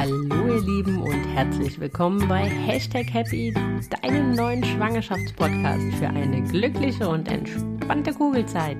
Hallo 0.00 0.46
ihr 0.46 0.62
Lieben 0.62 1.02
und 1.02 1.24
herzlich 1.34 1.78
willkommen 1.78 2.26
bei 2.26 2.48
Hashtag 2.48 3.12
Happy, 3.12 3.52
deinem 4.00 4.32
neuen 4.32 4.64
Schwangerschaftspodcast 4.64 5.94
für 5.98 6.08
eine 6.08 6.42
glückliche 6.42 7.06
und 7.06 7.28
entspannte 7.28 8.14
Kugelzeit. 8.14 8.78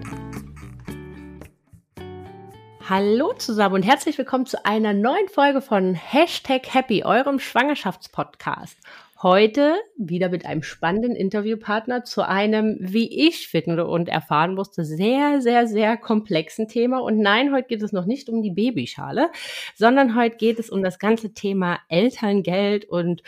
Hallo 2.88 3.34
zusammen 3.34 3.74
und 3.74 3.82
herzlich 3.82 4.16
willkommen 4.16 4.46
zu 4.46 4.64
einer 4.64 4.94
neuen 4.94 5.28
Folge 5.28 5.60
von 5.60 5.92
Hashtag 5.92 6.72
Happy, 6.72 7.04
eurem 7.04 7.38
Schwangerschaftspodcast. 7.38 8.78
Heute 9.22 9.74
wieder 9.98 10.30
mit 10.30 10.46
einem 10.46 10.62
spannenden 10.62 11.14
Interviewpartner 11.14 12.04
zu 12.04 12.26
einem, 12.26 12.78
wie 12.80 13.28
ich 13.28 13.48
finde 13.48 13.86
und 13.86 14.08
erfahren 14.08 14.54
musste, 14.54 14.82
sehr, 14.82 15.42
sehr, 15.42 15.66
sehr 15.66 15.98
komplexen 15.98 16.68
Thema. 16.68 17.00
Und 17.00 17.18
nein, 17.18 17.52
heute 17.52 17.68
geht 17.68 17.82
es 17.82 17.92
noch 17.92 18.06
nicht 18.06 18.30
um 18.30 18.40
die 18.42 18.50
Babyschale, 18.50 19.30
sondern 19.74 20.16
heute 20.16 20.36
geht 20.36 20.58
es 20.58 20.70
um 20.70 20.82
das 20.82 20.98
ganze 20.98 21.34
Thema 21.34 21.80
Elterngeld 21.88 22.86
und 22.86 23.22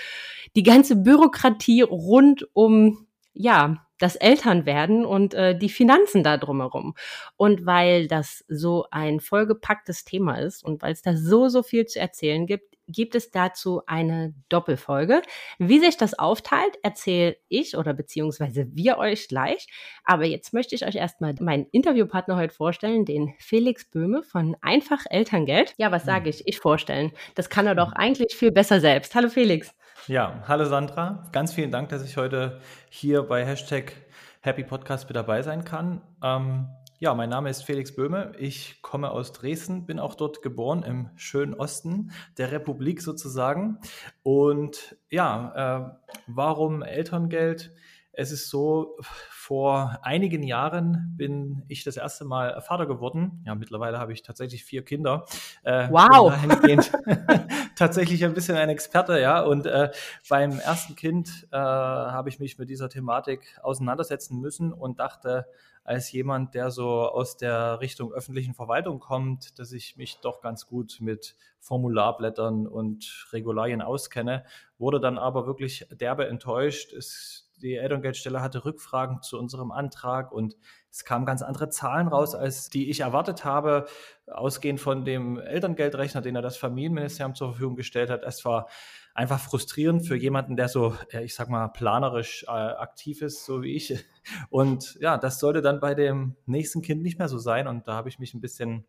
die 0.57 0.63
ganze 0.63 0.97
Bürokratie 0.97 1.83
rund 1.83 2.49
um, 2.55 3.07
ja, 3.35 3.87
das 4.03 4.17
Elternwerden 4.17 5.05
und 5.05 5.33
äh, 5.35 5.57
die 5.57 5.69
Finanzen 5.69 6.25
da 6.25 6.37
drumherum. 6.37 6.95
Und 7.37 7.67
weil 7.67 8.09
das 8.09 8.45
so 8.49 8.87
ein 8.91 9.21
vollgepacktes 9.21 10.05
Thema 10.05 10.39
ist 10.39 10.65
und 10.65 10.83
weil 10.83 10.93
es 10.93 11.03
da 11.03 11.17
so, 11.17 11.49
so 11.49 11.63
viel 11.63 11.87
zu 11.87 12.01
erzählen 12.01 12.47
gibt, 12.47 12.73
gibt 12.89 13.15
es 13.15 13.31
dazu 13.31 13.83
eine 13.87 14.35
Doppelfolge. 14.49 15.23
Wie 15.59 15.79
sich 15.79 15.97
das 15.97 16.19
aufteilt, 16.19 16.79
erzähle 16.83 17.37
ich 17.49 17.77
oder 17.77 17.95
beziehungsweise 17.95 18.67
wir 18.73 18.99
euch 18.99 19.29
gleich. 19.29 19.69
Aber 20.05 20.25
jetzt 20.25 20.53
möchte 20.53 20.75
ich 20.75 20.85
euch 20.85 20.97
erstmal 20.97 21.35
meinen 21.41 21.67
Interviewpartner 21.71 22.37
heute 22.37 22.53
vorstellen, 22.53 23.05
den 23.05 23.35
Felix 23.39 23.89
Böhme 23.89 24.25
von 24.25 24.57
Einfach 24.61 25.05
Elterngeld. 25.09 25.75
Ja, 25.79 25.93
was 25.93 26.05
sage 26.05 26.29
ich? 26.29 26.47
Ich 26.47 26.59
vorstellen. 26.59 27.13
Das 27.37 27.51
kann 27.51 27.67
er 27.67 27.77
doch 27.77 27.93
eigentlich 27.93 28.35
viel 28.35 28.51
besser 28.51 28.81
selbst. 28.81 29.15
Hallo 29.15 29.29
Felix. 29.29 29.73
Ja, 30.09 30.43
hallo 30.49 30.65
Sandra. 30.65 31.29
Ganz 31.31 31.53
vielen 31.53 31.71
Dank, 31.71 31.91
dass 31.91 32.03
ich 32.03 32.17
heute 32.17 32.61
hier 32.91 33.23
bei 33.23 33.47
Hashtag 33.47 33.93
Happy 34.41 34.65
Podcast 34.65 35.09
mit 35.09 35.15
dabei 35.15 35.43
sein 35.43 35.65
kann. 35.65 36.03
Ähm, 36.21 36.67
ja, 36.99 37.15
mein 37.15 37.29
Name 37.31 37.51
ist 37.51 37.63
Felix 37.63 37.95
Böhme. 37.95 38.33
Ich 38.37 38.83
komme 38.83 39.13
aus 39.13 39.33
Dresden, 39.33 39.87
bin 39.87 40.01
auch 40.01 40.17
dort 40.17 40.43
geboren 40.43 40.83
im 40.83 41.11
schönen 41.15 41.55
Osten 41.55 42.11
der 42.37 42.51
Republik 42.51 43.01
sozusagen. 43.01 43.79
Und 44.25 44.97
ja, 45.09 45.95
äh, 45.95 46.13
warum 46.27 46.83
Elterngeld? 46.83 47.73
Es 48.15 48.31
ist 48.31 48.51
so, 48.51 48.97
vor 49.01 49.99
einigen 50.03 50.43
Jahren 50.43 51.15
bin 51.17 51.63
ich 51.69 51.83
das 51.83 51.97
erste 51.97 52.27
Mal 52.27 52.61
Vater 52.61 52.87
geworden. 52.87 53.43
Ja, 53.47 53.55
mittlerweile 53.55 53.99
habe 53.99 54.13
ich 54.13 54.23
tatsächlich 54.23 54.65
vier 54.65 54.85
Kinder. 54.85 55.25
Äh, 55.63 55.89
wow! 55.91 56.33
tatsächlich 57.77 58.25
ein 58.25 58.35
bisschen 58.35 58.57
ein 58.57 58.69
Experte, 58.69 59.19
ja. 59.19 59.41
Und 59.43 59.67
äh, 59.67 59.91
beim 60.29 60.59
ersten 60.59 60.95
Kind 60.95 61.49
äh, 61.53 61.57
habe 61.57 62.29
ich 62.29 62.39
mich 62.39 62.59
mit 62.59 62.69
dieser 62.69 62.91
Thematik 62.91 63.59
auseinandersetzen 63.63 64.41
müssen 64.41 64.73
und 64.73 65.01
dachte, 65.01 65.47
als 65.85 66.13
jemand, 66.13 66.55
der 66.55 66.71
so 66.71 66.89
aus 67.09 67.37
der 67.37 67.81
Richtung 67.81 68.13
öffentlichen 68.13 68.55
Verwaltung 68.55 69.01
kommt, 69.01 69.59
dass 69.59 69.73
ich 69.73 69.97
mich 69.97 70.21
doch 70.21 70.41
ganz 70.41 70.67
gut 70.67 70.99
mit 71.01 71.35
Formularblättern 71.59 72.67
und 72.67 73.27
Regularien 73.33 73.83
auskenne, 73.83 74.45
wurde 74.79 75.01
dann 75.01 75.19
aber 75.19 75.47
wirklich 75.47 75.87
derbe 75.91 76.29
enttäuscht. 76.29 76.93
Es, 76.93 77.42
die 77.63 77.77
Elterngeldstelle 77.77 78.41
hatte 78.41 78.65
Rückfragen 78.65 79.23
zu 79.23 79.39
unserem 79.39 79.71
Antrag 79.71 80.33
und 80.33 80.57
es 80.91 81.05
kamen 81.05 81.25
ganz 81.25 81.41
andere 81.41 81.71
Zahlen 81.71 82.09
raus, 82.09 82.35
als 82.35 82.69
die 82.69 82.91
ich 82.91 83.01
erwartet 83.01 83.45
habe, 83.45 83.87
ausgehend 84.27 84.81
von 84.81 85.05
dem 85.05 85.39
Elterngeldrechner, 85.39 86.21
den 86.21 86.37
er 86.37 86.43
das 86.43 86.59
Familienministerium 86.59 87.35
zur 87.35 87.53
Verfügung 87.53 87.77
gestellt 87.77 88.11
hat. 88.11 88.23
Es 88.25 88.45
war 88.45 88.69
einfach 89.15 89.41
frustrierend 89.41 90.07
für 90.07 90.17
jemanden, 90.17 90.57
der 90.57 90.69
so, 90.69 90.97
ich 91.23 91.35
sag 91.35 91.49
mal, 91.49 91.69
planerisch 91.69 92.45
äh, 92.45 92.51
aktiv 92.51 93.23
ist, 93.23 93.45
so 93.45 93.63
wie 93.63 93.75
ich. 93.75 94.05
Und 94.51 94.97
ja, 95.01 95.19
das 95.19 95.39
sollte 95.39 95.63
dann 95.63 95.81
bei 95.81 95.95
dem 95.95 96.37
nächsten 96.47 96.83
Kind 96.83 97.03
nicht 97.03 97.19
mehr 97.19 97.29
so 97.29 97.39
sein. 97.39 97.67
Und 97.67 97.89
da 97.89 97.95
habe 97.95 98.09
ich 98.09 98.19
mich 98.19 98.35
ein 98.35 98.41
bisschen 98.41 98.87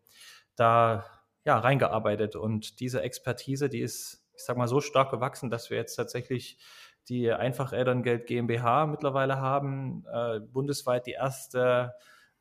da 0.56 1.04
ja, 1.44 1.58
reingearbeitet. 1.58 2.36
Und 2.36 2.80
diese 2.80 3.02
Expertise, 3.02 3.68
die 3.68 3.80
ist, 3.80 4.24
ich 4.36 4.44
sag 4.44 4.56
mal, 4.56 4.68
so 4.68 4.80
stark 4.80 5.10
gewachsen, 5.10 5.50
dass 5.50 5.70
wir 5.70 5.76
jetzt 5.76 5.96
tatsächlich 5.96 6.58
die 7.08 7.30
Einfach-Elterngeld 7.32 8.26
GmbH 8.26 8.86
mittlerweile 8.86 9.40
haben, 9.40 10.04
äh, 10.12 10.40
bundesweit 10.40 11.06
die 11.06 11.12
erste 11.12 11.94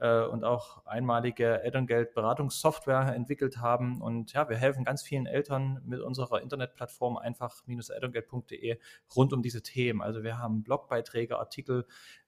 äh, 0.04 0.26
und 0.26 0.44
auch 0.44 0.86
einmalige 0.86 1.62
Elterngeldberatungssoftware 1.64 3.16
entwickelt 3.16 3.58
haben. 3.58 4.02
Und 4.02 4.34
ja, 4.34 4.50
wir 4.50 4.58
helfen 4.58 4.84
ganz 4.84 5.02
vielen 5.02 5.26
Eltern 5.26 5.82
mit 5.86 6.02
unserer 6.02 6.42
Internetplattform 6.42 7.18
einfach-elterngeld.de 7.18 8.80
rund 9.16 9.34
um 9.34 9.42
diese 9.42 9.64
Themen. 9.64 10.02
Also 10.02 10.24
wir 10.24 10.38
haben 10.38 10.64
Blogbeiträge, 10.64 11.40
Artikel, 11.40 11.86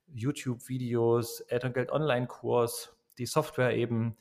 YouTube-Videos, 0.08 1.42
Elterngeld-Online-Kurs, 1.42 2.96
die 3.18 3.26
Software 3.26 3.76
eben. 3.76 4.16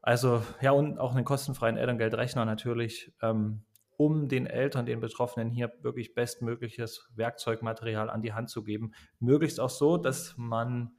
Also 0.00 0.42
ja, 0.60 0.70
und 0.70 0.98
auch 0.98 1.14
einen 1.14 1.24
kostenfreien 1.24 1.76
Elterngeldrechner 1.76 2.44
natürlich, 2.44 3.12
ähm, 3.20 3.65
um 3.96 4.28
den 4.28 4.46
Eltern, 4.46 4.86
den 4.86 5.00
Betroffenen 5.00 5.50
hier 5.50 5.72
wirklich 5.80 6.14
bestmögliches 6.14 7.08
Werkzeugmaterial 7.14 8.10
an 8.10 8.22
die 8.22 8.32
Hand 8.32 8.50
zu 8.50 8.62
geben. 8.62 8.92
Möglichst 9.20 9.60
auch 9.60 9.70
so, 9.70 9.96
dass 9.96 10.34
man 10.36 10.96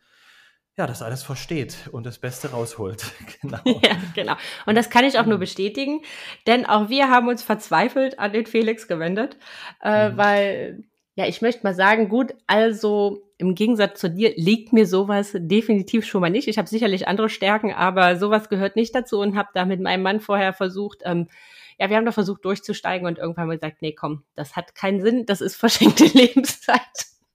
ja, 0.78 0.86
das 0.86 1.02
alles 1.02 1.24
versteht 1.24 1.90
und 1.92 2.06
das 2.06 2.20
Beste 2.20 2.52
rausholt. 2.52 3.12
genau. 3.42 3.58
Ja, 3.66 3.98
genau. 4.14 4.34
Und 4.66 4.76
das 4.76 4.90
kann 4.90 5.06
ich 5.06 5.18
auch 5.18 5.26
nur 5.26 5.40
bestätigen, 5.40 6.02
denn 6.46 6.66
auch 6.66 6.90
wir 6.90 7.10
haben 7.10 7.28
uns 7.28 7.42
verzweifelt 7.42 8.20
an 8.20 8.32
den 8.32 8.46
Felix 8.46 8.88
gewendet, 8.88 9.38
äh, 9.82 10.10
mhm. 10.10 10.18
weil, 10.18 10.84
ja, 11.16 11.26
ich 11.26 11.42
möchte 11.42 11.64
mal 11.64 11.74
sagen, 11.74 12.10
gut, 12.10 12.36
also 12.46 13.24
im 13.40 13.56
Gegensatz 13.56 14.00
zu 14.00 14.10
dir 14.10 14.34
liegt 14.36 14.72
mir 14.72 14.86
sowas 14.86 15.32
definitiv 15.36 16.06
schon 16.06 16.22
mal 16.22 16.30
nicht. 16.30 16.48
Ich 16.48 16.60
habe 16.60 16.68
sicherlich 16.68 17.08
andere 17.08 17.30
Stärken, 17.30 17.74
aber 17.74 18.16
sowas 18.18 18.50
gehört 18.50 18.76
nicht 18.76 18.94
dazu 18.94 19.20
und 19.20 19.36
habe 19.36 19.50
da 19.56 19.66
mit 19.66 19.82
meinem 19.82 20.04
Mann 20.04 20.20
vorher 20.20 20.54
versucht, 20.54 21.02
ähm, 21.06 21.28
ja, 21.78 21.90
wir 21.90 21.98
haben 21.98 22.06
da 22.06 22.12
versucht 22.12 22.44
durchzusteigen 22.46 23.08
und 23.08 23.18
irgendwann 23.18 23.44
haben 23.44 23.50
wir 23.50 23.58
gesagt, 23.58 23.82
nee, 23.82 23.94
komm, 23.94 24.24
das 24.36 24.56
hat 24.56 24.76
keinen 24.76 25.02
Sinn, 25.02 25.26
das 25.26 25.42
ist 25.42 25.56
verschenkte 25.56 26.06
Lebenszeit. 26.14 26.82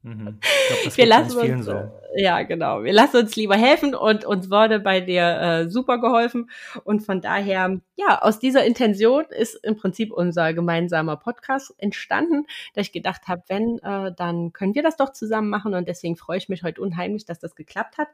Mhm. 0.05 0.41
Glaub, 0.83 0.97
wir 0.97 1.07
lassen 1.07 1.39
uns, 1.39 1.65
so. 1.65 1.91
ja 2.17 2.43
genau, 2.43 2.83
wir 2.83 2.93
lassen 2.93 3.19
uns 3.19 3.37
lieber 3.37 3.55
helfen 3.55 3.95
und 3.95 4.25
uns 4.25 4.51
wurde 4.51 4.81
bei 4.81 5.01
dir 5.01 5.41
äh, 5.41 5.71
super 5.71 5.99
geholfen 5.99 6.51
und 6.83 7.07
von 7.07 7.21
daher, 7.21 7.81
ja, 7.95 8.21
aus 8.21 8.41
dieser 8.41 8.65
Intention 8.65 9.27
ist 9.31 9.55
im 9.63 9.77
Prinzip 9.77 10.13
unser 10.13 10.55
gemeinsamer 10.55 11.17
Podcast 11.17 11.73
entstanden, 11.79 12.47
da 12.75 12.81
ich 12.81 12.91
gedacht 12.91 13.29
habe, 13.29 13.45
wenn, 13.47 13.79
äh, 13.79 14.13
dann 14.17 14.53
können 14.53 14.75
wir 14.75 14.83
das 14.83 14.97
doch 14.97 15.13
zusammen 15.13 15.49
machen 15.49 15.73
und 15.73 15.87
deswegen 15.87 16.17
freue 16.17 16.39
ich 16.39 16.49
mich 16.49 16.65
heute 16.65 16.83
unheimlich, 16.83 17.25
dass 17.25 17.39
das 17.39 17.55
geklappt 17.55 17.97
hat. 17.97 18.09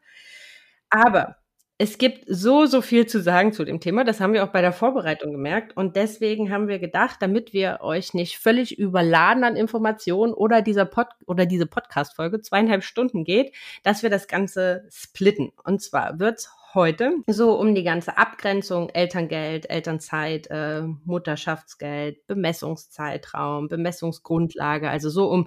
Aber 0.90 1.36
es 1.80 1.96
gibt 1.96 2.24
so, 2.26 2.66
so 2.66 2.82
viel 2.82 3.06
zu 3.06 3.22
sagen 3.22 3.52
zu 3.52 3.64
dem 3.64 3.78
Thema. 3.78 4.02
Das 4.02 4.20
haben 4.20 4.32
wir 4.32 4.42
auch 4.42 4.48
bei 4.48 4.60
der 4.60 4.72
Vorbereitung 4.72 5.30
gemerkt. 5.30 5.76
Und 5.76 5.94
deswegen 5.94 6.50
haben 6.50 6.66
wir 6.66 6.80
gedacht, 6.80 7.18
damit 7.20 7.52
wir 7.52 7.78
euch 7.82 8.14
nicht 8.14 8.38
völlig 8.38 8.76
überladen 8.76 9.44
an 9.44 9.54
Informationen 9.54 10.34
oder 10.34 10.60
dieser 10.60 10.84
Pod 10.84 11.06
oder 11.26 11.46
diese 11.46 11.66
Podcast-Folge 11.66 12.40
zweieinhalb 12.40 12.82
Stunden 12.82 13.22
geht, 13.22 13.54
dass 13.84 14.02
wir 14.02 14.10
das 14.10 14.26
Ganze 14.26 14.88
splitten. 14.90 15.52
Und 15.62 15.80
zwar 15.80 16.18
wird's 16.18 16.50
heute 16.74 17.12
so 17.28 17.58
um 17.58 17.76
die 17.76 17.84
ganze 17.84 18.18
Abgrenzung 18.18 18.90
Elterngeld, 18.90 19.70
Elternzeit, 19.70 20.48
äh, 20.50 20.82
Mutterschaftsgeld, 21.04 22.26
Bemessungszeitraum, 22.26 23.68
Bemessungsgrundlage, 23.68 24.90
also 24.90 25.10
so 25.10 25.30
um 25.30 25.46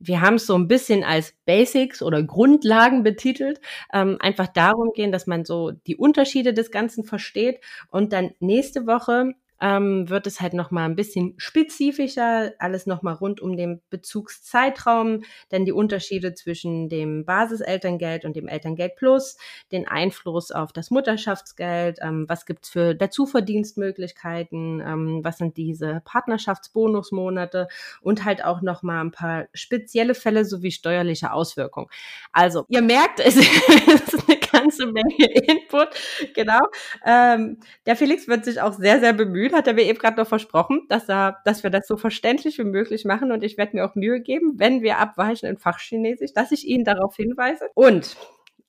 wir 0.00 0.22
haben 0.22 0.36
es 0.36 0.46
so 0.46 0.56
ein 0.56 0.66
bisschen 0.66 1.04
als 1.04 1.34
Basics 1.44 2.02
oder 2.02 2.22
Grundlagen 2.22 3.02
betitelt, 3.02 3.60
ähm, 3.92 4.16
einfach 4.18 4.48
darum 4.48 4.92
gehen, 4.94 5.12
dass 5.12 5.26
man 5.26 5.44
so 5.44 5.70
die 5.70 5.96
Unterschiede 5.96 6.54
des 6.54 6.70
Ganzen 6.70 7.04
versteht. 7.04 7.60
Und 7.90 8.12
dann 8.12 8.30
nächste 8.40 8.86
Woche 8.86 9.34
ähm, 9.60 10.08
wird 10.08 10.26
es 10.26 10.40
halt 10.40 10.54
noch 10.54 10.70
mal 10.70 10.84
ein 10.84 10.96
bisschen 10.96 11.34
spezifischer, 11.36 12.52
alles 12.58 12.86
noch 12.86 13.02
mal 13.02 13.12
rund 13.12 13.40
um 13.40 13.56
den 13.56 13.80
Bezugszeitraum, 13.90 15.22
dann 15.50 15.64
die 15.64 15.72
Unterschiede 15.72 16.34
zwischen 16.34 16.88
dem 16.88 17.24
Basiselterngeld 17.24 18.24
und 18.24 18.36
dem 18.36 18.48
Elterngeld 18.48 18.96
Plus, 18.96 19.36
den 19.72 19.86
Einfluss 19.86 20.50
auf 20.50 20.72
das 20.72 20.90
Mutterschaftsgeld, 20.90 21.98
ähm, 22.00 22.24
was 22.28 22.46
gibt's 22.46 22.70
für 22.70 22.94
Dazuverdienstmöglichkeiten, 22.94 24.80
ähm, 24.80 25.20
was 25.22 25.38
sind 25.38 25.56
diese 25.56 26.00
Partnerschaftsbonusmonate 26.04 27.68
und 28.00 28.24
halt 28.24 28.44
auch 28.44 28.62
noch 28.62 28.82
mal 28.82 29.00
ein 29.02 29.12
paar 29.12 29.46
spezielle 29.52 30.14
Fälle 30.14 30.44
sowie 30.44 30.72
steuerliche 30.72 31.32
Auswirkungen. 31.32 31.88
Also, 32.32 32.64
ihr 32.68 32.82
merkt, 32.82 33.20
es 33.20 33.36
ist 33.36 34.28
eine 34.28 34.39
ganze 34.52 34.86
Menge 34.86 35.16
Input, 35.48 35.88
genau. 36.34 36.60
Ähm, 37.04 37.58
der 37.86 37.96
Felix 37.96 38.28
wird 38.28 38.44
sich 38.44 38.60
auch 38.60 38.72
sehr, 38.72 39.00
sehr 39.00 39.12
bemühen, 39.12 39.54
hat 39.54 39.66
er 39.66 39.74
mir 39.74 39.84
eben 39.84 39.98
gerade 39.98 40.20
noch 40.20 40.28
versprochen, 40.28 40.86
dass, 40.88 41.08
er, 41.08 41.38
dass 41.44 41.62
wir 41.62 41.70
das 41.70 41.86
so 41.86 41.96
verständlich 41.96 42.58
wie 42.58 42.64
möglich 42.64 43.04
machen 43.04 43.32
und 43.32 43.42
ich 43.42 43.56
werde 43.56 43.76
mir 43.76 43.84
auch 43.84 43.94
Mühe 43.94 44.20
geben, 44.20 44.54
wenn 44.56 44.82
wir 44.82 44.98
abweichen 44.98 45.48
in 45.48 45.58
Fachchinesisch, 45.58 46.32
dass 46.32 46.52
ich 46.52 46.66
ihn 46.66 46.84
darauf 46.84 47.16
hinweise. 47.16 47.68
Und 47.74 48.16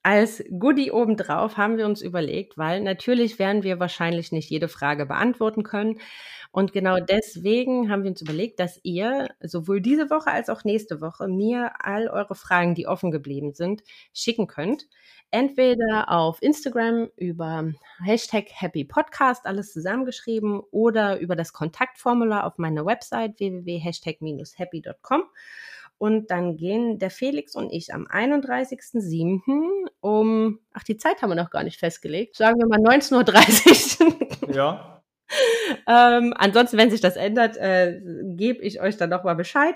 als 0.04 0.44
Goodie 0.58 0.92
obendrauf 0.92 1.58
haben 1.58 1.78
wir 1.78 1.86
uns 1.86 2.02
überlegt, 2.02 2.58
weil 2.58 2.82
natürlich 2.82 3.38
werden 3.38 3.64
wir 3.64 3.80
wahrscheinlich 3.80 4.32
nicht 4.32 4.50
jede 4.50 4.68
Frage 4.68 5.06
beantworten 5.06 5.64
können. 5.64 6.00
Und 6.52 6.74
genau 6.74 6.98
deswegen 7.00 7.90
haben 7.90 8.04
wir 8.04 8.10
uns 8.10 8.22
überlegt, 8.22 8.60
dass 8.60 8.80
ihr 8.84 9.30
sowohl 9.42 9.80
diese 9.80 10.10
Woche 10.10 10.32
als 10.32 10.50
auch 10.50 10.64
nächste 10.64 11.00
Woche 11.00 11.28
mir 11.28 11.72
all 11.80 12.08
eure 12.10 12.36
Fragen, 12.36 12.76
die 12.76 12.88
offen 12.88 13.12
geblieben 13.12 13.54
sind, 13.54 13.84
schicken 14.14 14.48
könnt. 14.48 14.88
Entweder 15.32 16.12
auf 16.12 16.42
Instagram 16.42 17.10
über 17.16 17.72
Hashtag 18.04 18.48
Happy 18.52 18.84
Podcast, 18.84 19.46
alles 19.46 19.72
zusammengeschrieben, 19.72 20.60
oder 20.72 21.20
über 21.20 21.36
das 21.36 21.54
Kontaktformular 21.54 22.46
auf 22.46 22.58
meiner 22.58 22.86
Website 22.86 23.40
www.hashtag-happy.com. 23.40 25.24
Und 25.98 26.32
dann 26.32 26.58
gehen 26.58 27.00
der 27.00 27.12
Felix 27.12 27.56
und 27.56 27.72
ich 27.72 27.94
am 27.94 28.08
31.07. 28.08 29.88
um, 30.02 30.60
ach, 30.74 30.84
die 30.84 30.98
Zeit 30.98 31.22
haben 31.22 31.30
wir 31.30 31.36
noch 31.36 31.52
gar 31.52 31.64
nicht 31.64 31.80
festgelegt, 31.80 32.36
sagen 32.36 32.60
wir 32.60 32.68
mal 32.68 32.80
19.30 32.80 34.48
Uhr. 34.48 34.56
Ja 34.56 34.98
ähm, 35.88 36.34
ansonsten, 36.38 36.78
wenn 36.78 36.92
sich 36.92 37.02
das 37.02 37.16
ändert, 37.16 37.58
äh, 37.58 38.00
gebe 38.36 38.62
ich 38.62 38.82
euch 38.82 38.98
dann 38.98 39.10
nochmal 39.10 39.36
Bescheid. 39.36 39.76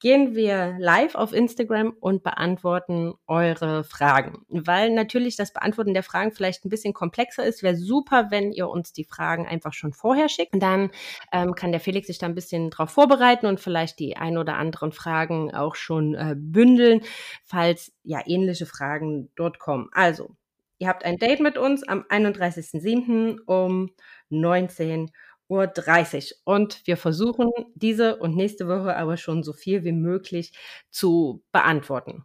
Gehen 0.00 0.34
wir 0.34 0.76
live 0.78 1.14
auf 1.14 1.32
Instagram 1.32 1.94
und 2.00 2.22
beantworten 2.22 3.14
eure 3.26 3.84
Fragen. 3.84 4.44
Weil 4.48 4.90
natürlich 4.90 5.36
das 5.36 5.52
Beantworten 5.52 5.94
der 5.94 6.02
Fragen 6.02 6.32
vielleicht 6.32 6.64
ein 6.64 6.70
bisschen 6.70 6.94
komplexer 6.94 7.44
ist, 7.44 7.62
wäre 7.62 7.76
super, 7.76 8.30
wenn 8.30 8.52
ihr 8.52 8.68
uns 8.68 8.92
die 8.92 9.04
Fragen 9.04 9.46
einfach 9.46 9.72
schon 9.72 9.92
vorher 9.92 10.28
schickt. 10.28 10.54
Dann 10.54 10.90
ähm, 11.32 11.54
kann 11.54 11.72
der 11.72 11.80
Felix 11.80 12.06
sich 12.06 12.18
da 12.18 12.26
ein 12.26 12.34
bisschen 12.34 12.70
drauf 12.70 12.90
vorbereiten 12.90 13.46
und 13.46 13.60
vielleicht 13.60 13.98
die 13.98 14.16
ein 14.16 14.38
oder 14.38 14.56
anderen 14.56 14.92
Fragen 14.92 15.54
auch 15.54 15.74
schon 15.74 16.14
äh, 16.14 16.34
bündeln, 16.36 17.02
falls 17.44 17.92
ja 18.02 18.20
ähnliche 18.24 18.66
Fragen 18.66 19.30
dort 19.36 19.58
kommen. 19.58 19.88
Also, 19.92 20.36
ihr 20.78 20.88
habt 20.88 21.04
ein 21.04 21.16
Date 21.16 21.40
mit 21.40 21.58
uns 21.58 21.82
am 21.82 22.02
31.07. 22.02 23.38
um 23.46 23.90
19 24.30 25.10
Uhr 25.48 25.66
30. 25.66 26.40
Und 26.44 26.86
wir 26.86 26.96
versuchen 26.96 27.50
diese 27.74 28.16
und 28.16 28.36
nächste 28.36 28.68
Woche 28.68 28.96
aber 28.96 29.16
schon 29.16 29.42
so 29.42 29.52
viel 29.52 29.84
wie 29.84 29.92
möglich 29.92 30.52
zu 30.90 31.42
beantworten. 31.52 32.24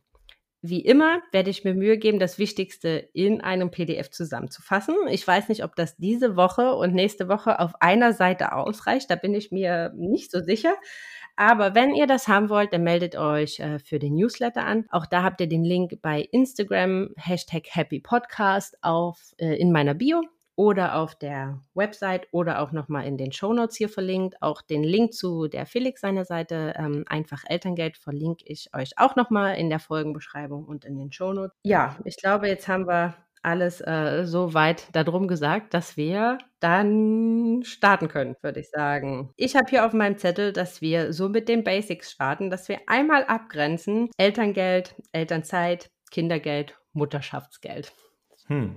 Wie 0.63 0.81
immer 0.81 1.21
werde 1.31 1.49
ich 1.49 1.63
mir 1.63 1.73
Mühe 1.73 1.97
geben, 1.97 2.19
das 2.19 2.37
Wichtigste 2.37 3.09
in 3.13 3.41
einem 3.41 3.71
PDF 3.71 4.11
zusammenzufassen. 4.11 4.95
Ich 5.09 5.25
weiß 5.25 5.49
nicht, 5.49 5.63
ob 5.63 5.75
das 5.75 5.97
diese 5.97 6.35
Woche 6.35 6.75
und 6.75 6.93
nächste 6.93 7.27
Woche 7.27 7.59
auf 7.59 7.71
einer 7.79 8.13
Seite 8.13 8.53
ausreicht. 8.53 9.09
Da 9.09 9.15
bin 9.15 9.33
ich 9.33 9.51
mir 9.51 9.91
nicht 9.95 10.29
so 10.29 10.39
sicher. 10.39 10.75
Aber 11.35 11.73
wenn 11.73 11.95
ihr 11.95 12.05
das 12.05 12.27
haben 12.27 12.49
wollt, 12.49 12.73
dann 12.73 12.83
meldet 12.83 13.15
euch 13.15 13.59
äh, 13.59 13.79
für 13.79 13.97
den 13.97 14.13
Newsletter 14.13 14.63
an. 14.63 14.85
Auch 14.91 15.07
da 15.07 15.23
habt 15.23 15.41
ihr 15.41 15.47
den 15.47 15.63
Link 15.63 15.99
bei 16.03 16.21
Instagram, 16.31 17.09
Hashtag 17.17 17.63
Happy 17.71 17.99
Podcast 17.99 18.77
auf, 18.83 19.33
äh, 19.37 19.55
in 19.55 19.71
meiner 19.71 19.95
Bio 19.95 20.21
oder 20.55 20.95
auf 20.95 21.15
der 21.15 21.61
Website 21.73 22.27
oder 22.31 22.61
auch 22.61 22.71
nochmal 22.71 23.05
in 23.05 23.17
den 23.17 23.31
Show 23.31 23.53
Notes 23.53 23.77
hier 23.77 23.89
verlinkt. 23.89 24.41
Auch 24.41 24.61
den 24.61 24.83
Link 24.83 25.13
zu 25.13 25.47
der 25.47 25.65
Felix 25.65 26.01
seiner 26.01 26.25
Seite, 26.25 26.73
ähm, 26.77 27.05
einfach 27.07 27.43
Elterngeld, 27.47 27.97
verlinke 27.97 28.43
ich 28.47 28.69
euch 28.75 28.91
auch 28.97 29.15
nochmal 29.15 29.55
in 29.55 29.69
der 29.69 29.79
Folgenbeschreibung 29.79 30.65
und 30.65 30.85
in 30.85 30.97
den 30.97 31.11
Show 31.11 31.33
Notes. 31.33 31.55
Ja, 31.63 31.97
ich 32.05 32.17
glaube, 32.17 32.47
jetzt 32.47 32.67
haben 32.67 32.87
wir 32.87 33.15
alles 33.43 33.81
äh, 33.81 34.23
so 34.25 34.53
weit 34.53 34.87
darum 34.93 35.27
gesagt, 35.27 35.73
dass 35.73 35.97
wir 35.97 36.37
dann 36.59 37.63
starten 37.63 38.07
können, 38.07 38.35
würde 38.41 38.59
ich 38.59 38.69
sagen. 38.69 39.33
Ich 39.35 39.55
habe 39.55 39.69
hier 39.69 39.85
auf 39.85 39.93
meinem 39.93 40.17
Zettel, 40.17 40.53
dass 40.53 40.81
wir 40.81 41.11
so 41.11 41.29
mit 41.29 41.49
den 41.49 41.63
Basics 41.63 42.11
starten, 42.11 42.49
dass 42.49 42.69
wir 42.69 42.79
einmal 42.87 43.23
abgrenzen 43.25 44.09
Elterngeld, 44.17 44.95
Elternzeit, 45.11 45.89
Kindergeld, 46.11 46.77
Mutterschaftsgeld. 46.93 47.93
Hm. 48.47 48.75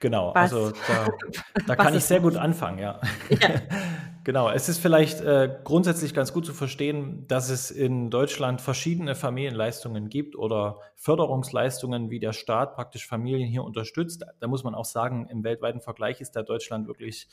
Genau, 0.00 0.34
was, 0.34 0.52
also 0.52 0.72
da, 0.88 1.08
da 1.66 1.76
kann 1.76 1.94
ich 1.94 2.04
sehr 2.04 2.20
gut 2.20 2.34
anfangen, 2.34 2.78
ja. 2.78 3.00
ja. 3.28 3.48
genau, 4.24 4.48
es 4.48 4.70
ist 4.70 4.78
vielleicht 4.78 5.20
äh, 5.20 5.58
grundsätzlich 5.62 6.14
ganz 6.14 6.32
gut 6.32 6.46
zu 6.46 6.54
verstehen, 6.54 7.26
dass 7.28 7.50
es 7.50 7.70
in 7.70 8.08
Deutschland 8.08 8.62
verschiedene 8.62 9.14
Familienleistungen 9.14 10.08
gibt 10.08 10.36
oder 10.36 10.78
Förderungsleistungen, 10.96 12.08
wie 12.08 12.18
der 12.18 12.32
Staat 12.32 12.74
praktisch 12.74 13.06
Familien 13.06 13.46
hier 13.46 13.62
unterstützt. 13.62 14.24
Da 14.40 14.48
muss 14.48 14.64
man 14.64 14.74
auch 14.74 14.86
sagen, 14.86 15.28
im 15.28 15.44
weltweiten 15.44 15.82
Vergleich 15.82 16.22
ist 16.22 16.34
da 16.34 16.42
Deutschland 16.42 16.88
wirklich 16.88 17.28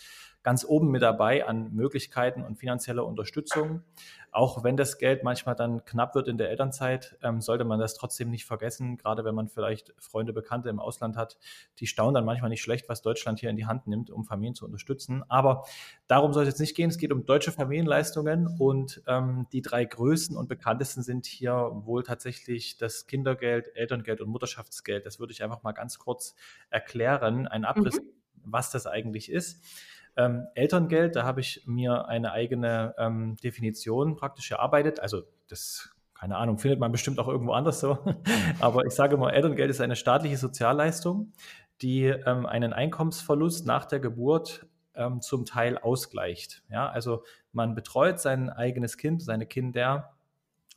ganz 0.47 0.63
oben 0.63 0.91
mit 0.91 1.01
dabei 1.01 1.45
an 1.45 1.73
Möglichkeiten 1.73 2.41
und 2.41 2.55
finanzieller 2.55 3.05
Unterstützung. 3.05 3.81
Auch 4.31 4.63
wenn 4.63 4.77
das 4.77 4.97
Geld 4.97 5.21
manchmal 5.21 5.55
dann 5.55 5.83
knapp 5.83 6.15
wird 6.15 6.29
in 6.29 6.37
der 6.37 6.49
Elternzeit, 6.49 7.17
ähm, 7.21 7.41
sollte 7.41 7.65
man 7.65 7.81
das 7.81 7.95
trotzdem 7.95 8.29
nicht 8.29 8.45
vergessen. 8.45 8.95
Gerade 8.95 9.25
wenn 9.25 9.35
man 9.35 9.49
vielleicht 9.49 9.93
Freunde, 9.97 10.31
Bekannte 10.31 10.69
im 10.69 10.79
Ausland 10.79 11.17
hat, 11.17 11.37
die 11.79 11.85
staunen 11.85 12.13
dann 12.13 12.23
manchmal 12.23 12.49
nicht 12.49 12.61
schlecht, 12.61 12.87
was 12.87 13.01
Deutschland 13.01 13.41
hier 13.41 13.49
in 13.49 13.57
die 13.57 13.65
Hand 13.65 13.87
nimmt, 13.87 14.09
um 14.09 14.23
Familien 14.23 14.55
zu 14.55 14.63
unterstützen. 14.63 15.21
Aber 15.27 15.65
darum 16.07 16.31
soll 16.31 16.43
es 16.43 16.47
jetzt 16.47 16.59
nicht 16.61 16.77
gehen. 16.77 16.89
Es 16.89 16.97
geht 16.97 17.11
um 17.11 17.25
deutsche 17.25 17.51
Familienleistungen 17.51 18.47
und 18.57 19.03
ähm, 19.05 19.47
die 19.51 19.61
drei 19.61 19.83
größten 19.83 20.37
und 20.37 20.47
bekanntesten 20.47 21.03
sind 21.03 21.25
hier 21.25 21.71
wohl 21.73 22.03
tatsächlich 22.03 22.77
das 22.77 23.05
Kindergeld, 23.05 23.75
Elterngeld 23.75 24.21
und 24.21 24.29
Mutterschaftsgeld. 24.29 25.05
Das 25.05 25.19
würde 25.19 25.33
ich 25.33 25.43
einfach 25.43 25.63
mal 25.63 25.73
ganz 25.73 25.99
kurz 25.99 26.35
erklären, 26.69 27.47
ein 27.47 27.65
Abriss, 27.65 27.99
mhm. 27.99 28.13
was 28.45 28.71
das 28.71 28.87
eigentlich 28.87 29.29
ist. 29.29 29.61
Ähm, 30.17 30.47
Elterngeld, 30.55 31.15
da 31.15 31.23
habe 31.23 31.41
ich 31.41 31.63
mir 31.65 32.07
eine 32.07 32.31
eigene 32.31 32.95
ähm, 32.97 33.35
Definition 33.43 34.15
praktisch 34.15 34.51
erarbeitet. 34.51 34.99
Also 34.99 35.23
das, 35.47 35.89
keine 36.13 36.37
Ahnung, 36.37 36.57
findet 36.57 36.79
man 36.79 36.91
bestimmt 36.91 37.19
auch 37.19 37.27
irgendwo 37.27 37.53
anders 37.53 37.79
so. 37.79 37.99
Aber 38.59 38.85
ich 38.85 38.93
sage 38.93 39.17
mal, 39.17 39.29
Elterngeld 39.29 39.69
ist 39.69 39.79
eine 39.79 39.95
staatliche 39.95 40.37
Sozialleistung, 40.37 41.33
die 41.81 42.05
ähm, 42.05 42.45
einen 42.45 42.73
Einkommensverlust 42.73 43.65
nach 43.67 43.85
der 43.85 43.99
Geburt 43.99 44.65
ähm, 44.95 45.21
zum 45.21 45.45
Teil 45.45 45.77
ausgleicht. 45.77 46.63
Ja, 46.69 46.89
also 46.89 47.23
man 47.51 47.75
betreut 47.75 48.19
sein 48.19 48.49
eigenes 48.49 48.97
Kind, 48.97 49.21
seine 49.21 49.45
Kinder 49.45 50.16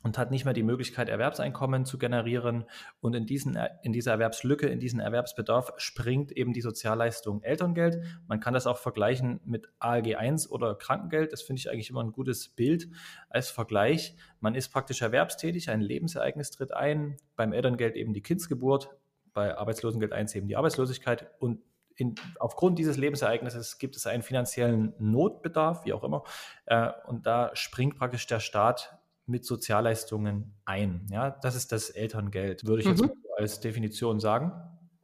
und 0.03 0.17
hat 0.17 0.31
nicht 0.31 0.45
mehr 0.45 0.53
die 0.53 0.63
Möglichkeit, 0.63 1.09
Erwerbseinkommen 1.09 1.85
zu 1.85 1.97
generieren. 1.97 2.65
Und 2.99 3.15
in, 3.15 3.25
diesen, 3.25 3.57
in 3.83 3.93
dieser 3.93 4.11
Erwerbslücke, 4.11 4.67
in 4.67 4.79
diesen 4.79 4.99
Erwerbsbedarf 4.99 5.73
springt 5.77 6.31
eben 6.31 6.53
die 6.53 6.61
Sozialleistung 6.61 7.41
Elterngeld. 7.43 8.03
Man 8.27 8.39
kann 8.39 8.53
das 8.53 8.67
auch 8.67 8.77
vergleichen 8.77 9.39
mit 9.45 9.69
ALG 9.79 10.15
1 10.15 10.49
oder 10.49 10.75
Krankengeld. 10.75 11.31
Das 11.33 11.41
finde 11.41 11.59
ich 11.59 11.69
eigentlich 11.69 11.89
immer 11.89 12.03
ein 12.03 12.11
gutes 12.11 12.49
Bild 12.49 12.89
als 13.29 13.49
Vergleich. 13.49 14.15
Man 14.39 14.55
ist 14.55 14.69
praktisch 14.69 15.01
erwerbstätig, 15.01 15.69
ein 15.69 15.81
Lebensereignis 15.81 16.51
tritt 16.51 16.73
ein. 16.73 17.17
Beim 17.35 17.53
Elterngeld 17.53 17.95
eben 17.95 18.13
die 18.13 18.21
Kindsgeburt, 18.21 18.89
bei 19.33 19.55
Arbeitslosengeld 19.55 20.13
1 20.13 20.35
eben 20.35 20.47
die 20.47 20.55
Arbeitslosigkeit. 20.55 21.31
Und 21.39 21.61
in, 21.95 22.15
aufgrund 22.39 22.79
dieses 22.79 22.97
Lebensereignisses 22.97 23.77
gibt 23.77 23.95
es 23.95 24.07
einen 24.07 24.23
finanziellen 24.23 24.93
Notbedarf, 24.97 25.85
wie 25.85 25.93
auch 25.93 26.03
immer. 26.03 26.23
Äh, 26.65 26.89
und 27.05 27.27
da 27.27 27.51
springt 27.53 27.97
praktisch 27.97 28.25
der 28.27 28.39
Staat 28.39 28.97
mit 29.25 29.45
Sozialleistungen 29.45 30.55
ein. 30.65 31.07
Ja, 31.11 31.31
das 31.31 31.55
ist 31.55 31.71
das 31.71 31.89
Elterngeld, 31.89 32.65
würde 32.65 32.81
ich 32.81 32.87
mhm. 32.87 32.95
jetzt 32.95 33.09
als 33.37 33.59
Definition 33.59 34.19
sagen. 34.19 34.51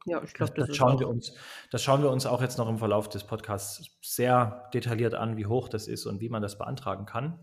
Ja, 0.06 0.22
ich 0.22 0.32
glaube, 0.32 0.52
das, 0.56 0.68
das 0.68 0.76
schauen 0.76 0.98
wir 0.98 1.08
uns, 1.08 1.34
das 1.70 1.82
schauen 1.82 2.02
wir 2.02 2.10
uns 2.10 2.24
auch 2.24 2.40
jetzt 2.40 2.56
noch 2.56 2.68
im 2.68 2.78
Verlauf 2.78 3.08
des 3.08 3.24
Podcasts 3.24 3.90
sehr 4.00 4.68
detailliert 4.72 5.14
an, 5.14 5.36
wie 5.36 5.46
hoch 5.46 5.68
das 5.68 5.86
ist 5.86 6.06
und 6.06 6.20
wie 6.20 6.28
man 6.28 6.40
das 6.40 6.56
beantragen 6.56 7.04
kann. 7.04 7.38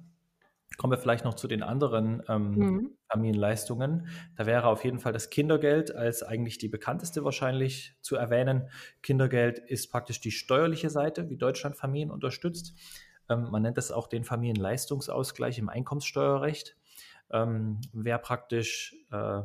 Kommen 0.77 0.91
wir 0.91 0.97
vielleicht 0.97 1.23
noch 1.23 1.35
zu 1.35 1.47
den 1.47 1.63
anderen 1.63 2.21
ähm, 2.27 2.51
mhm. 2.51 2.91
Familienleistungen. 3.09 4.07
Da 4.35 4.45
wäre 4.45 4.67
auf 4.67 4.83
jeden 4.83 4.99
Fall 4.99 5.13
das 5.13 5.29
Kindergeld 5.29 5.95
als 5.95 6.23
eigentlich 6.23 6.57
die 6.57 6.67
bekannteste 6.67 7.23
wahrscheinlich 7.23 7.95
zu 8.01 8.15
erwähnen. 8.15 8.69
Kindergeld 9.01 9.59
ist 9.59 9.89
praktisch 9.89 10.19
die 10.19 10.31
steuerliche 10.31 10.89
Seite, 10.89 11.29
wie 11.29 11.37
Deutschland 11.37 11.77
Familien 11.77 12.11
unterstützt. 12.11 12.73
Ähm, 13.29 13.49
man 13.51 13.61
nennt 13.61 13.77
das 13.77 13.91
auch 13.91 14.07
den 14.07 14.23
Familienleistungsausgleich 14.23 15.57
im 15.59 15.69
Einkommenssteuerrecht. 15.69 16.75
Ähm, 17.31 17.81
wer 17.93 18.17
praktisch 18.17 18.95
äh, 19.11 19.41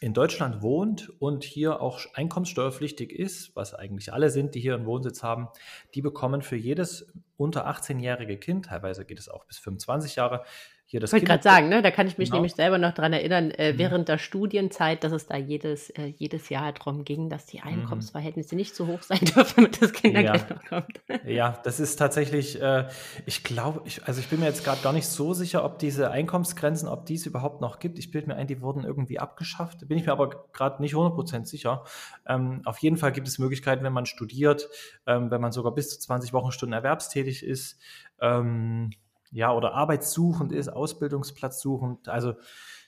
in 0.00 0.12
Deutschland 0.12 0.60
wohnt 0.60 1.08
und 1.20 1.44
hier 1.44 1.80
auch 1.80 2.00
einkommenssteuerpflichtig 2.14 3.12
ist, 3.12 3.54
was 3.54 3.74
eigentlich 3.74 4.12
alle 4.12 4.28
sind, 4.30 4.54
die 4.54 4.60
hier 4.60 4.74
einen 4.74 4.86
Wohnsitz 4.86 5.22
haben, 5.22 5.48
die 5.94 6.02
bekommen 6.02 6.42
für 6.42 6.56
jedes 6.56 7.12
unter 7.36 7.68
18-jährige 7.68 8.38
Kind, 8.38 8.66
teilweise 8.66 9.04
geht 9.04 9.18
es 9.18 9.28
auch 9.28 9.44
bis 9.44 9.58
25 9.58 10.16
Jahre, 10.16 10.44
hier 10.86 11.00
das 11.00 11.10
Ich 11.10 11.14
wollte 11.14 11.26
gerade 11.26 11.42
sagen, 11.42 11.68
ne, 11.68 11.82
da 11.82 11.90
kann 11.90 12.06
ich 12.06 12.18
mich 12.18 12.28
genau. 12.28 12.38
nämlich 12.38 12.54
selber 12.54 12.78
noch 12.78 12.92
dran 12.92 13.12
erinnern, 13.12 13.50
äh, 13.50 13.72
mhm. 13.72 13.78
während 13.78 14.08
der 14.08 14.18
Studienzeit, 14.18 15.02
dass 15.02 15.12
es 15.12 15.26
da 15.26 15.36
jedes, 15.36 15.90
äh, 15.90 16.06
jedes 16.16 16.48
Jahr 16.48 16.72
darum 16.72 17.04
ging, 17.04 17.30
dass 17.30 17.46
die 17.46 17.58
mhm. 17.58 17.68
Einkommensverhältnisse 17.68 18.54
mhm. 18.54 18.58
nicht 18.58 18.74
so 18.74 18.86
hoch 18.86 19.02
sein 19.02 19.18
dürfen, 19.34 19.54
damit 19.56 19.80
das 19.80 19.92
Kindergeld 19.92 20.46
ja. 20.48 20.56
noch 20.56 20.64
kommt. 20.64 21.00
Ja, 21.26 21.58
das 21.64 21.80
ist 21.80 21.96
tatsächlich, 21.96 22.60
äh, 22.60 22.88
ich 23.26 23.44
glaube, 23.44 23.82
ich, 23.84 24.04
also 24.04 24.20
ich 24.20 24.28
bin 24.28 24.40
mir 24.40 24.46
jetzt 24.46 24.64
gerade 24.64 24.82
gar 24.82 24.92
nicht 24.92 25.06
so 25.06 25.32
sicher, 25.34 25.64
ob 25.64 25.78
diese 25.78 26.10
Einkommensgrenzen, 26.10 26.88
ob 26.88 27.06
die 27.06 27.14
es 27.14 27.26
überhaupt 27.26 27.60
noch 27.60 27.78
gibt. 27.78 27.98
Ich 27.98 28.10
bilde 28.10 28.28
mir 28.28 28.36
ein, 28.36 28.46
die 28.46 28.60
wurden 28.60 28.84
irgendwie 28.84 29.18
abgeschafft. 29.18 29.88
Bin 29.88 29.98
ich 29.98 30.06
mir 30.06 30.12
aber 30.12 30.28
gerade 30.52 30.82
nicht 30.82 30.94
100% 30.94 31.46
sicher. 31.46 31.84
Ähm, 32.26 32.62
auf 32.64 32.78
jeden 32.78 32.96
Fall 32.96 33.12
gibt 33.12 33.28
es 33.28 33.38
Möglichkeiten, 33.38 33.84
wenn 33.84 33.92
man 33.92 34.06
studiert, 34.06 34.68
ähm, 35.06 35.30
wenn 35.30 35.40
man 35.40 35.52
sogar 35.52 35.74
bis 35.74 35.88
zu 35.90 35.98
20 35.98 36.32
Wochenstunden 36.32 36.74
erwerbstätig 36.74 37.44
ist, 37.44 37.80
ähm, 38.20 38.90
ja, 39.34 39.52
oder 39.52 39.74
arbeitssuchend 39.74 40.52
ist, 40.52 40.68
Ausbildungsplatz 40.68 41.60
suchend. 41.60 42.08
Also 42.08 42.34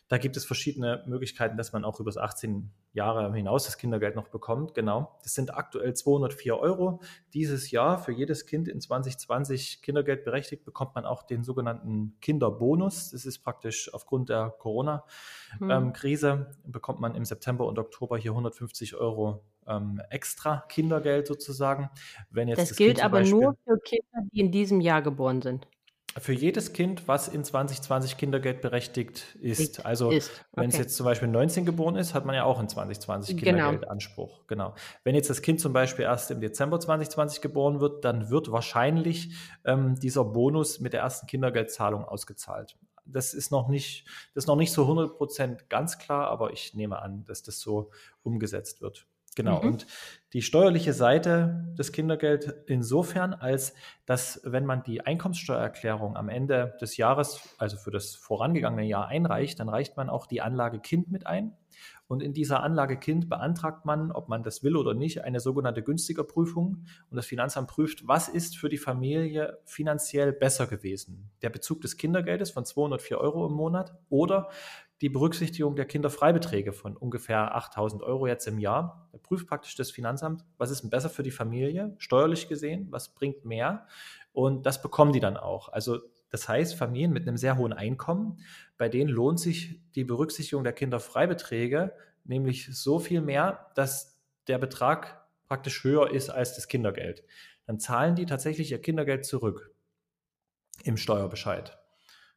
Da 0.09 0.19
gibt 0.19 0.37
es 0.37 0.45
verschiedene 0.45 1.03
Möglichkeiten, 1.07 1.57
dass 1.57 1.73
man 1.73 1.85
auch 1.85 1.99
über 1.99 2.11
das 2.11 2.17
18 2.17 2.71
Jahre 2.93 3.35
hinaus 3.35 3.65
das 3.65 3.76
Kindergeld 3.76 4.15
noch 4.15 4.29
bekommt. 4.29 4.73
Genau. 4.75 5.19
Das 5.25 5.35
sind 5.35 5.53
aktuell 5.53 5.95
204 5.95 6.57
Euro. 6.57 7.00
Dieses 7.35 7.73
Jahr 7.73 7.99
für 7.99 8.12
jedes 8.12 8.47
Kind 8.47 8.69
in 8.69 8.81
2020 8.81 9.83
Kindergeld 9.83 10.25
berechtigt 10.25 10.65
bekommt 10.65 10.95
man 10.95 11.05
auch 11.07 11.25
den 11.25 11.43
sogenannten 11.43 12.17
Kinderbonus. 12.21 13.11
Das 13.11 13.26
ist 13.26 13.41
praktisch 13.41 13.93
aufgrund 13.93 14.29
der 14.29 14.55
Corona-Krise 14.59 16.31
hm. 16.62 16.71
bekommt 16.71 17.00
man 17.00 17.17
im 17.17 17.25
September 17.25 17.67
und 17.67 17.81
Oktober 17.81 18.17
hier 18.17 18.31
150 18.31 18.95
Euro 18.95 19.45
ähm, 19.67 20.00
extra 20.11 20.65
Kindergeld 20.69 21.26
sozusagen. 21.26 21.91
Wenn 22.31 22.47
jetzt 22.47 22.59
das, 22.59 22.69
das 22.69 22.79
gilt 22.79 23.03
aber 23.03 23.19
Beispiel, 23.19 23.41
nur 23.41 23.57
für 23.65 23.76
Kinder, 23.81 24.21
die 24.33 24.38
in 24.38 24.53
diesem 24.53 24.81
Jahr 24.81 25.03
geboren 25.03 25.43
sind 25.43 25.67
für 26.18 26.32
jedes 26.32 26.73
Kind, 26.73 27.08
was 27.08 27.28
in 27.28 27.44
2020 27.44 28.16
Kindergeld 28.16 28.62
berechtigt 28.62 29.37
ist. 29.40 29.85
Also 29.85 30.11
ist. 30.11 30.30
Okay. 30.30 30.62
wenn 30.62 30.70
es 30.70 30.78
jetzt 30.78 30.96
zum 30.96 31.04
Beispiel 31.04 31.28
19 31.28 31.66
geboren 31.66 31.96
ist, 31.96 32.14
hat 32.14 32.25
man 32.25 32.35
ja 32.35 32.44
auch 32.44 32.61
in 32.61 32.68
2020 32.68 33.37
genau. 33.37 33.50
Kindergeldanspruch. 33.50 34.46
Genau. 34.46 34.75
Wenn 35.04 35.14
jetzt 35.14 35.28
das 35.28 35.42
Kind 35.42 35.61
zum 35.61 35.73
Beispiel 35.73 36.04
erst 36.04 36.30
im 36.30 36.40
Dezember 36.40 36.80
2020 36.80 37.40
geboren 37.40 37.80
wird, 37.80 38.04
dann 38.04 38.30
wird 38.30 38.50
wahrscheinlich 38.50 39.35
ähm, 39.64 39.96
dieser 40.00 40.25
Bonus 40.25 40.80
mit 40.80 40.94
der 40.94 41.00
ersten 41.00 41.26
Kindergeldzahlung 41.26 42.04
ausgezahlt. 42.04 42.76
Das 43.04 43.35
ist 43.35 43.52
noch 43.52 43.68
nicht, 43.68 44.06
das 44.35 44.44
ist 44.44 44.49
noch 44.49 44.56
nicht 44.56 44.73
so 44.73 44.82
100 44.82 45.16
Prozent 45.16 45.68
ganz 45.68 45.99
klar, 45.99 46.28
aber 46.28 46.52
ich 46.52 46.75
nehme 46.75 47.00
an, 47.00 47.25
dass 47.25 47.42
das 47.42 47.61
so 47.61 47.90
umgesetzt 48.23 48.80
wird. 48.80 49.06
Genau. 49.37 49.62
Mhm. 49.62 49.69
Und 49.69 49.87
die 50.33 50.43
steuerliche 50.43 50.93
Seite 50.93 51.73
des 51.78 51.93
Kindergeld 51.93 52.52
insofern, 52.66 53.33
als 53.33 53.75
dass, 54.07 54.40
wenn 54.45 54.66
man 54.66 54.83
die 54.83 55.02
Einkommenssteuererklärung 55.02 56.16
am 56.16 56.28
Ende 56.28 56.76
des 56.81 56.97
Jahres, 56.97 57.40
also 57.59 57.76
für 57.76 57.93
das 57.93 58.16
vorangegangene 58.16 58.87
Jahr 58.87 59.07
einreicht, 59.07 59.61
dann 59.61 59.69
reicht 59.69 59.97
man 59.97 60.11
auch 60.11 60.26
die 60.26 60.40
Anlage 60.40 60.81
Kind 60.81 61.12
mit 61.12 61.26
ein. 61.26 61.52
Und 62.09 62.23
in 62.23 62.33
dieser 62.33 62.62
Anlage 62.62 62.99
Kind 62.99 63.28
beantragt 63.28 63.85
man, 63.85 64.12
ob 64.12 64.28
man 64.28 64.43
das 64.43 64.62
will 64.62 64.76
oder 64.76 64.95
nicht, 64.95 65.25
eine 65.25 65.40
sogenannte 65.40 65.83
günstiger 65.83 66.23
Prüfung. 66.23 66.85
Und 67.11 67.16
das 67.16 67.26
Finanzamt 67.26 67.69
prüft, 67.69 68.07
was 68.07 68.28
ist 68.28 68.57
für 68.57 68.69
die 68.69 68.78
Familie 68.78 69.59
finanziell 69.64 70.33
besser 70.33 70.66
gewesen. 70.66 71.31
Der 71.43 71.50
Bezug 71.50 71.81
des 71.81 71.97
Kindergeldes 71.97 72.52
von 72.52 72.64
204 72.64 73.19
Euro 73.19 73.47
im 73.47 73.55
Monat 73.55 73.99
oder 74.09 74.50
die 75.00 75.09
Berücksichtigung 75.09 75.76
der 75.76 75.85
Kinderfreibeträge 75.85 76.73
von 76.73 76.97
ungefähr 76.97 77.55
8000 77.55 78.03
Euro 78.03 78.26
jetzt 78.26 78.47
im 78.47 78.59
Jahr. 78.59 79.09
Da 79.12 79.19
prüft 79.19 79.47
praktisch 79.47 79.75
das 79.75 79.91
Finanzamt, 79.91 80.45
was 80.57 80.71
ist 80.71 80.83
denn 80.83 80.91
besser 80.91 81.11
für 81.11 81.23
die 81.23 81.31
Familie, 81.31 81.95
steuerlich 81.99 82.49
gesehen, 82.49 82.88
was 82.91 83.15
bringt 83.15 83.45
mehr. 83.45 83.87
Und 84.33 84.65
das 84.65 84.81
bekommen 84.81 85.12
die 85.12 85.21
dann 85.21 85.37
auch. 85.37 85.69
Also 85.69 86.00
das 86.31 86.49
heißt, 86.49 86.75
Familien 86.75 87.12
mit 87.12 87.29
einem 87.29 87.37
sehr 87.37 87.57
hohen 87.57 87.73
Einkommen, 87.73 88.38
bei 88.79 88.88
denen 88.88 89.11
lohnt 89.11 89.38
sich 89.38 89.81
die 89.95 90.05
Berücksichtigung 90.05 90.65
der 90.65 90.73
Kinderfreibeträge 90.73 91.93
nämlich 92.29 92.69
so 92.76 92.99
viel 92.99 93.21
mehr, 93.21 93.71
dass 93.75 94.21
der 94.49 94.59
Betrag 94.59 95.25
praktisch 95.47 95.85
höher 95.85 96.11
ist 96.11 96.31
als 96.31 96.55
das 96.55 96.69
Kindergeld. 96.69 97.25
Dann 97.67 97.79
zahlen 97.79 98.15
die 98.15 98.26
tatsächlich 98.26 98.71
ihr 98.71 98.81
Kindergeld 98.81 99.25
zurück 99.25 99.75
im 100.85 100.97
Steuerbescheid. 100.97 101.79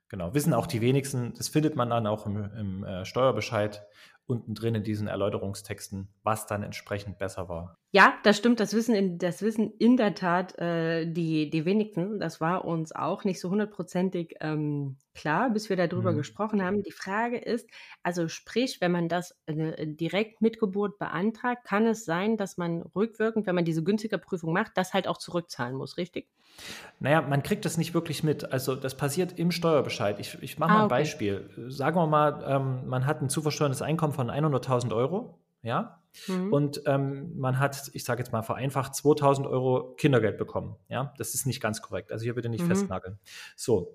Genau, 0.10 0.34
wissen 0.34 0.56
auch 0.56 0.66
die 0.66 0.82
wenigsten, 0.82 1.34
das 1.36 1.50
findet 1.50 1.76
man 1.76 1.92
dann 1.92 2.08
auch 2.08 2.26
im, 2.26 2.52
im 2.58 2.84
äh, 2.84 3.06
Steuerbescheid 3.06 3.86
unten 4.30 4.54
drin 4.54 4.76
in 4.76 4.84
diesen 4.84 5.08
Erläuterungstexten, 5.08 6.08
was 6.24 6.46
dann 6.46 6.62
entsprechend 6.62 7.18
besser 7.18 7.50
war. 7.50 7.78
Ja, 7.92 8.14
das 8.24 8.38
stimmt. 8.38 8.60
Das 8.60 8.76
wissen 8.76 8.94
in, 8.94 9.18
das 9.18 9.42
wissen 9.42 9.74
in 9.80 9.98
der 9.98 10.14
Tat 10.14 10.58
äh, 10.60 11.12
die, 11.12 11.50
die 11.50 11.66
wenigsten. 11.66 12.20
Das 12.20 12.40
war 12.40 12.66
uns 12.66 12.92
auch 12.92 13.24
nicht 13.24 13.40
so 13.40 13.50
hundertprozentig 13.50 14.36
ähm, 14.42 14.98
klar, 15.16 15.50
bis 15.50 15.70
wir 15.70 15.76
darüber 15.76 16.12
mhm. 16.12 16.18
gesprochen 16.18 16.64
haben. 16.64 16.84
Die 16.84 16.92
Frage 16.92 17.40
ist, 17.40 17.68
also 18.04 18.28
sprich, 18.28 18.80
wenn 18.80 18.92
man 18.92 19.10
das 19.10 19.36
äh, 19.48 19.88
direkt 19.88 20.42
mit 20.42 20.60
Geburt 20.60 21.00
beantragt, 21.00 21.66
kann 21.66 21.88
es 21.88 22.06
sein, 22.06 22.38
dass 22.38 22.58
man 22.58 22.84
rückwirkend, 22.96 23.48
wenn 23.48 23.56
man 23.56 23.66
diese 23.66 23.84
günstige 23.84 24.20
Prüfung 24.20 24.54
macht, 24.54 24.74
das 24.76 24.94
halt 24.94 25.08
auch 25.08 25.18
zurückzahlen 25.18 25.76
muss, 25.76 25.98
richtig? 25.98 26.30
Naja, 27.00 27.22
man 27.22 27.44
kriegt 27.44 27.66
das 27.66 27.78
nicht 27.78 27.94
wirklich 27.94 28.24
mit. 28.24 28.52
Also 28.52 28.76
das 28.76 28.96
passiert 28.96 29.40
im 29.40 29.52
Steuerbescheid. 29.52 30.20
Ich, 30.20 30.38
ich 30.42 30.60
mache 30.60 30.72
mal 30.72 30.76
ah, 30.76 30.86
okay. 30.86 30.94
ein 30.94 31.00
Beispiel. 31.00 31.50
Sagen 31.70 31.96
wir 31.96 32.08
mal, 32.08 32.44
ähm, 32.46 32.88
man 32.88 33.06
hat 33.06 33.22
ein 33.22 33.30
zu 33.30 33.42
versteuerndes 33.42 33.82
Einkommen 33.82 34.14
von 34.20 34.30
100.000 34.30 34.94
Euro, 34.94 35.40
ja, 35.62 36.02
mhm. 36.28 36.52
und 36.52 36.82
ähm, 36.86 37.38
man 37.38 37.58
hat, 37.58 37.90
ich 37.94 38.04
sage 38.04 38.20
jetzt 38.20 38.34
mal 38.34 38.42
vereinfacht, 38.42 38.92
2.000 38.92 39.50
Euro 39.50 39.94
Kindergeld 39.96 40.38
bekommen, 40.38 40.76
ja. 40.90 41.14
Das 41.18 41.34
ist 41.36 41.46
nicht 41.46 41.62
ganz 41.62 41.82
korrekt. 41.82 42.12
Also 42.12 42.24
hier 42.24 42.36
bitte 42.36 42.50
nicht 42.50 42.66
mhm. 42.66 42.68
festnageln. 42.68 43.18
So, 43.56 43.94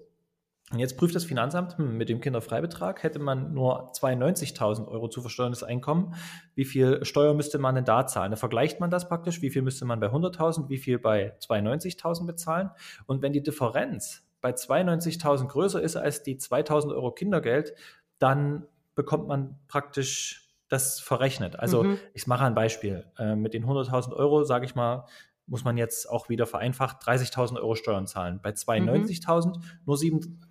und 0.73 0.79
jetzt 0.79 0.97
prüft 0.97 1.15
das 1.15 1.27
Finanzamt, 1.27 1.77
hm, 1.77 1.99
mit 1.99 2.09
dem 2.09 2.23
Kinderfreibetrag 2.23 3.03
hätte 3.03 3.19
man 3.19 3.53
nur 3.53 3.93
92.000 3.93 4.89
Euro 4.89 5.09
zu 5.09 5.21
versteuerndes 5.21 5.63
Einkommen. 5.63 6.15
Wie 6.55 6.65
viel 6.65 7.05
Steuer 7.05 7.35
müsste 7.35 7.59
man 7.59 7.75
denn 7.75 7.85
da 7.85 8.07
zahlen? 8.07 8.31
Da 8.31 8.39
vergleicht 8.39 8.81
man 8.81 8.91
das 8.91 9.07
praktisch. 9.07 9.43
Wie 9.43 9.51
viel 9.51 9.61
müsste 9.61 9.85
man 9.85 10.01
bei 10.01 10.07
100.000, 10.07 10.71
wie 10.71 10.79
viel 10.79 10.99
bei 10.99 11.37
92.000 11.39 12.25
bezahlen? 12.25 12.71
Und 13.05 13.21
wenn 13.21 13.35
die 13.35 13.43
Differenz 13.43 14.27
bei 14.41 14.53
92.000 14.53 15.49
größer 15.49 15.83
ist 15.83 15.97
als 15.97 16.23
die 16.23 16.39
2.000 16.39 16.95
Euro 16.95 17.13
Kindergeld, 17.13 17.75
dann 18.19 18.67
bekommt 18.95 19.29
man 19.29 19.59
praktisch 19.69 20.45
das 20.69 21.01
verrechnet. 21.01 21.59
Also 21.59 21.83
mhm. 21.83 21.99
ich 22.15 22.27
mache 22.27 22.45
ein 22.45 22.55
Beispiel. 22.55 23.07
Äh, 23.19 23.37
mit 23.37 23.55
den 23.55 23.65
100.000 23.65 24.13
Euro, 24.13 24.45
sage 24.45 24.65
ich 24.65 24.75
mal, 24.75 25.07
muss 25.47 25.65
man 25.65 25.77
jetzt 25.77 26.09
auch 26.09 26.29
wieder 26.29 26.47
vereinfacht 26.47 27.03
30.000 27.03 27.57
Euro 27.57 27.75
Steuern 27.75 28.07
zahlen. 28.07 28.41
Bei 28.43 28.51
92.000 28.51 29.57
mhm. 29.57 29.63
nur, 29.85 29.99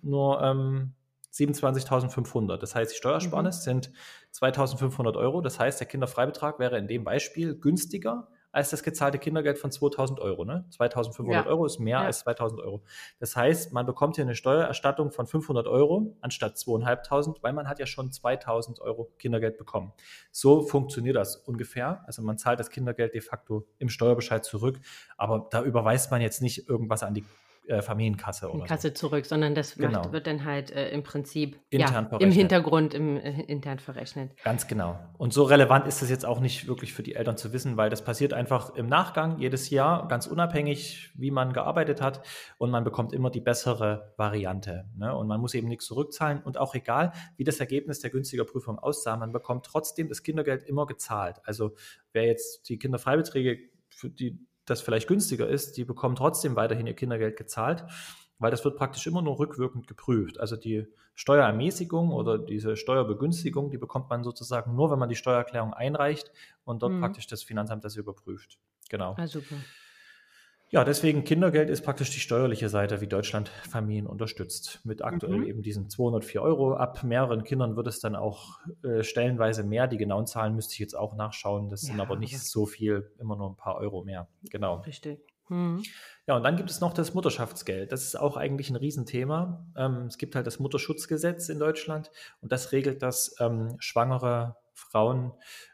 nur 0.02 0.42
ähm, 0.42 0.94
27.500. 1.32 2.58
Das 2.58 2.74
heißt, 2.74 2.92
die 2.92 2.96
Steuersparnis 2.96 3.58
mhm. 3.60 3.62
sind 3.62 3.92
2.500 4.32 5.16
Euro. 5.16 5.40
Das 5.40 5.58
heißt, 5.58 5.80
der 5.80 5.88
Kinderfreibetrag 5.88 6.58
wäre 6.58 6.78
in 6.78 6.86
dem 6.86 7.04
Beispiel 7.04 7.58
günstiger 7.58 8.28
als 8.54 8.70
das 8.70 8.84
gezahlte 8.84 9.18
Kindergeld 9.18 9.58
von 9.58 9.72
2000 9.72 10.20
Euro. 10.20 10.44
Ne? 10.44 10.64
2500 10.70 11.44
ja. 11.44 11.50
Euro 11.50 11.66
ist 11.66 11.80
mehr 11.80 11.98
ja. 11.98 12.04
als 12.04 12.20
2000 12.20 12.60
Euro. 12.60 12.84
Das 13.18 13.34
heißt, 13.34 13.72
man 13.72 13.84
bekommt 13.84 14.14
hier 14.14 14.24
eine 14.24 14.36
Steuererstattung 14.36 15.10
von 15.10 15.26
500 15.26 15.66
Euro 15.66 16.16
anstatt 16.20 16.56
2500, 16.56 17.42
weil 17.42 17.52
man 17.52 17.68
hat 17.68 17.80
ja 17.80 17.86
schon 17.86 18.12
2000 18.12 18.80
Euro 18.80 19.10
Kindergeld 19.18 19.58
bekommen. 19.58 19.92
So 20.30 20.62
funktioniert 20.62 21.16
das 21.16 21.34
ungefähr. 21.34 22.04
Also 22.06 22.22
man 22.22 22.38
zahlt 22.38 22.60
das 22.60 22.70
Kindergeld 22.70 23.14
de 23.14 23.20
facto 23.20 23.66
im 23.78 23.88
Steuerbescheid 23.88 24.44
zurück, 24.44 24.78
aber 25.16 25.48
da 25.50 25.62
überweist 25.64 26.12
man 26.12 26.20
jetzt 26.20 26.40
nicht 26.40 26.68
irgendwas 26.68 27.02
an 27.02 27.14
die 27.14 27.24
äh, 27.66 27.80
Familienkasse 27.80 28.50
oder 28.50 28.66
Kasse 28.66 28.88
so. 28.88 28.94
zurück, 28.94 29.26
sondern 29.26 29.54
das 29.54 29.76
genau. 29.76 30.00
macht, 30.00 30.12
wird 30.12 30.26
dann 30.26 30.44
halt 30.44 30.70
äh, 30.70 30.90
im 30.90 31.02
Prinzip 31.02 31.58
intern 31.70 32.08
ja, 32.12 32.18
im 32.18 32.30
Hintergrund 32.30 32.92
im, 32.92 33.16
äh, 33.16 33.42
intern 33.42 33.78
verrechnet. 33.78 34.32
Ganz 34.44 34.66
genau. 34.66 34.98
Und 35.16 35.32
so 35.32 35.44
relevant 35.44 35.86
ist 35.86 36.02
es 36.02 36.10
jetzt 36.10 36.26
auch 36.26 36.40
nicht 36.40 36.68
wirklich 36.68 36.92
für 36.92 37.02
die 37.02 37.14
Eltern 37.14 37.36
zu 37.36 37.52
wissen, 37.52 37.76
weil 37.76 37.88
das 37.88 38.04
passiert 38.04 38.34
einfach 38.34 38.74
im 38.74 38.86
Nachgang 38.86 39.38
jedes 39.38 39.70
Jahr, 39.70 40.08
ganz 40.08 40.26
unabhängig, 40.26 41.10
wie 41.14 41.30
man 41.30 41.52
gearbeitet 41.52 42.00
hat. 42.00 42.20
Und 42.58 42.70
man 42.70 42.84
bekommt 42.84 43.12
immer 43.12 43.30
die 43.30 43.40
bessere 43.40 44.12
Variante. 44.16 44.84
Ne? 44.96 45.16
Und 45.16 45.26
man 45.26 45.40
muss 45.40 45.54
eben 45.54 45.68
nichts 45.68 45.86
zurückzahlen. 45.86 46.42
Und 46.42 46.58
auch 46.58 46.74
egal, 46.74 47.12
wie 47.36 47.44
das 47.44 47.60
Ergebnis 47.60 48.00
der 48.00 48.10
günstiger 48.10 48.44
Prüfung 48.44 48.78
aussah, 48.78 49.16
man 49.16 49.32
bekommt 49.32 49.64
trotzdem 49.64 50.08
das 50.08 50.22
Kindergeld 50.22 50.64
immer 50.64 50.86
gezahlt. 50.86 51.40
Also 51.44 51.74
wer 52.12 52.26
jetzt 52.26 52.68
die 52.68 52.78
Kinderfreibeträge 52.78 53.58
für 53.88 54.10
die 54.10 54.38
das 54.66 54.80
vielleicht 54.80 55.08
günstiger 55.08 55.48
ist, 55.48 55.76
die 55.76 55.84
bekommen 55.84 56.16
trotzdem 56.16 56.56
weiterhin 56.56 56.86
ihr 56.86 56.94
Kindergeld 56.94 57.36
gezahlt, 57.36 57.84
weil 58.38 58.50
das 58.50 58.64
wird 58.64 58.76
praktisch 58.76 59.06
immer 59.06 59.22
nur 59.22 59.38
rückwirkend 59.38 59.86
geprüft. 59.86 60.40
Also 60.40 60.56
die 60.56 60.86
Steuerermäßigung 61.14 62.10
oder 62.10 62.38
diese 62.38 62.76
Steuerbegünstigung, 62.76 63.70
die 63.70 63.78
bekommt 63.78 64.10
man 64.10 64.24
sozusagen 64.24 64.74
nur, 64.74 64.90
wenn 64.90 64.98
man 64.98 65.08
die 65.08 65.16
Steuererklärung 65.16 65.72
einreicht 65.72 66.32
und 66.64 66.82
dort 66.82 66.92
mhm. 66.92 67.00
praktisch 67.00 67.26
das 67.26 67.42
Finanzamt 67.42 67.84
das 67.84 67.96
überprüft. 67.96 68.58
Genau. 68.90 69.14
Ah, 69.16 69.26
super. 69.26 69.56
Ja, 70.70 70.82
deswegen 70.82 71.24
Kindergeld 71.24 71.70
ist 71.70 71.82
praktisch 71.82 72.10
die 72.10 72.20
steuerliche 72.20 72.68
Seite, 72.68 73.00
wie 73.00 73.06
Deutschland 73.06 73.48
Familien 73.48 74.06
unterstützt. 74.06 74.80
Mit 74.84 75.02
aktuell 75.04 75.38
mhm. 75.38 75.46
eben 75.46 75.62
diesen 75.62 75.88
204 75.88 76.42
Euro. 76.42 76.74
Ab 76.74 77.04
mehreren 77.04 77.44
Kindern 77.44 77.76
wird 77.76 77.86
es 77.86 78.00
dann 78.00 78.16
auch 78.16 78.58
äh, 78.82 79.04
stellenweise 79.04 79.62
mehr. 79.62 79.86
Die 79.86 79.98
genauen 79.98 80.26
Zahlen 80.26 80.54
müsste 80.56 80.72
ich 80.72 80.80
jetzt 80.80 80.94
auch 80.94 81.14
nachschauen. 81.14 81.68
Das 81.68 81.82
ja, 81.82 81.88
sind 81.88 82.00
aber 82.00 82.16
nicht 82.16 82.40
so 82.40 82.66
viel, 82.66 83.12
immer 83.20 83.36
nur 83.36 83.50
ein 83.50 83.56
paar 83.56 83.76
Euro 83.76 84.02
mehr. 84.02 84.26
Genau. 84.50 84.80
Richtig. 84.80 85.20
Mhm. 85.48 85.82
Ja, 86.26 86.36
und 86.36 86.42
dann 86.42 86.56
gibt 86.56 86.70
es 86.70 86.80
noch 86.80 86.92
das 86.92 87.14
Mutterschaftsgeld. 87.14 87.92
Das 87.92 88.02
ist 88.02 88.16
auch 88.16 88.36
eigentlich 88.36 88.70
ein 88.70 88.76
Riesenthema. 88.76 89.66
Ähm, 89.76 90.06
es 90.06 90.18
gibt 90.18 90.34
halt 90.34 90.46
das 90.46 90.58
Mutterschutzgesetz 90.58 91.48
in 91.50 91.58
Deutschland 91.58 92.10
und 92.40 92.50
das 92.50 92.72
regelt, 92.72 93.02
dass 93.02 93.36
ähm, 93.40 93.76
schwangere 93.78 94.56
Frauen 94.72 95.32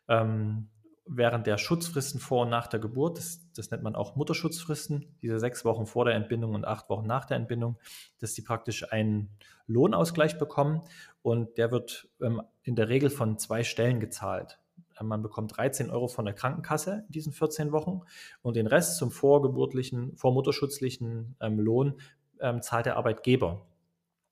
ähm, 0.08 0.68
während 1.06 1.46
der 1.46 1.58
Schutzfristen 1.58 2.20
vor 2.20 2.42
und 2.42 2.50
nach 2.50 2.66
der 2.66 2.80
Geburt, 2.80 3.18
das, 3.18 3.40
das, 3.60 3.70
nennt 3.70 3.82
man 3.82 3.94
auch 3.94 4.16
Mutterschutzfristen, 4.16 5.06
diese 5.22 5.38
sechs 5.38 5.64
Wochen 5.64 5.86
vor 5.86 6.04
der 6.04 6.14
Entbindung 6.14 6.54
und 6.54 6.64
acht 6.64 6.88
Wochen 6.88 7.06
nach 7.06 7.24
der 7.24 7.36
Entbindung, 7.36 7.78
dass 8.18 8.34
die 8.34 8.42
praktisch 8.42 8.90
einen 8.92 9.30
Lohnausgleich 9.66 10.38
bekommen 10.38 10.82
und 11.22 11.58
der 11.58 11.70
wird 11.70 12.08
ähm, 12.20 12.42
in 12.62 12.76
der 12.76 12.88
Regel 12.88 13.10
von 13.10 13.38
zwei 13.38 13.62
Stellen 13.62 14.00
gezahlt. 14.00 14.58
Ähm, 15.00 15.08
man 15.08 15.22
bekommt 15.22 15.56
13 15.56 15.90
Euro 15.90 16.08
von 16.08 16.24
der 16.24 16.34
Krankenkasse 16.34 17.04
in 17.06 17.12
diesen 17.12 17.32
14 17.32 17.72
Wochen 17.72 18.02
und 18.42 18.56
den 18.56 18.66
Rest 18.66 18.96
zum 18.96 19.10
vorgeburtlichen, 19.10 20.16
vormutterschutzlichen 20.16 21.36
ähm, 21.40 21.60
Lohn 21.60 22.00
ähm, 22.40 22.62
zahlt 22.62 22.86
der 22.86 22.96
Arbeitgeber. 22.96 23.66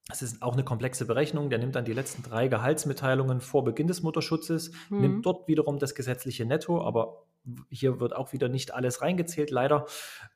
Das 0.09 0.23
ist 0.23 0.43
auch 0.43 0.55
eine 0.55 0.65
komplexe 0.65 1.05
Berechnung. 1.05 1.51
Der 1.51 1.59
nimmt 1.59 1.75
dann 1.75 1.85
die 1.85 1.93
letzten 1.93 2.23
drei 2.23 2.49
Gehaltsmitteilungen 2.49 3.43
vor 3.43 3.63
Beginn 3.63 3.89
des 3.89 4.03
Mutterschutzes, 4.03 4.73
mhm. 4.89 5.01
nimmt 5.01 5.27
dort 5.27 5.47
wiederum 5.49 5.79
das 5.79 5.95
gesetzliche 5.95 6.47
Netto, 6.47 6.83
aber 6.83 7.27
hier 7.69 8.01
wird 8.01 8.17
auch 8.17 8.33
wieder 8.33 8.49
nicht 8.49 8.73
alles 8.73 9.03
reingezählt, 9.03 9.51
leider. 9.51 9.87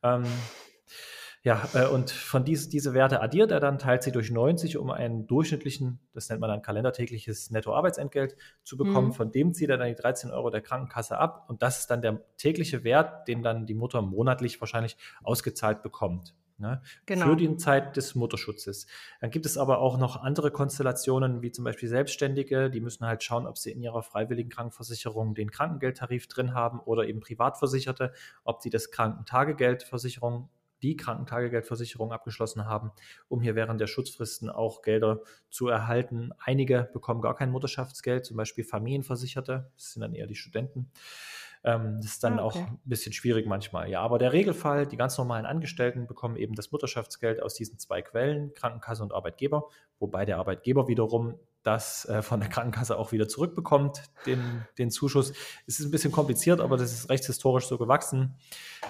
Ähm, 0.03 0.25
ja, 1.43 1.69
äh, 1.75 1.87
und 1.87 2.11
von 2.11 2.45
dies, 2.45 2.69
diese 2.69 2.93
Werte 2.93 3.21
addiert 3.21 3.51
er 3.51 3.61
dann, 3.61 3.79
teilt 3.79 4.03
sie 4.03 4.13
durch 4.13 4.31
90, 4.31 4.77
um 4.77 4.91
einen 4.91 5.27
durchschnittlichen, 5.27 5.99
das 6.13 6.29
nennt 6.29 6.41
man 6.41 6.51
dann 6.51 6.63
kalendertägliches 6.63 7.51
Nettoarbeitsentgelt 7.51 8.37
zu 8.63 8.77
bekommen. 8.77 9.09
Mhm. 9.09 9.13
Von 9.15 9.33
dem 9.33 9.55
zieht 9.55 9.71
er 9.71 9.79
dann 9.79 9.89
die 9.89 9.95
13 9.95 10.31
Euro 10.31 10.51
der 10.51 10.61
Krankenkasse 10.61 11.19
ab 11.19 11.47
und 11.49 11.63
das 11.63 11.81
ist 11.81 11.91
dann 11.91 12.03
der 12.03 12.21
tägliche 12.37 12.85
Wert, 12.85 13.27
den 13.27 13.43
dann 13.43 13.67
die 13.67 13.75
Mutter 13.75 14.03
monatlich 14.03 14.61
wahrscheinlich 14.61 14.97
ausgezahlt 15.25 15.83
bekommt. 15.83 16.35
Ne, 16.63 16.81
genau. 17.07 17.27
Für 17.27 17.37
die 17.37 17.57
Zeit 17.57 17.97
des 17.97 18.15
Mutterschutzes. 18.15 18.87
Dann 19.21 19.33
gibt 19.33 19.47
es 19.47 19.59
aber 19.59 19.81
auch 19.81 19.99
noch 19.99 20.23
andere 20.23 20.53
Konstellationen, 20.53 21.43
wie 21.43 21.51
zum 21.51 21.65
Beispiel 21.65 21.89
Selbstständige, 21.89 22.71
die 22.71 22.81
müssen 22.81 23.05
halt 23.05 23.25
schauen, 23.25 23.49
ob 23.49 23.59
sie 23.59 23.73
in 23.73 23.83
ihrer 23.83 24.05
freiwilligen 24.05 24.49
Krankenversicherung 24.49 25.35
den 25.35 25.51
Krankengeldtarif 25.51 26.29
drin 26.29 26.55
haben 26.55 26.79
oder 26.79 27.09
eben 27.09 27.19
Privatversicherte, 27.19 28.13
ob 28.45 28.63
sie 28.63 28.71
das 28.71 28.93
Krankentagegeldversicherung 28.93 30.51
die 30.85 30.97
Krankentagegeldversicherung 30.97 32.13
abgeschlossen 32.13 32.65
haben, 32.67 32.93
um 33.29 33.41
hier 33.41 33.57
während 33.57 33.81
der 33.81 33.89
Schutzfristen 33.89 34.49
auch 34.49 34.83
Gelder 34.83 35.21
zu 35.51 35.67
erhalten. 35.67 36.31
Einige 36.39 36.91
bekommen 36.93 37.23
gar 37.23 37.35
kein 37.35 37.51
Mutterschaftsgeld, 37.51 38.25
zum 38.25 38.37
Beispiel 38.37 38.63
Familienversicherte, 38.63 39.71
das 39.77 39.93
sind 39.93 40.03
dann 40.03 40.15
eher 40.15 40.29
die 40.29 40.37
Studenten. 40.37 40.93
Ähm, 41.65 41.99
das 42.01 42.13
ist 42.13 42.25
dann 42.25 42.39
ah, 42.39 42.45
okay. 42.45 42.59
auch 42.59 42.69
ein 42.69 42.81
bisschen 42.85 43.13
schwierig 43.13 43.47
manchmal. 43.47 43.89
Ja, 43.89 44.01
aber 44.01 44.19
der 44.19 44.33
Regelfall, 44.33 44.87
die 44.87 44.97
ganz 44.97 45.17
normalen 45.19 45.47
Angestellten 45.47 46.07
bekommen 46.07 46.37
eben 46.37 46.55
das 46.55 46.73
Mutterschaftsgeld 46.73 47.43
aus 47.43 47.55
diesen 47.55 47.79
zwei 47.79 48.03
Quellen, 48.03 48.53
Krankenkasse 48.55 49.03
und 49.03 49.13
Arbeitgeber, 49.13 49.69
wobei 49.99 50.25
der 50.25 50.39
Arbeitgeber 50.39 50.89
wiederum 50.89 51.39
das 51.63 52.05
äh, 52.07 52.23
von 52.23 52.41
der 52.41 52.49
Krankenkasse 52.49 52.99
auch 52.99 53.13
wieder 53.13 53.29
zurückbekommt, 53.29 54.03
den, 54.27 54.67
den 54.79 54.91
Zuschuss. 54.91 55.33
Es 55.67 55.79
ist 55.79 55.87
ein 55.87 55.93
bisschen 55.93 56.11
kompliziert, 56.11 56.61
aber 56.61 56.77
das 56.77 56.93
ist 56.93 57.09
rechtshistorisch 57.09 57.67
so 57.67 57.79
gewachsen. 57.79 58.35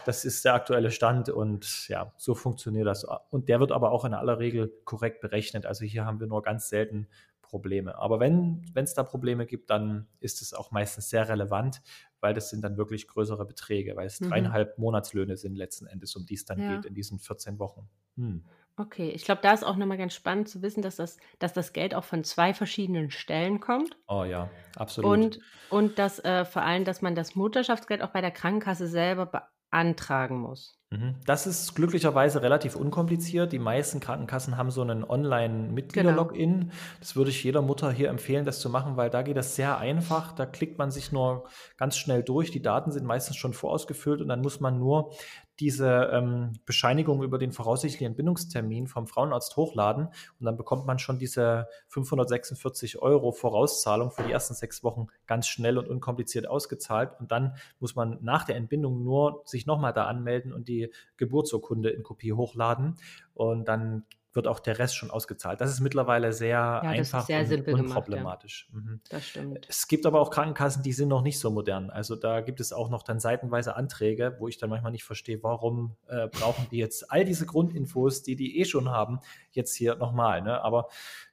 Das 0.07 0.25
ist 0.25 0.45
der 0.47 0.55
aktuelle 0.55 0.91
Stand 0.91 1.29
und 1.29 1.89
ja, 1.89 2.13
so 2.17 2.35
funktioniert 2.35 2.87
das. 2.87 3.05
Und 3.31 3.51
der 3.51 3.61
wird 3.61 3.73
aber 3.73 3.93
auch 3.93 4.07
in 4.07 4.15
aller 4.15 4.39
Regel 4.39 4.73
korrekt 4.85 5.21
berechnet. 5.21 5.67
Also 5.67 5.85
hier 5.85 6.07
haben 6.07 6.19
wir 6.19 6.27
nur 6.27 6.43
ganz 6.43 6.71
selten 6.71 7.09
Probleme. 7.43 7.99
Aber 7.99 8.19
wenn 8.19 8.65
es 8.75 8.95
da 8.95 9.03
Probleme 9.03 9.45
gibt, 9.45 9.69
dann 9.69 10.09
ist 10.21 10.41
es 10.41 10.55
auch 10.55 10.71
meistens 10.71 11.11
sehr 11.11 11.29
relevant, 11.29 11.83
weil 12.23 12.35
das 12.35 12.51
sind 12.51 12.63
dann 12.63 12.77
wirklich 12.77 13.09
größere 13.09 13.45
Beträge, 13.45 13.97
weil 13.97 14.07
es 14.07 14.21
mhm. 14.21 14.31
dreieinhalb 14.31 14.79
Monatslöhne 14.79 15.37
sind 15.37 15.57
letzten 15.57 15.87
Endes, 15.87 16.17
um 16.17 16.25
die 16.25 16.35
es 16.35 16.45
dann 16.45 16.61
ja. 16.61 16.77
geht 16.77 16.87
in 16.87 16.95
diesen 16.95 17.19
14 17.19 17.59
Wochen. 17.59 17.89
Hm. 18.17 18.45
Okay, 18.77 19.11
ich 19.11 19.25
glaube, 19.25 19.43
da 19.43 19.53
ist 19.53 19.65
auch 19.65 19.77
nochmal 19.77 19.99
ganz 19.99 20.15
spannend 20.15 20.49
zu 20.49 20.63
wissen, 20.63 20.81
dass 20.81 20.97
das, 20.97 21.19
dass 21.39 21.53
das 21.53 21.75
Geld 21.75 21.95
auch 21.95 22.05
von 22.05 22.25
zwei 22.25 22.55
verschiedenen 22.55 23.11
Stellen 23.11 23.61
kommt. 23.61 23.99
Oh 24.09 24.25
ja, 24.25 24.49
absolut. 24.77 25.11
Und, 25.11 25.41
und 25.69 25.99
dass 25.99 26.19
äh, 26.21 26.47
vor 26.47 26.63
allem, 26.63 26.85
dass 26.85 27.03
man 27.03 27.15
das 27.15 27.35
Mutterschaftsgeld 27.35 28.01
auch 28.01 28.11
bei 28.11 28.23
der 28.23 28.31
Krankenkasse 28.31 28.87
selber 28.87 29.51
beantragen 29.71 30.41
muss. 30.41 30.82
Mhm. 30.93 31.15
Das 31.25 31.47
ist 31.47 31.75
glücklicherweise 31.75 32.43
relativ 32.43 32.77
unkompliziert. 32.77 33.53
Die 33.53 33.59
meisten 33.59 33.99
Krankenkassen 33.99 34.59
haben 34.59 34.71
so 34.71 34.83
einen 34.83 35.05
Online-Mitglieder-Login. 35.05 36.61
Genau. 36.61 36.73
Das 37.01 37.17
würde 37.17 37.31
ich 37.31 37.43
jeder 37.43 37.63
Mutter 37.63 37.91
hier 37.91 38.11
empfehlen, 38.11 38.45
das 38.45 38.61
zu 38.61 38.69
machen, 38.69 38.97
weil 38.97 39.09
da 39.09 39.23
geht 39.23 39.37
das 39.37 39.57
sehr 39.57 39.79
einfach. 39.79 40.33
Da 40.33 40.45
klickt 40.45 40.79
man 40.79 40.91
sich 40.91 41.11
nur 41.11 41.45
ganz 41.79 41.97
schnell 41.97 42.23
durch. 42.23 42.51
Die 42.51 42.63
Daten 42.63 42.93
sind 42.93 43.07
meistens 43.07 43.37
schon 43.37 43.55
vorausgefüllt 43.55 44.21
und 44.21 44.29
dann 44.29 44.43
muss 44.43 44.61
man 44.61 44.79
nur 44.79 45.13
diese 45.61 46.11
ähm, 46.13 46.55
Bescheinigung 46.65 47.23
über 47.23 47.39
den 47.39 47.53
voraussichtlichen 47.53 48.09
Entbindungstermin 48.09 48.87
vom 48.87 49.07
Frauenarzt 49.07 49.57
hochladen 49.57 50.07
und 50.07 50.47
dann 50.47 50.57
bekommt 50.57 50.87
man 50.87 50.99
schon 50.99 51.19
diese 51.19 51.69
546 51.89 53.01
Euro 53.01 53.33
Vorauszahlung 53.33 54.11
für 54.11 54.23
die 54.23 54.33
ersten 54.33 54.55
sechs 54.55 54.83
Wochen 54.83 55.09
ganz 55.27 55.47
schnell 55.47 55.79
und 55.79 55.89
unkompliziert 55.89 56.49
ausgezahlt 56.49 57.13
und 57.21 57.31
dann 57.33 57.55
muss 57.81 57.95
man 57.95 58.19
nach 58.23 58.45
der 58.45 58.57
Entbindung 58.57 59.05
nur 59.05 59.43
sich 59.45 59.67
nochmal 59.67 59.93
da 59.93 60.07
anmelden 60.07 60.53
und 60.53 60.69
die 60.69 60.93
Geburtsurkunde 61.17 61.91
in 61.91 62.03
Kopie 62.03 62.33
hochladen 62.33 62.97
und 63.35 63.67
dann 63.69 64.05
wird 64.35 64.47
auch 64.47 64.61
der 64.61 64.79
Rest 64.79 64.97
schon 64.97 65.11
ausgezahlt. 65.11 65.61
Das 65.61 65.71
ist 65.71 65.81
mittlerweile 65.81 66.33
sehr 66.33 66.51
ja, 66.51 66.81
einfach 66.81 67.27
sehr 67.27 67.41
und 67.41 67.69
unproblematisch. 67.69 68.69
Ja. 68.73 68.81
mhm. 68.81 69.01
Das 69.09 69.27
stimmt. 69.27 69.67
Es 69.69 69.89
gibt 69.89 70.07
aber 70.07 70.21
auch 70.21 70.31
Krankenkassen, 70.31 70.83
die 70.83 70.93
sind 70.93 71.09
noch 71.09 71.23
nicht 71.23 71.39
so 71.39 71.51
modern. 71.51 71.91
Also 71.91 72.17
da 72.17 72.41
gibt 72.41 72.61
es 72.61 72.73
auch 72.73 72.89
noch 72.89 73.03
dann 73.03 73.21
seitenweise 73.21 73.77
Anträge, 73.77 74.37
wo 74.39 74.49
ich 74.49 74.59
dann 74.59 74.71
manchmal 74.71 74.93
nicht 74.93 75.05
verstehe, 75.05 75.43
warum 75.43 75.97
äh, 76.09 76.29
brauchen 76.29 76.67
die 76.71 76.79
jetzt 76.79 77.11
all 77.11 77.25
diese 77.25 77.47
Grundinfos, 77.47 78.23
die 78.23 78.37
die 78.37 78.59
eh 78.61 78.65
schon 78.65 78.91
haben, 78.91 79.21
jetzt 79.53 79.75
hier 79.75 79.97
nochmal. 79.97 80.43
Ne? 80.43 80.63
Aber 80.63 80.89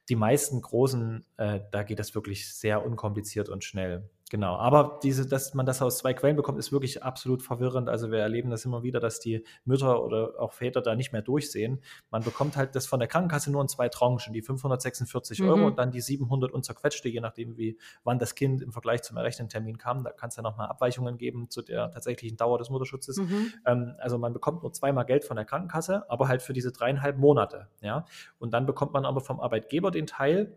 die 0.08 0.16
meisten 0.16 0.60
großen, 0.60 1.24
äh, 1.36 1.60
da 1.70 1.82
geht 1.84 1.98
das 1.98 2.14
wirklich 2.14 2.52
sehr 2.52 2.84
unkompliziert 2.84 3.48
und 3.48 3.64
schnell. 3.64 4.08
Genau, 4.30 4.54
aber 4.54 5.00
diese, 5.02 5.26
dass 5.26 5.54
man 5.54 5.66
das 5.66 5.82
aus 5.82 5.98
zwei 5.98 6.14
Quellen 6.14 6.36
bekommt, 6.36 6.56
ist 6.56 6.70
wirklich 6.70 7.02
absolut 7.02 7.42
verwirrend. 7.42 7.88
Also 7.88 8.12
wir 8.12 8.20
erleben 8.20 8.48
das 8.48 8.64
immer 8.64 8.84
wieder, 8.84 9.00
dass 9.00 9.18
die 9.18 9.44
Mütter 9.64 10.04
oder 10.04 10.34
auch 10.38 10.52
Väter 10.52 10.80
da 10.82 10.94
nicht 10.94 11.12
mehr 11.12 11.20
durchsehen. 11.20 11.80
Man 12.12 12.22
bekommt 12.22 12.56
halt 12.56 12.76
das 12.76 12.86
von 12.86 13.00
der 13.00 13.08
Krankenkasse 13.08 13.50
nur 13.50 13.60
in 13.60 13.66
zwei 13.66 13.88
Tranchen, 13.88 14.32
die 14.32 14.40
546 14.40 15.40
mhm. 15.40 15.48
Euro 15.48 15.66
und 15.66 15.80
dann 15.80 15.90
die 15.90 16.00
700 16.00 16.52
und 16.52 16.64
zerquetschte, 16.64 17.08
je 17.08 17.18
nachdem, 17.20 17.56
wie 17.56 17.76
wann 18.04 18.20
das 18.20 18.36
Kind 18.36 18.62
im 18.62 18.70
Vergleich 18.70 19.02
zum 19.02 19.16
errechneten 19.16 19.48
Termin 19.48 19.78
kam. 19.78 20.04
Da 20.04 20.12
kann 20.12 20.28
es 20.28 20.36
ja 20.36 20.44
nochmal 20.44 20.68
Abweichungen 20.68 21.18
geben 21.18 21.50
zu 21.50 21.60
der 21.60 21.90
tatsächlichen 21.90 22.36
Dauer 22.36 22.58
des 22.58 22.70
Mutterschutzes. 22.70 23.16
Mhm. 23.16 23.52
Ähm, 23.66 23.94
also 23.98 24.16
man 24.16 24.32
bekommt 24.32 24.62
nur 24.62 24.72
zweimal 24.72 25.06
Geld 25.06 25.24
von 25.24 25.34
der 25.34 25.44
Krankenkasse, 25.44 26.08
aber 26.08 26.28
halt 26.28 26.42
für 26.42 26.52
diese 26.52 26.70
dreieinhalb 26.70 27.18
Monate. 27.18 27.66
Ja, 27.80 28.04
und 28.38 28.54
dann 28.54 28.64
bekommt 28.64 28.92
man 28.92 29.04
aber 29.04 29.20
vom 29.20 29.40
Arbeitgeber 29.40 29.90
den 29.90 30.06
Teil, 30.06 30.56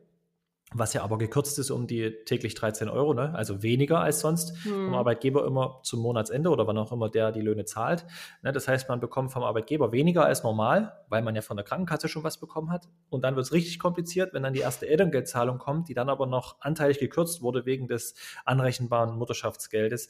was 0.74 0.94
ja 0.94 1.04
aber 1.04 1.18
gekürzt 1.18 1.60
ist 1.60 1.72
um 1.72 1.88
die 1.88 2.12
täglich 2.26 2.56
13 2.56 2.90
Euro, 2.90 3.14
ne? 3.14 3.34
also 3.36 3.64
weniger 3.64 4.00
als 4.00 4.20
sonst, 4.20 4.56
hm. 4.64 4.86
vom 4.86 4.94
Arbeitgeber 4.96 5.46
immer 5.46 5.80
zum 5.84 6.02
Monatsende 6.02 6.50
oder 6.50 6.68
wann 6.68 6.78
auch 6.78 6.92
immer 6.92 7.10
der 7.10 7.32
die 7.32 7.42
Löhne 7.42 7.66
zahlt. 7.66 8.06
Ne? 8.42 8.52
Das 8.52 8.68
heißt, 8.68 8.90
man 8.90 9.00
bekommt 9.00 9.32
vom 9.32 9.44
Arbeitgeber 9.44 9.92
weniger 9.92 10.26
als 10.26 10.44
normal, 10.44 10.94
weil 11.10 11.22
man 11.22 11.36
ja 11.36 11.42
von 11.42 11.58
der 11.58 11.66
Krankenkasse 11.66 12.08
schon 12.08 12.24
was 12.24 12.40
bekommen 12.40 12.72
hat. 12.72 12.88
Und 13.10 13.24
dann 13.24 13.36
wird 13.36 13.46
es 13.46 13.54
richtig 13.54 13.80
kompliziert, 13.80 14.34
wenn 14.34 14.44
dann 14.44 14.54
die 14.54 14.62
erste 14.62 14.88
Elterngeldzahlung 14.88 15.58
kommt, 15.58 15.90
die 15.90 15.94
dann 15.94 16.10
aber 16.10 16.26
noch 16.26 16.62
anteilig 16.62 17.00
gekürzt 17.00 17.42
wurde 17.42 17.66
wegen 17.66 17.88
des 17.88 18.16
anrechenbaren 18.46 19.18
Mutterschaftsgeldes. 19.18 20.10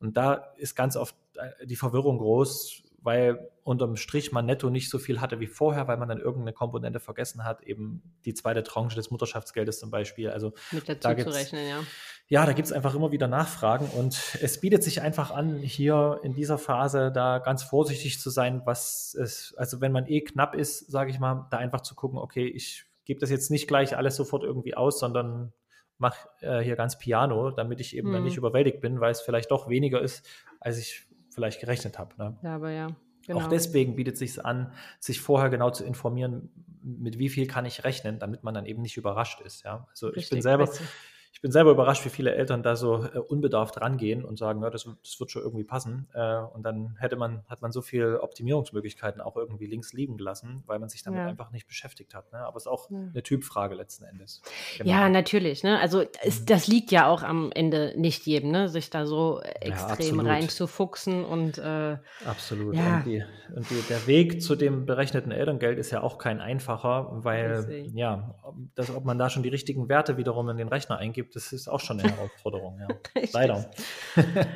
Und 0.00 0.16
da 0.16 0.52
ist 0.56 0.74
ganz 0.74 0.96
oft 0.96 1.14
äh, 1.36 1.66
die 1.66 1.76
Verwirrung 1.76 2.18
groß, 2.18 2.82
weil 3.04 3.50
unterm 3.62 3.96
Strich 3.96 4.32
man 4.32 4.46
netto 4.46 4.70
nicht 4.70 4.90
so 4.90 4.98
viel 4.98 5.20
hatte 5.20 5.38
wie 5.38 5.46
vorher, 5.46 5.86
weil 5.86 5.98
man 5.98 6.08
dann 6.08 6.18
irgendeine 6.18 6.54
Komponente 6.54 7.00
vergessen 7.00 7.44
hat, 7.44 7.62
eben 7.62 8.02
die 8.24 8.34
zweite 8.34 8.62
Tranche 8.62 8.96
des 8.96 9.10
Mutterschaftsgeldes 9.10 9.78
zum 9.78 9.90
Beispiel. 9.90 10.30
Also 10.30 10.52
mit 10.72 10.88
dazu 10.88 11.22
zu 11.22 11.34
rechnen, 11.34 11.68
ja. 11.68 11.80
Ja, 12.28 12.46
da 12.46 12.54
gibt 12.54 12.66
es 12.66 12.72
einfach 12.72 12.94
immer 12.94 13.12
wieder 13.12 13.28
Nachfragen 13.28 13.86
und 13.86 14.18
es 14.40 14.58
bietet 14.58 14.82
sich 14.82 15.02
einfach 15.02 15.30
an, 15.30 15.58
hier 15.58 16.20
in 16.22 16.34
dieser 16.34 16.56
Phase 16.56 17.12
da 17.12 17.38
ganz 17.38 17.62
vorsichtig 17.62 18.18
zu 18.18 18.30
sein, 18.30 18.62
was 18.64 19.14
es, 19.14 19.54
also 19.58 19.82
wenn 19.82 19.92
man 19.92 20.06
eh 20.06 20.22
knapp 20.22 20.54
ist, 20.54 20.90
sage 20.90 21.10
ich 21.10 21.18
mal, 21.18 21.46
da 21.50 21.58
einfach 21.58 21.82
zu 21.82 21.94
gucken, 21.94 22.18
okay, 22.18 22.46
ich 22.46 22.86
gebe 23.04 23.20
das 23.20 23.28
jetzt 23.28 23.50
nicht 23.50 23.68
gleich 23.68 23.94
alles 23.94 24.16
sofort 24.16 24.42
irgendwie 24.42 24.74
aus, 24.74 24.98
sondern 24.98 25.52
mache 25.98 26.28
äh, 26.40 26.60
hier 26.60 26.76
ganz 26.76 26.98
Piano, 26.98 27.50
damit 27.50 27.80
ich 27.80 27.94
eben 27.94 28.08
mhm. 28.08 28.12
dann 28.14 28.24
nicht 28.24 28.38
überwältigt 28.38 28.80
bin, 28.80 29.00
weil 29.00 29.12
es 29.12 29.20
vielleicht 29.20 29.50
doch 29.50 29.68
weniger 29.68 30.00
ist, 30.00 30.26
als 30.60 30.78
ich 30.78 31.06
vielleicht 31.34 31.60
gerechnet 31.60 31.98
habe. 31.98 32.14
Ne? 32.18 32.36
Ja, 32.42 32.54
aber 32.54 32.70
ja. 32.70 32.88
Genau. 33.26 33.40
Auch 33.40 33.48
deswegen 33.48 33.96
bietet 33.96 34.14
es 34.14 34.18
sich 34.18 34.44
an, 34.44 34.72
sich 35.00 35.20
vorher 35.20 35.48
genau 35.48 35.70
zu 35.70 35.84
informieren, 35.84 36.50
mit 36.82 37.18
wie 37.18 37.30
viel 37.30 37.46
kann 37.46 37.64
ich 37.64 37.84
rechnen, 37.84 38.18
damit 38.18 38.44
man 38.44 38.52
dann 38.52 38.66
eben 38.66 38.82
nicht 38.82 38.96
überrascht 38.98 39.40
ist. 39.40 39.64
Ja? 39.64 39.86
Also 39.90 40.08
Richtig, 40.08 40.24
ich 40.24 40.30
bin 40.30 40.42
selber, 40.42 40.64
richtig 40.64 40.86
ich 41.34 41.40
bin 41.40 41.50
selber 41.50 41.72
überrascht, 41.72 42.04
wie 42.04 42.10
viele 42.10 42.32
Eltern 42.32 42.62
da 42.62 42.76
so 42.76 43.04
äh, 43.04 43.18
unbedarft 43.18 43.80
rangehen 43.80 44.24
und 44.24 44.38
sagen, 44.38 44.62
ja, 44.62 44.70
das, 44.70 44.88
das 45.02 45.18
wird 45.18 45.32
schon 45.32 45.42
irgendwie 45.42 45.64
passen. 45.64 46.08
Äh, 46.14 46.36
und 46.38 46.62
dann 46.62 46.94
hätte 47.00 47.16
man, 47.16 47.42
hat 47.48 47.60
man 47.60 47.72
so 47.72 47.82
viele 47.82 48.22
Optimierungsmöglichkeiten 48.22 49.20
auch 49.20 49.36
irgendwie 49.36 49.66
links 49.66 49.92
liegen 49.92 50.16
gelassen, 50.16 50.62
weil 50.66 50.78
man 50.78 50.88
sich 50.88 51.02
damit 51.02 51.18
ja. 51.20 51.26
einfach 51.26 51.50
nicht 51.50 51.66
beschäftigt 51.66 52.14
hat. 52.14 52.32
Ne? 52.32 52.38
Aber 52.38 52.56
es 52.56 52.62
ist 52.62 52.68
auch 52.68 52.88
ja. 52.88 52.98
eine 52.98 53.22
Typfrage 53.24 53.74
letzten 53.74 54.04
Endes. 54.04 54.42
Genau. 54.78 54.88
Ja, 54.88 55.08
natürlich. 55.08 55.64
Ne? 55.64 55.80
Also 55.80 56.04
es, 56.22 56.42
mhm. 56.42 56.46
das 56.46 56.68
liegt 56.68 56.92
ja 56.92 57.08
auch 57.08 57.24
am 57.24 57.50
Ende 57.52 57.94
nicht 57.96 58.26
jedem, 58.26 58.52
ne? 58.52 58.68
sich 58.68 58.90
da 58.90 59.04
so 59.04 59.40
extrem 59.40 60.24
ja, 60.24 60.32
reinzufuchsen 60.32 61.24
und 61.24 61.58
äh, 61.58 61.98
absolut. 62.24 62.76
Ja. 62.76 62.98
Und, 62.98 63.06
die, 63.06 63.24
und 63.56 63.70
die, 63.70 63.82
der 63.88 64.06
Weg 64.06 64.40
zu 64.40 64.54
dem 64.54 64.86
berechneten 64.86 65.32
Elterngeld 65.32 65.80
ist 65.80 65.90
ja 65.90 66.00
auch 66.00 66.18
kein 66.18 66.40
einfacher, 66.40 67.08
weil 67.10 67.48
Deswegen. 67.48 67.98
ja, 67.98 68.36
das, 68.76 68.94
ob 68.94 69.04
man 69.04 69.18
da 69.18 69.30
schon 69.30 69.42
die 69.42 69.48
richtigen 69.48 69.88
Werte 69.88 70.16
wiederum 70.16 70.48
in 70.48 70.58
den 70.58 70.68
Rechner 70.68 70.98
eingibt, 70.98 71.23
gibt, 71.24 71.36
das 71.36 71.52
ist 71.52 71.68
auch 71.68 71.80
schon 71.80 72.00
eine 72.00 72.10
Herausforderung, 72.16 72.78
ja. 72.78 72.88
Leider. 73.32 73.70
genau. 74.14 74.46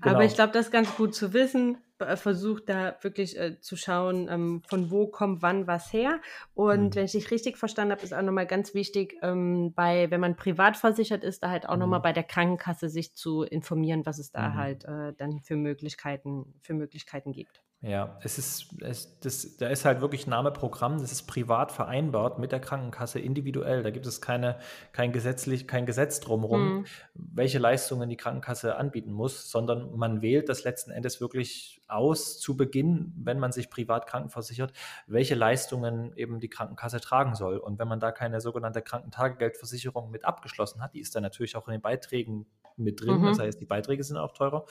Aber 0.00 0.24
ich 0.24 0.34
glaube, 0.34 0.52
das 0.52 0.66
ist 0.66 0.72
ganz 0.72 0.94
gut 0.96 1.14
zu 1.14 1.32
wissen. 1.32 1.78
Versucht 2.14 2.70
da 2.70 2.96
wirklich 3.02 3.38
äh, 3.38 3.60
zu 3.60 3.76
schauen, 3.76 4.26
ähm, 4.30 4.62
von 4.66 4.90
wo 4.90 5.06
kommt 5.06 5.42
wann 5.42 5.66
was 5.66 5.92
her. 5.92 6.20
Und 6.54 6.90
mhm. 6.90 6.94
wenn 6.94 7.04
ich 7.04 7.12
dich 7.12 7.30
richtig 7.30 7.58
verstanden 7.58 7.92
habe, 7.92 8.02
ist 8.02 8.14
auch 8.14 8.22
nochmal 8.22 8.46
ganz 8.46 8.72
wichtig, 8.72 9.18
ähm, 9.20 9.74
bei, 9.74 10.10
wenn 10.10 10.20
man 10.20 10.34
privat 10.34 10.78
versichert 10.78 11.24
ist, 11.24 11.42
da 11.42 11.50
halt 11.50 11.68
auch 11.68 11.74
mhm. 11.74 11.80
nochmal 11.80 12.00
bei 12.00 12.14
der 12.14 12.24
Krankenkasse 12.24 12.88
sich 12.88 13.14
zu 13.14 13.42
informieren, 13.42 14.06
was 14.06 14.18
es 14.18 14.32
da 14.32 14.48
mhm. 14.48 14.54
halt 14.54 14.84
äh, 14.84 15.12
dann 15.18 15.40
für 15.40 15.56
Möglichkeiten, 15.56 16.54
für 16.62 16.72
Möglichkeiten 16.72 17.32
gibt. 17.32 17.62
Ja, 17.82 18.18
es 18.22 18.36
ist, 18.36 18.74
es, 18.82 19.18
das, 19.20 19.56
da 19.56 19.68
ist 19.68 19.86
halt 19.86 20.02
wirklich 20.02 20.26
Name 20.26 20.50
Programm, 20.50 20.98
das 21.00 21.12
ist 21.12 21.22
privat 21.22 21.72
vereinbart 21.72 22.38
mit 22.38 22.52
der 22.52 22.60
Krankenkasse 22.60 23.18
individuell. 23.20 23.82
Da 23.82 23.88
gibt 23.88 24.04
es 24.04 24.20
keine, 24.20 24.58
kein, 24.92 25.12
gesetzlich, 25.12 25.66
kein 25.66 25.86
Gesetz 25.86 26.20
drumherum, 26.20 26.80
mhm. 26.80 26.86
welche 27.14 27.58
Leistungen 27.58 28.10
die 28.10 28.18
Krankenkasse 28.18 28.76
anbieten 28.76 29.12
muss, 29.12 29.50
sondern 29.50 29.96
man 29.96 30.20
wählt 30.20 30.50
das 30.50 30.62
letzten 30.62 30.90
Endes 30.90 31.22
wirklich 31.22 31.80
aus 31.88 32.38
zu 32.38 32.54
Beginn, 32.54 33.14
wenn 33.16 33.38
man 33.38 33.50
sich 33.50 33.70
privat 33.70 34.06
krankenversichert, 34.06 34.74
welche 35.06 35.34
Leistungen 35.34 36.12
eben 36.16 36.38
die 36.38 36.50
Krankenkasse 36.50 37.00
tragen 37.00 37.34
soll. 37.34 37.56
Und 37.56 37.78
wenn 37.78 37.88
man 37.88 37.98
da 37.98 38.12
keine 38.12 38.42
sogenannte 38.42 38.82
Krankentagegeldversicherung 38.82 40.10
mit 40.10 40.26
abgeschlossen 40.26 40.82
hat, 40.82 40.92
die 40.92 41.00
ist 41.00 41.16
dann 41.16 41.22
natürlich 41.22 41.56
auch 41.56 41.66
in 41.66 41.72
den 41.72 41.80
Beiträgen 41.80 42.44
mit 42.80 43.00
drin, 43.00 43.20
mhm. 43.20 43.26
das 43.26 43.38
heißt, 43.38 43.60
die 43.60 43.66
Beiträge 43.66 44.02
sind 44.02 44.16
auch 44.16 44.32
teurer, 44.32 44.64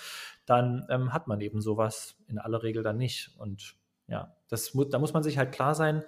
dann 0.45 0.86
ähm, 0.89 1.13
hat 1.13 1.28
man 1.28 1.41
eben 1.41 1.62
sowas 1.62 2.17
in 2.28 2.38
aller 2.39 2.63
Regel 2.63 2.84
dann 2.84 2.98
nicht. 2.98 3.36
Und 3.38 3.76
ja, 4.08 4.36
das 4.48 4.74
da 4.89 5.00
muss 5.00 5.13
man 5.13 5.24
sich 5.24 5.38
halt 5.38 5.52
klar 5.52 5.76
sein, 5.76 6.04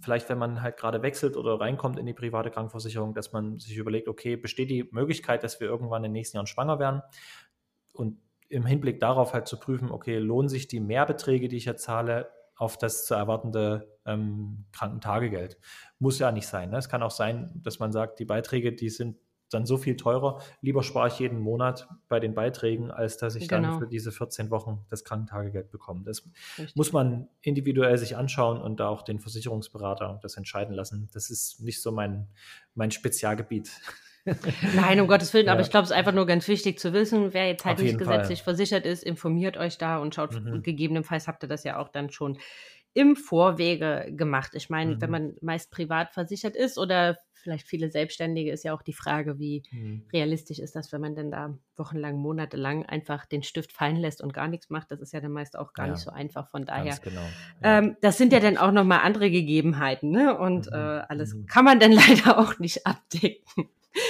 vielleicht 0.00 0.28
wenn 0.28 0.38
man 0.38 0.62
halt 0.62 0.76
gerade 0.76 1.02
wechselt 1.02 1.36
oder 1.36 1.60
reinkommt 1.60 1.98
in 1.98 2.06
die 2.06 2.14
private 2.14 2.50
Krankenversicherung, 2.50 3.14
dass 3.14 3.32
man 3.32 3.58
sich 3.58 3.76
überlegt, 3.76 4.08
okay, 4.08 4.36
besteht 4.36 4.70
die 4.70 4.88
Möglichkeit, 4.92 5.42
dass 5.42 5.60
wir 5.60 5.68
irgendwann 5.68 6.04
in 6.04 6.10
den 6.10 6.12
nächsten 6.12 6.36
Jahren 6.36 6.46
schwanger 6.46 6.78
werden? 6.78 7.02
Und 7.92 8.18
im 8.48 8.66
Hinblick 8.66 9.00
darauf 9.00 9.32
halt 9.32 9.48
zu 9.48 9.58
prüfen, 9.58 9.90
okay, 9.90 10.18
lohnen 10.18 10.48
sich 10.48 10.68
die 10.68 10.80
Mehrbeträge, 10.80 11.48
die 11.48 11.56
ich 11.56 11.64
jetzt 11.64 11.84
zahle, 11.84 12.30
auf 12.56 12.76
das 12.76 13.06
zu 13.06 13.14
erwartende 13.14 13.98
ähm, 14.04 14.66
Krankentagegeld? 14.72 15.58
Muss 15.98 16.18
ja 16.18 16.30
nicht 16.32 16.46
sein. 16.46 16.70
Ne? 16.70 16.76
Es 16.76 16.88
kann 16.88 17.02
auch 17.02 17.10
sein, 17.10 17.50
dass 17.62 17.78
man 17.78 17.92
sagt, 17.92 18.18
die 18.18 18.24
Beiträge, 18.24 18.72
die 18.72 18.90
sind 18.90 19.16
dann 19.52 19.66
so 19.66 19.76
viel 19.76 19.96
teurer. 19.96 20.40
Lieber 20.60 20.82
spare 20.82 21.08
ich 21.08 21.18
jeden 21.18 21.38
Monat 21.38 21.88
bei 22.08 22.20
den 22.20 22.34
Beiträgen, 22.34 22.90
als 22.90 23.16
dass 23.16 23.34
ich 23.34 23.48
genau. 23.48 23.70
dann 23.70 23.78
für 23.80 23.86
diese 23.86 24.12
14 24.12 24.50
Wochen 24.50 24.84
das 24.90 25.04
Krankentagegeld 25.04 25.70
bekomme. 25.70 26.02
Das 26.04 26.24
Richtig. 26.58 26.76
muss 26.76 26.92
man 26.92 27.28
individuell 27.40 27.98
sich 27.98 28.16
anschauen 28.16 28.60
und 28.60 28.80
da 28.80 28.88
auch 28.88 29.02
den 29.02 29.18
Versicherungsberater 29.18 30.18
das 30.22 30.36
entscheiden 30.36 30.74
lassen. 30.74 31.08
Das 31.12 31.30
ist 31.30 31.60
nicht 31.60 31.82
so 31.82 31.92
mein, 31.92 32.28
mein 32.74 32.90
Spezialgebiet. 32.90 33.70
Nein, 34.76 35.00
um 35.00 35.08
Gottes 35.08 35.34
Willen, 35.34 35.46
ja. 35.46 35.52
aber 35.52 35.62
ich 35.62 35.70
glaube, 35.70 35.84
es 35.84 35.90
ist 35.90 35.96
einfach 35.96 36.12
nur 36.12 36.26
ganz 36.26 36.46
wichtig 36.46 36.78
zu 36.78 36.92
wissen, 36.92 37.34
wer 37.34 37.48
jetzt 37.48 37.64
halt 37.64 37.80
nicht 37.80 37.98
gesetzlich 37.98 38.42
Fall. 38.42 38.54
versichert 38.54 38.86
ist, 38.86 39.02
informiert 39.02 39.56
euch 39.56 39.78
da 39.78 39.98
und 39.98 40.14
schaut, 40.14 40.32
mhm. 40.40 40.62
gegebenenfalls 40.62 41.26
habt 41.26 41.42
ihr 41.42 41.48
das 41.48 41.64
ja 41.64 41.78
auch 41.78 41.88
dann 41.88 42.10
schon 42.10 42.38
im 42.94 43.16
Vorwege 43.16 44.06
gemacht. 44.10 44.52
Ich 44.54 44.70
meine, 44.70 44.96
mhm. 44.96 45.00
wenn 45.00 45.10
man 45.10 45.34
meist 45.40 45.70
privat 45.70 46.12
versichert 46.12 46.56
ist 46.56 46.78
oder 46.78 47.18
vielleicht 47.42 47.66
viele 47.66 47.90
Selbstständige, 47.90 48.52
ist 48.52 48.64
ja 48.64 48.74
auch 48.74 48.82
die 48.82 48.92
Frage, 48.92 49.38
wie 49.38 49.62
mhm. 49.70 50.04
realistisch 50.12 50.58
ist 50.58 50.76
das, 50.76 50.92
wenn 50.92 51.00
man 51.00 51.14
denn 51.14 51.30
da 51.30 51.56
wochenlang, 51.76 52.16
monatelang 52.16 52.86
einfach 52.86 53.26
den 53.26 53.42
Stift 53.42 53.72
fallen 53.72 53.96
lässt 53.96 54.22
und 54.22 54.32
gar 54.32 54.48
nichts 54.48 54.70
macht. 54.70 54.90
Das 54.90 55.00
ist 55.00 55.12
ja 55.12 55.20
dann 55.20 55.32
meist 55.32 55.58
auch 55.58 55.72
gar 55.72 55.86
ja. 55.86 55.92
nicht 55.92 56.02
so 56.02 56.10
einfach. 56.10 56.48
Von 56.48 56.64
daher, 56.64 56.96
genau. 57.02 57.20
ja. 57.62 57.78
ähm, 57.78 57.96
das 58.00 58.18
sind 58.18 58.32
ja 58.32 58.40
dann 58.40 58.56
auch 58.56 58.72
nochmal 58.72 59.00
andere 59.00 59.30
Gegebenheiten. 59.30 60.10
Ne? 60.10 60.38
Und 60.38 60.66
mhm. 60.66 60.72
äh, 60.72 61.02
alles 61.08 61.34
mhm. 61.34 61.46
kann 61.46 61.64
man 61.64 61.80
dann 61.80 61.92
leider 61.92 62.38
auch 62.38 62.58
nicht 62.58 62.86
abdecken. 62.86 63.68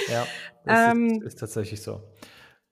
Ja, 0.09 0.25
das 0.65 0.91
ähm, 0.91 1.07
ist, 1.07 1.23
ist 1.23 1.39
tatsächlich 1.39 1.81
so. 1.81 2.01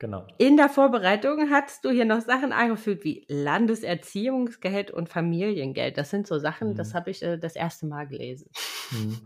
Genau. 0.01 0.25
In 0.39 0.57
der 0.57 0.67
Vorbereitung 0.67 1.51
hast 1.51 1.85
du 1.85 1.91
hier 1.91 2.05
noch 2.05 2.21
Sachen 2.21 2.53
eingefügt 2.53 3.03
wie 3.03 3.23
Landeserziehungsgeld 3.27 4.89
und 4.89 5.09
Familiengeld. 5.09 5.95
Das 5.95 6.09
sind 6.09 6.25
so 6.25 6.39
Sachen, 6.39 6.69
mhm. 6.69 6.75
das 6.75 6.95
habe 6.95 7.11
ich 7.11 7.21
äh, 7.21 7.37
das 7.37 7.55
erste 7.55 7.85
Mal 7.85 8.07
gelesen. 8.07 8.49
Mhm. 8.89 9.19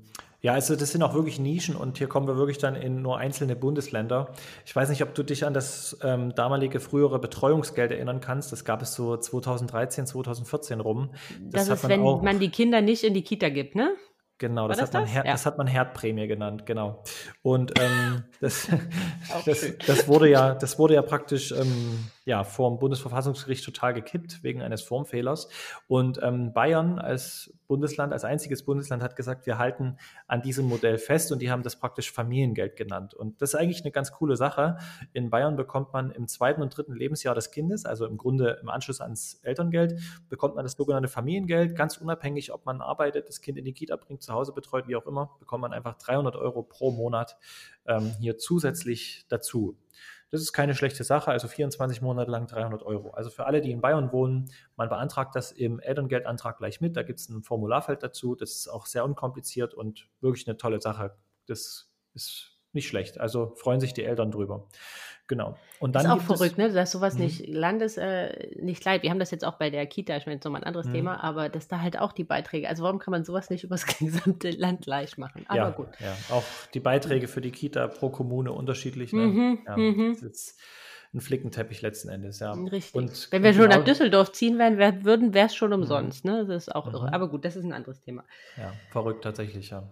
Ja, 0.46 0.54
also 0.54 0.76
das 0.76 0.92
sind 0.92 1.02
auch 1.02 1.16
wirklich 1.16 1.40
Nischen 1.40 1.76
und 1.76 1.98
hier 1.98 2.06
kommen 2.06 2.28
wir 2.28 2.38
wirklich 2.38 2.60
dann 2.60 2.76
in 2.76 3.02
nur 3.02 3.18
einzelne 3.18 3.56
Bundesländer. 3.56 4.32
Ich 4.64 4.76
weiß 4.76 4.90
nicht, 4.90 5.02
ob 5.02 5.16
du 5.16 5.24
dich 5.24 5.44
an 5.44 5.56
das 5.56 5.98
ähm, 6.04 6.36
damalige 6.36 6.80
frühere 6.80 7.18
Betreuungsgeld 7.18 7.90
erinnern 7.90 8.22
kannst. 8.22 8.52
Das 8.52 8.64
gab 8.64 8.84
es 8.84 8.94
so 8.94 9.18
2013, 9.18 10.06
2014 10.06 10.82
rum. 10.82 11.10
Das, 11.40 11.66
das 11.66 11.82
ist, 11.82 11.90
wenn 11.90 12.00
man 12.00 12.38
die 12.38 12.50
Kinder 12.50 12.82
nicht 12.82 13.04
in 13.04 13.16
die 13.16 13.24
Kita 13.24 13.50
gibt, 13.50 13.74
ne? 13.74 13.96
Genau, 14.38 14.68
das, 14.68 14.78
das, 14.78 14.90
hat 14.90 14.94
man 14.94 15.04
das? 15.06 15.14
Ja. 15.16 15.24
das 15.24 15.48
hat 15.48 15.58
man 15.58 15.66
Herdprämie 15.66 16.28
genannt, 16.28 16.68
genau. 16.68 17.02
Und 17.42 17.80
ähm, 17.80 18.26
das, 18.40 18.68
das, 19.48 19.66
das, 19.88 20.08
wurde 20.08 20.30
ja, 20.30 20.54
das 20.54 20.78
wurde 20.78 20.94
ja 20.94 21.02
praktisch 21.02 21.54
ähm, 21.54 22.06
ja, 22.26 22.44
vor 22.44 22.72
dem 22.72 22.80
Bundesverfassungsgericht 22.80 23.64
total 23.64 23.94
gekippt 23.94 24.44
wegen 24.44 24.64
eines 24.64 24.82
Formfehlers. 24.82 25.48
Und 25.88 26.20
ähm, 26.24 26.54
Bayern 26.54 26.98
als 26.98 27.54
Bundesland, 27.68 28.14
als 28.14 28.26
einziges 28.26 28.64
Bundesland 28.64 29.04
hat 29.04 29.16
gesagt, 29.16 29.46
wir 29.46 29.60
halten 29.60 29.98
an 30.28 30.42
diesem 30.42 30.66
Modell 30.66 30.98
fest 30.98 31.32
und 31.32 31.40
die 31.40 31.52
haben 31.52 31.62
das 31.62 31.76
praktisch 31.76 32.12
Familiengeld 32.12 32.76
genannt. 32.76 33.14
Und 33.14 33.42
das 33.42 33.54
ist 33.54 33.60
eigentlich 33.60 33.82
eine 33.82 33.92
ganz 33.92 34.12
coole 34.12 34.36
Sache. 34.36 34.78
In 35.14 35.30
Bayern 35.30 35.56
bekommt 35.56 35.94
man 35.94 36.10
im 36.12 36.28
zweiten 36.28 36.64
und 36.64 36.76
dritten 36.76 36.96
Lebensjahr 36.96 37.36
des 37.36 37.52
Kindes, 37.52 37.86
also 37.86 38.08
im 38.08 38.18
Grunde 38.18 38.58
im 38.62 38.70
Anschluss 38.70 39.02
ans 39.02 39.40
Elterngeld, 39.44 40.00
bekommt 40.28 40.56
man 40.56 40.66
das 40.66 40.74
sogenannte 40.74 41.10
Familiengeld, 41.10 41.76
ganz 41.76 41.98
unabhängig, 41.98 42.52
ob 42.52 42.66
man 42.66 42.82
arbeitet, 42.82 43.30
das 43.30 43.40
Kind 43.40 43.60
in 43.60 43.66
die 43.66 43.74
Kita 43.74 43.98
bringt, 43.98 44.24
zu 44.24 44.34
Hause 44.34 44.52
betreut, 44.52 44.88
wie 44.88 44.96
auch 44.96 45.06
immer, 45.06 45.36
bekommt 45.40 45.62
man 45.62 45.74
einfach 45.74 45.96
300 45.96 46.36
Euro 46.36 46.64
pro 46.64 46.92
Monat 46.92 47.38
ähm, 47.86 48.14
hier 48.20 48.38
zusätzlich 48.40 49.26
dazu. 49.30 49.78
Das 50.32 50.42
ist 50.42 50.54
keine 50.54 50.76
schlechte 50.76 51.04
Sache, 51.04 51.32
also 51.32 51.48
24 51.48 52.02
Monate 52.02 52.32
lang 52.32 52.48
300 52.48 52.84
Euro. 52.84 53.12
Also 53.12 53.30
für 53.30 53.46
alle, 53.46 53.62
die 53.62 53.72
in 53.72 53.82
Bayern 53.82 54.12
wohnen, 54.12 54.52
man 54.76 54.90
beantragt 54.90 55.36
das 55.36 55.52
im 55.52 55.80
Elterngeldantrag 55.80 56.58
gleich 56.58 56.82
mit. 56.82 56.98
Da 56.98 57.04
gibt 57.04 57.20
es 57.20 57.30
ein 57.30 57.44
Formularfeld 57.44 58.04
dazu. 58.04 58.36
Das 58.36 58.52
ist 58.52 58.68
auch 58.68 58.86
sehr 58.86 59.06
unkompliziert 59.06 59.74
und 59.74 60.10
wirklich 60.22 60.48
eine 60.48 60.58
tolle 60.58 60.82
Sache. 60.82 61.16
Das 61.46 61.92
ist 62.14 62.55
nicht 62.76 62.88
schlecht. 62.88 63.20
Also 63.20 63.54
freuen 63.56 63.80
sich 63.80 63.94
die 63.94 64.04
Eltern 64.04 64.32
drüber. 64.32 64.68
Genau. 65.28 65.58
Und 65.80 65.96
dann 65.96 66.06
ist 66.06 66.12
auch 66.12 66.22
verrückt, 66.22 66.58
ne? 66.60 66.72
dass 66.72 66.92
sowas 66.92 67.16
mhm. 67.16 67.22
nicht 67.22 67.48
Landes, 67.48 67.98
äh, 67.98 68.48
nicht 68.62 68.86
leid. 68.86 69.02
Wir 69.02 69.10
haben 69.10 69.20
das 69.20 69.32
jetzt 69.32 69.44
auch 69.44 69.56
bei 69.56 69.72
der 69.72 69.88
Kita, 69.88 70.16
ich 70.16 70.28
meine, 70.28 70.36
jetzt 70.36 70.46
nochmal 70.46 70.62
ein 70.62 70.68
anderes 70.68 70.86
mhm. 70.88 70.94
Thema, 70.94 71.24
aber 71.24 71.50
dass 71.50 71.68
da 71.68 71.82
halt 71.82 71.98
auch 71.98 72.12
die 72.12 72.24
Beiträge, 72.24 72.70
also 72.70 72.84
warum 72.84 73.00
kann 73.00 73.12
man 73.12 73.24
sowas 73.24 73.50
nicht 73.50 73.64
übers 73.64 73.86
gesamte 74.00 74.52
Land 74.52 74.84
gleich 74.84 75.18
machen? 75.18 75.46
Aber 75.48 75.58
ja, 75.58 75.70
gut. 75.72 75.88
Ja, 76.00 76.16
auch 76.30 76.44
die 76.74 76.80
Beiträge 76.80 77.28
für 77.28 77.42
die 77.42 77.52
Kita 77.52 77.88
pro 77.88 78.10
Kommune 78.10 78.52
unterschiedlich. 78.52 79.14
Ne? 79.14 79.22
Mhm, 79.22 79.60
ja, 79.66 79.78
mhm. 79.78 80.14
das 80.14 80.22
ist 80.22 80.60
ein 81.16 81.22
Flickenteppich 81.22 81.82
letzten 81.82 82.10
Endes, 82.10 82.40
ja. 82.40 82.52
Richtig. 82.52 82.94
Und 82.94 83.32
Wenn 83.32 83.44
wir 83.44 83.54
schon 83.54 83.70
nach 83.70 83.84
Düsseldorf 83.84 84.34
ziehen 84.34 84.60
werden, 84.60 84.78
wär, 84.78 85.04
würden, 85.06 85.34
wäre 85.34 85.48
es 85.48 85.56
schon 85.56 85.70
mhm. 85.70 85.82
umsonst, 85.82 86.26
ne? 86.26 86.46
Das 86.46 86.64
ist 86.64 86.76
auch 86.76 86.92
irre. 86.92 87.12
Aber 87.14 87.30
gut, 87.30 87.46
das 87.46 87.56
ist 87.56 87.64
ein 87.64 87.74
anderes 87.74 88.02
Thema. 88.02 88.24
Ja, 88.58 88.74
verrückt 88.92 89.24
tatsächlich, 89.24 89.70
ja. 89.70 89.84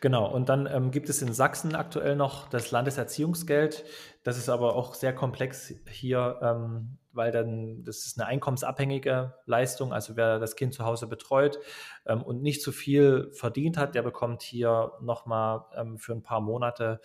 Genau, 0.00 0.30
und 0.30 0.48
dann 0.48 0.66
ähm, 0.66 0.90
gibt 0.90 1.08
es 1.08 1.20
in 1.22 1.32
Sachsen 1.32 1.74
aktuell 1.74 2.16
noch 2.16 2.48
das 2.48 2.70
Landeserziehungsgeld. 2.70 3.84
Das 4.22 4.38
ist 4.38 4.48
aber 4.48 4.76
auch 4.76 4.94
sehr 4.94 5.14
komplex 5.14 5.74
hier, 5.88 6.38
ähm, 6.42 6.98
weil 7.12 7.32
dann 7.32 7.82
das 7.84 8.06
ist 8.06 8.18
eine 8.18 8.28
einkommensabhängige 8.28 9.34
Leistung. 9.46 9.92
Also 9.92 10.16
wer 10.16 10.38
das 10.38 10.56
Kind 10.56 10.74
zu 10.74 10.84
Hause 10.84 11.06
betreut 11.06 11.58
ähm, 12.06 12.22
und 12.22 12.42
nicht 12.42 12.62
zu 12.62 12.72
viel 12.72 13.30
verdient 13.32 13.76
hat, 13.76 13.94
der 13.94 14.02
bekommt 14.02 14.42
hier 14.42 14.92
nochmal 15.00 15.64
ähm, 15.76 15.98
für 15.98 16.12
ein 16.12 16.22
paar 16.22 16.40
Monate 16.40 17.00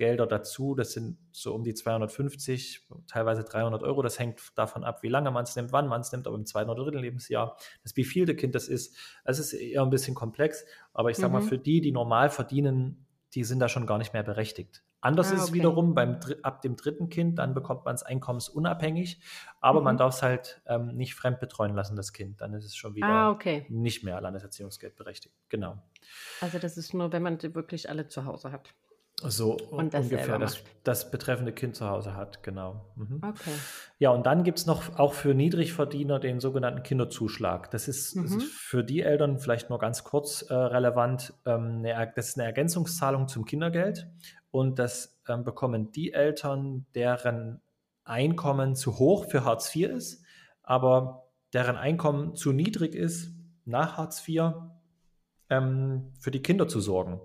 Gelder 0.00 0.26
dazu. 0.26 0.74
Das 0.74 0.92
sind 0.92 1.18
so 1.30 1.54
um 1.54 1.62
die 1.62 1.74
250, 1.74 2.88
teilweise 3.06 3.44
300 3.44 3.82
Euro. 3.82 4.00
Das 4.00 4.18
hängt 4.18 4.40
davon 4.56 4.82
ab, 4.82 5.02
wie 5.02 5.08
lange 5.08 5.30
man 5.30 5.44
es 5.44 5.54
nimmt, 5.54 5.72
wann 5.72 5.88
man 5.88 6.00
es 6.00 6.10
nimmt, 6.10 6.26
aber 6.26 6.36
im 6.36 6.46
zweiten 6.46 6.70
oder 6.70 6.84
dritten 6.84 6.98
Lebensjahr, 6.98 7.56
das 7.82 7.94
wie 7.96 8.04
viel 8.04 8.24
der 8.24 8.34
Kind 8.34 8.54
das 8.54 8.66
ist. 8.66 8.96
Es 9.24 9.38
ist 9.38 9.52
eher 9.52 9.82
ein 9.82 9.90
bisschen 9.90 10.14
komplex, 10.14 10.64
aber 10.94 11.10
ich 11.10 11.18
sage 11.18 11.28
mhm. 11.28 11.34
mal, 11.34 11.42
für 11.42 11.58
die, 11.58 11.82
die 11.82 11.92
normal 11.92 12.30
verdienen, 12.30 13.06
die 13.34 13.44
sind 13.44 13.60
da 13.60 13.68
schon 13.68 13.86
gar 13.86 13.98
nicht 13.98 14.14
mehr 14.14 14.22
berechtigt. 14.22 14.82
Anders 15.02 15.30
ah, 15.30 15.34
ist 15.34 15.42
es 15.42 15.52
wiederum 15.52 15.94
beim 15.94 16.18
ab 16.42 16.62
dem 16.62 16.76
dritten 16.76 17.10
Kind, 17.10 17.38
dann 17.38 17.52
bekommt 17.52 17.84
man 17.84 17.94
es 17.94 18.02
einkommensunabhängig, 18.02 19.20
aber 19.60 19.80
mhm. 19.80 19.84
man 19.84 19.96
darf 19.98 20.14
es 20.14 20.22
halt 20.22 20.62
ähm, 20.66 20.96
nicht 20.96 21.14
fremd 21.14 21.40
betreuen 21.40 21.74
lassen, 21.74 21.94
das 21.94 22.14
Kind. 22.14 22.40
Dann 22.40 22.54
ist 22.54 22.64
es 22.64 22.74
schon 22.74 22.94
wieder 22.94 23.06
ah, 23.06 23.30
okay. 23.30 23.66
nicht 23.68 24.02
mehr 24.02 24.18
Landeserziehungsgeld 24.20 24.96
berechtigt. 24.96 25.34
Genau. 25.50 25.76
Also 26.40 26.58
das 26.58 26.78
ist 26.78 26.94
nur, 26.94 27.12
wenn 27.12 27.22
man 27.22 27.42
wirklich 27.42 27.88
alle 27.90 28.08
zu 28.08 28.24
Hause 28.24 28.50
hat. 28.50 28.74
So 29.28 29.56
und 29.70 29.92
das 29.92 30.04
ungefähr 30.04 30.38
das, 30.38 30.62
das, 30.82 31.10
betreffende 31.10 31.52
Kind 31.52 31.76
zu 31.76 31.88
Hause 31.88 32.16
hat, 32.16 32.42
genau. 32.42 32.86
Mhm. 32.96 33.20
Okay. 33.22 33.50
Ja, 33.98 34.10
und 34.10 34.24
dann 34.24 34.44
gibt 34.44 34.58
es 34.58 34.66
noch 34.66 34.98
auch 34.98 35.12
für 35.12 35.34
Niedrigverdiener 35.34 36.18
den 36.18 36.40
sogenannten 36.40 36.82
Kinderzuschlag. 36.82 37.70
Das 37.70 37.86
ist, 37.88 38.16
mhm. 38.16 38.22
das 38.22 38.32
ist 38.36 38.52
für 38.52 38.82
die 38.82 39.02
Eltern 39.02 39.38
vielleicht 39.38 39.68
nur 39.68 39.78
ganz 39.78 40.04
kurz 40.04 40.42
äh, 40.42 40.54
relevant. 40.54 41.34
Ähm, 41.44 41.84
eine, 41.84 42.12
das 42.14 42.30
ist 42.30 42.38
eine 42.38 42.46
Ergänzungszahlung 42.46 43.28
zum 43.28 43.44
Kindergeld 43.44 44.08
und 44.50 44.78
das 44.78 45.20
ähm, 45.28 45.44
bekommen 45.44 45.92
die 45.92 46.12
Eltern, 46.12 46.86
deren 46.94 47.60
Einkommen 48.04 48.74
zu 48.74 48.98
hoch 48.98 49.30
für 49.30 49.44
Hartz 49.44 49.74
IV 49.74 49.90
ist, 49.90 50.24
aber 50.62 51.28
deren 51.52 51.76
Einkommen 51.76 52.34
zu 52.34 52.52
niedrig 52.52 52.94
ist, 52.94 53.32
nach 53.64 53.96
Hartz 53.96 54.26
IV 54.26 54.54
ähm, 55.50 56.12
für 56.18 56.30
die 56.30 56.42
Kinder 56.42 56.68
zu 56.68 56.80
sorgen. 56.80 57.20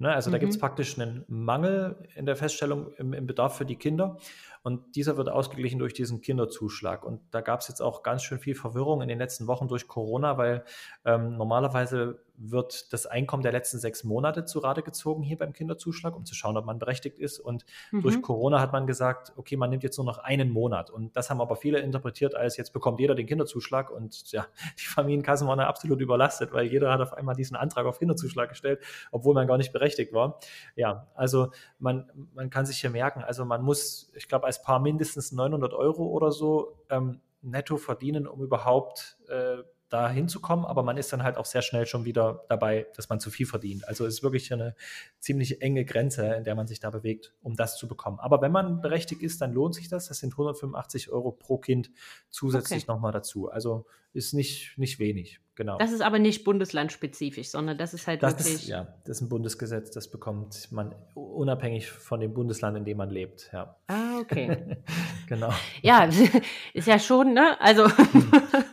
Ne? 0.00 0.12
Also 0.12 0.30
mhm. 0.30 0.32
da 0.32 0.38
gibt 0.38 0.52
es 0.52 0.58
praktisch 0.58 0.98
einen 0.98 1.24
Mangel 1.28 1.96
in 2.16 2.26
der 2.26 2.34
Feststellung 2.34 2.92
im, 2.96 3.12
im, 3.12 3.26
Bedarf 3.26 3.56
für 3.56 3.66
die 3.66 3.76
Kinder 3.76 4.16
und 4.62 4.96
dieser 4.96 5.16
wird 5.16 5.28
ausgeglichen 5.28 5.78
durch 5.78 5.94
diesen 5.94 6.20
Kinderzuschlag. 6.20 7.04
Und 7.04 7.20
da 7.30 7.40
gab 7.40 7.60
es 7.60 7.68
jetzt 7.68 7.80
auch 7.80 8.02
ganz 8.02 8.22
schön 8.22 8.38
viel 8.38 8.54
Verwirrung 8.54 9.00
in 9.00 9.08
den 9.08 9.18
letzten 9.18 9.46
Wochen 9.46 9.68
durch 9.68 9.88
Corona, 9.88 10.36
weil 10.36 10.64
ähm, 11.04 11.36
normalerweise 11.36 12.20
wird 12.40 12.92
das 12.92 13.06
Einkommen 13.06 13.42
der 13.42 13.52
letzten 13.52 13.78
sechs 13.78 14.02
Monate 14.02 14.46
zu 14.46 14.60
Rate 14.60 14.82
gezogen 14.82 15.22
hier 15.22 15.36
beim 15.36 15.52
Kinderzuschlag, 15.52 16.16
um 16.16 16.24
zu 16.24 16.34
schauen, 16.34 16.56
ob 16.56 16.64
man 16.64 16.78
berechtigt 16.78 17.18
ist. 17.18 17.38
Und 17.38 17.66
mhm. 17.92 18.00
durch 18.00 18.22
Corona 18.22 18.60
hat 18.60 18.72
man 18.72 18.86
gesagt, 18.86 19.32
okay, 19.36 19.56
man 19.56 19.68
nimmt 19.68 19.82
jetzt 19.82 19.98
nur 19.98 20.06
noch 20.06 20.18
einen 20.18 20.50
Monat. 20.50 20.90
Und 20.90 21.14
das 21.16 21.28
haben 21.28 21.40
aber 21.40 21.56
viele 21.56 21.80
interpretiert 21.80 22.34
als, 22.34 22.56
jetzt 22.56 22.72
bekommt 22.72 22.98
jeder 22.98 23.14
den 23.14 23.26
Kinderzuschlag. 23.26 23.90
Und 23.90 24.32
ja, 24.32 24.46
die 24.78 24.86
Familienkassen 24.86 25.46
waren 25.46 25.60
absolut 25.60 26.00
überlastet, 26.00 26.52
weil 26.52 26.66
jeder 26.66 26.90
hat 26.90 27.00
auf 27.00 27.12
einmal 27.12 27.34
diesen 27.34 27.56
Antrag 27.56 27.84
auf 27.84 27.98
Kinderzuschlag 27.98 28.48
gestellt, 28.48 28.80
obwohl 29.10 29.34
man 29.34 29.46
gar 29.46 29.58
nicht 29.58 29.72
berechtigt 29.72 30.14
war. 30.14 30.40
Ja, 30.76 31.08
also 31.14 31.50
man, 31.78 32.10
man 32.34 32.48
kann 32.48 32.64
sich 32.64 32.78
hier 32.80 32.90
merken, 32.90 33.22
also 33.22 33.44
man 33.44 33.62
muss, 33.62 34.10
ich 34.14 34.28
glaube, 34.28 34.46
als 34.50 34.62
Paar 34.62 34.80
mindestens 34.80 35.30
900 35.30 35.72
Euro 35.74 36.06
oder 36.06 36.32
so 36.32 36.76
ähm, 36.90 37.20
netto 37.40 37.76
verdienen, 37.76 38.26
um 38.26 38.42
überhaupt 38.42 39.16
äh, 39.28 39.62
da 39.88 40.08
hinzukommen, 40.08 40.64
aber 40.64 40.82
man 40.82 40.96
ist 40.96 41.12
dann 41.12 41.22
halt 41.22 41.36
auch 41.36 41.44
sehr 41.44 41.62
schnell 41.62 41.86
schon 41.86 42.04
wieder 42.04 42.44
dabei, 42.48 42.88
dass 42.96 43.08
man 43.08 43.20
zu 43.20 43.30
viel 43.30 43.46
verdient. 43.46 43.86
Also 43.86 44.06
es 44.06 44.14
ist 44.14 44.22
wirklich 44.24 44.52
eine 44.52 44.74
ziemlich 45.20 45.62
enge 45.62 45.84
Grenze, 45.84 46.34
in 46.34 46.42
der 46.42 46.56
man 46.56 46.66
sich 46.66 46.80
da 46.80 46.90
bewegt, 46.90 47.32
um 47.42 47.54
das 47.56 47.76
zu 47.76 47.86
bekommen. 47.86 48.18
Aber 48.18 48.40
wenn 48.40 48.52
man 48.52 48.80
berechtigt 48.80 49.22
ist, 49.22 49.40
dann 49.40 49.52
lohnt 49.52 49.74
sich 49.74 49.88
das. 49.88 50.06
Das 50.06 50.18
sind 50.18 50.34
185 50.34 51.10
Euro 51.10 51.32
pro 51.32 51.58
Kind 51.58 51.90
zusätzlich 52.28 52.84
okay. 52.84 52.92
nochmal 52.92 53.12
dazu. 53.12 53.50
Also 53.50 53.86
ist 54.12 54.32
nicht, 54.32 54.78
nicht 54.78 54.98
wenig. 54.98 55.40
Genau. 55.60 55.76
Das 55.76 55.92
ist 55.92 56.00
aber 56.00 56.18
nicht 56.18 56.44
bundeslandspezifisch, 56.44 57.50
sondern 57.50 57.76
das 57.76 57.92
ist 57.92 58.06
halt 58.06 58.22
das 58.22 58.38
wirklich. 58.38 58.62
Ist, 58.62 58.68
ja, 58.68 58.86
das 59.04 59.18
ist 59.18 59.20
ein 59.20 59.28
Bundesgesetz, 59.28 59.90
das 59.90 60.08
bekommt 60.08 60.72
man 60.72 60.94
unabhängig 61.12 61.90
von 61.90 62.18
dem 62.18 62.32
Bundesland, 62.32 62.78
in 62.78 62.86
dem 62.86 62.96
man 62.96 63.10
lebt. 63.10 63.50
Ja. 63.52 63.76
Ah, 63.86 64.20
okay. 64.22 64.78
genau. 65.28 65.52
Ja, 65.82 66.08
ist 66.72 66.86
ja 66.86 66.98
schon, 66.98 67.34
ne? 67.34 67.60
Also. 67.60 67.86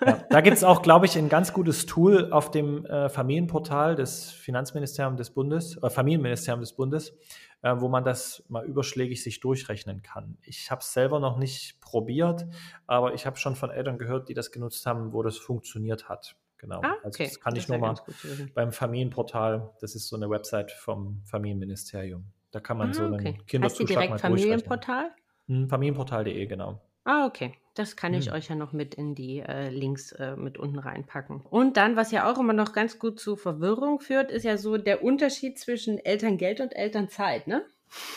ja, 0.05 0.23
da 0.29 0.39
gibt 0.39 0.55
es 0.55 0.63
auch, 0.63 0.81
glaube 0.81 1.07
ich, 1.07 1.17
ein 1.17 1.27
ganz 1.27 1.51
gutes 1.51 1.87
Tool 1.87 2.31
auf 2.31 2.51
dem 2.51 2.85
äh, 2.85 3.09
Familienportal 3.09 3.97
des 3.97 4.31
Finanzministeriums 4.31 5.17
des 5.17 5.31
Bundes, 5.31 5.75
äh, 5.83 5.89
Familienministerium 5.89 6.61
des 6.61 6.71
Bundes, 6.71 7.17
äh, 7.63 7.75
wo 7.75 7.89
man 7.89 8.05
das 8.05 8.45
mal 8.47 8.63
überschlägig 8.65 9.21
sich 9.21 9.41
durchrechnen 9.41 10.03
kann. 10.03 10.37
Ich 10.41 10.71
habe 10.71 10.79
es 10.79 10.93
selber 10.93 11.19
noch 11.19 11.37
nicht 11.37 11.81
probiert, 11.81 12.47
aber 12.85 13.13
ich 13.13 13.25
habe 13.25 13.35
schon 13.35 13.57
von 13.57 13.71
Eltern 13.71 13.97
gehört, 13.97 14.29
die 14.29 14.33
das 14.33 14.53
genutzt 14.53 14.85
haben, 14.85 15.11
wo 15.11 15.21
das 15.21 15.35
funktioniert 15.35 16.07
hat. 16.07 16.37
Genau. 16.57 16.81
Ah, 16.81 16.95
also 17.03 17.07
okay. 17.07 17.23
Also 17.23 17.35
das 17.35 17.39
kann 17.39 17.53
das 17.55 17.63
ich 17.63 17.69
nur 17.69 17.77
mal 17.77 17.95
beim 18.55 18.71
Familienportal, 18.71 19.73
das 19.79 19.95
ist 19.95 20.07
so 20.07 20.15
eine 20.15 20.29
Website 20.29 20.71
vom 20.71 21.21
Familienministerium. 21.25 22.25
Da 22.51 22.59
kann 22.59 22.77
man 22.77 22.89
ah, 22.89 22.93
so 22.93 23.03
einen 23.03 23.13
okay. 23.13 23.37
Kinderzuschlag 23.45 23.87
direkt 23.87 24.21
Familienportal? 24.21 25.11
Hm, 25.47 25.69
Familienportal.de, 25.69 26.45
genau. 26.45 26.81
Ah, 27.03 27.25
okay. 27.25 27.53
Das 27.73 27.95
kann 27.95 28.13
ich 28.13 28.27
hm. 28.27 28.33
euch 28.33 28.49
ja 28.49 28.55
noch 28.55 28.73
mit 28.73 28.95
in 28.95 29.13
die 29.13 29.39
äh, 29.39 29.69
Links 29.69 30.11
äh, 30.13 30.35
mit 30.35 30.57
unten 30.57 30.79
reinpacken. 30.79 31.41
Und 31.41 31.77
dann, 31.77 31.95
was 31.95 32.11
ja 32.11 32.29
auch 32.29 32.39
immer 32.39 32.53
noch 32.53 32.73
ganz 32.73 32.97
gut 32.97 33.19
zu 33.19 33.35
Verwirrung 33.35 33.99
führt, 33.99 34.31
ist 34.31 34.43
ja 34.43 34.57
so 34.57 34.77
der 34.77 35.03
Unterschied 35.03 35.59
zwischen 35.59 35.99
Elterngeld 35.99 36.59
und 36.59 36.75
Elternzeit, 36.75 37.47
ne? 37.47 37.63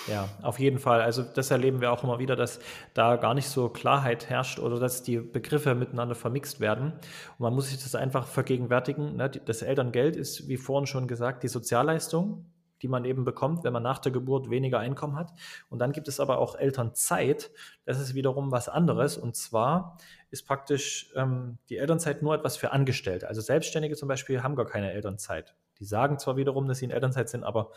Ja, 0.09 0.28
auf 0.42 0.59
jeden 0.59 0.78
Fall. 0.78 1.00
Also 1.00 1.22
das 1.22 1.50
erleben 1.50 1.80
wir 1.80 1.92
auch 1.92 2.02
immer 2.02 2.18
wieder, 2.18 2.37
dass 2.37 2.61
da 2.94 3.16
gar 3.16 3.35
nicht 3.35 3.48
so 3.48 3.68
Klarheit 3.68 4.28
herrscht 4.28 4.59
oder 4.59 4.78
dass 4.80 5.02
die 5.02 5.18
Begriffe 5.18 5.74
miteinander 5.74 6.14
vermixt 6.14 6.61
werden. 6.61 6.92
Und 6.92 7.40
man 7.40 7.54
muss 7.54 7.68
sich 7.68 7.83
das 7.83 7.94
einfach 7.94 8.26
vergegenwärtigen. 8.26 9.16
Ne? 9.16 9.30
Das 9.30 9.62
Elterngeld 9.62 10.16
ist, 10.16 10.48
wie 10.48 10.56
vorhin 10.56 10.87
schon 10.87 11.06
gesagt, 11.06 11.42
die 11.42 11.48
Sozialleistung, 11.48 12.46
die 12.83 12.88
man 12.88 13.04
eben 13.04 13.24
bekommt, 13.24 13.62
wenn 13.64 13.72
man 13.72 13.83
nach 13.83 13.98
der 13.98 14.12
Geburt 14.12 14.50
weniger 14.50 14.78
Einkommen 14.78 15.16
hat. 15.16 15.33
Und 15.68 15.78
dann 15.78 15.92
gibt 15.92 16.09
es 16.09 16.18
aber 16.18 16.38
auch 16.38 16.56
Elternzeit. 16.56 17.50
Das 17.85 18.00
ist 18.00 18.14
wiederum 18.14 18.50
was 18.50 18.68
anderes. 18.68 19.16
Und 19.18 19.37
zwar 19.37 19.98
ist 20.30 20.46
praktisch 20.46 21.12
ähm, 21.14 21.59
die 21.68 21.76
Elternzeit 21.76 22.22
nur 22.22 22.35
etwas 22.35 22.56
für 22.56 22.72
Angestellte. 22.72 23.28
Also 23.28 23.40
Selbstständige 23.40 23.96
zum 23.96 24.09
Beispiel 24.09 24.42
haben 24.42 24.56
gar 24.56 24.66
keine 24.66 24.92
Elternzeit. 24.92 25.54
Die 25.78 25.85
sagen 25.85 26.18
zwar 26.18 26.37
wiederum, 26.37 26.68
dass 26.68 26.78
sie 26.78 26.87
in 26.87 26.90
Elternzeit 26.90 27.28
sind, 27.28 27.44
aber 27.44 27.72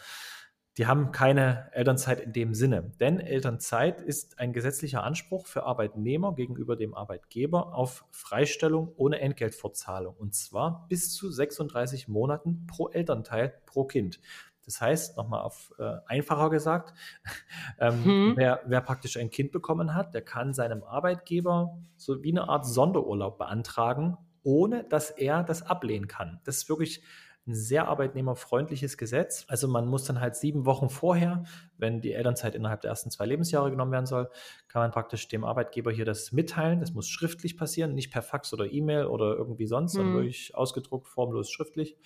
die 0.78 0.88
haben 0.88 1.12
keine 1.12 1.70
Elternzeit 1.74 2.20
in 2.20 2.34
dem 2.34 2.54
Sinne. 2.56 2.92
Denn 3.00 3.20
Elternzeit 3.20 4.02
ist 4.02 4.40
ein 4.40 4.54
gesetzlicher 4.54 5.04
Anspruch 5.04 5.46
für 5.46 5.64
Arbeitnehmer 5.64 6.34
gegenüber 6.34 6.76
dem 6.76 6.96
Arbeitgeber 6.96 7.76
auf 7.76 8.06
Freistellung 8.10 8.92
ohne 8.96 9.20
Entgeltfortzahlung. 9.20 10.16
Und 10.16 10.34
zwar 10.34 10.88
bis 10.90 11.14
zu 11.14 11.30
36 11.30 12.08
Monaten 12.08 12.66
pro 12.66 12.90
Elternteil 12.90 13.54
pro 13.66 13.86
Kind. 13.86 14.20
Das 14.66 14.82
heißt, 14.82 15.18
nochmal 15.18 15.42
auf 15.42 15.74
äh, 15.78 15.98
einfacher 16.08 16.50
gesagt, 16.50 16.94
ähm, 17.80 18.06
hm. 18.06 18.34
wer, 18.36 18.62
wer 18.66 18.82
praktisch 18.82 19.18
ein 19.18 19.30
Kind 19.30 19.52
bekommen 19.52 19.94
hat, 19.94 20.14
der 20.14 20.22
kann 20.22 20.54
seinem 20.54 20.84
Arbeitgeber 20.84 21.78
so 21.98 22.24
wie 22.24 22.32
eine 22.32 22.48
Art 22.48 22.66
Sonderurlaub 22.66 23.38
beantragen, 23.38 24.18
ohne 24.42 24.86
dass 24.86 25.12
er 25.12 25.44
das 25.44 25.64
ablehnen 25.64 26.08
kann. 26.08 26.40
Das 26.46 26.58
ist 26.58 26.70
wirklich 26.70 27.04
ein 27.46 27.56
sehr 27.56 27.88
arbeitnehmerfreundliches 27.88 28.98
Gesetz. 28.98 29.46
Also 29.50 29.68
man 29.68 29.86
muss 29.86 30.06
dann 30.06 30.22
halt 30.22 30.36
sieben 30.36 30.66
Wochen 30.66 30.90
vorher, 30.90 31.44
wenn 31.78 32.00
die 32.00 32.14
Elternzeit 32.14 32.56
innerhalb 32.56 32.82
der 32.82 32.90
ersten 32.90 33.12
zwei 33.12 33.26
Lebensjahre 33.26 33.70
genommen 33.70 33.92
werden 33.92 34.06
soll, 34.06 34.30
kann 34.70 34.82
man 34.82 34.92
praktisch 34.92 35.28
dem 35.28 35.44
Arbeitgeber 35.44 35.92
hier 35.92 36.06
das 36.06 36.32
mitteilen. 36.32 36.80
Das 36.80 36.94
muss 36.94 37.10
schriftlich 37.10 37.58
passieren, 37.58 37.94
nicht 37.94 38.12
per 38.12 38.22
Fax 38.22 38.54
oder 38.54 38.72
E-Mail 38.72 39.08
oder 39.08 39.36
irgendwie 39.36 39.68
sonst, 39.68 39.94
mhm. 39.94 39.98
sondern 39.98 40.16
wirklich 40.16 40.56
ausgedruckt, 40.56 41.08
formlos 41.10 41.52
schriftlich. 41.52 41.98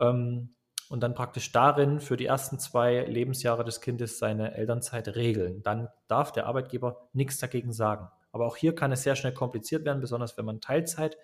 Ähm, 0.00 0.54
und 0.88 1.04
dann 1.04 1.14
praktisch 1.14 1.52
darin 1.52 2.00
für 2.00 2.16
die 2.16 2.26
ersten 2.26 2.58
zwei 2.58 3.04
Lebensjahre 3.04 3.64
des 3.64 3.80
Kindes 3.80 4.18
seine 4.18 4.54
Elternzeit 4.54 5.14
regeln. 5.14 5.62
Dann 5.62 5.88
darf 6.08 6.32
der 6.32 6.46
Arbeitgeber 6.46 7.08
nichts 7.12 7.38
dagegen 7.38 7.72
sagen. 7.72 8.08
Aber 8.32 8.46
auch 8.46 8.56
hier 8.56 8.74
kann 8.74 8.90
es 8.90 9.04
sehr 9.04 9.14
schnell 9.14 9.32
kompliziert 9.32 9.84
werden, 9.84 10.00
besonders 10.00 10.36
wenn 10.36 10.44
man 10.44 10.60
Teilzeit 10.60 11.16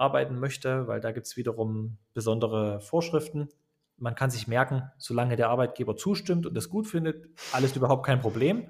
arbeiten 0.00 0.38
möchte, 0.38 0.86
weil 0.86 1.00
da 1.00 1.12
gibt 1.12 1.26
es 1.26 1.36
wiederum 1.36 1.98
besondere 2.14 2.80
Vorschriften. 2.80 3.48
Man 3.98 4.14
kann 4.14 4.30
sich 4.30 4.48
merken, 4.48 4.90
solange 4.98 5.36
der 5.36 5.50
Arbeitgeber 5.50 5.96
zustimmt 5.96 6.46
und 6.46 6.54
das 6.54 6.70
gut 6.70 6.86
findet, 6.86 7.28
alles 7.52 7.76
überhaupt 7.76 8.06
kein 8.06 8.20
Problem. 8.20 8.68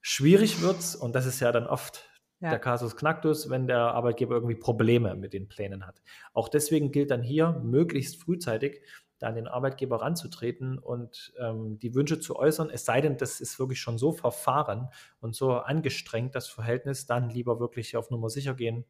Schwierig 0.00 0.62
wird 0.62 0.78
es, 0.78 0.96
und 0.96 1.14
das 1.14 1.26
ist 1.26 1.40
ja 1.40 1.52
dann 1.52 1.66
oft 1.66 2.08
ja. 2.40 2.50
der 2.50 2.58
Kasus 2.58 2.96
Knacktus, 2.96 3.50
wenn 3.50 3.66
der 3.66 3.94
Arbeitgeber 3.94 4.34
irgendwie 4.34 4.56
Probleme 4.56 5.14
mit 5.14 5.32
den 5.32 5.48
Plänen 5.48 5.86
hat. 5.86 6.02
Auch 6.32 6.48
deswegen 6.48 6.90
gilt 6.90 7.10
dann 7.10 7.22
hier 7.22 7.60
möglichst 7.62 8.20
frühzeitig 8.20 8.82
da 9.22 9.28
an 9.28 9.36
den 9.36 9.46
Arbeitgeber 9.46 10.02
ranzutreten 10.02 10.78
und 10.78 11.32
ähm, 11.38 11.78
die 11.78 11.94
Wünsche 11.94 12.18
zu 12.18 12.34
äußern, 12.34 12.70
es 12.70 12.84
sei 12.84 13.00
denn, 13.00 13.16
das 13.16 13.40
ist 13.40 13.56
wirklich 13.60 13.80
schon 13.80 13.96
so 13.96 14.10
verfahren 14.10 14.88
und 15.20 15.36
so 15.36 15.52
angestrengt, 15.52 16.34
das 16.34 16.48
Verhältnis, 16.48 17.06
dann 17.06 17.30
lieber 17.30 17.60
wirklich 17.60 17.96
auf 17.96 18.10
Nummer 18.10 18.30
sicher 18.30 18.54
gehen, 18.54 18.84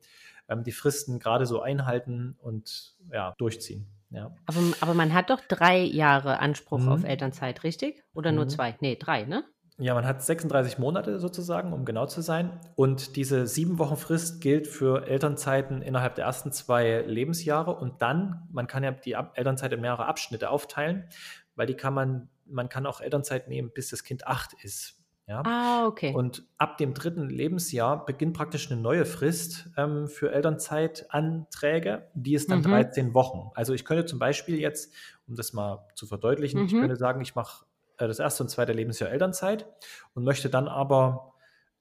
ähm, 0.49 0.65
die 0.65 0.73
Fristen 0.73 1.19
gerade 1.19 1.47
so 1.47 1.61
einhalten 1.61 2.37
und 2.41 2.95
ja, 3.13 3.35
durchziehen. 3.39 3.87
Ja. 4.11 4.35
Aber, 4.47 4.59
aber 4.81 4.95
man 4.95 5.15
hat 5.15 5.31
doch 5.31 5.41
drei 5.41 5.81
Jahre 5.81 6.39
Anspruch 6.39 6.81
mhm. 6.81 6.89
auf 6.89 7.05
Elternzeit, 7.05 7.65
richtig? 7.65 8.05
Oder 8.15 8.31
mhm. 8.31 8.37
nur 8.37 8.49
zwei? 8.49 8.77
Nee, 8.81 8.97
drei, 8.97 9.25
ne? 9.25 9.45
Ja, 9.79 9.95
man 9.95 10.07
hat 10.07 10.23
36 10.23 10.79
Monate 10.79 11.19
sozusagen, 11.19 11.73
um 11.73 11.85
genau 11.85 12.07
zu 12.07 12.21
sein. 12.21 12.61
Und 12.77 13.17
diese 13.17 13.47
sieben 13.47 13.79
Wochen 13.79 13.97
Frist 13.97 14.43
gilt 14.43 14.69
für 14.69 15.07
Elternzeiten 15.07 15.81
innerhalb 15.81 16.15
der 16.15 16.27
ersten 16.27 16.53
zwei 16.53 17.01
Lebensjahre. 17.01 17.75
Und 17.75 18.03
dann, 18.03 18.47
man 18.53 18.67
kann 18.67 18.85
ja 18.85 18.91
die 18.91 19.13
Elternzeit 19.13 19.73
in 19.73 19.81
mehrere 19.81 20.07
Abschnitte 20.07 20.51
aufteilen, 20.51 21.09
weil 21.57 21.67
die 21.67 21.75
kann 21.75 21.95
man, 21.95 22.29
man 22.45 22.69
kann 22.69 22.87
auch 22.87 23.01
Elternzeit 23.01 23.49
nehmen, 23.49 23.71
bis 23.73 23.89
das 23.89 24.05
Kind 24.05 24.27
acht 24.27 24.53
ist. 24.63 25.02
Ja? 25.27 25.43
Ah, 25.45 25.87
okay. 25.87 26.13
Und 26.15 26.45
ab 26.59 26.79
dem 26.79 26.95
dritten 26.95 27.29
Lebensjahr 27.29 28.05
beginnt 28.05 28.37
praktisch 28.37 28.71
eine 28.71 28.81
neue 28.81 29.05
Frist 29.05 29.71
ähm, 29.77 30.09
für 30.09 30.33
Elternzeitanträge. 30.33 32.09
Die 32.15 32.35
ist 32.35 32.51
dann 32.51 32.59
mhm. 32.59 32.65
13 32.65 33.15
Wochen. 33.15 33.51
Also 33.55 33.73
ich 33.73 33.85
könnte 33.85 34.05
zum 34.05 34.19
Beispiel 34.19 34.59
jetzt, 34.59 34.93
um 35.29 35.37
das 35.37 35.53
mal 35.53 35.87
zu 35.95 36.07
verdeutlichen, 36.07 36.61
mhm. 36.61 36.67
ich 36.67 36.73
könnte 36.73 36.97
sagen, 36.97 37.21
ich 37.21 37.35
mache 37.35 37.65
äh, 37.99 38.09
das 38.09 38.19
erste 38.19 38.43
und 38.43 38.49
zweite 38.49 38.73
Lebensjahr 38.73 39.11
Elternzeit 39.11 39.67
und 40.15 40.25
möchte 40.25 40.51
dann 40.51 40.69
aber 40.69 41.35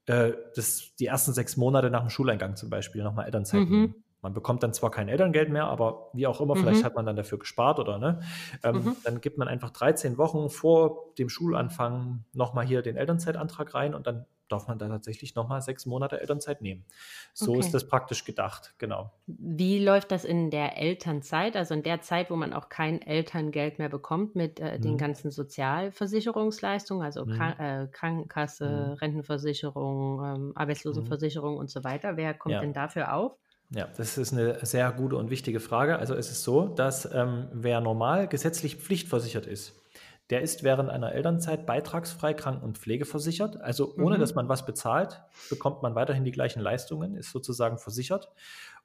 äh, 0.05 0.33
das, 0.55 0.95
die 0.99 1.07
ersten 1.07 1.33
sechs 1.33 1.57
Monate 1.57 1.89
nach 1.89 2.01
dem 2.01 2.09
Schuleingang 2.09 2.55
zum 2.55 2.69
Beispiel 2.69 3.03
nochmal 3.03 3.25
Elternzeit 3.25 3.61
mhm. 3.61 3.69
nehmen. 3.69 4.00
Man 4.21 4.33
bekommt 4.33 4.61
dann 4.63 4.73
zwar 4.73 4.91
kein 4.91 5.09
Elterngeld 5.09 5.49
mehr, 5.49 5.65
aber 5.65 6.09
wie 6.13 6.27
auch 6.27 6.41
immer, 6.41 6.55
mhm. 6.55 6.59
vielleicht 6.59 6.83
hat 6.83 6.95
man 6.95 7.05
dann 7.05 7.15
dafür 7.15 7.39
gespart 7.39 7.79
oder 7.79 7.97
ne? 7.97 8.21
Ähm, 8.63 8.83
mhm. 8.83 8.95
Dann 9.03 9.21
gibt 9.21 9.37
man 9.37 9.47
einfach 9.47 9.71
13 9.71 10.17
Wochen 10.17 10.49
vor 10.49 11.13
dem 11.17 11.29
Schulanfang 11.29 12.23
nochmal 12.33 12.65
hier 12.65 12.81
den 12.81 12.97
Elternzeitantrag 12.97 13.73
rein 13.73 13.95
und 13.95 14.05
dann 14.05 14.25
darf 14.51 14.67
man 14.67 14.77
da 14.77 14.87
tatsächlich 14.87 15.35
nochmal 15.35 15.61
sechs 15.61 15.85
Monate 15.85 16.19
Elternzeit 16.19 16.61
nehmen. 16.61 16.85
So 17.33 17.51
okay. 17.51 17.61
ist 17.61 17.73
das 17.73 17.87
praktisch 17.87 18.25
gedacht, 18.25 18.73
genau. 18.77 19.11
Wie 19.25 19.83
läuft 19.83 20.11
das 20.11 20.25
in 20.25 20.51
der 20.51 20.77
Elternzeit, 20.77 21.55
also 21.55 21.73
in 21.73 21.83
der 21.83 22.01
Zeit, 22.01 22.29
wo 22.29 22.35
man 22.35 22.53
auch 22.53 22.69
kein 22.69 23.01
Elterngeld 23.01 23.79
mehr 23.79 23.89
bekommt 23.89 24.35
mit 24.35 24.59
äh, 24.59 24.79
den 24.79 24.93
mhm. 24.93 24.97
ganzen 24.97 25.31
Sozialversicherungsleistungen, 25.31 27.03
also 27.03 27.25
mhm. 27.25 27.31
Krank 27.31 27.59
äh, 27.59 27.87
Krankenkasse, 27.91 28.87
mhm. 28.89 28.93
Rentenversicherung, 28.93 30.25
ähm, 30.25 30.51
Arbeitslosenversicherung 30.55 31.53
mhm. 31.53 31.59
und 31.59 31.69
so 31.69 31.83
weiter? 31.83 32.17
Wer 32.17 32.33
kommt 32.33 32.53
ja. 32.53 32.61
denn 32.61 32.73
dafür 32.73 33.13
auf? 33.13 33.37
Ja, 33.73 33.87
das 33.95 34.17
ist 34.17 34.33
eine 34.33 34.65
sehr 34.65 34.91
gute 34.91 35.15
und 35.15 35.29
wichtige 35.29 35.61
Frage. 35.61 35.97
Also 35.97 36.13
es 36.13 36.29
ist 36.29 36.43
so, 36.43 36.67
dass 36.67 37.09
ähm, 37.13 37.47
wer 37.53 37.79
normal 37.79 38.27
gesetzlich 38.27 38.75
pflichtversichert 38.75 39.45
ist, 39.45 39.81
der 40.29 40.41
ist 40.41 40.63
während 40.63 40.89
einer 40.89 41.13
Elternzeit 41.13 41.65
beitragsfrei 41.65 42.33
kranken- 42.33 42.63
und 42.63 42.77
pflegeversichert. 42.77 43.59
Also 43.61 43.95
ohne, 43.95 44.17
mhm. 44.17 44.21
dass 44.21 44.35
man 44.35 44.49
was 44.49 44.65
bezahlt, 44.65 45.21
bekommt 45.49 45.81
man 45.83 45.95
weiterhin 45.95 46.25
die 46.25 46.31
gleichen 46.31 46.61
Leistungen, 46.61 47.15
ist 47.15 47.31
sozusagen 47.31 47.77
versichert. 47.77 48.29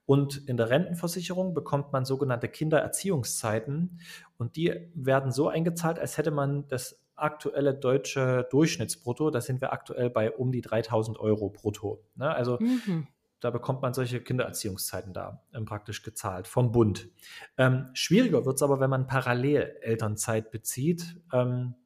Und 0.07 0.49
in 0.49 0.57
der 0.57 0.71
Rentenversicherung 0.71 1.53
bekommt 1.53 1.93
man 1.93 2.05
sogenannte 2.05 2.49
Kindererziehungszeiten 2.49 3.99
und 4.39 4.55
die 4.55 4.89
werden 4.95 5.33
so 5.33 5.49
eingezahlt, 5.49 5.99
als 5.99 6.17
hätte 6.17 6.31
man 6.31 6.69
das 6.69 7.01
aktuelle 7.17 7.75
deutsche 7.75 8.47
Durchschnittsbrutto. 8.51 9.31
Da 9.31 9.41
sind 9.41 9.61
wir 9.61 9.73
aktuell 9.73 10.11
bei 10.11 10.31
um 10.31 10.53
die 10.53 10.61
3000 10.61 11.19
Euro 11.19 11.49
brutto. 11.49 12.05
Ne? 12.15 12.33
Also 12.33 12.59
mhm. 12.61 13.09
Da 13.47 13.51
bekommt 13.51 13.81
man 13.81 13.95
solche 13.95 14.21
Kindererziehungszeiten 14.21 15.13
da 15.13 15.41
ähm, 15.55 15.67
praktisch 15.67 16.03
gezahlt 16.03 16.49
vom 16.49 16.73
Bund. 16.73 17.09
Ähm, 17.57 17.89
schwieriger 17.93 18.45
wird 18.45 18.57
es 18.57 18.63
aber, 18.63 18.81
wenn 18.81 18.91
man 18.91 19.07
parallel 19.07 19.77
Elternzeit 19.83 20.51
bezieht. 20.51 21.17
Ähm, 21.33 21.77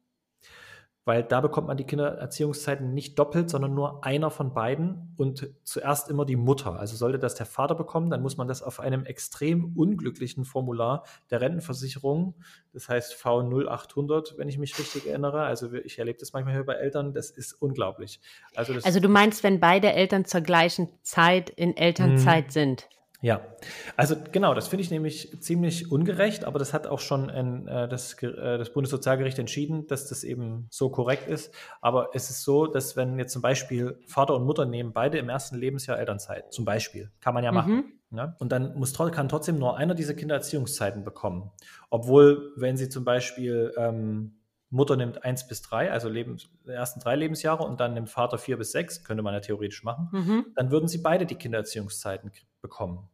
weil 1.03 1.23
da 1.23 1.41
bekommt 1.41 1.67
man 1.67 1.77
die 1.77 1.83
Kindererziehungszeiten 1.83 2.93
nicht 2.93 3.17
doppelt, 3.17 3.49
sondern 3.49 3.73
nur 3.73 4.05
einer 4.05 4.29
von 4.29 4.53
beiden 4.53 5.13
und 5.17 5.49
zuerst 5.63 6.09
immer 6.09 6.25
die 6.25 6.35
Mutter. 6.35 6.79
Also 6.79 6.95
sollte 6.95 7.17
das 7.17 7.33
der 7.33 7.47
Vater 7.47 7.73
bekommen, 7.73 8.11
dann 8.11 8.21
muss 8.21 8.37
man 8.37 8.47
das 8.47 8.61
auf 8.61 8.79
einem 8.79 9.05
extrem 9.05 9.75
unglücklichen 9.75 10.45
Formular 10.45 11.03
der 11.31 11.41
Rentenversicherung, 11.41 12.35
das 12.71 12.87
heißt 12.87 13.15
V0800, 13.15 14.37
wenn 14.37 14.47
ich 14.47 14.59
mich 14.59 14.77
richtig 14.77 15.07
erinnere. 15.07 15.41
Also 15.41 15.73
ich 15.73 15.97
erlebe 15.97 16.19
das 16.19 16.33
manchmal 16.33 16.53
hier 16.53 16.65
bei 16.65 16.75
Eltern, 16.75 17.13
das 17.13 17.31
ist 17.31 17.53
unglaublich. 17.53 18.19
Also, 18.55 18.73
also 18.73 18.99
du 18.99 19.09
meinst, 19.09 19.43
wenn 19.43 19.59
beide 19.59 19.91
Eltern 19.93 20.25
zur 20.25 20.41
gleichen 20.41 20.89
Zeit 21.01 21.49
in 21.49 21.75
Elternzeit 21.75 22.45
hm. 22.45 22.51
sind? 22.51 22.89
Ja, 23.23 23.41
also 23.95 24.15
genau, 24.31 24.55
das 24.55 24.67
finde 24.67 24.81
ich 24.81 24.89
nämlich 24.89 25.39
ziemlich 25.41 25.91
ungerecht, 25.91 26.43
aber 26.43 26.57
das 26.57 26.73
hat 26.73 26.87
auch 26.87 26.99
schon 26.99 27.29
ein, 27.29 27.67
äh, 27.67 27.87
das, 27.87 28.13
äh, 28.23 28.57
das 28.57 28.73
Bundessozialgericht 28.73 29.37
entschieden, 29.37 29.85
dass 29.85 30.07
das 30.07 30.23
eben 30.23 30.65
so 30.71 30.89
korrekt 30.89 31.27
ist. 31.27 31.53
Aber 31.81 32.09
es 32.13 32.31
ist 32.31 32.43
so, 32.43 32.65
dass 32.65 32.97
wenn 32.97 33.19
jetzt 33.19 33.33
zum 33.33 33.43
Beispiel 33.43 33.99
Vater 34.07 34.35
und 34.35 34.43
Mutter 34.43 34.65
nehmen 34.65 34.91
beide 34.91 35.19
im 35.19 35.29
ersten 35.29 35.55
Lebensjahr 35.55 35.99
Elternzeit, 35.99 36.51
zum 36.51 36.65
Beispiel, 36.65 37.11
kann 37.19 37.35
man 37.35 37.43
ja 37.43 37.51
machen. 37.51 37.93
Mhm. 38.09 38.17
Ja? 38.17 38.35
Und 38.39 38.51
dann 38.51 38.75
muss, 38.75 38.97
kann 38.97 39.29
trotzdem 39.29 39.59
nur 39.59 39.77
einer 39.77 39.93
diese 39.93 40.15
Kindererziehungszeiten 40.15 41.03
bekommen. 41.03 41.51
Obwohl, 41.91 42.53
wenn 42.55 42.75
sie 42.75 42.89
zum 42.89 43.05
Beispiel 43.05 43.71
ähm, 43.77 44.33
Mutter 44.71 44.95
nimmt 44.95 45.23
eins 45.23 45.47
bis 45.47 45.61
drei, 45.61 45.91
also 45.91 46.09
Lebens, 46.09 46.49
die 46.65 46.71
ersten 46.71 46.99
drei 46.99 47.15
Lebensjahre 47.15 47.63
und 47.63 47.79
dann 47.79 47.93
nimmt 47.93 48.09
Vater 48.09 48.39
vier 48.39 48.57
bis 48.57 48.71
sechs, 48.71 49.03
könnte 49.03 49.21
man 49.21 49.35
ja 49.35 49.41
theoretisch 49.41 49.83
machen, 49.83 50.09
mhm. 50.11 50.45
dann 50.55 50.71
würden 50.71 50.87
sie 50.87 50.99
beide 50.99 51.27
die 51.27 51.35
Kindererziehungszeiten 51.35 52.31
bekommen. 52.61 53.09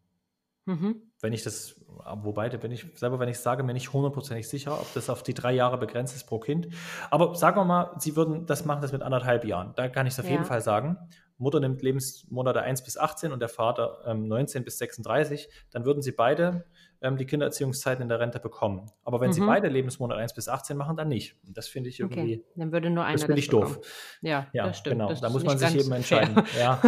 Mhm. 0.65 1.01
Wenn 1.21 1.33
ich 1.33 1.43
das, 1.43 1.79
wobei, 2.21 2.49
da 2.49 2.57
bin 2.57 2.71
ich 2.71 2.85
selber, 2.95 3.19
wenn 3.19 3.29
ich 3.29 3.39
sage, 3.39 3.63
mir 3.63 3.73
nicht 3.73 3.93
hundertprozentig 3.93 4.49
sicher, 4.49 4.73
ob 4.79 4.93
das 4.93 5.09
auf 5.09 5.23
die 5.23 5.33
drei 5.33 5.53
Jahre 5.53 5.77
begrenzt 5.77 6.15
ist 6.15 6.25
pro 6.25 6.39
Kind. 6.39 6.67
Aber 7.09 7.35
sagen 7.35 7.57
wir 7.57 7.63
mal, 7.63 7.95
sie 7.99 8.15
würden 8.15 8.45
das 8.45 8.65
machen, 8.65 8.81
das 8.81 8.91
mit 8.91 9.01
anderthalb 9.01 9.45
Jahren. 9.45 9.73
Da 9.75 9.87
kann 9.87 10.05
ich 10.05 10.13
es 10.13 10.19
auf 10.19 10.25
ja. 10.25 10.31
jeden 10.31 10.45
Fall 10.45 10.61
sagen. 10.61 10.97
Mutter 11.37 11.59
nimmt 11.59 11.81
Lebensmonate 11.81 12.61
1 12.61 12.83
bis 12.83 12.97
18 12.97 13.31
und 13.31 13.39
der 13.39 13.49
Vater 13.49 13.99
ähm, 14.05 14.27
19 14.27 14.63
bis 14.63 14.77
36, 14.79 15.49
dann 15.71 15.85
würden 15.85 16.01
sie 16.01 16.11
beide 16.11 16.65
ähm, 17.01 17.17
die 17.17 17.25
Kindererziehungszeiten 17.25 18.01
in 18.01 18.09
der 18.09 18.19
Rente 18.19 18.39
bekommen. 18.39 18.91
Aber 19.03 19.19
wenn 19.21 19.29
mhm. 19.29 19.33
sie 19.33 19.41
beide 19.41 19.67
Lebensmonate 19.67 20.19
1 20.19 20.33
bis 20.33 20.47
18 20.47 20.75
machen, 20.77 20.97
dann 20.97 21.07
nicht. 21.07 21.35
Und 21.45 21.57
das 21.57 21.67
finde 21.67 21.89
ich 21.89 21.99
irgendwie. 21.99 22.37
Okay. 22.37 22.45
Dann 22.55 22.71
würde 22.71 22.89
nur 22.89 23.03
einer. 23.03 23.13
Das 23.13 23.25
finde 23.25 23.39
ich 23.39 23.49
doof. 23.49 23.79
Ja, 24.21 24.47
ja 24.53 24.67
das 24.67 24.79
stimmt. 24.79 24.95
Genau, 24.95 25.09
das 25.09 25.21
da 25.21 25.29
muss 25.29 25.43
man 25.43 25.57
sich 25.57 25.75
eben 25.75 25.91
entscheiden. 25.91 26.43
Ja. 26.57 26.81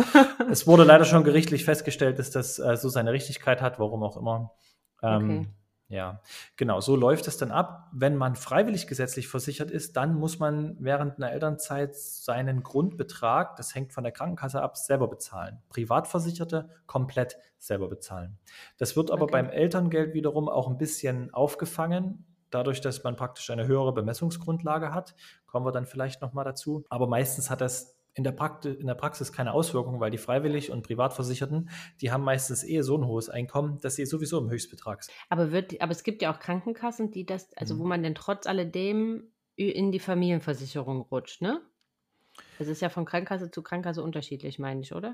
es 0.49 0.65
wurde 0.67 0.83
leider 0.83 1.05
schon 1.05 1.23
gerichtlich 1.23 1.63
festgestellt, 1.65 2.17
dass 2.17 2.31
das 2.31 2.59
äh, 2.59 2.75
so 2.75 2.89
seine 2.89 3.11
Richtigkeit 3.11 3.61
hat, 3.61 3.79
warum 3.79 4.03
auch 4.03 4.17
immer. 4.17 4.51
Ähm, 5.03 5.39
okay. 5.39 5.47
Ja, 5.89 6.21
genau, 6.55 6.81
so 6.81 6.95
läuft 6.95 7.27
es 7.27 7.37
dann 7.37 7.49
ab. 7.49 7.89
Wenn 7.91 8.15
man 8.15 8.35
freiwillig 8.35 8.85
gesetzlich 8.85 9.27
versichert 9.27 9.71
ist, 9.71 9.97
dann 9.97 10.13
muss 10.13 10.37
man 10.37 10.77
während 10.79 11.17
einer 11.17 11.31
Elternzeit 11.31 11.95
seinen 11.95 12.61
Grundbetrag, 12.61 13.55
das 13.55 13.73
hängt 13.73 13.91
von 13.91 14.03
der 14.03 14.13
Krankenkasse 14.13 14.61
ab, 14.61 14.77
selber 14.77 15.07
bezahlen. 15.07 15.63
Privatversicherte 15.69 16.69
komplett 16.85 17.37
selber 17.57 17.89
bezahlen. 17.89 18.37
Das 18.77 18.95
wird 18.95 19.09
aber 19.09 19.23
okay. 19.23 19.31
beim 19.31 19.49
Elterngeld 19.49 20.13
wiederum 20.13 20.47
auch 20.47 20.67
ein 20.67 20.77
bisschen 20.77 21.33
aufgefangen, 21.33 22.23
dadurch, 22.51 22.81
dass 22.81 23.03
man 23.03 23.15
praktisch 23.15 23.49
eine 23.49 23.65
höhere 23.65 23.91
Bemessungsgrundlage 23.91 24.93
hat. 24.93 25.15
Kommen 25.47 25.65
wir 25.65 25.71
dann 25.71 25.87
vielleicht 25.87 26.21
nochmal 26.21 26.45
dazu. 26.45 26.85
Aber 26.89 27.07
meistens 27.07 27.49
hat 27.49 27.61
das 27.61 27.98
in 28.19 28.25
der, 28.25 28.33
Praxis, 28.33 28.75
in 28.75 28.87
der 28.87 28.95
Praxis 28.95 29.31
keine 29.31 29.53
Auswirkungen, 29.53 30.01
weil 30.01 30.11
die 30.11 30.17
freiwillig 30.17 30.71
und 30.71 30.83
Privatversicherten, 30.83 31.69
die 32.01 32.11
haben 32.11 32.25
meistens 32.25 32.65
eh 32.65 32.81
so 32.81 32.97
ein 32.97 33.07
hohes 33.07 33.29
Einkommen, 33.29 33.79
dass 33.81 33.95
sie 33.95 34.05
sowieso 34.05 34.39
im 34.39 34.49
Höchstbetrag 34.49 35.03
sind. 35.03 35.15
Aber, 35.29 35.53
wird, 35.53 35.79
aber 35.79 35.93
es 35.93 36.03
gibt 36.03 36.21
ja 36.21 36.33
auch 36.33 36.39
Krankenkassen, 36.39 37.11
die 37.11 37.25
das, 37.25 37.55
also 37.55 37.75
mhm. 37.75 37.79
wo 37.79 37.85
man 37.85 38.03
denn 38.03 38.15
trotz 38.15 38.45
alledem 38.45 39.31
in 39.55 39.93
die 39.93 39.99
Familienversicherung 39.99 40.99
rutscht, 40.99 41.41
ne? 41.41 41.61
Es 42.59 42.67
ist 42.67 42.81
ja 42.81 42.89
von 42.89 43.05
Krankenkasse 43.05 43.51
zu 43.51 43.61
Krankenkasse 43.61 44.03
unterschiedlich, 44.03 44.59
meine 44.59 44.81
ich, 44.81 44.93
oder? 44.93 45.13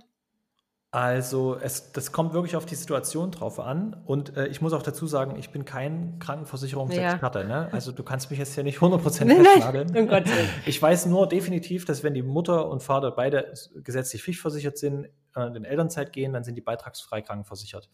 Also 0.92 1.58
es, 1.62 1.92
das 1.92 2.14
kommt 2.14 2.34
wirklich 2.34 2.56
auf 2.56 2.66
die 2.66 2.76
Situation 2.76 3.32
drauf 3.32 3.60
an. 3.60 4.02
Und 4.06 4.38
äh, 4.38 4.48
ich 4.48 4.62
muss 4.62 4.72
auch 4.72 4.82
dazu 4.82 5.08
sagen, 5.08 5.36
ich 5.38 5.50
bin 5.50 5.66
kein 5.66 6.20
Krankenversicherungsexperte. 6.20 7.40
Ja. 7.42 7.48
Ne? 7.48 7.70
Also 7.74 7.92
du 7.92 8.04
kannst 8.04 8.30
mich 8.30 8.40
jetzt 8.40 8.56
hier 8.56 8.64
nicht 8.64 8.80
100% 8.80 9.02
festnageln. 9.04 9.90
Nein, 9.92 10.06
nein. 10.06 10.24
Ich 10.66 10.82
weiß 10.82 11.08
nur 11.08 11.28
definitiv, 11.28 11.84
dass 11.84 12.04
wenn 12.04 12.14
die 12.14 12.24
Mutter 12.24 12.70
und 12.70 12.82
Vater 12.82 13.12
beide 13.12 13.54
gesetzlich 13.76 14.24
pflichtversichert 14.24 14.78
sind, 14.78 15.10
in 15.36 15.66
Elternzeit 15.66 16.14
gehen, 16.14 16.34
dann 16.34 16.44
sind 16.44 16.56
die 16.56 16.62
beitragsfrei 16.62 17.22
krankenversichert. 17.22 17.90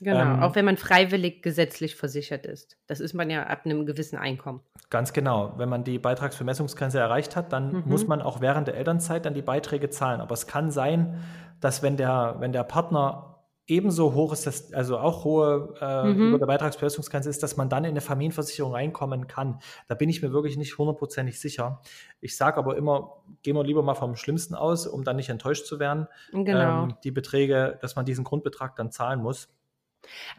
Genau, 0.00 0.20
ähm, 0.20 0.42
auch 0.42 0.54
wenn 0.54 0.64
man 0.64 0.76
freiwillig 0.76 1.42
gesetzlich 1.42 1.96
versichert 1.96 2.46
ist. 2.46 2.76
Das 2.86 3.00
ist 3.00 3.14
man 3.14 3.30
ja 3.30 3.44
ab 3.44 3.62
einem 3.64 3.86
gewissen 3.86 4.16
Einkommen. 4.16 4.60
Ganz 4.90 5.12
genau. 5.12 5.54
Wenn 5.56 5.68
man 5.68 5.84
die 5.84 5.98
Beitragsvermessungsgrenze 5.98 6.98
erreicht 6.98 7.36
hat, 7.36 7.52
dann 7.52 7.72
mhm. 7.72 7.82
muss 7.86 8.06
man 8.06 8.22
auch 8.22 8.40
während 8.40 8.68
der 8.68 8.76
Elternzeit 8.76 9.26
dann 9.26 9.34
die 9.34 9.42
Beiträge 9.42 9.90
zahlen. 9.90 10.20
Aber 10.20 10.34
es 10.34 10.46
kann 10.46 10.70
sein, 10.70 11.20
dass 11.60 11.82
wenn 11.82 11.96
der, 11.96 12.36
wenn 12.38 12.52
der 12.52 12.64
Partner 12.64 13.33
ebenso 13.66 14.12
hoch 14.14 14.32
ist, 14.32 14.46
das, 14.46 14.72
also 14.72 14.98
auch 14.98 15.24
hohe 15.24 15.74
äh, 15.80 16.04
mhm. 16.04 16.28
über 16.28 16.38
der 16.38 16.46
Beitragsbelastungsgrenze 16.46 17.30
ist, 17.30 17.42
dass 17.42 17.56
man 17.56 17.68
dann 17.68 17.84
in 17.84 17.90
eine 17.90 18.00
Familienversicherung 18.00 18.72
reinkommen 18.72 19.26
kann. 19.26 19.60
Da 19.88 19.94
bin 19.94 20.08
ich 20.08 20.22
mir 20.22 20.32
wirklich 20.32 20.56
nicht 20.56 20.76
hundertprozentig 20.76 21.40
sicher. 21.40 21.80
Ich 22.20 22.36
sage 22.36 22.58
aber 22.58 22.76
immer, 22.76 23.22
gehen 23.42 23.56
wir 23.56 23.64
lieber 23.64 23.82
mal 23.82 23.94
vom 23.94 24.16
Schlimmsten 24.16 24.54
aus, 24.54 24.86
um 24.86 25.04
dann 25.04 25.16
nicht 25.16 25.30
enttäuscht 25.30 25.66
zu 25.66 25.78
werden. 25.78 26.06
Genau. 26.32 26.84
Ähm, 26.84 26.94
die 27.04 27.10
Beträge, 27.10 27.78
dass 27.80 27.96
man 27.96 28.04
diesen 28.04 28.24
Grundbetrag 28.24 28.76
dann 28.76 28.90
zahlen 28.90 29.22
muss. 29.22 29.48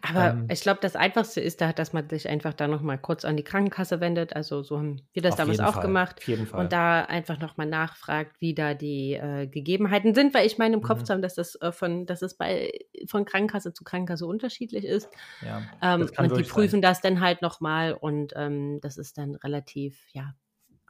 Aber 0.01 0.32
ähm, 0.32 0.47
ich 0.49 0.62
glaube, 0.62 0.80
das 0.82 0.95
Einfachste 0.95 1.41
ist 1.41 1.62
da, 1.62 1.73
dass 1.73 1.93
man 1.93 2.10
sich 2.10 2.30
einfach 2.30 2.54
da 2.54 2.67
nochmal 2.67 2.97
kurz 2.97 3.25
an 3.25 3.38
die 3.38 3.43
Krankenkasse 3.43 3.99
wendet. 3.99 4.36
Also 4.36 4.63
so 4.63 4.78
haben 4.78 5.01
wir 5.13 5.21
das 5.21 5.36
damals 5.36 5.60
auch 5.60 5.73
Fall. 5.73 5.82
gemacht. 5.84 6.17
Auf 6.17 6.28
jeden 6.28 6.47
Fall. 6.47 6.62
Und 6.62 6.73
da 6.73 7.01
einfach 7.01 7.39
nochmal 7.39 7.67
nachfragt, 7.67 8.36
wie 8.39 8.54
da 8.54 8.73
die 8.73 9.13
äh, 9.13 9.47
Gegebenheiten 9.47 10.13
sind, 10.13 10.34
weil 10.34 10.45
ich 10.45 10.58
meine 10.58 10.75
im 10.75 10.82
Kopf 10.82 11.01
mhm. 11.01 11.06
zu 11.06 11.13
haben, 11.13 11.21
dass 11.21 11.36
das 11.36 11.56
äh, 11.62 11.71
von, 11.71 12.06
dass 12.06 12.21
es 12.21 12.36
bei 12.36 12.71
von 13.08 13.25
Krankenkasse 13.25 13.73
zu 13.73 13.84
Krankenkasse 13.84 14.25
unterschiedlich 14.25 14.86
ist. 14.86 15.10
Ja, 15.41 15.62
ähm, 15.82 16.10
und 16.17 16.38
die 16.38 16.43
prüfen 16.43 16.73
sein. 16.73 16.82
das 16.82 17.01
dann 17.01 17.21
halt 17.21 17.41
nochmal 17.41 17.93
und 17.93 18.34
ähm, 18.36 18.80
das 18.82 18.97
ist 18.97 19.17
dann 19.17 19.36
relativ, 19.36 19.99
ja, 20.13 20.34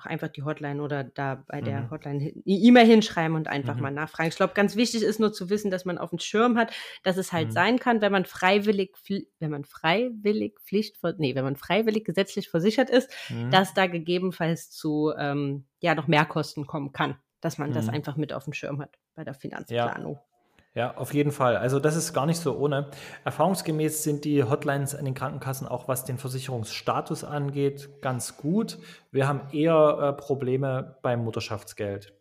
einfach 0.06 0.30
die 0.30 0.44
Hotline 0.44 0.82
oder 0.82 1.04
da 1.04 1.44
bei 1.48 1.62
der 1.62 1.82
mhm. 1.82 1.92
Hotline 1.92 2.20
eine 2.20 2.32
E-Mail 2.46 2.86
hinschreiben 2.86 3.36
und 3.36 3.48
einfach 3.48 3.76
mhm. 3.76 3.82
mal 3.82 3.92
nachfragen. 3.92 4.30
Ich 4.30 4.36
glaube, 4.36 4.54
ganz 4.54 4.76
wichtig 4.76 5.04
ist 5.04 5.20
nur 5.20 5.34
zu 5.34 5.50
wissen, 5.50 5.72
dass 5.72 5.86
man 5.86 5.98
auf 5.98 6.10
dem 6.10 6.20
Schirm 6.20 6.58
hat, 6.58 6.74
dass 7.04 7.18
es 7.18 7.34
halt 7.34 7.50
mhm. 7.50 7.52
sein 7.52 7.80
kann, 7.80 8.02
wenn 8.02 8.12
man 8.12 8.26
freiwillig, 8.26 8.96
wenn 9.40 9.52
man 9.52 9.66
freiwillig 9.66 10.60
Pflicht, 10.62 10.98
nee, 11.18 11.36
wenn 11.36 11.44
man 11.44 11.56
freiwillig 11.56 12.06
gesetzlich 12.06 12.50
versichert 12.50 12.90
ist, 12.90 13.10
mhm. 13.30 13.52
dass 13.52 13.74
da 13.74 13.88
gegebenenfalls 13.88 14.70
zu 14.72 15.14
ähm, 15.18 15.66
ja 15.82 15.96
noch 15.96 16.08
Mehrkosten 16.08 16.66
kommen 16.68 16.92
kann, 16.92 17.18
dass 17.42 17.58
man 17.58 17.74
das 17.74 17.88
mhm. 17.88 17.96
einfach 17.96 18.16
mit 18.18 18.34
auf 18.34 18.46
dem 18.46 18.54
Schirm 18.54 18.82
hat 18.82 18.98
bei 19.16 19.24
der 19.24 19.34
Finanzplanung. 19.34 20.14
Ja. 20.14 20.35
Ja, 20.76 20.98
auf 20.98 21.14
jeden 21.14 21.32
Fall. 21.32 21.56
Also 21.56 21.80
das 21.80 21.96
ist 21.96 22.14
gar 22.14 22.26
nicht 22.26 22.38
so 22.38 22.58
ohne. 22.58 22.90
Erfahrungsgemäß 23.24 24.04
sind 24.04 24.26
die 24.26 24.44
Hotlines 24.44 24.94
an 24.94 25.06
den 25.06 25.14
Krankenkassen 25.14 25.68
auch, 25.68 25.88
was 25.88 26.04
den 26.04 26.18
Versicherungsstatus 26.18 27.24
angeht, 27.24 28.02
ganz 28.02 28.36
gut. 28.36 28.78
Wir 29.10 29.26
haben 29.26 29.50
eher 29.54 29.98
äh, 30.02 30.22
Probleme 30.22 30.98
beim 31.02 31.24
Mutterschaftsgeld. 31.24 32.14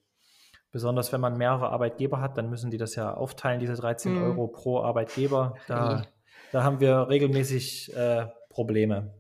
Besonders 0.70 1.12
wenn 1.12 1.20
man 1.20 1.36
mehrere 1.36 1.70
Arbeitgeber 1.70 2.20
hat, 2.20 2.38
dann 2.38 2.48
müssen 2.48 2.70
die 2.70 2.78
das 2.78 2.94
ja 2.94 3.12
aufteilen, 3.12 3.58
diese 3.58 3.74
13 3.74 4.14
mhm. 4.14 4.22
Euro 4.22 4.46
pro 4.46 4.82
Arbeitgeber. 4.82 5.56
Da, 5.66 6.04
da 6.52 6.62
haben 6.62 6.78
wir 6.78 7.08
regelmäßig 7.08 7.92
äh, 7.96 8.26
Probleme. 8.50 9.14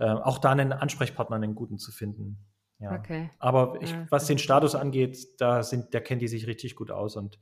Äh, 0.00 0.06
auch 0.06 0.38
da 0.38 0.52
einen 0.52 0.72
Ansprechpartner, 0.72 1.36
einen 1.36 1.54
guten 1.54 1.76
zu 1.76 1.92
finden. 1.92 2.38
Ja. 2.78 2.92
Okay. 2.92 3.30
Aber 3.38 3.78
ich, 3.80 3.94
was 4.10 4.26
den 4.26 4.38
Status 4.38 4.74
angeht, 4.74 5.18
da 5.38 5.62
sind, 5.62 5.94
da 5.94 6.00
kennen 6.00 6.20
die 6.20 6.28
sich 6.28 6.46
richtig 6.46 6.76
gut 6.76 6.90
aus 6.90 7.16
und 7.16 7.38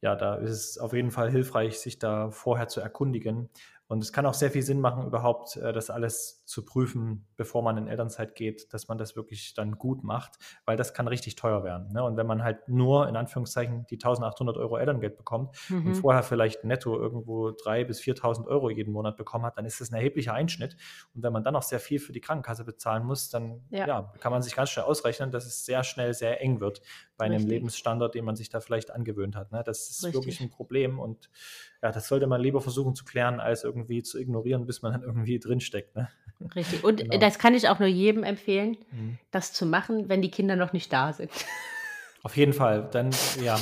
ja, 0.00 0.14
da 0.14 0.36
ist 0.36 0.50
es 0.50 0.78
auf 0.78 0.92
jeden 0.92 1.10
Fall 1.10 1.30
hilfreich, 1.30 1.78
sich 1.80 1.98
da 1.98 2.30
vorher 2.30 2.68
zu 2.68 2.80
erkundigen. 2.80 3.48
Und 3.88 4.04
es 4.04 4.12
kann 4.12 4.26
auch 4.26 4.34
sehr 4.34 4.50
viel 4.50 4.62
Sinn 4.62 4.80
machen, 4.80 5.06
überhaupt 5.06 5.56
äh, 5.56 5.72
das 5.72 5.88
alles 5.88 6.44
zu 6.44 6.62
prüfen, 6.62 7.26
bevor 7.36 7.62
man 7.62 7.78
in 7.78 7.88
Elternzeit 7.88 8.34
geht, 8.34 8.72
dass 8.74 8.86
man 8.88 8.98
das 8.98 9.16
wirklich 9.16 9.54
dann 9.54 9.78
gut 9.78 10.04
macht, 10.04 10.38
weil 10.66 10.76
das 10.76 10.92
kann 10.92 11.08
richtig 11.08 11.36
teuer 11.36 11.64
werden. 11.64 11.90
Ne? 11.92 12.04
Und 12.04 12.18
wenn 12.18 12.26
man 12.26 12.44
halt 12.44 12.68
nur 12.68 13.08
in 13.08 13.16
Anführungszeichen 13.16 13.86
die 13.86 13.94
1800 13.94 14.58
Euro 14.58 14.76
Elterngeld 14.76 15.16
bekommt 15.16 15.56
mhm. 15.70 15.86
und 15.86 15.94
vorher 15.94 16.22
vielleicht 16.22 16.64
netto 16.64 16.98
irgendwo 16.98 17.48
3.000 17.48 17.84
bis 17.86 18.00
4.000 18.00 18.46
Euro 18.46 18.68
jeden 18.68 18.92
Monat 18.92 19.16
bekommen 19.16 19.46
hat, 19.46 19.56
dann 19.56 19.64
ist 19.64 19.80
das 19.80 19.90
ein 19.90 19.94
erheblicher 19.94 20.34
Einschnitt. 20.34 20.76
Und 21.14 21.22
wenn 21.22 21.32
man 21.32 21.42
dann 21.42 21.56
auch 21.56 21.62
sehr 21.62 21.80
viel 21.80 21.98
für 21.98 22.12
die 22.12 22.20
Krankenkasse 22.20 22.66
bezahlen 22.66 23.06
muss, 23.06 23.30
dann 23.30 23.62
ja. 23.70 23.86
ja 23.86 24.12
kann 24.20 24.32
man 24.32 24.42
sich 24.42 24.54
ganz 24.54 24.68
schnell 24.68 24.84
ausrechnen, 24.84 25.32
dass 25.32 25.46
es 25.46 25.64
sehr 25.64 25.82
schnell 25.82 26.12
sehr 26.12 26.42
eng 26.42 26.60
wird 26.60 26.82
bei 27.18 27.26
einem 27.26 27.34
Richtig. 27.34 27.50
Lebensstandard, 27.50 28.14
den 28.14 28.24
man 28.24 28.36
sich 28.36 28.48
da 28.48 28.60
vielleicht 28.60 28.90
angewöhnt 28.90 29.36
hat. 29.36 29.52
Ne? 29.52 29.62
Das 29.66 29.90
ist 29.90 30.04
Richtig. 30.04 30.14
wirklich 30.14 30.40
ein 30.40 30.50
Problem 30.50 30.98
und 30.98 31.28
ja, 31.82 31.92
das 31.92 32.08
sollte 32.08 32.26
man 32.26 32.40
lieber 32.40 32.60
versuchen 32.60 32.94
zu 32.94 33.04
klären, 33.04 33.40
als 33.40 33.64
irgendwie 33.64 34.02
zu 34.02 34.18
ignorieren, 34.18 34.64
bis 34.64 34.80
man 34.82 34.92
dann 34.92 35.02
irgendwie 35.02 35.38
drinsteckt. 35.38 35.94
Ne? 35.96 36.08
Richtig. 36.54 36.84
Und 36.84 37.00
genau. 37.00 37.18
das 37.18 37.38
kann 37.38 37.54
ich 37.54 37.68
auch 37.68 37.80
nur 37.80 37.88
jedem 37.88 38.22
empfehlen, 38.22 38.78
mhm. 38.92 39.18
das 39.30 39.52
zu 39.52 39.66
machen, 39.66 40.08
wenn 40.08 40.22
die 40.22 40.30
Kinder 40.30 40.56
noch 40.56 40.72
nicht 40.72 40.92
da 40.92 41.12
sind. 41.12 41.30
Auf 42.22 42.36
jeden 42.36 42.52
Fall. 42.52 42.88
Dann, 42.90 43.10
ja, 43.42 43.58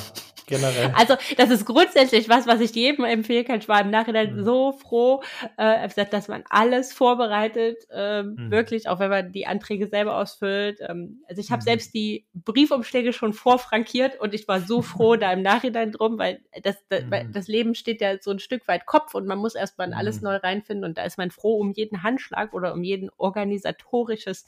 generell. 0.46 0.92
Also 0.94 1.16
das 1.36 1.50
ist 1.50 1.66
grundsätzlich 1.66 2.28
was, 2.28 2.46
was 2.46 2.60
ich 2.60 2.74
jedem 2.74 3.04
empfehlen 3.04 3.44
kann. 3.44 3.58
Ich 3.58 3.68
war 3.68 3.80
im 3.80 3.90
Nachhinein 3.90 4.36
mhm. 4.36 4.44
so 4.44 4.72
froh, 4.72 5.22
äh, 5.56 5.88
dass 6.10 6.28
man 6.28 6.44
alles 6.48 6.92
vorbereitet, 6.92 7.78
äh, 7.90 8.22
mhm. 8.22 8.50
wirklich, 8.50 8.88
auch 8.88 9.00
wenn 9.00 9.10
man 9.10 9.32
die 9.32 9.46
Anträge 9.46 9.88
selber 9.88 10.16
ausfüllt. 10.16 10.78
Ähm, 10.80 11.22
also 11.28 11.40
ich 11.40 11.50
habe 11.50 11.60
mhm. 11.62 11.64
selbst 11.64 11.94
die 11.94 12.26
Briefumschläge 12.34 13.12
schon 13.12 13.32
vorfrankiert 13.32 14.18
und 14.20 14.34
ich 14.34 14.46
war 14.46 14.60
so 14.60 14.82
froh 14.82 15.16
da 15.16 15.32
im 15.32 15.42
Nachhinein 15.42 15.92
drum, 15.92 16.18
weil 16.18 16.40
das, 16.62 16.76
das, 16.88 17.02
weil 17.10 17.24
mhm. 17.24 17.32
das 17.32 17.48
Leben 17.48 17.74
steht 17.74 18.00
ja 18.00 18.16
so 18.20 18.30
ein 18.30 18.38
Stück 18.38 18.66
weit 18.68 18.86
Kopf 18.86 19.14
und 19.14 19.26
man 19.26 19.38
muss 19.38 19.54
erstmal 19.54 19.88
in 19.88 19.94
alles 19.94 20.20
mhm. 20.20 20.28
neu 20.28 20.36
reinfinden 20.36 20.84
und 20.84 20.98
da 20.98 21.02
ist 21.02 21.18
man 21.18 21.30
froh 21.30 21.58
um 21.58 21.72
jeden 21.72 22.02
Handschlag 22.02 22.54
oder 22.54 22.72
um 22.72 22.84
jeden 22.84 23.10
organisatorisches 23.16 24.46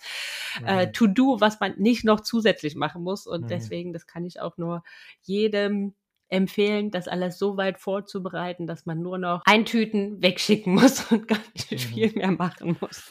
äh, 0.64 0.86
mhm. 0.86 0.92
To-Do, 0.92 1.40
was 1.40 1.58
man 1.60 1.74
nicht 1.76 2.04
noch 2.04 2.20
zusätzlich 2.20 2.76
machen 2.76 3.02
muss 3.02 3.26
und 3.26 3.50
deswegen, 3.50 3.92
das 3.92 4.06
kann 4.06 4.24
ich 4.24 4.40
auch 4.40 4.56
nur 4.56 4.82
jedem 5.22 5.87
empfehlen, 6.28 6.90
das 6.90 7.08
alles 7.08 7.38
so 7.38 7.56
weit 7.56 7.78
vorzubereiten, 7.78 8.66
dass 8.66 8.86
man 8.86 9.00
nur 9.00 9.18
noch 9.18 9.42
eintüten, 9.44 10.22
wegschicken 10.22 10.74
muss 10.74 11.00
und 11.12 11.28
gar 11.28 11.38
nicht 11.54 11.70
mhm. 11.70 11.78
viel 11.78 12.12
mehr 12.12 12.32
machen 12.32 12.76
muss. 12.80 13.02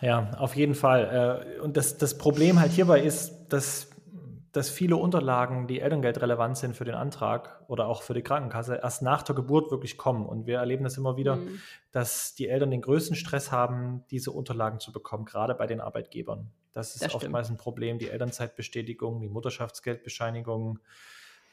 Ja, 0.00 0.30
auf 0.38 0.56
jeden 0.56 0.74
Fall. 0.74 1.46
Äh, 1.56 1.60
und 1.60 1.76
das, 1.76 1.96
das 1.96 2.18
Problem 2.18 2.60
halt 2.60 2.72
hierbei 2.72 3.00
ist, 3.00 3.46
dass, 3.48 3.90
dass 4.50 4.68
viele 4.68 4.96
Unterlagen, 4.96 5.68
die 5.68 5.80
Elterngeld 5.80 6.20
relevant 6.20 6.56
sind 6.56 6.76
für 6.76 6.84
den 6.84 6.96
Antrag 6.96 7.62
oder 7.68 7.86
auch 7.86 8.02
für 8.02 8.12
die 8.12 8.22
Krankenkasse, 8.22 8.80
erst 8.82 9.02
nach 9.02 9.22
der 9.22 9.36
Geburt 9.36 9.70
wirklich 9.70 9.96
kommen. 9.96 10.26
Und 10.26 10.46
wir 10.46 10.58
erleben 10.58 10.82
das 10.82 10.96
immer 10.96 11.16
wieder, 11.16 11.36
mhm. 11.36 11.60
dass 11.92 12.34
die 12.34 12.48
Eltern 12.48 12.72
den 12.72 12.80
größten 12.80 13.14
Stress 13.14 13.52
haben, 13.52 14.04
diese 14.10 14.32
Unterlagen 14.32 14.80
zu 14.80 14.92
bekommen, 14.92 15.24
gerade 15.24 15.54
bei 15.54 15.68
den 15.68 15.80
Arbeitgebern. 15.80 16.50
Das 16.72 16.94
ist 16.94 17.04
das 17.04 17.14
oftmals 17.14 17.48
ein 17.50 17.58
Problem, 17.58 17.98
die 17.98 18.08
Elternzeitbestätigung, 18.08 19.20
die 19.20 19.28
Mutterschaftsgeldbescheinigung, 19.28 20.80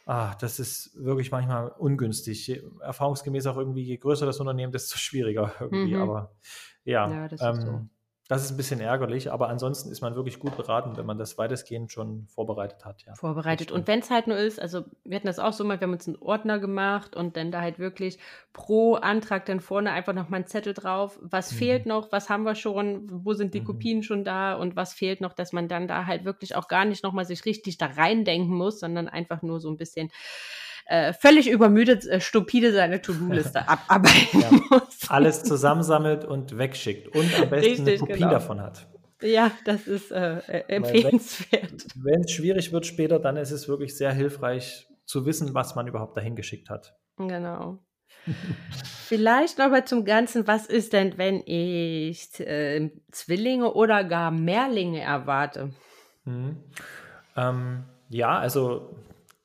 Ah, 0.09 0.33
das 0.39 0.59
ist 0.59 0.89
wirklich 0.95 1.29
manchmal 1.29 1.67
ungünstig. 1.67 2.59
Erfahrungsgemäß 2.81 3.45
auch 3.45 3.57
irgendwie, 3.57 3.83
je 3.83 3.97
größer 3.97 4.25
das 4.25 4.39
Unternehmen, 4.39 4.71
desto 4.71 4.97
schwieriger 4.97 5.53
irgendwie. 5.59 5.93
Mhm. 5.93 6.01
Aber 6.01 6.35
ja, 6.83 7.07
ja 7.07 7.27
das, 7.27 7.39
ähm, 7.43 7.53
ist 7.53 7.61
so. 7.61 7.85
Das, 8.29 8.43
ist 8.43 8.51
ein 8.51 8.57
bisschen 8.57 8.79
ärgerlich, 8.79 9.31
aber 9.31 9.49
ansonsten 9.49 9.91
ist 9.91 10.01
man 10.01 10.13
wirklich 10.13 10.37
gut 10.37 10.55
beraten, 10.55 10.95
wenn 10.97 11.05
man 11.07 11.17
das 11.17 11.39
weitestgehend 11.39 11.91
schon 11.91 12.27
vorbereitet 12.27 12.85
hat. 12.85 13.01
Ja. 13.01 13.15
Vorbereitet. 13.15 13.71
Und 13.71 13.87
wenn 13.87 14.01
es 14.01 14.11
halt 14.11 14.27
nur 14.27 14.37
ist, 14.37 14.61
also 14.61 14.85
wir 15.03 15.15
hatten 15.15 15.25
das 15.25 15.39
auch 15.39 15.51
so 15.51 15.63
mal, 15.63 15.79
wir 15.79 15.87
haben 15.87 15.93
uns 15.93 16.07
einen 16.07 16.17
Ordner 16.17 16.59
gemacht 16.59 17.15
und 17.15 17.35
dann 17.35 17.51
da 17.51 17.61
halt 17.61 17.79
wirklich 17.79 18.19
pro 18.53 18.93
Antrag 18.93 19.47
dann 19.47 19.59
vorne 19.59 19.91
einfach 19.91 20.13
nochmal 20.13 20.41
einen 20.41 20.47
Zettel 20.47 20.75
drauf. 20.75 21.17
Was 21.23 21.51
mhm. 21.51 21.55
fehlt 21.55 21.85
noch? 21.87 22.11
Was 22.11 22.29
haben 22.29 22.43
wir 22.43 22.53
schon? 22.53 23.07
Wo 23.09 23.33
sind 23.33 23.55
die 23.55 23.61
mhm. 23.61 23.65
Kopien 23.65 24.03
schon 24.03 24.23
da? 24.23 24.53
Und 24.53 24.75
was 24.75 24.93
fehlt 24.93 25.21
noch, 25.21 25.33
dass 25.33 25.51
man 25.51 25.67
dann 25.67 25.87
da 25.87 26.05
halt 26.05 26.23
wirklich 26.23 26.55
auch 26.55 26.67
gar 26.67 26.85
nicht 26.85 27.03
nochmal 27.03 27.25
sich 27.25 27.45
richtig 27.45 27.79
da 27.79 27.87
reindenken 27.87 28.55
muss, 28.55 28.79
sondern 28.79 29.07
einfach 29.07 29.41
nur 29.41 29.59
so 29.59 29.71
ein 29.71 29.77
bisschen 29.77 30.11
äh, 30.89 31.13
völlig 31.13 31.47
übermüdet, 31.49 32.05
äh, 32.07 32.19
stupide 32.19 32.73
seine 32.73 32.99
To-Do-Liste 33.01 33.67
abarbeiten 33.69 34.41
ja. 34.41 34.49
muss. 34.51 35.07
Alles 35.07 35.43
zusammensammelt 35.43 36.25
und 36.25 36.57
wegschickt 36.57 37.15
und 37.15 37.39
am 37.39 37.49
besten 37.49 37.69
Richtig, 37.69 37.87
eine 37.87 37.97
Kopie 37.99 38.13
genau. 38.13 38.31
davon 38.31 38.59
hat. 38.59 38.87
Ja, 39.21 39.51
das 39.65 39.87
ist 39.87 40.11
äh, 40.11 40.39
äh 40.47 40.63
empfehlenswert. 40.67 41.85
Wenn 41.95 42.21
es 42.21 42.31
schwierig 42.31 42.71
wird 42.71 42.87
später, 42.87 43.19
dann 43.19 43.37
ist 43.37 43.51
es 43.51 43.67
wirklich 43.67 43.95
sehr 43.95 44.11
hilfreich 44.13 44.87
zu 45.05 45.27
wissen, 45.27 45.53
was 45.53 45.75
man 45.75 45.87
überhaupt 45.87 46.17
dahin 46.17 46.35
geschickt 46.35 46.71
hat. 46.71 46.95
Genau. 47.17 47.77
Vielleicht 49.05 49.59
noch 49.59 49.69
mal 49.69 49.85
zum 49.85 50.05
Ganzen, 50.05 50.47
was 50.47 50.65
ist 50.65 50.93
denn, 50.93 51.19
wenn 51.19 51.43
ich 51.45 52.39
äh, 52.39 52.89
Zwillinge 53.11 53.73
oder 53.73 54.03
gar 54.03 54.31
Mehrlinge 54.31 55.01
erwarte? 55.01 55.71
Mhm. 56.25 56.57
Ähm, 57.35 57.83
ja, 58.09 58.39
also 58.39 58.95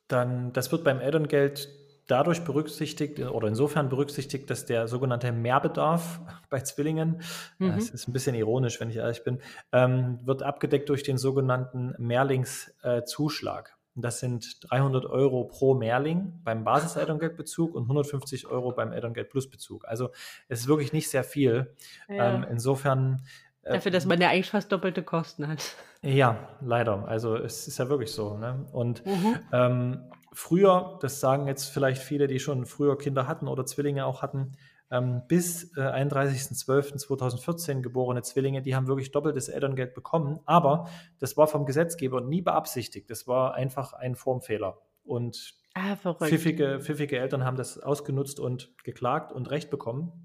dann, 0.08 0.52
das 0.52 0.72
wird 0.72 0.84
beim 0.84 1.00
Elterngeld 1.00 1.68
dadurch 2.06 2.44
berücksichtigt 2.44 3.18
oder 3.20 3.48
insofern 3.48 3.88
berücksichtigt, 3.88 4.50
dass 4.50 4.66
der 4.66 4.88
sogenannte 4.88 5.32
Mehrbedarf 5.32 6.20
bei 6.50 6.60
Zwillingen, 6.60 7.22
mhm. 7.58 7.74
das 7.74 7.90
ist 7.90 8.08
ein 8.08 8.12
bisschen 8.12 8.34
ironisch, 8.34 8.80
wenn 8.80 8.90
ich 8.90 8.96
ehrlich 8.96 9.24
bin, 9.24 9.40
ähm, 9.72 10.20
wird 10.24 10.42
abgedeckt 10.42 10.88
durch 10.88 11.02
den 11.02 11.18
sogenannten 11.18 11.94
Mehrlingszuschlag. 11.98 13.68
Äh, 13.68 13.84
das 13.96 14.18
sind 14.18 14.58
300 14.70 15.06
Euro 15.06 15.44
pro 15.44 15.74
Mehrling 15.74 16.40
beim 16.42 16.64
Basis-Elterngeldbezug 16.64 17.76
und 17.76 17.84
150 17.84 18.48
Euro 18.48 18.72
beim 18.72 18.92
Elterngeld 18.92 19.30
Plus 19.30 19.48
Bezug. 19.48 19.86
Also 19.86 20.10
es 20.48 20.60
ist 20.60 20.66
wirklich 20.66 20.92
nicht 20.92 21.08
sehr 21.08 21.22
viel. 21.22 21.72
Ja. 22.08 22.34
Ähm, 22.34 22.46
insofern 22.50 23.22
äh, 23.22 23.43
Dafür, 23.64 23.90
dass 23.90 24.04
man 24.04 24.20
ja 24.20 24.28
eigentlich 24.28 24.50
fast 24.50 24.70
doppelte 24.70 25.02
Kosten 25.02 25.48
hat. 25.48 25.74
Ja, 26.02 26.50
leider. 26.60 27.08
Also 27.08 27.36
es 27.36 27.66
ist 27.66 27.78
ja 27.78 27.88
wirklich 27.88 28.12
so. 28.12 28.36
Ne? 28.36 28.66
Und 28.72 29.04
mhm. 29.06 29.38
ähm, 29.52 30.04
früher, 30.32 30.98
das 31.00 31.20
sagen 31.20 31.46
jetzt 31.46 31.66
vielleicht 31.66 32.02
viele, 32.02 32.26
die 32.26 32.40
schon 32.40 32.66
früher 32.66 32.98
Kinder 32.98 33.26
hatten 33.26 33.48
oder 33.48 33.64
Zwillinge 33.64 34.04
auch 34.04 34.20
hatten, 34.20 34.52
ähm, 34.90 35.22
bis 35.28 35.74
äh, 35.78 35.80
31.12.2014 35.80 37.80
geborene 37.80 38.22
Zwillinge, 38.22 38.60
die 38.60 38.76
haben 38.76 38.86
wirklich 38.86 39.12
doppeltes 39.12 39.48
Elterngeld 39.48 39.94
bekommen. 39.94 40.40
Aber 40.44 40.88
das 41.18 41.38
war 41.38 41.46
vom 41.46 41.64
Gesetzgeber 41.64 42.20
nie 42.20 42.42
beabsichtigt. 42.42 43.08
Das 43.08 43.26
war 43.26 43.54
einfach 43.54 43.94
ein 43.94 44.14
Formfehler. 44.14 44.76
Und 45.04 45.54
ah, 45.74 45.96
pfiffige, 45.96 46.80
pfiffige 46.80 47.18
Eltern 47.18 47.44
haben 47.44 47.56
das 47.56 47.78
ausgenutzt 47.78 48.40
und 48.40 48.72
geklagt 48.84 49.32
und 49.32 49.50
Recht 49.50 49.70
bekommen 49.70 50.23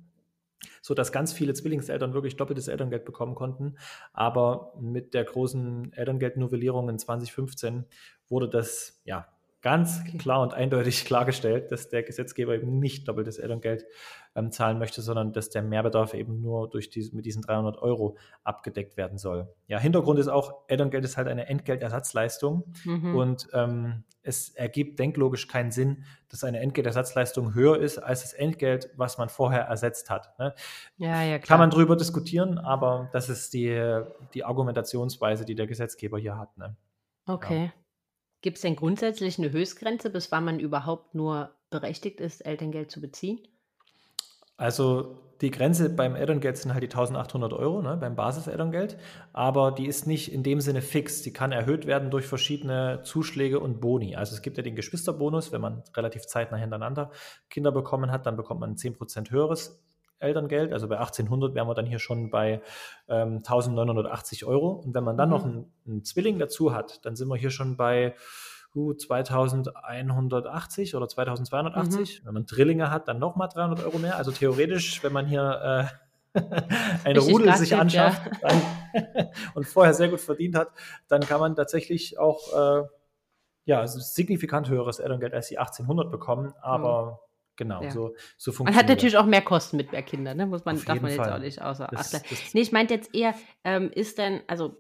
so 0.82 0.94
dass 0.94 1.12
ganz 1.12 1.34
viele 1.34 1.54
Zwillingseltern 1.54 2.14
wirklich 2.14 2.36
doppeltes 2.36 2.68
Elterngeld 2.68 3.06
bekommen 3.06 3.36
konnten. 3.36 3.78
Aber 4.14 4.74
mit 4.80 5.14
der 5.14 5.24
großen 5.24 5.94
Elterngeldnovellierung 5.94 6.90
in 6.90 7.00
2015 7.00 7.86
wurde 8.28 8.50
das 8.50 9.02
ja 9.06 9.28
ganz 9.62 10.04
klar 10.18 10.42
und 10.42 10.54
eindeutig 10.54 11.06
klargestellt, 11.06 11.72
dass 11.72 11.90
der 11.90 12.04
Gesetzgeber 12.04 12.56
eben 12.56 12.80
nicht 12.80 13.08
doppeltes 13.08 13.38
Elterngeld 13.38 13.86
ähm, 14.36 14.52
zahlen 14.52 14.80
möchte, 14.80 15.02
sondern 15.02 15.34
dass 15.34 15.50
der 15.50 15.62
Mehrbedarf 15.62 16.14
eben 16.14 16.42
nur 16.42 16.70
durch 16.70 16.90
diese, 16.90 17.16
mit 17.16 17.26
diesen 17.26 17.42
300 17.42 17.78
Euro 17.78 18.18
abgedeckt 18.44 18.98
werden 18.98 19.18
soll. 19.18 19.48
Ja, 19.68 19.80
Hintergrund 19.80 20.20
ist 20.20 20.28
auch, 20.28 20.64
Elterngeld 20.68 21.04
ist 21.04 21.18
halt 21.18 21.28
eine 21.28 21.48
Entgeltersatzleistung 21.48 22.74
mhm. 22.86 23.16
und 23.16 23.48
ähm, 23.54 24.04
es 24.22 24.50
ergibt 24.50 25.00
denklogisch 25.00 25.48
keinen 25.48 25.72
Sinn, 25.72 26.04
dass 26.30 26.44
eine 26.44 26.60
Entgeltersatzleistung 26.60 27.54
höher 27.54 27.80
ist 27.80 27.98
als 27.98 28.22
das 28.22 28.34
Entgelt, 28.34 28.90
was 28.96 29.18
man 29.18 29.30
vorher 29.30 29.62
ersetzt 29.64 30.10
hat. 30.10 30.38
Ne? 30.38 30.54
Ja, 30.98 31.24
ja, 31.24 31.40
klar. 31.40 31.58
Kann 31.58 31.60
man 31.60 31.70
drüber 31.70 31.96
diskutieren, 31.96 32.58
aber 32.58 33.10
das 33.14 33.30
ist 33.30 33.54
die, 33.54 34.02
die 34.34 34.44
Argumentationsweise, 34.44 35.46
die 35.46 35.56
der 35.56 35.68
Gesetzgeber 35.68 36.20
hier 36.20 36.38
hat. 36.38 36.58
Ne? 36.58 36.76
Okay. 37.26 37.66
Ja. 37.66 37.79
Gibt 38.42 38.58
es 38.58 38.62
denn 38.62 38.76
grundsätzlich 38.76 39.38
eine 39.38 39.52
Höchstgrenze, 39.52 40.10
bis 40.10 40.32
wann 40.32 40.46
man 40.46 40.60
überhaupt 40.60 41.14
nur 41.14 41.52
berechtigt 41.70 42.22
ist, 42.22 42.46
Elterngeld 42.46 42.90
zu 42.90 43.02
beziehen? 43.02 43.40
Also 44.56 45.20
die 45.42 45.52
Grenze 45.52 45.90
beim 45.90 46.16
Elterngeld 46.16 46.58
sind 46.58 46.74
halt 46.74 46.84
die 46.84 46.88
1800 46.88 47.54
Euro, 47.54 47.82
ne, 47.82 47.96
beim 47.96 48.16
Basis-Elterngeld, 48.16 48.98
aber 49.32 49.72
die 49.72 49.88
ist 49.88 50.06
nicht 50.06 50.34
in 50.34 50.44
dem 50.44 50.60
Sinne 50.60 50.82
fix. 50.82 51.22
Die 51.22 51.32
kann 51.32 51.54
erhöht 51.54 51.86
werden 51.86 52.12
durch 52.12 52.26
verschiedene 52.26 53.02
Zuschläge 53.04 53.62
und 53.62 53.80
Boni. 53.80 54.18
Also 54.18 54.36
es 54.36 54.42
gibt 54.42 54.58
ja 54.58 54.64
den 54.64 54.76
Geschwisterbonus, 54.76 55.54
wenn 55.54 55.62
man 55.62 55.84
relativ 55.96 56.26
zeitnah 56.26 56.58
hintereinander 56.58 57.12
Kinder 57.50 57.72
bekommen 57.72 58.12
hat, 58.12 58.26
dann 58.26 58.36
bekommt 58.36 58.60
man 58.60 58.72
ein 58.72 58.76
10% 58.76 59.32
höheres 59.32 59.82
Elterngeld. 60.20 60.74
Also 60.74 60.88
bei 60.88 60.98
1800 60.98 61.56
wären 61.56 61.68
wir 61.68 61.74
dann 61.74 61.86
hier 61.86 62.00
schon 62.00 62.30
bei 62.30 62.62
ähm, 63.08 63.38
1980 63.38 64.46
Euro. 64.46 64.72
Und 64.72 64.94
wenn 64.94 65.04
man 65.04 65.18
dann 65.18 65.30
mhm. 65.30 65.36
noch 65.36 65.46
einen, 65.46 65.74
einen, 65.88 66.04
Zwilling 66.04 66.40
dazu 66.40 66.74
hat, 66.74 67.04
dann 67.06 67.16
sind 67.16 67.28
wir 67.30 67.38
hier 67.38 67.50
schon 67.50 67.78
bei 67.78 68.16
uh, 68.76 68.94
2180 68.94 70.96
oder 70.96 71.08
2280. 71.08 72.22
Mhm. 72.22 72.28
Wenn 72.28 72.34
man 72.34 72.46
Drillinge 72.46 72.92
hat, 72.92 73.08
dann 73.08 73.20
nochmal 73.20 73.50
300 73.50 73.86
Euro 73.86 73.98
mehr. 73.98 74.18
Also 74.18 74.32
theoretisch, 74.32 75.04
wenn 75.04 75.14
man 75.14 75.26
hier 75.26 75.90
äh, 76.36 76.40
ein 77.06 77.18
Rudel 77.18 77.56
sich 77.56 77.76
anschafft 77.76 78.22
ja. 78.42 78.50
dann, 78.50 79.30
und 79.56 79.66
vorher 79.66 79.94
sehr 79.94 80.10
gut 80.10 80.22
verdient 80.22 80.56
hat, 80.56 80.70
dann 81.08 81.22
kann 81.22 81.40
man 81.40 81.56
tatsächlich 81.56 82.20
auch 82.20 82.54
äh, 82.54 82.84
ja, 83.66 83.88
signifikant 83.88 84.70
höheres 84.70 85.00
Elterngeld 85.00 85.34
als 85.34 85.48
die 85.48 85.58
1800 85.58 86.12
bekommen. 86.12 86.54
Aber 86.62 87.06
mhm 87.06 87.29
genau. 87.60 87.84
Ja. 87.84 87.92
So, 87.92 88.16
so 88.38 88.52
Man 88.52 88.56
funktioniert 88.56 88.76
hat 88.76 88.90
natürlich 88.90 89.18
auch 89.18 89.26
mehr 89.28 89.44
Kosten 89.44 89.78
mit 89.78 89.92
mehr 89.92 90.02
Kindern, 90.02 90.38
ne? 90.38 90.48
Muss 90.48 90.66
man, 90.66 90.78
Auf 90.78 90.86
darf 90.86 91.00
man 91.02 91.12
jetzt 91.12 91.20
Fall. 91.20 91.34
auch 91.34 91.40
nicht 91.40 91.62
außer 91.62 91.88
das. 91.92 92.00
Acht 92.00 92.14
lassen. 92.14 92.26
das 92.32 92.54
Nee, 92.56 92.62
ich 92.62 92.72
meinte 92.72 92.96
jetzt 92.96 93.14
eher, 93.14 93.36
ähm, 93.64 93.92
ist 93.94 94.18
denn, 94.18 94.42
also 94.48 94.78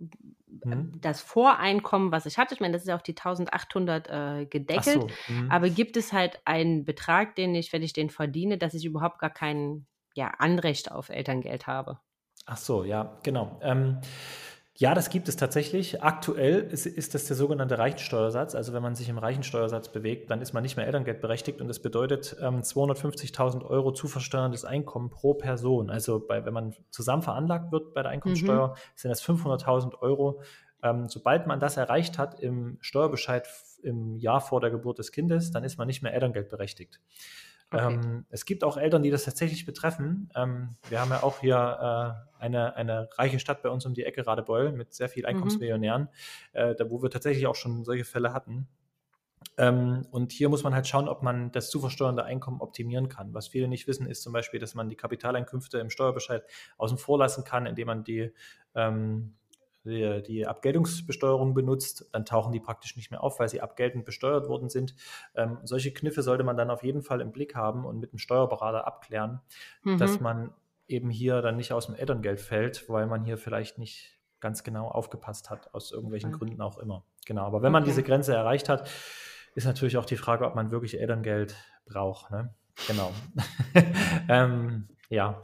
hm? 0.63 0.93
das 0.99 1.21
Voreinkommen, 1.21 2.11
was 2.11 2.25
ich 2.25 2.39
hatte, 2.39 2.55
ich 2.55 2.61
meine, 2.61 2.73
das 2.73 2.81
ist 2.81 2.87
ja 2.87 2.95
auf 2.95 3.03
die 3.03 3.15
1800 3.15 4.07
äh, 4.07 4.45
gedeckelt, 4.45 5.01
so. 5.01 5.09
hm. 5.27 5.51
aber 5.51 5.69
gibt 5.69 5.97
es 5.97 6.11
halt 6.11 6.39
einen 6.45 6.85
Betrag, 6.85 7.35
den 7.35 7.53
ich, 7.53 7.71
wenn 7.71 7.83
ich 7.83 7.93
den 7.93 8.09
verdiene, 8.09 8.57
dass 8.57 8.73
ich 8.73 8.85
überhaupt 8.85 9.19
gar 9.19 9.29
kein 9.29 9.85
ja, 10.15 10.27
Anrecht 10.39 10.91
auf 10.91 11.09
Elterngeld 11.09 11.67
habe? 11.67 11.99
Ach 12.45 12.57
so, 12.57 12.83
ja, 12.83 13.19
genau. 13.21 13.59
Ähm, 13.61 13.99
ja, 14.79 14.93
das 14.93 15.09
gibt 15.09 15.27
es 15.27 15.35
tatsächlich. 15.35 16.01
Aktuell 16.03 16.61
ist, 16.61 16.85
ist 16.85 17.13
das 17.13 17.25
der 17.25 17.35
sogenannte 17.35 17.77
Reichensteuersatz. 17.77 18.55
Also 18.55 18.71
wenn 18.71 18.81
man 18.81 18.95
sich 18.95 19.09
im 19.09 19.17
Reichensteuersatz 19.17 19.89
bewegt, 19.91 20.31
dann 20.31 20.41
ist 20.41 20.53
man 20.53 20.63
nicht 20.63 20.77
mehr 20.77 20.85
Elterngeld 20.85 21.19
berechtigt 21.19 21.59
und 21.59 21.67
das 21.67 21.81
bedeutet 21.81 22.37
ähm, 22.39 22.61
250.000 22.61 23.65
Euro 23.65 23.91
zu 23.91 24.07
versteuerndes 24.07 24.63
Einkommen 24.63 25.09
pro 25.09 25.33
Person. 25.33 25.89
Also 25.89 26.25
bei, 26.25 26.45
wenn 26.45 26.53
man 26.53 26.73
zusammen 26.91 27.23
veranlagt 27.23 27.73
wird 27.73 27.93
bei 27.93 28.03
der 28.03 28.11
Einkommensteuer, 28.11 28.73
sind 28.95 29.09
das 29.11 29.21
500.000 29.21 29.99
Euro. 29.99 30.41
Ähm, 30.81 31.09
sobald 31.09 31.45
man 31.45 31.59
das 31.59 31.75
erreicht 31.75 32.17
hat 32.17 32.39
im 32.39 32.77
Steuerbescheid 32.79 33.49
im 33.83 34.15
Jahr 34.15 34.39
vor 34.39 34.61
der 34.61 34.69
Geburt 34.69 34.99
des 34.99 35.11
Kindes, 35.11 35.51
dann 35.51 35.65
ist 35.65 35.77
man 35.77 35.87
nicht 35.87 36.03
mehr 36.03 36.13
Elterngeld 36.13 36.47
berechtigt. 36.47 37.01
Okay. 37.71 37.93
Ähm, 37.93 38.25
es 38.29 38.45
gibt 38.45 38.63
auch 38.63 38.77
Eltern, 38.77 39.03
die 39.03 39.11
das 39.11 39.25
tatsächlich 39.25 39.65
betreffen. 39.65 40.29
Ähm, 40.35 40.75
wir 40.89 40.99
haben 40.99 41.11
ja 41.11 41.21
auch 41.21 41.39
hier 41.39 41.55
äh, 42.39 42.41
eine, 42.43 42.75
eine 42.75 43.09
reiche 43.15 43.39
Stadt 43.39 43.61
bei 43.61 43.69
uns 43.69 43.85
um 43.85 43.93
die 43.93 44.03
Ecke, 44.03 44.25
Radebeul, 44.25 44.71
mit 44.71 44.93
sehr 44.93 45.09
viel 45.09 45.25
Einkommensmillionären, 45.25 46.09
äh, 46.53 46.73
da, 46.75 46.89
wo 46.89 47.01
wir 47.03 47.11
tatsächlich 47.11 47.45
auch 47.45 47.55
schon 47.55 47.83
solche 47.83 48.05
Fälle 48.05 48.33
hatten. 48.33 48.67
Ähm, 49.57 50.05
und 50.11 50.31
hier 50.31 50.49
muss 50.49 50.63
man 50.63 50.73
halt 50.73 50.87
schauen, 50.87 51.07
ob 51.07 51.21
man 51.21 51.51
das 51.51 51.69
zu 51.69 51.79
versteuernde 51.79 52.23
Einkommen 52.23 52.61
optimieren 52.61 53.07
kann. 53.07 53.33
Was 53.33 53.47
viele 53.47 53.67
nicht 53.67 53.87
wissen, 53.87 54.07
ist 54.07 54.23
zum 54.23 54.33
Beispiel, 54.33 54.59
dass 54.59 54.73
man 54.73 54.89
die 54.89 54.95
Kapitaleinkünfte 54.95 55.79
im 55.79 55.89
Steuerbescheid 55.89 56.43
außen 56.77 56.97
vor 56.97 57.19
lassen 57.19 57.43
kann, 57.43 57.65
indem 57.65 57.87
man 57.87 58.03
die, 58.03 58.31
ähm, 58.73 59.35
die, 59.85 60.21
die 60.23 60.45
Abgeltungsbesteuerung 60.47 61.53
benutzt. 61.53 62.09
Dann 62.11 62.25
tauchen 62.25 62.51
die 62.51 62.59
praktisch 62.59 62.95
nicht 62.95 63.11
mehr 63.11 63.23
auf, 63.23 63.39
weil 63.39 63.49
sie 63.49 63.61
abgeltend 63.61 64.05
besteuert 64.05 64.47
worden 64.47 64.69
sind. 64.69 64.95
Ähm, 65.35 65.59
solche 65.63 65.91
Kniffe 65.93 66.21
sollte 66.21 66.43
man 66.43 66.57
dann 66.57 66.69
auf 66.69 66.83
jeden 66.83 67.01
Fall 67.01 67.21
im 67.21 67.31
Blick 67.31 67.55
haben 67.55 67.85
und 67.85 67.99
mit 67.99 68.11
dem 68.11 68.19
Steuerberater 68.19 68.85
abklären, 68.87 69.41
dass 69.83 70.17
Mhm. 70.19 70.23
man 70.23 70.53
eben 70.87 71.09
hier 71.09 71.41
dann 71.41 71.55
nicht 71.57 71.71
aus 71.71 71.85
dem 71.85 71.95
Elterngeld 71.95 72.39
fällt, 72.41 72.89
weil 72.89 73.05
man 73.07 73.23
hier 73.23 73.37
vielleicht 73.37 73.77
nicht 73.77 74.17
ganz 74.39 74.63
genau 74.63 74.87
aufgepasst 74.87 75.49
hat, 75.49 75.73
aus 75.73 75.91
irgendwelchen 75.91 76.29
Okay. 76.29 76.39
Gründen 76.39 76.61
auch 76.61 76.77
immer. 76.77 77.03
Genau, 77.25 77.45
aber 77.45 77.61
wenn 77.61 77.71
man 77.71 77.83
Okay. 77.83 77.91
diese 77.91 78.03
Grenze 78.03 78.33
erreicht 78.33 78.69
hat, 78.69 78.89
ist 79.55 79.65
natürlich 79.65 79.97
auch 79.97 80.05
die 80.05 80.15
Frage, 80.17 80.45
ob 80.45 80.55
man 80.55 80.71
wirklich 80.71 80.99
Elterngeld 80.99 81.55
braucht. 81.85 82.31
Ne? 82.31 82.53
Genau. 82.87 83.11
ähm, 84.29 84.87
ja. 85.09 85.41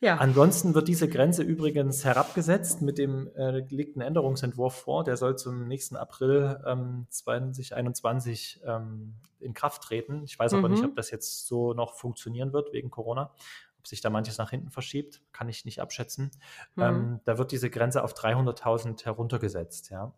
Ja. 0.00 0.16
Ansonsten 0.18 0.74
wird 0.74 0.88
diese 0.88 1.08
Grenze 1.08 1.42
übrigens 1.42 2.04
herabgesetzt. 2.04 2.82
Mit 2.82 2.98
dem 2.98 3.28
äh, 3.36 3.58
liegt 3.68 3.96
ein 3.96 4.00
Änderungsentwurf 4.00 4.74
vor. 4.74 5.04
Der 5.04 5.16
soll 5.16 5.36
zum 5.36 5.66
nächsten 5.68 5.96
April 5.96 6.62
ähm, 6.66 7.06
2021 7.10 8.60
ähm, 8.64 9.14
in 9.40 9.54
Kraft 9.54 9.82
treten. 9.82 10.22
Ich 10.24 10.38
weiß 10.38 10.54
aber 10.54 10.68
nicht, 10.68 10.82
Mhm. 10.82 10.90
ob 10.90 10.96
das 10.96 11.10
jetzt 11.10 11.46
so 11.46 11.74
noch 11.74 11.94
funktionieren 11.94 12.52
wird 12.52 12.72
wegen 12.72 12.90
Corona. 12.90 13.32
Ob 13.78 13.86
sich 13.86 14.00
da 14.00 14.10
manches 14.10 14.38
nach 14.38 14.50
hinten 14.50 14.70
verschiebt, 14.70 15.22
kann 15.32 15.48
ich 15.48 15.64
nicht 15.64 15.80
abschätzen. 15.80 16.30
Mhm. 16.74 16.82
Ähm, 16.82 17.20
da 17.24 17.38
wird 17.38 17.52
diese 17.52 17.70
Grenze 17.70 18.02
auf 18.02 18.14
300.000 18.14 19.04
heruntergesetzt. 19.04 19.90
Ja, 19.90 20.12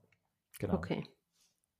genau. 0.58 0.74
Okay. 0.74 1.04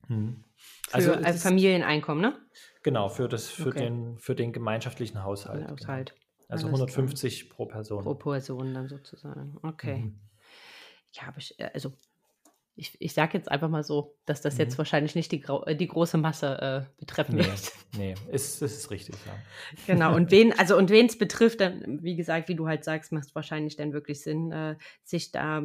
Mhm. 0.09 0.45
Für, 0.89 0.95
Also 0.95 1.12
also, 1.14 1.39
Familieneinkommen, 1.39 2.23
ne? 2.23 2.39
Genau, 2.83 3.09
für, 3.09 3.29
das, 3.29 3.49
für, 3.49 3.68
Okay. 3.68 3.81
den, 3.85 4.18
für 4.18 4.35
den 4.35 4.53
gemeinschaftlichen 4.53 5.23
Haushalt. 5.23 5.61
genau. 5.66 5.73
Haushalt. 5.73 6.14
Also 6.51 6.67
Alles 6.69 6.79
klar. 6.79 6.89
150 6.89 7.51
pro 7.51 7.67
Person. 7.67 8.03
Pro 8.03 8.15
Person 8.15 8.75
dann 8.75 8.89
sozusagen. 8.89 9.59
Okay. 9.63 9.99
Mhm. 9.99 10.15
Ja, 11.13 11.29
aber 11.29 11.39
ich, 11.39 11.59
äh, 11.59 11.71
also 11.75 11.93
ich, 12.77 12.97
ich 13.01 13.13
sage 13.13 13.37
jetzt 13.37 13.51
einfach 13.51 13.69
mal 13.69 13.85
so, 13.85 14.15
dass 14.27 14.41
das 14.41 14.59
jetzt 14.59 14.75
Mhm. 14.75 14.79
wahrscheinlich 14.79 15.15
nicht 15.15 15.33
die, 15.33 15.43
äh, 15.67 15.75
die 15.77 15.89
große 15.89 16.19
Masse 16.19 16.61
äh, 16.89 16.99
betreffen 16.99 17.37
Nee, 17.37 17.45
wird. 17.45 17.73
nee, 17.97 18.17
ist, 18.33 18.63
ist 18.63 18.91
richtig, 18.91 19.15
ja. 19.27 19.37
Genau, 19.87 20.15
und 20.15 20.31
wen, 20.31 20.59
also 20.59 20.77
und 20.77 20.91
wen 20.91 21.07
es 21.07 21.19
betrifft, 21.19 21.61
dann, 21.61 22.03
wie 22.03 22.17
gesagt, 22.17 22.49
wie 22.49 22.55
du 22.55 22.67
halt 22.67 22.85
sagst, 22.85 23.13
macht 23.13 23.27
es 23.27 23.35
wahrscheinlich 23.35 23.77
dann 23.77 23.93
wirklich 23.93 24.23
Sinn, 24.23 24.51
äh, 24.53 24.77
sich 25.05 25.31
da 25.33 25.63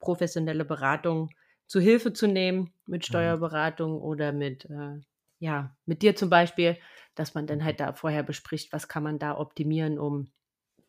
professionelle 0.00 0.64
Beratung 0.64 1.30
zu 1.66 1.80
Hilfe 1.80 2.12
zu 2.12 2.26
nehmen, 2.26 2.72
mit 2.86 3.04
Mhm. 3.04 3.08
Steuerberatung 3.08 4.00
oder 4.00 4.32
mit, 4.32 4.64
äh, 4.66 5.00
ja, 5.38 5.76
mit 5.84 6.02
dir 6.02 6.16
zum 6.16 6.30
Beispiel, 6.30 6.76
dass 7.16 7.34
man 7.34 7.46
dann 7.46 7.58
Mhm. 7.60 7.64
halt 7.64 7.80
da 7.80 7.92
vorher 7.94 8.22
bespricht, 8.22 8.72
was 8.72 8.88
kann 8.88 9.02
man 9.02 9.18
da 9.18 9.36
optimieren, 9.38 9.98
um 9.98 10.30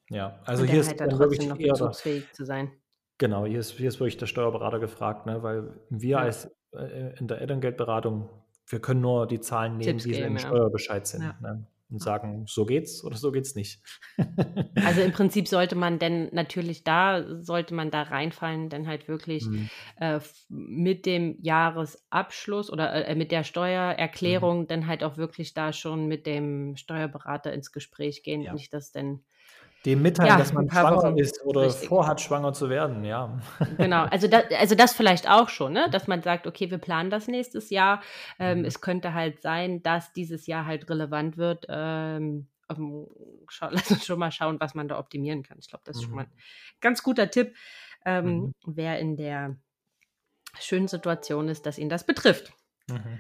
Ja, 0.10 0.40
also 0.46 0.64
hier 0.66 0.80
ist 0.82 0.88
halt 0.88 1.00
da 1.02 1.08
dann 1.08 1.18
trotzdem 1.18 1.20
wirklich 1.20 1.48
noch 1.48 1.60
bezugsfähig 1.62 2.34
zu 2.34 2.46
sein. 2.46 2.82
genau, 3.18 3.46
hier 3.46 3.60
ist, 3.60 3.72
hier 3.72 3.88
ist 3.90 4.00
wirklich 4.00 4.18
der 4.18 4.26
Steuerberater 4.28 4.80
gefragt, 4.80 5.26
ne, 5.26 5.44
weil 5.44 5.80
wir 5.90 6.20
Ja. 6.20 6.22
als 6.22 6.50
äh, 6.74 7.18
in 7.18 7.28
der 7.28 7.42
Elterngeldberatung, 7.42 8.30
wir 8.68 8.80
können 8.82 9.02
nur 9.02 9.28
die 9.28 9.40
Zahlen 9.42 9.78
nehmen, 9.78 10.02
Tipps 10.02 10.04
die 10.04 10.10
geben, 10.10 10.24
im 10.24 10.38
ja. 10.38 10.38
Steuerbescheid 10.38 11.08
sind 11.08 11.24
Ja. 11.24 11.40
ne, 11.42 11.66
und 11.90 12.02
sagen, 12.02 12.46
so 12.48 12.66
geht's 12.66 13.04
oder 13.04 13.18
so 13.18 13.32
geht's 13.32 13.56
nicht. 13.56 13.82
Also 14.84 15.02
im 15.02 15.12
Prinzip 15.12 15.48
sollte 15.48 15.76
man 15.76 15.98
denn 16.00 16.30
natürlich 16.34 16.84
da, 16.84 17.26
sollte 17.44 17.74
man 17.74 17.90
da 17.92 18.04
reinfallen, 18.04 18.70
dann 18.70 18.88
halt 18.88 19.08
wirklich 19.08 19.50
Mhm. 19.50 19.68
äh, 19.98 20.20
mit 20.50 21.06
dem 21.08 21.38
Jahresabschluss 21.42 22.72
oder 22.72 23.08
äh, 23.08 23.16
mit 23.16 23.32
der 23.32 23.44
Mhm. 24.24 24.48
Steuererklärung 24.54 24.68
dann 24.68 24.86
halt 24.88 25.04
auch 25.04 25.18
wirklich 25.18 25.54
da 25.56 25.74
schon 25.74 26.08
mit 26.08 26.26
dem 26.28 26.76
Steuerberater 26.78 27.52
ins 27.54 27.72
Gespräch 27.72 28.22
gehen. 28.24 28.44
Ja. 28.44 28.52
Nicht, 28.52 28.72
dass 28.72 28.92
denn, 28.92 29.26
Dem 29.88 30.02
mitteilen, 30.02 30.32
Ja, 30.32 30.38
dass 30.38 30.52
man 30.52 30.70
schwanger 30.70 30.98
Wochen. 30.98 31.18
ist 31.18 31.42
oder 31.46 31.62
Richtig. 31.62 31.88
vorhat, 31.88 32.20
schwanger 32.20 32.52
zu 32.52 32.70
werden, 32.70 33.06
ja. 33.06 33.40
genau, 33.78 34.04
also, 34.04 34.28
da, 34.28 34.40
also 34.60 34.76
das 34.76 34.94
vielleicht 34.94 35.30
auch 35.30 35.48
schon, 35.48 35.72
ne? 35.72 35.88
dass 35.90 36.08
man 36.08 36.22
sagt, 36.22 36.46
okay, 36.46 36.70
wir 36.70 36.78
planen 36.78 37.10
das 37.10 37.30
nächstes 37.30 37.70
Jahr. 37.70 38.02
Ähm, 38.38 38.60
Mhm. 38.60 38.66
Es 38.66 38.82
könnte 38.82 39.14
halt 39.14 39.42
sein, 39.42 39.82
dass 39.84 40.12
dieses 40.12 40.46
Jahr 40.46 40.66
halt 40.66 40.90
relevant 40.90 41.38
wird. 41.38 41.68
Ähm, 41.70 42.48
ähm, 42.70 43.08
lass 43.72 43.90
uns 43.90 44.06
schon 44.06 44.20
mal 44.20 44.32
schauen, 44.32 44.60
was 44.60 44.76
man 44.76 44.90
da 44.90 45.00
optimieren 45.00 45.42
kann. 45.44 45.58
Ich 45.58 45.70
glaube, 45.70 45.84
das 45.86 45.96
ist 45.96 46.04
schon 46.04 46.12
Mhm. 46.12 46.16
mal 46.18 46.24
ein 46.24 46.32
ganz 46.82 47.02
guter 47.02 47.32
Tipp, 47.32 47.56
ähm, 48.06 48.26
Mhm. 48.26 48.54
wer 48.66 49.00
in 49.00 49.16
der 49.16 49.56
schönen 50.60 50.90
Situation 50.90 51.48
ist, 51.48 51.66
dass 51.66 51.78
ihn 51.78 51.88
das 51.88 52.06
betrifft. 52.06 52.52
Mhm. 52.90 53.20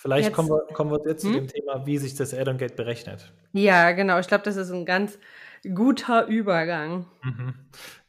Vielleicht 0.00 0.26
Jetzt- 0.28 0.34
kommen 0.36 0.48
wir, 0.48 0.60
kommen 0.74 0.92
wir 0.92 1.00
jetzt 1.08 1.22
zu 1.22 1.28
Hm? 1.28 1.34
dem 1.34 1.48
Thema, 1.48 1.84
wie 1.84 1.98
sich 1.98 2.14
das 2.14 2.32
Elterngeld 2.32 2.76
berechnet. 2.76 3.32
Ja, 3.52 3.90
genau. 3.90 4.20
Ich 4.20 4.28
glaube, 4.28 4.44
das 4.44 4.54
ist 4.56 4.70
ein 4.70 4.86
ganz 4.86 5.18
guter 5.74 6.26
Übergang. 6.28 7.06
Mhm. 7.24 7.54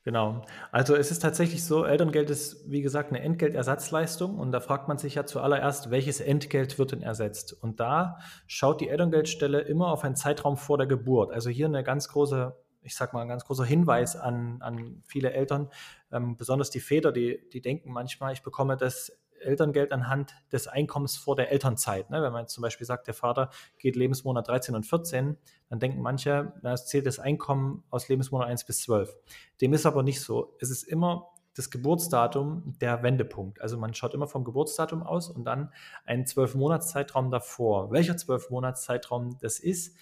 Genau. 0.04 0.44
Also 0.72 0.96
es 0.96 1.10
ist 1.10 1.20
tatsächlich 1.20 1.64
so, 1.64 1.84
Elterngeld 1.86 2.30
ist, 2.30 2.70
wie 2.70 2.82
gesagt, 2.84 3.10
eine 3.10 3.22
Entgeltersatzleistung 3.22 4.38
und 4.38 4.52
da 4.52 4.60
fragt 4.60 4.88
man 4.88 5.00
sich 5.00 5.16
ja 5.16 5.26
zuallererst, 5.26 5.90
welches 5.90 6.22
Entgelt 6.22 6.78
wird 6.78 6.92
denn 6.92 7.02
ersetzt? 7.02 7.54
Und 7.60 7.80
da 7.80 8.20
schaut 8.46 8.82
die 8.82 8.90
Elterngeldstelle 8.90 9.62
immer 9.62 9.88
auf 9.88 10.04
einen 10.04 10.16
Zeitraum 10.16 10.58
vor 10.58 10.78
der 10.78 10.88
Geburt. 10.88 11.32
Also 11.32 11.50
hier 11.50 11.66
eine 11.66 11.84
ganz 11.84 12.08
große, 12.08 12.56
ich 12.82 12.96
sag 12.96 13.14
mal, 13.14 13.22
ein 13.24 13.28
ganz 13.28 13.46
großer 13.46 13.66
Hinweis 13.66 14.16
an, 14.16 14.58
an 14.62 15.02
viele 15.08 15.32
Eltern, 15.34 15.70
ähm, 16.12 16.38
besonders 16.38 16.70
die 16.70 16.80
Väter, 16.80 17.12
die, 17.12 17.50
die 17.52 17.62
denken 17.62 17.92
manchmal, 17.92 18.32
ich 18.34 18.42
bekomme 18.44 18.78
das 18.78 19.19
Elterngeld 19.42 19.92
anhand 19.92 20.34
des 20.52 20.68
Einkommens 20.68 21.18
vor 21.18 21.36
der 21.36 21.52
Elternzeit. 21.52 22.10
Ne? 22.10 22.22
Wenn 22.22 22.34
man 22.34 22.48
zum 22.48 22.62
Beispiel 22.62 22.86
sagt, 22.86 23.08
der 23.08 23.14
Vater 23.14 23.50
geht 23.78 23.96
Lebensmonat 23.96 24.48
13 24.48 24.76
und 24.76 24.86
14, 24.86 25.38
dann 25.70 25.80
denken 25.80 26.02
manche, 26.02 26.54
na, 26.62 26.74
es 26.74 26.86
zählt 26.86 27.06
das 27.06 27.20
Einkommen 27.20 27.84
aus 27.90 28.08
Lebensmonat 28.08 28.48
1 28.48 28.66
bis 28.66 28.82
12. 28.82 29.16
Dem 29.62 29.74
ist 29.74 29.86
aber 29.86 30.04
nicht 30.04 30.22
so. 30.22 30.56
Es 30.60 30.70
ist 30.70 30.84
immer 30.84 31.30
das 31.60 31.70
Geburtsdatum 31.70 32.76
der 32.80 33.04
Wendepunkt. 33.04 33.60
Also 33.60 33.78
man 33.78 33.94
schaut 33.94 34.14
immer 34.14 34.28
vom 34.28 34.46
Geburtsdatum 34.46 35.04
aus 35.04 35.30
und 35.30 35.44
dann 35.44 35.74
einen 36.06 36.24
12-Monats-Zeitraum 36.24 37.32
davor. 37.32 37.92
Welcher 37.92 38.14
12-Monats-Zeitraum 38.14 39.38
das 39.42 39.60
ist, 39.60 39.98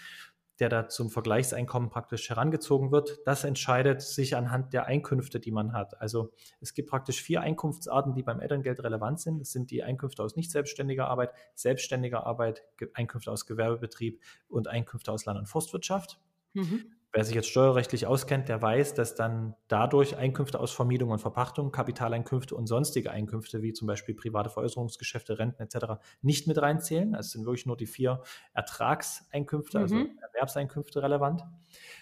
der 0.59 0.69
da 0.69 0.87
zum 0.89 1.09
Vergleichseinkommen 1.09 1.89
praktisch 1.89 2.29
herangezogen 2.29 2.91
wird, 2.91 3.19
das 3.25 3.43
entscheidet 3.43 4.01
sich 4.01 4.35
anhand 4.35 4.73
der 4.73 4.85
Einkünfte, 4.85 5.39
die 5.39 5.51
man 5.51 5.73
hat. 5.73 6.01
Also 6.01 6.31
es 6.59 6.73
gibt 6.73 6.89
praktisch 6.89 7.21
vier 7.21 7.41
Einkunftsarten, 7.41 8.13
die 8.13 8.23
beim 8.23 8.39
Elterngeld 8.39 8.83
relevant 8.83 9.19
sind. 9.19 9.39
Das 9.39 9.51
sind 9.51 9.71
die 9.71 9.83
Einkünfte 9.83 10.23
aus 10.23 10.35
nicht 10.35 10.51
selbstständiger 10.51 11.07
Arbeit, 11.07 11.31
selbstständiger 11.53 12.25
Arbeit, 12.25 12.63
Einkünfte 12.93 13.31
aus 13.31 13.45
Gewerbebetrieb 13.45 14.19
und 14.49 14.67
Einkünfte 14.67 15.11
aus 15.11 15.25
Land- 15.25 15.39
und 15.39 15.47
Forstwirtschaft. 15.47 16.19
Mhm. 16.53 16.96
Wer 17.13 17.23
sich 17.23 17.35
jetzt 17.35 17.47
steuerrechtlich 17.49 18.05
auskennt, 18.05 18.49
der 18.49 18.61
weiß, 18.61 18.93
dass 18.93 19.15
dann 19.15 19.55
dadurch 19.67 20.17
Einkünfte 20.17 20.59
aus 20.59 20.71
Vermietung 20.71 21.09
und 21.09 21.19
Verpachtung, 21.19 21.71
Kapitaleinkünfte 21.71 22.53
und 22.55 22.67
sonstige 22.67 23.11
Einkünfte, 23.11 23.61
wie 23.61 23.73
zum 23.73 23.87
Beispiel 23.87 24.13
private 24.13 24.49
Veräußerungsgeschäfte, 24.49 25.39
Renten 25.39 25.63
etc., 25.63 26.01
nicht 26.21 26.47
mit 26.47 26.61
reinzählen. 26.61 27.15
Also 27.15 27.27
es 27.27 27.31
sind 27.31 27.45
wirklich 27.45 27.65
nur 27.65 27.77
die 27.77 27.87
vier 27.87 28.21
Ertragseinkünfte, 28.53 29.79
also 29.79 29.95
Mhm. 29.95 30.19
Erwerbseinkünfte 30.33 31.01
relevant. 31.01 31.43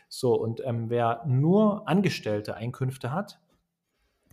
So, 0.09 0.33
und 0.33 0.61
ähm, 0.65 0.89
wer 0.89 1.23
nur 1.27 1.87
angestellte 1.87 2.55
Einkünfte 2.55 3.11
hat, 3.11 3.39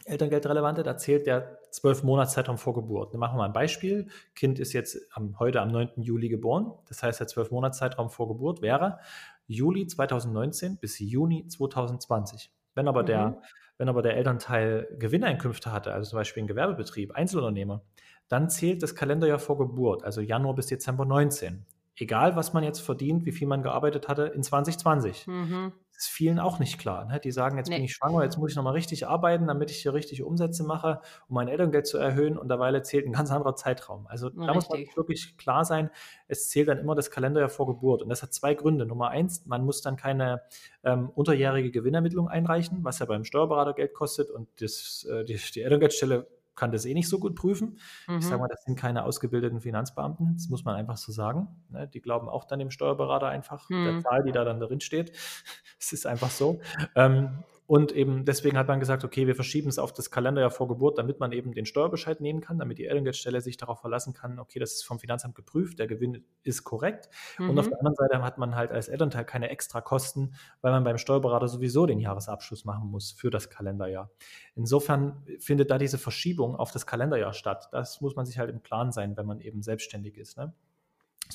Elterngeldrelevante, 0.05 0.83
da 0.83 0.97
zählt 0.97 1.27
der 1.27 1.59
zwölf 1.71 2.03
Monatszeitraum 2.03 2.59
vor 2.59 2.75
Geburt. 2.75 3.15
Machen 3.15 3.35
wir 3.35 3.39
mal 3.39 3.45
ein 3.47 3.53
Beispiel. 3.53 4.09
Kind 4.35 4.59
ist 4.59 4.73
jetzt 4.73 4.99
am, 5.13 5.39
heute 5.39 5.61
am 5.61 5.71
9. 5.71 5.91
Juli 6.03 6.29
geboren. 6.29 6.73
Das 6.89 7.03
heißt, 7.03 7.21
der 7.21 7.29
zwölf 7.29 7.51
Monatszeitraum 7.53 8.11
vor 8.11 8.27
Geburt 8.27 8.63
wäre 8.63 8.99
Juli 9.47 9.87
2019 9.87 10.79
bis 10.79 10.99
Juni 10.99 11.47
2020. 11.47 12.53
Wenn 12.75 12.89
aber, 12.89 13.03
mhm. 13.03 13.07
der, 13.07 13.43
wenn 13.79 13.89
aber 13.89 14.03
der 14.03 14.17
Elternteil 14.17 14.89
Gewinneinkünfte 14.99 15.73
hatte, 15.73 15.93
also 15.93 16.11
zum 16.11 16.19
Beispiel 16.19 16.43
ein 16.43 16.47
Gewerbebetrieb, 16.47 17.13
Einzelunternehmer, 17.13 17.83
dann 18.29 18.49
zählt 18.49 18.83
das 18.83 18.95
Kalenderjahr 18.95 19.39
vor 19.39 19.59
Geburt, 19.59 20.05
also 20.05 20.21
Januar 20.21 20.55
bis 20.55 20.67
Dezember 20.67 21.05
19 21.05 21.67
egal 21.97 22.37
was 22.37 22.53
man 22.53 22.65
jetzt 22.65 22.81
verdient, 22.81 23.25
wie 23.27 23.33
viel 23.33 23.47
man 23.47 23.63
gearbeitet 23.63 24.09
hatte, 24.09 24.25
in 24.25 24.43
2020. 24.43 25.27
Mhm. 25.27 25.73
Das 25.95 26.07
ist 26.07 26.15
vielen 26.15 26.41
auch 26.41 26.59
nicht 26.59 26.79
klar. 26.79 27.05
Ne? 27.05 27.21
Die 27.21 27.31
sagen, 27.31 27.59
jetzt 27.59 27.69
nee. 27.69 27.77
bin 27.77 27.85
ich 27.85 27.93
schwanger, 27.93 28.25
jetzt 28.25 28.39
muss 28.39 28.51
ich 28.51 28.57
nochmal 28.57 28.73
richtig 28.73 29.07
arbeiten, 29.07 29.47
damit 29.47 29.71
ich 29.71 29.83
hier 29.83 29.93
richtig 29.95 30.23
Umsätze 30.23 30.65
mache, 30.65 31.01
um 31.29 31.35
mein 31.35 31.49
Elterngeld 31.49 31.87
zu 31.87 31.99
erhöhen. 31.99 32.39
Und 32.39 32.49
derweil 32.49 32.83
zählt 32.83 33.07
ein 33.07 33.13
ganz 33.13 33.31
anderer 33.31 33.55
Zeitraum. 33.55 34.07
Also 34.09 34.31
da 34.31 34.47
richtig. 34.47 34.55
muss 34.55 34.69
man 34.71 34.97
wirklich 34.97 35.37
klar 35.37 35.65
sein, 35.65 35.91
es 36.29 36.49
zählt 36.49 36.69
dann 36.69 36.79
immer 36.79 36.95
das 36.95 37.11
Kalenderjahr 37.11 37.51
vor 37.51 37.67
Geburt. 37.67 38.03
Und 38.03 38.09
das 38.09 38.23
hat 38.23 38.33
zwei 38.33 38.55
Gründe. 38.55 38.87
Nummer 38.87 39.11
eins, 39.11 39.45
man 39.47 39.65
muss 39.65 39.83
dann 39.83 39.97
keine 39.97 40.43
ähm, 40.83 41.11
unterjährige 41.11 41.71
Gewinnermittlung 41.71 42.27
einreichen, 42.27 42.83
was 42.83 42.99
ja 42.99 43.07
beim 43.07 43.25
Steuerberater 43.25 43.75
Geld 43.75 43.93
kostet. 43.93 44.31
Und 44.31 44.49
das, 44.61 45.07
äh, 45.09 45.25
die, 45.25 45.39
die 45.55 45.61
Elterngeldstelle 45.61 46.27
kann 46.55 46.73
das 46.73 46.85
eh 46.85 46.95
nicht 46.95 47.09
so 47.09 47.19
gut 47.19 47.35
prüfen. 47.35 47.79
Mhm. 48.07 48.19
Ich 48.19 48.27
sage 48.27 48.41
mal, 48.41 48.49
das 48.49 48.65
sind 48.65 48.79
keine 48.79 49.05
ausgebildeten 49.05 49.61
Finanzbeamten, 49.61 50.35
das 50.35 50.49
muss 50.49 50.65
man 50.65 50.75
einfach 50.75 50.97
so 50.97 51.13
sagen. 51.13 51.49
Ne? 51.71 51.89
Die 51.89 52.01
glauben 52.01 52.29
auch 52.29 52.45
dann 52.45 52.59
dem 52.59 52.71
Steuerberater 52.71 53.29
einfach, 53.29 53.69
mhm. 53.71 53.85
der 53.85 54.01
Zahl, 54.01 54.23
die 54.25 54.33
da 54.33 54.45
dann 54.45 54.61
drin 54.61 54.81
steht. 54.81 55.13
Es 55.79 55.93
ist 55.93 56.07
einfach 56.07 56.31
so. 56.31 56.61
Ähm, 56.95 57.43
und 57.67 57.93
eben 57.93 58.25
deswegen 58.25 58.59
hat 58.59 58.69
man 58.69 58.81
gesagt, 58.81 59.05
okay, 59.05 59.27
wir 59.27 59.35
verschieben 59.35 59.69
es 59.69 59.79
auf 59.79 59.93
das 59.93 60.11
Kalenderjahr 60.11 60.51
vor 60.51 60.69
Geburt, 60.69 60.99
damit 60.99 61.21
man 61.21 61.33
eben 61.33 61.53
den 61.53 61.65
Steuerbescheid 61.65 62.21
nehmen 62.21 62.41
kann, 62.41 62.59
damit 62.59 62.79
die 62.79 62.87
Elterngeldstelle 62.87 63.41
sich 63.41 63.57
darauf 63.57 63.81
verlassen 63.81 64.15
kann, 64.15 64.39
okay, 64.39 64.59
das 64.59 64.73
ist 64.73 64.85
vom 64.85 64.99
Finanzamt 64.99 65.35
geprüft, 65.35 65.79
der 65.79 65.87
Gewinn 65.87 66.25
ist 66.43 66.65
korrekt. 66.65 67.09
Mhm. 67.39 67.51
Und 67.51 67.59
auf 67.59 67.67
mhm. 67.67 67.71
der 67.71 67.79
anderen 67.79 67.97
Seite 67.97 68.23
hat 68.23 68.39
man 68.39 68.57
halt 68.57 68.73
als 68.73 68.89
Elternteil 68.89 69.25
keine 69.25 69.49
extra 69.51 69.81
Kosten, 69.81 70.35
weil 70.61 70.73
man 70.73 70.85
beim 70.85 70.99
Steuerberater 70.99 71.49
sowieso 71.49 71.87
den 71.87 72.01
Jahresabschluss 72.01 72.65
machen 72.65 72.91
muss 72.91 73.13
für 73.13 73.31
das 73.31 73.49
Kalenderjahr. 73.49 74.11
Insofern 74.55 75.25
findet 75.39 75.71
da 75.71 75.79
diese 75.79 75.99
Verschiebung 75.99 76.57
auf 76.57 76.73
das 76.73 76.87
Kalenderjahr 76.87 77.33
statt. 77.33 77.69
Das 77.73 78.01
muss 78.01 78.17
man 78.17 78.27
sich 78.27 78.39
halt 78.39 78.51
im 78.51 78.63
Klaren 78.63 78.93
sein, 78.93 79.17
wenn 79.17 79.27
man 79.27 79.41
eben 79.41 79.63
selbstständig 79.63 80.19
ist. 80.19 80.37
Ne? 80.37 80.53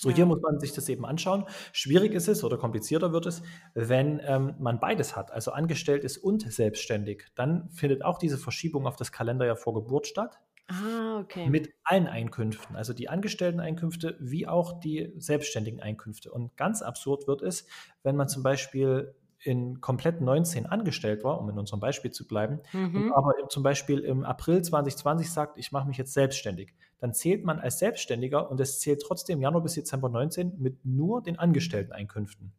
So, 0.01 0.09
ja. 0.09 0.15
hier 0.15 0.25
muss 0.25 0.41
man 0.41 0.59
sich 0.59 0.73
das 0.73 0.89
eben 0.89 1.05
anschauen. 1.05 1.45
Schwierig 1.71 2.13
ist 2.13 2.27
es 2.27 2.43
oder 2.43 2.57
komplizierter 2.57 3.11
wird 3.11 3.25
es, 3.25 3.41
wenn 3.73 4.21
ähm, 4.23 4.55
man 4.59 4.79
beides 4.79 5.15
hat, 5.15 5.31
also 5.31 5.51
angestellt 5.51 6.03
ist 6.03 6.17
und 6.17 6.51
selbstständig. 6.51 7.25
Dann 7.35 7.69
findet 7.69 8.03
auch 8.03 8.17
diese 8.17 8.37
Verschiebung 8.37 8.87
auf 8.87 8.95
das 8.95 9.11
Kalenderjahr 9.11 9.55
vor 9.55 9.73
Geburt 9.73 10.07
statt. 10.07 10.39
Ah, 10.69 11.19
okay. 11.21 11.49
Mit 11.49 11.73
allen 11.83 12.07
Einkünften, 12.07 12.75
also 12.75 12.93
die 12.93 13.07
Angestellten-Einkünfte 13.07 14.17
wie 14.19 14.47
auch 14.47 14.79
die 14.81 15.13
selbstständigen 15.17 15.79
Einkünfte. 15.79 16.29
Und 16.31 16.57
ganz 16.57 16.81
absurd 16.81 17.25
wird 17.25 17.41
es, 17.41 17.67
wenn 18.03 18.17
man 18.17 18.27
zum 18.27 18.43
Beispiel 18.43 19.15
in 19.39 19.79
komplett 19.79 20.19
19 20.19 20.65
angestellt 20.65 21.23
war, 21.23 21.39
um 21.39 21.49
in 21.49 21.57
unserem 21.57 21.79
Beispiel 21.79 22.11
zu 22.11 22.27
bleiben, 22.27 22.59
mhm. 22.73 23.13
aber 23.13 23.33
zum 23.49 23.63
Beispiel 23.63 23.99
im 23.99 24.25
April 24.25 24.61
2020 24.61 25.31
sagt, 25.31 25.57
ich 25.57 25.71
mache 25.71 25.87
mich 25.87 25.97
jetzt 25.97 26.13
selbstständig, 26.13 26.73
dann 26.99 27.13
zählt 27.13 27.43
man 27.43 27.59
als 27.59 27.79
Selbstständiger 27.79 28.49
und 28.49 28.59
es 28.59 28.79
zählt 28.79 29.01
trotzdem 29.01 29.41
Januar 29.41 29.63
bis 29.63 29.73
Dezember 29.73 30.09
19 30.09 30.59
mit 30.59 30.85
nur 30.85 31.21
den 31.21 31.37
Angestellten-Einkünften. 31.37 32.53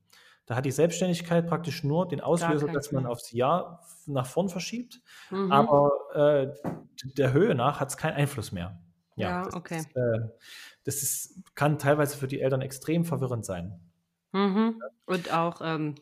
Da 0.47 0.57
hat 0.57 0.65
die 0.65 0.71
Selbstständigkeit 0.71 1.47
praktisch 1.47 1.85
nur 1.85 2.09
den 2.09 2.23
Auslöser, 2.23 2.69
dass 2.69 2.91
man 2.91 3.05
aufs 3.05 3.33
Jahr 3.33 3.85
nach 4.07 4.27
vorn 4.27 4.49
verschiebt, 4.49 5.03
mhm. 5.31 5.53
aber 5.53 5.91
äh, 6.15 6.71
der 7.17 7.35
Höhe 7.35 7.55
nach 7.55 7.81
hat 7.81 7.91
es 7.91 7.99
keinen 7.99 8.15
Einfluss 8.15 8.51
mehr. 8.51 8.81
Ja, 9.17 9.29
ja 9.29 9.43
das 9.45 9.55
okay. 9.55 9.79
Ist, 9.79 9.95
äh, 9.95 10.29
das 10.85 11.03
ist, 11.03 11.55
kann 11.55 11.79
teilweise 11.79 12.17
für 12.17 12.29
die 12.29 12.41
Eltern 12.41 12.63
extrem 12.63 13.05
verwirrend 13.05 13.45
sein. 13.45 13.79
Mhm. 14.33 14.81
Und 15.05 15.33
auch 15.35 15.61
ähm, 15.63 15.97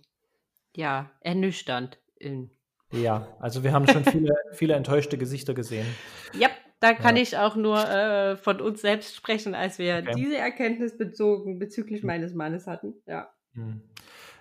ja, 0.76 1.10
ernüchternd. 1.20 1.98
In 2.14 2.50
ja, 2.92 3.26
also 3.40 3.64
wir 3.64 3.72
haben 3.72 3.88
schon 3.88 4.04
viele, 4.04 4.34
viele 4.52 4.74
enttäuschte 4.74 5.18
Gesichter 5.18 5.54
gesehen. 5.54 5.86
Ja, 6.32 6.50
da 6.80 6.92
kann 6.94 7.16
ja. 7.16 7.22
ich 7.22 7.38
auch 7.38 7.56
nur 7.56 7.78
äh, 7.78 8.36
von 8.36 8.60
uns 8.60 8.80
selbst 8.80 9.16
sprechen, 9.16 9.54
als 9.54 9.78
wir 9.78 10.02
okay. 10.02 10.12
diese 10.16 10.36
Erkenntnis 10.36 10.96
bezogen 10.96 11.58
bezüglich 11.58 12.02
meines 12.02 12.34
Mannes 12.34 12.66
hatten. 12.66 12.94
Ja. 13.06 13.30
Hm. 13.54 13.82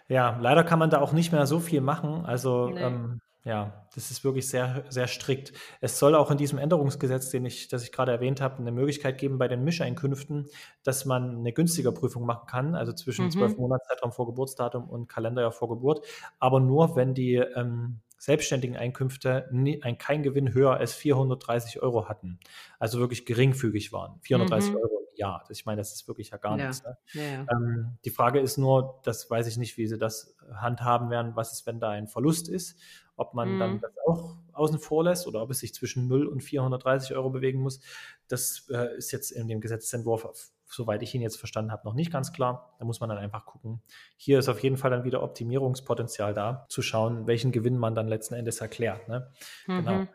Ja, 0.07 0.37
leider 0.39 0.63
kann 0.63 0.79
man 0.79 0.89
da 0.89 1.01
auch 1.01 1.13
nicht 1.13 1.31
mehr 1.31 1.47
so 1.47 1.59
viel 1.59 1.81
machen. 1.81 2.25
Also 2.25 2.69
nee. 2.69 2.81
ähm, 2.81 3.21
ja, 3.45 3.85
das 3.93 4.09
ist 4.09 4.23
wirklich 4.23 4.49
sehr, 4.49 4.83
sehr 4.89 5.05
strikt. 5.05 5.53
Es 5.79 5.99
soll 5.99 6.15
auch 6.15 6.31
in 6.31 6.37
diesem 6.37 6.57
Änderungsgesetz, 6.57 7.29
den 7.29 7.45
ich, 7.45 7.67
das 7.67 7.83
ich 7.83 7.91
gerade 7.91 8.11
erwähnt 8.11 8.41
habe, 8.41 8.57
eine 8.57 8.71
Möglichkeit 8.71 9.19
geben 9.19 9.37
bei 9.37 9.47
den 9.47 9.63
Mischeinkünften, 9.63 10.47
dass 10.83 11.05
man 11.05 11.37
eine 11.37 11.53
günstiger 11.53 11.91
Prüfung 11.91 12.25
machen 12.25 12.47
kann, 12.47 12.73
also 12.73 12.91
zwischen 12.91 13.29
zwölf 13.29 13.53
mhm. 13.53 13.61
Monatszeitraum 13.61 14.11
vor 14.11 14.25
Geburtsdatum 14.25 14.89
und 14.89 15.07
Kalenderjahr 15.07 15.51
vor 15.51 15.69
Geburt, 15.69 16.03
aber 16.39 16.59
nur, 16.59 16.95
wenn 16.95 17.13
die 17.13 17.35
ähm, 17.35 17.99
selbstständigen 18.25 18.75
Einkünfte 18.75 19.47
nie, 19.51 19.81
ein, 19.83 19.99
kein 19.99 20.23
Gewinn 20.23 20.53
höher 20.53 20.77
als 20.77 20.93
430 20.93 21.81
Euro 21.81 22.09
hatten. 22.09 22.39
Also 22.79 22.99
wirklich 22.99 23.25
geringfügig 23.25 23.93
waren. 23.93 24.19
430 24.21 24.71
mhm. 24.71 24.77
Euro 24.77 24.99
im 25.11 25.15
Jahr. 25.15 25.45
Ich 25.49 25.65
meine, 25.67 25.77
das 25.77 25.93
ist 25.93 26.07
wirklich 26.07 26.31
ja 26.31 26.37
gar 26.37 26.57
ja. 26.57 26.67
nichts. 26.67 26.83
Ne? 26.83 26.97
Ja, 27.13 27.21
ja. 27.21 27.45
Ähm, 27.51 27.97
die 28.03 28.09
Frage 28.09 28.39
ist 28.39 28.57
nur, 28.57 28.99
das 29.03 29.29
weiß 29.29 29.45
ich 29.45 29.57
nicht, 29.57 29.77
wie 29.77 29.85
sie 29.85 29.99
das 29.99 30.35
handhaben 30.55 31.11
werden, 31.11 31.35
was 31.35 31.53
ist, 31.53 31.67
wenn 31.67 31.79
da 31.79 31.91
ein 31.91 32.07
Verlust 32.07 32.49
ist 32.49 32.79
ob 33.17 33.33
man 33.33 33.55
mhm. 33.55 33.59
dann 33.59 33.79
das 33.79 33.91
auch 34.05 34.35
außen 34.53 34.79
vor 34.79 35.03
lässt 35.03 35.27
oder 35.27 35.41
ob 35.41 35.51
es 35.51 35.59
sich 35.59 35.73
zwischen 35.73 36.07
0 36.07 36.27
und 36.27 36.41
430 36.43 37.15
Euro 37.15 37.29
bewegen 37.29 37.61
muss, 37.61 37.79
das 38.27 38.67
äh, 38.69 38.97
ist 38.97 39.11
jetzt 39.11 39.31
in 39.31 39.47
dem 39.47 39.61
Gesetzentwurf 39.61 40.25
soweit 40.67 41.01
ich 41.03 41.13
ihn 41.15 41.21
jetzt 41.21 41.37
verstanden 41.37 41.71
habe, 41.71 41.85
noch 41.85 41.93
nicht 41.93 42.11
ganz 42.11 42.33
klar. 42.33 42.75
Da 42.79 42.85
muss 42.85 42.99
man 42.99 43.09
dann 43.09 43.17
einfach 43.17 43.45
gucken. 43.45 43.81
Hier 44.17 44.39
ist 44.39 44.49
auf 44.49 44.61
jeden 44.61 44.77
Fall 44.77 44.91
dann 44.91 45.03
wieder 45.03 45.23
Optimierungspotenzial 45.23 46.33
da, 46.33 46.65
zu 46.69 46.81
schauen, 46.81 47.27
welchen 47.27 47.51
Gewinn 47.51 47.77
man 47.77 47.95
dann 47.95 48.07
letzten 48.07 48.33
Endes 48.35 48.61
erklärt. 48.61 49.07
Ne? 49.07 49.31
Genau. 49.65 49.81
Mhm. 49.81 49.85
Genau. 49.85 50.07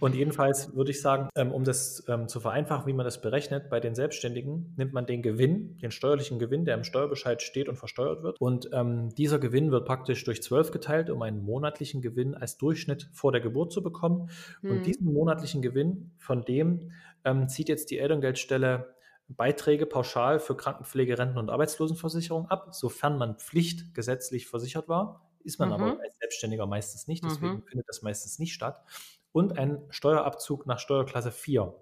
Und 0.00 0.14
jedenfalls 0.14 0.74
würde 0.74 0.90
ich 0.90 1.00
sagen, 1.00 1.28
ähm, 1.34 1.52
um 1.52 1.64
das 1.64 2.04
ähm, 2.08 2.28
zu 2.28 2.40
vereinfachen, 2.40 2.86
wie 2.86 2.92
man 2.92 3.04
das 3.04 3.20
berechnet, 3.20 3.68
bei 3.68 3.80
den 3.80 3.94
Selbstständigen 3.94 4.74
nimmt 4.76 4.92
man 4.92 5.06
den 5.06 5.22
Gewinn, 5.22 5.78
den 5.78 5.90
steuerlichen 5.90 6.38
Gewinn, 6.38 6.64
der 6.64 6.74
im 6.74 6.84
Steuerbescheid 6.84 7.42
steht 7.42 7.68
und 7.68 7.76
versteuert 7.76 8.22
wird. 8.22 8.40
Und 8.40 8.70
ähm, 8.72 9.10
dieser 9.14 9.38
Gewinn 9.38 9.70
wird 9.70 9.86
praktisch 9.86 10.24
durch 10.24 10.42
zwölf 10.42 10.70
geteilt, 10.70 11.10
um 11.10 11.22
einen 11.22 11.42
monatlichen 11.42 12.00
Gewinn 12.00 12.34
als 12.34 12.56
Durchschnitt 12.56 13.08
vor 13.12 13.32
der 13.32 13.40
Geburt 13.40 13.72
zu 13.72 13.82
bekommen. 13.82 14.30
Mhm. 14.62 14.70
Und 14.70 14.86
diesen 14.86 15.12
monatlichen 15.12 15.62
Gewinn, 15.62 16.12
von 16.18 16.44
dem 16.44 16.92
ähm, 17.24 17.48
zieht 17.48 17.68
jetzt 17.68 17.90
die 17.90 17.98
Elterngeldstelle 17.98 18.94
Beiträge 19.28 19.86
pauschal 19.86 20.40
für 20.40 20.56
Krankenpflege, 20.56 21.18
Renten- 21.18 21.38
und 21.38 21.50
Arbeitslosenversicherung 21.50 22.46
ab, 22.46 22.74
sofern 22.74 23.18
man 23.18 23.36
pflichtgesetzlich 23.36 24.46
versichert 24.46 24.88
war. 24.88 25.28
Ist 25.44 25.58
man 25.58 25.68
mhm. 25.68 25.74
aber 25.74 26.00
als 26.00 26.18
Selbstständiger 26.18 26.66
meistens 26.66 27.06
nicht, 27.06 27.24
deswegen 27.24 27.56
mhm. 27.56 27.62
findet 27.62 27.88
das 27.88 28.02
meistens 28.02 28.38
nicht 28.38 28.54
statt. 28.54 28.82
Und 29.32 29.58
ein 29.58 29.82
Steuerabzug 29.90 30.66
nach 30.66 30.78
Steuerklasse 30.78 31.30
4. 31.30 31.74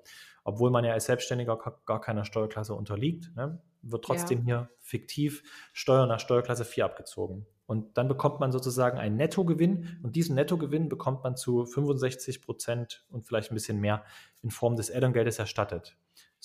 Obwohl 0.45 0.71
man 0.71 0.85
ja 0.85 0.93
als 0.93 1.07
Selbstständiger 1.07 1.59
gar 1.87 2.01
keiner 2.01 2.25
Steuerklasse 2.25 2.75
unterliegt, 2.75 3.35
ne, 3.35 3.61
wird 3.83 4.05
trotzdem 4.05 4.41
ja. 4.41 4.45
hier 4.45 4.71
fiktiv 4.79 5.43
Steuer 5.73 6.07
nach 6.07 6.21
Steuerklasse 6.21 6.65
4 6.65 6.85
abgezogen. 6.85 7.47
Und 7.67 7.99
dann 7.99 8.07
bekommt 8.07 8.39
man 8.39 8.53
sozusagen 8.53 8.99
einen 8.99 9.17
Nettogewinn 9.17 9.99
und 10.03 10.15
diesen 10.15 10.37
Nettogewinn 10.37 10.89
bekommt 10.89 11.25
man 11.25 11.37
zu 11.37 11.65
65 11.67 12.43
Prozent 12.43 13.05
und 13.11 13.27
vielleicht 13.27 13.51
ein 13.51 13.55
bisschen 13.55 13.81
mehr 13.81 14.05
in 14.43 14.51
Form 14.51 14.77
des 14.77 14.89
Elterngeldes 14.89 15.41
erstattet. 15.41 15.97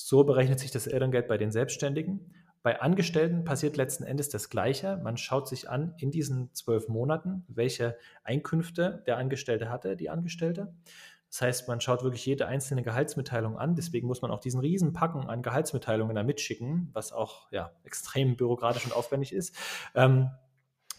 So 0.08 0.24
berechnet 0.24 0.60
sich 0.60 0.72
das 0.72 0.88
Elterngeld 0.88 1.28
bei 1.28 1.38
den 1.38 1.52
Selbstständigen. 1.52 2.34
Bei 2.64 2.80
Angestellten 2.80 3.43
passiert 3.43 3.78
letzten 3.78 4.04
Endes 4.04 4.30
das 4.30 4.49
Gleiche. 4.49 4.97
Man 5.04 5.18
schaut 5.18 5.47
sich 5.47 5.70
an 5.70 5.95
in 5.97 6.12
diesen 6.12 6.54
zwölf 6.54 6.88
Monaten, 6.88 7.43
welche 7.47 7.97
Einkünfte 8.24 9.04
der 9.08 9.18
Angestellte 9.18 9.70
hatte, 9.70 9.95
die 9.95 10.10
Angestellte. 10.10 10.74
Das 11.30 11.41
heißt, 11.41 11.68
man 11.68 11.80
schaut 11.80 12.04
wirklich 12.04 12.26
jede 12.26 12.45
einzelne 12.45 12.84
Gehaltsmitteilung 12.84 13.58
an. 13.58 13.76
Deswegen 13.76 14.06
muss 14.06 14.22
man 14.22 14.32
auch 14.32 14.41
diesen 14.41 14.60
riesen 14.60 14.93
Packen 14.93 15.30
an 15.30 15.41
Gehaltsmitteilungen 15.41 16.16
da 16.16 16.24
mitschicken, 16.24 16.89
was 16.93 17.14
auch 17.14 17.52
ja, 17.52 17.72
extrem 17.84 18.36
bürokratisch 18.36 18.86
und 18.86 18.93
aufwendig 18.93 19.34
ist. 19.34 19.56
Ähm, 19.95 20.30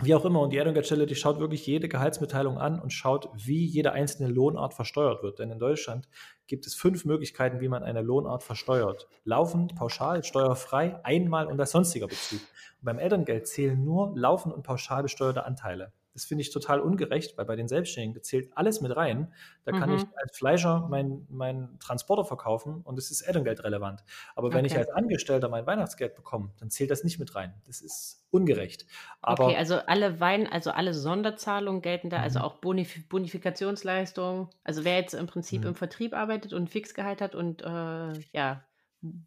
wie 0.01 0.15
auch 0.15 0.25
immer, 0.25 0.41
und 0.41 0.51
die 0.51 0.57
Erdölgeldstelle, 0.57 1.07
die 1.07 1.15
schaut 1.15 1.39
wirklich 1.39 1.65
jede 1.67 1.89
Gehaltsmitteilung 1.89 2.59
an 2.59 2.81
und 2.81 2.93
schaut, 2.93 3.29
wie 3.37 3.65
jede 3.65 3.93
einzelne 3.93 4.29
Lohnart 4.29 4.75
versteuert 4.75 5.23
wird. 5.23 5.39
Denn 5.39 5.51
in 5.51 5.61
Deutschland 5.61 6.09
gibt 6.53 6.67
es 6.67 6.75
fünf 6.75 7.07
Möglichkeiten, 7.07 7.61
wie 7.61 7.69
man 7.69 7.83
eine 7.83 8.03
Lohnart 8.03 8.43
versteuert. 8.43 9.09
Laufend, 9.25 9.75
pauschal, 9.75 10.23
steuerfrei, 10.23 11.03
einmal 11.03 11.47
und 11.47 11.59
als 11.59 11.71
sonstiger 11.71 12.09
Bezug. 12.09 12.41
Und 12.41 12.85
beim 12.85 12.99
Elterngeld 12.99 13.49
zählen 13.49 13.83
nur 13.83 14.13
laufend 14.15 14.55
und 14.55 14.63
pauschal 14.63 15.03
besteuerte 15.03 15.47
Anteile. 15.47 15.95
Das 16.15 16.25
finde 16.25 16.43
ich 16.43 16.51
total 16.53 16.81
ungerecht, 16.81 17.37
weil 17.39 17.45
bei 17.47 17.57
den 17.57 17.69
Selbstständigen 17.69 18.23
zählt 18.23 18.57
alles 18.57 18.81
mit 18.81 18.95
rein. 18.97 19.33
Da 19.65 19.73
kann 19.73 19.91
ich 19.91 20.03
Mhm. 20.03 20.13
als 20.15 20.37
Fleischer 20.37 20.87
meinen 20.89 21.27
mein 21.31 21.79
Transporter 21.79 22.25
verkaufen 22.25 22.83
und 22.83 22.99
es 22.99 23.11
ist 23.11 23.23
Elterngeld 23.23 23.65
relevant. 23.65 24.05
Aber 24.37 24.53
wenn 24.53 24.65
ich 24.65 24.77
Okay. 24.77 24.79
als 24.79 24.91
Angestellter 24.91 25.49
mein 25.49 25.67
Weihnachtsgeld 25.67 26.15
bekomme, 26.15 26.53
dann 26.59 26.71
zählt 26.71 26.91
das 26.91 27.05
nicht 27.05 27.19
mit 27.19 27.35
rein. 27.35 27.55
Das 27.67 27.81
ist 27.81 28.27
ungerecht. 28.31 28.87
Aber 29.23 29.27
Okay, 29.29 29.57
also 29.57 29.77
alle 29.87 30.19
Wein, 30.19 30.49
also 30.49 30.73
alle 30.73 30.93
Sonderzahlungen 30.95 31.81
gelten 31.81 32.11
da, 32.11 32.21
also 32.21 32.41
Mhm. 32.41 32.41
auch 32.41 32.59
Bonif 32.61 33.09
Bonifikationsleistungen. 33.09 34.49
Also 34.65 34.85
wer 34.85 34.97
jetzt 34.97 35.15
im 35.15 35.27
Prinzip 35.29 35.65
Mhm. 35.65 35.73
im 35.73 35.77
Vertrieb 35.77 36.13
arbeitet 36.13 36.53
und 36.53 36.69
Fixgehalt 36.69 37.21
hat 37.21 37.35
und 37.37 37.63
äh, 37.63 38.25
ja, 38.33 38.65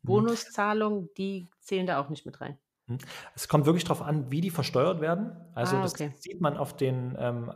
Mhm. 0.04 0.26
Bonuszahlungen, 0.34 1.10
die 1.18 1.52
zählen 1.60 1.88
da 1.88 2.02
auch 2.02 2.10
nicht 2.10 2.26
mit 2.26 2.42
rein. 2.42 2.60
Hm. 2.88 2.98
Es 3.36 3.48
kommt 3.48 3.66
wirklich 3.66 3.84
darauf 3.84 4.02
an, 4.02 4.32
wie 4.32 4.42
die 4.42 4.50
versteuert 4.50 5.02
werden. 5.02 5.32
Also 5.54 5.78
Ah, 5.78 5.82
das 5.82 5.94
okay. 5.94 6.12
sieht 6.20 6.42
man 6.42 6.58
auf 6.58 6.76
den 6.76 7.16
ähm, 7.20 7.52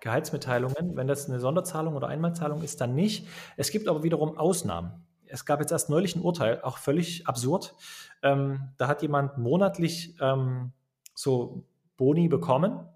Gehaltsmitteilungen. 0.00 0.96
Wenn 0.96 1.06
das 1.06 1.28
eine 1.28 1.40
Sonderzahlung 1.40 1.94
oder 1.94 2.08
Einmalzahlung 2.08 2.62
ist, 2.62 2.80
dann 2.80 2.94
nicht. 2.94 3.28
Es 3.56 3.70
gibt 3.70 3.88
aber 3.88 4.02
wiederum 4.02 4.36
Ausnahmen. 4.38 5.06
Es 5.26 5.44
gab 5.44 5.60
jetzt 5.60 5.70
erst 5.70 5.90
neulich 5.90 6.16
ein 6.16 6.22
Urteil, 6.22 6.60
auch 6.62 6.78
völlig 6.78 7.26
absurd. 7.26 7.76
Ähm, 8.22 8.72
da 8.78 8.88
hat 8.88 9.02
jemand 9.02 9.38
monatlich 9.38 10.16
ähm, 10.20 10.72
so 11.14 11.64
Boni 11.96 12.28
bekommen, 12.28 12.88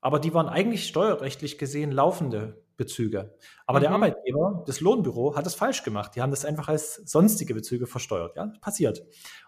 aber 0.00 0.20
die 0.20 0.32
waren 0.32 0.48
eigentlich 0.48 0.86
steuerrechtlich 0.86 1.58
gesehen 1.58 1.90
laufende 1.90 2.64
Bezüge. 2.76 3.34
Aber 3.66 3.80
der 3.80 3.88
Mhm. 3.90 3.96
Arbeitgeber, 3.96 4.64
das 4.66 4.80
Lohnbüro, 4.80 5.34
hat 5.36 5.46
es 5.46 5.54
falsch 5.54 5.82
gemacht. 5.82 6.14
Die 6.14 6.22
haben 6.22 6.30
das 6.30 6.44
einfach 6.44 6.68
als 6.68 6.96
sonstige 7.10 7.54
Bezüge 7.54 7.86
versteuert. 7.86 8.36
Ja, 8.36 8.52
passiert. 8.60 9.02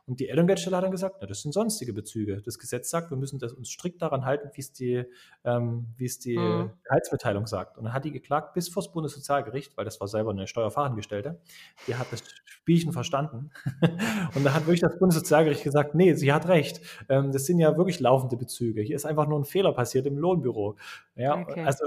Und 0.06 0.20
die 0.20 0.28
Elterngeldstelle 0.30 0.74
hat 0.76 0.82
dann 0.84 0.90
gesagt, 0.90 1.16
na, 1.20 1.26
das 1.26 1.42
sind 1.42 1.52
sonstige 1.52 1.92
Bezüge. 1.92 2.40
Das 2.42 2.58
Gesetz 2.58 2.88
sagt, 2.88 3.10
wir 3.10 3.18
müssen 3.18 3.38
das 3.38 3.52
uns 3.52 3.68
strikt 3.68 4.00
daran 4.00 4.24
halten, 4.24 4.48
wie 4.54 4.60
es 4.60 4.72
die, 4.72 5.04
ähm, 5.44 5.88
wie 5.96 6.06
es 6.06 6.18
die 6.18 6.38
Mhm. 6.38 6.70
Gehaltsmitteilung 6.84 7.46
sagt. 7.46 7.76
Und 7.76 7.84
dann 7.84 7.92
hat 7.92 8.04
die 8.06 8.10
geklagt 8.12 8.54
bis 8.54 8.68
vor 8.70 8.82
das 8.82 8.90
Bundessozialgericht, 8.92 9.76
weil 9.76 9.84
das 9.84 10.00
war 10.00 10.08
selber 10.08 10.30
eine 10.30 10.46
Steuerfachangestellte. 10.46 11.38
Die 11.86 11.94
hat 11.96 12.10
das 12.10 12.22
Spielchen 12.46 12.92
verstanden. 12.92 13.50
Und 14.34 14.44
da 14.44 14.54
hat 14.54 14.62
wirklich 14.66 14.80
das 14.80 14.98
Bundessozialgericht 14.98 15.62
gesagt, 15.62 15.94
nee, 15.94 16.14
sie 16.14 16.32
hat 16.32 16.48
recht. 16.48 16.80
Ähm, 17.10 17.30
das 17.32 17.44
sind 17.46 17.58
ja 17.58 17.76
wirklich 17.76 18.00
laufende 18.00 18.36
Bezüge. 18.38 18.80
Hier 18.80 18.96
ist 18.96 19.04
einfach 19.04 19.28
nur 19.28 19.38
ein 19.38 19.44
Fehler 19.44 19.72
passiert 19.72 20.06
im 20.06 20.16
Lohnbüro. 20.18 20.76
Ja, 21.14 21.38
Okay. 21.38 21.62
also, 21.64 21.84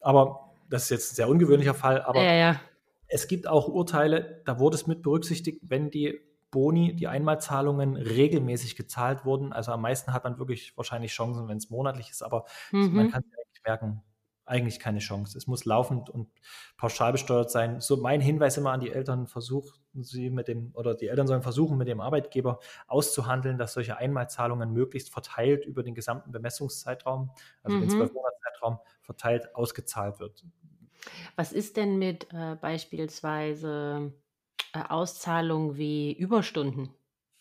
aber 0.00 0.49
das 0.70 0.84
ist 0.84 0.90
jetzt 0.90 1.12
ein 1.12 1.16
sehr 1.16 1.28
ungewöhnlicher 1.28 1.74
Fall, 1.74 2.02
aber 2.02 2.26
ja, 2.26 2.32
ja. 2.34 2.60
es 3.08 3.28
gibt 3.28 3.46
auch 3.48 3.68
Urteile, 3.68 4.42
da 4.46 4.58
wurde 4.58 4.76
es 4.76 4.86
mit 4.86 5.02
berücksichtigt, 5.02 5.60
wenn 5.62 5.90
die 5.90 6.20
Boni, 6.50 6.94
die 6.96 7.08
Einmalzahlungen 7.08 7.96
regelmäßig 7.96 8.76
gezahlt 8.76 9.24
wurden. 9.24 9.52
Also 9.52 9.72
am 9.72 9.82
meisten 9.82 10.12
hat 10.12 10.24
man 10.24 10.38
wirklich 10.38 10.76
wahrscheinlich 10.76 11.12
Chancen, 11.12 11.48
wenn 11.48 11.58
es 11.58 11.70
monatlich 11.70 12.10
ist, 12.10 12.22
aber 12.22 12.44
man 12.90 13.06
Mhm. 13.06 13.08
kann 13.08 13.22
sich 13.22 13.32
eigentlich 13.38 13.62
merken, 13.64 14.02
eigentlich 14.46 14.80
keine 14.80 14.98
Chance. 14.98 15.38
Es 15.38 15.46
muss 15.46 15.64
laufend 15.64 16.10
und 16.10 16.28
pauschal 16.76 17.12
besteuert 17.12 17.50
sein. 17.52 17.80
So 17.80 17.96
mein 17.98 18.20
Hinweis 18.20 18.56
immer 18.56 18.72
an 18.72 18.80
die 18.80 18.90
Eltern, 18.90 19.26
versuchen 19.28 20.02
sie 20.02 20.30
mit 20.30 20.48
dem, 20.48 20.72
oder 20.74 20.94
die 20.94 21.06
Eltern 21.08 21.26
sollen 21.28 21.42
versuchen, 21.42 21.78
mit 21.78 21.86
dem 21.88 22.00
Arbeitgeber 22.00 22.58
auszuhandeln, 22.88 23.58
dass 23.58 23.72
solche 23.74 23.96
Einmalzahlungen 23.96 24.72
möglichst 24.72 25.10
verteilt 25.12 25.64
über 25.66 25.82
den 25.84 25.94
gesamten 25.94 26.32
Bemessungszeitraum, 26.32 27.30
also 27.62 27.78
den 27.78 27.88
Mhm. 27.88 27.90
zwölf 27.90 28.12
Monatszeitraum, 28.12 28.78
verteilt 29.02 29.54
ausgezahlt 29.54 30.18
wird. 30.18 30.44
Was 31.36 31.52
ist 31.52 31.76
denn 31.76 31.98
mit 31.98 32.28
äh, 32.32 32.56
beispielsweise 32.56 34.12
äh, 34.74 34.82
Auszahlungen 34.88 35.76
wie 35.76 36.12
Überstunden? 36.14 36.94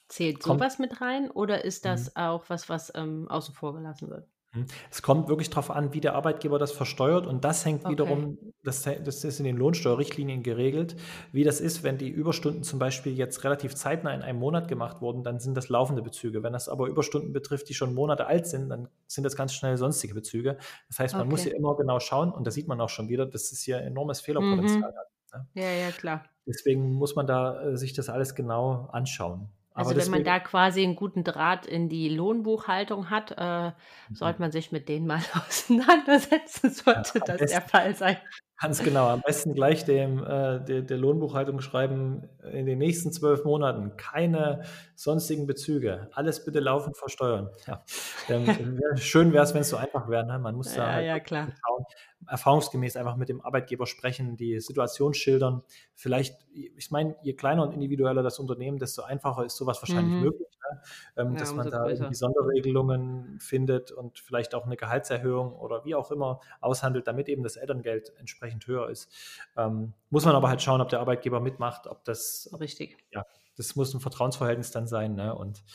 Zählt 0.10 0.42
Kommt- 0.42 0.44
sowas 0.44 0.80
mit 0.80 1.02
rein 1.02 1.32
oder 1.32 1.64
ist 1.66 1.86
Mhm. 1.86 1.86
das 1.86 2.16
auch 2.16 2.50
was, 2.50 2.70
was 2.70 2.92
ähm, 2.96 3.28
außen 3.30 3.56
vor 3.56 3.74
gelassen 3.76 4.10
wird? 4.10 4.30
Hm. 4.52 4.66
Es 4.90 5.04
kommt 5.04 5.28
wirklich 5.30 5.52
darauf 5.52 5.70
an, 5.70 5.94
wie 5.94 6.02
der 6.02 6.16
Arbeitgeber 6.16 6.58
das 6.58 6.72
versteuert 6.72 7.28
und 7.28 7.44
das 7.46 7.66
hängt 7.66 7.86
Okay. 7.86 7.88
wiederum, 7.88 8.38
das, 8.64 8.82
das 8.84 9.24
ist 9.24 9.38
in 9.40 9.46
den 9.46 9.58
Lohnsteuerrichtlinien 9.58 10.42
geregelt, 10.42 10.96
wie 11.32 11.44
das 11.44 11.62
ist, 11.62 11.84
wenn 11.84 12.00
die 12.00 12.10
Überstunden 12.10 12.64
zum 12.64 12.80
Beispiel 12.80 13.14
jetzt 13.14 13.44
relativ 13.44 13.76
zeitnah 13.76 14.12
in 14.12 14.24
einem 14.24 14.40
Monat 14.40 14.68
gemacht 14.68 15.02
wurden, 15.02 15.24
dann 15.24 15.40
sind 15.40 15.56
das 15.56 15.70
laufende 15.70 16.02
Bezüge. 16.02 16.42
Wenn 16.42 16.54
das 16.54 16.68
aber 16.68 16.88
Überstunden 16.88 17.32
betrifft, 17.32 17.70
die 17.70 17.76
schon 17.76 17.94
Monate 17.94 18.26
alt 18.26 18.48
sind, 18.48 18.70
dann 18.70 18.90
sind 19.06 19.24
das 19.24 19.36
ganz 19.36 19.54
schnell 19.54 19.78
sonstige 19.78 20.16
Bezüge. 20.16 20.58
Das 20.88 20.98
heißt, 20.98 21.18
man 21.20 21.28
muss 21.28 21.44
Okay. 21.44 21.44
hier 21.44 21.56
immer 21.56 21.76
genau 21.78 22.00
schauen 22.00 22.32
und 22.32 22.48
da 22.48 22.52
sieht 22.52 22.68
man 22.68 22.82
auch 22.82 22.90
schon 22.90 23.08
wieder, 23.08 23.28
dass 23.28 23.52
es 23.52 23.62
hier 23.62 23.78
enormes 23.82 24.20
Fehlerpotenzial 24.22 24.90
hat. 24.98 25.10
Ja, 25.54 25.72
ja, 25.74 25.92
klar. 25.92 26.24
Deswegen 26.46 26.94
muss 26.94 27.16
man 27.16 27.28
da 27.28 27.62
äh, 27.62 27.78
sich 27.78 27.94
das 27.94 28.10
alles 28.10 28.36
genau 28.36 28.88
anschauen. 28.92 29.50
Also 29.80 29.96
wenn 29.96 30.10
man 30.12 30.24
da 30.24 30.40
quasi 30.40 30.84
einen 30.84 30.96
guten 30.96 31.24
Draht 31.24 31.66
in 31.66 31.90
die 31.90 32.10
Lohnbuchhaltung 32.10 33.10
hat, 33.10 33.32
äh, 33.38 33.72
sollte 34.14 34.42
man 34.42 34.52
sich 34.52 34.72
mit 34.72 34.90
denen 34.90 35.08
mal 35.08 35.20
auseinandersetzen, 35.48 36.70
sollte 36.70 37.22
am 37.22 37.28
das 37.28 37.38
besten. 37.38 37.48
der 37.48 37.62
Fall 37.62 37.96
sein. 37.96 38.18
Ganz 38.62 38.84
genau, 38.84 39.08
am 39.08 39.22
besten 39.22 39.54
gleich 39.56 39.86
dem, 39.86 40.22
äh, 40.22 40.60
der, 40.66 40.82
der 40.82 40.98
Lohnbuchhaltung 40.98 41.62
schreiben, 41.62 42.28
in 42.52 42.66
den 42.66 42.78
nächsten 42.78 43.14
zwölf 43.14 43.46
Monaten 43.46 43.96
keine 43.96 44.64
sonstigen 44.96 45.48
Bezüge, 45.48 46.10
alles 46.14 46.44
bitte 46.44 46.60
laufend 46.60 46.98
versteuern. 46.98 47.50
Ja. 47.68 47.86
Ähm, 48.28 48.78
schön 48.98 49.32
wäre 49.32 49.46
es, 49.46 49.54
wenn 49.54 49.62
es 49.62 49.70
so 49.70 49.78
einfach 49.78 50.10
wäre. 50.10 50.26
Ne? 50.26 50.40
Man 50.40 50.56
muss 50.56 50.74
da 50.74 50.88
Ja, 50.88 50.92
halt 50.92 51.06
ja, 51.06 51.20
klar. 51.22 51.48
schauen, 51.66 51.86
erfahrungsgemäß 52.28 52.98
einfach 52.98 53.16
mit 53.16 53.30
dem 53.30 53.42
Arbeitgeber 53.42 53.86
sprechen, 53.88 54.38
die 54.38 54.60
Situation 54.60 55.14
schildern. 55.14 55.64
Vielleicht, 55.96 56.48
ich 56.54 56.92
meine, 56.92 57.16
je 57.24 57.34
kleiner 57.34 57.64
und 57.64 57.74
individueller 57.74 58.24
das 58.24 58.40
Unternehmen, 58.40 58.78
desto 58.80 59.02
einfacher 59.04 59.46
ist 59.46 59.56
sowas 59.58 59.82
wahrscheinlich 59.82 60.18
Mhm. 60.18 60.20
möglich, 60.20 60.48
ne? 60.72 60.82
ähm, 61.18 61.36
Ja, 61.36 61.38
dass 61.38 61.56
man 61.56 61.70
da 61.70 61.88
irgendwie 61.88 62.16
Sonderregelungen 62.16 63.40
findet 63.40 63.92
und 63.92 64.20
vielleicht 64.20 64.54
auch 64.56 64.66
eine 64.66 64.78
Gehaltserhöhung 64.78 65.54
oder 65.54 65.86
wie 65.86 65.96
auch 65.96 66.12
immer 66.12 66.40
aushandelt, 66.62 67.08
damit 67.08 67.30
eben 67.30 67.44
das 67.44 67.56
Elterngeld 67.56 68.14
entsprechend 68.18 68.68
höher 68.68 68.90
ist. 68.90 69.12
Ähm, 69.58 69.94
muss 70.10 70.26
man 70.26 70.36
aber 70.36 70.50
halt 70.50 70.62
schauen, 70.62 70.82
ob 70.82 70.90
der 70.90 71.00
Arbeitgeber 71.00 71.40
mitmacht, 71.40 71.88
ob 71.88 72.04
das, 72.04 72.50
Richtig. 72.52 72.98
Das 73.60 73.76
muss 73.76 73.94
ein 73.94 74.00
Vertrauensverhältnis 74.00 74.72
dann 74.72 74.88
sein. 74.88 75.16
Ne? 75.16 75.36
Und 75.36 75.66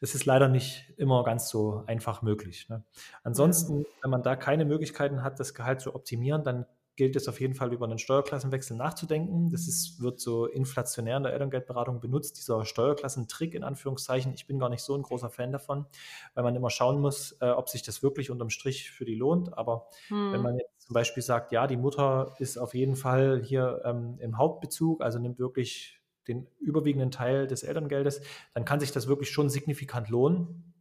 es 0.00 0.14
ist 0.14 0.26
leider 0.26 0.48
nicht 0.48 0.94
immer 0.96 1.24
ganz 1.24 1.48
so 1.48 1.82
einfach 1.88 2.22
möglich. 2.22 2.68
Ne? 2.68 2.84
Ansonsten, 3.24 3.84
wenn 4.00 4.10
man 4.12 4.22
da 4.22 4.36
keine 4.36 4.64
Möglichkeiten 4.64 5.24
hat, 5.24 5.40
das 5.40 5.52
Gehalt 5.52 5.80
zu 5.80 5.96
optimieren, 5.96 6.44
dann 6.44 6.66
gilt 6.94 7.16
es 7.16 7.26
auf 7.26 7.40
jeden 7.40 7.54
Fall 7.54 7.72
über 7.72 7.86
einen 7.86 7.98
Steuerklassenwechsel 7.98 8.76
nachzudenken. 8.76 9.50
Das 9.50 9.66
ist, 9.66 10.00
wird 10.00 10.20
so 10.20 10.46
inflationär 10.46 11.16
in 11.16 11.24
der 11.24 11.32
Elterngeldberatung 11.32 11.98
benutzt, 11.98 12.36
dieser 12.38 12.64
Steuerklassentrick 12.64 13.54
in 13.54 13.64
Anführungszeichen. 13.64 14.32
Ich 14.34 14.46
bin 14.46 14.60
gar 14.60 14.68
nicht 14.68 14.82
so 14.82 14.94
ein 14.94 15.02
großer 15.02 15.30
Fan 15.30 15.50
davon, 15.50 15.86
weil 16.34 16.44
man 16.44 16.54
immer 16.54 16.70
schauen 16.70 17.00
muss, 17.00 17.32
äh, 17.40 17.50
ob 17.50 17.70
sich 17.70 17.82
das 17.82 18.04
wirklich 18.04 18.30
unterm 18.30 18.50
Strich 18.50 18.92
für 18.92 19.04
die 19.04 19.16
lohnt. 19.16 19.58
Aber 19.58 19.88
Hm. 20.08 20.32
wenn 20.32 20.42
man 20.42 20.58
jetzt 20.58 20.82
zum 20.82 20.94
Beispiel 20.94 21.24
sagt, 21.24 21.50
ja, 21.50 21.66
die 21.66 21.76
Mutter 21.76 22.36
ist 22.38 22.56
auf 22.56 22.72
jeden 22.72 22.94
Fall 22.94 23.42
hier 23.42 23.82
ähm, 23.84 24.18
im 24.20 24.38
Hauptbezug, 24.38 25.00
also 25.00 25.18
nimmt 25.18 25.40
wirklich 25.40 26.01
den 26.28 26.46
überwiegenden 26.60 27.10
Teil 27.10 27.46
des 27.46 27.62
Elterngeldes, 27.62 28.22
dann 28.54 28.64
kann 28.64 28.80
sich 28.80 28.92
das 28.92 29.08
wirklich 29.08 29.30
schon 29.30 29.50
signifikant 29.50 30.08
lohnen. 30.08 30.72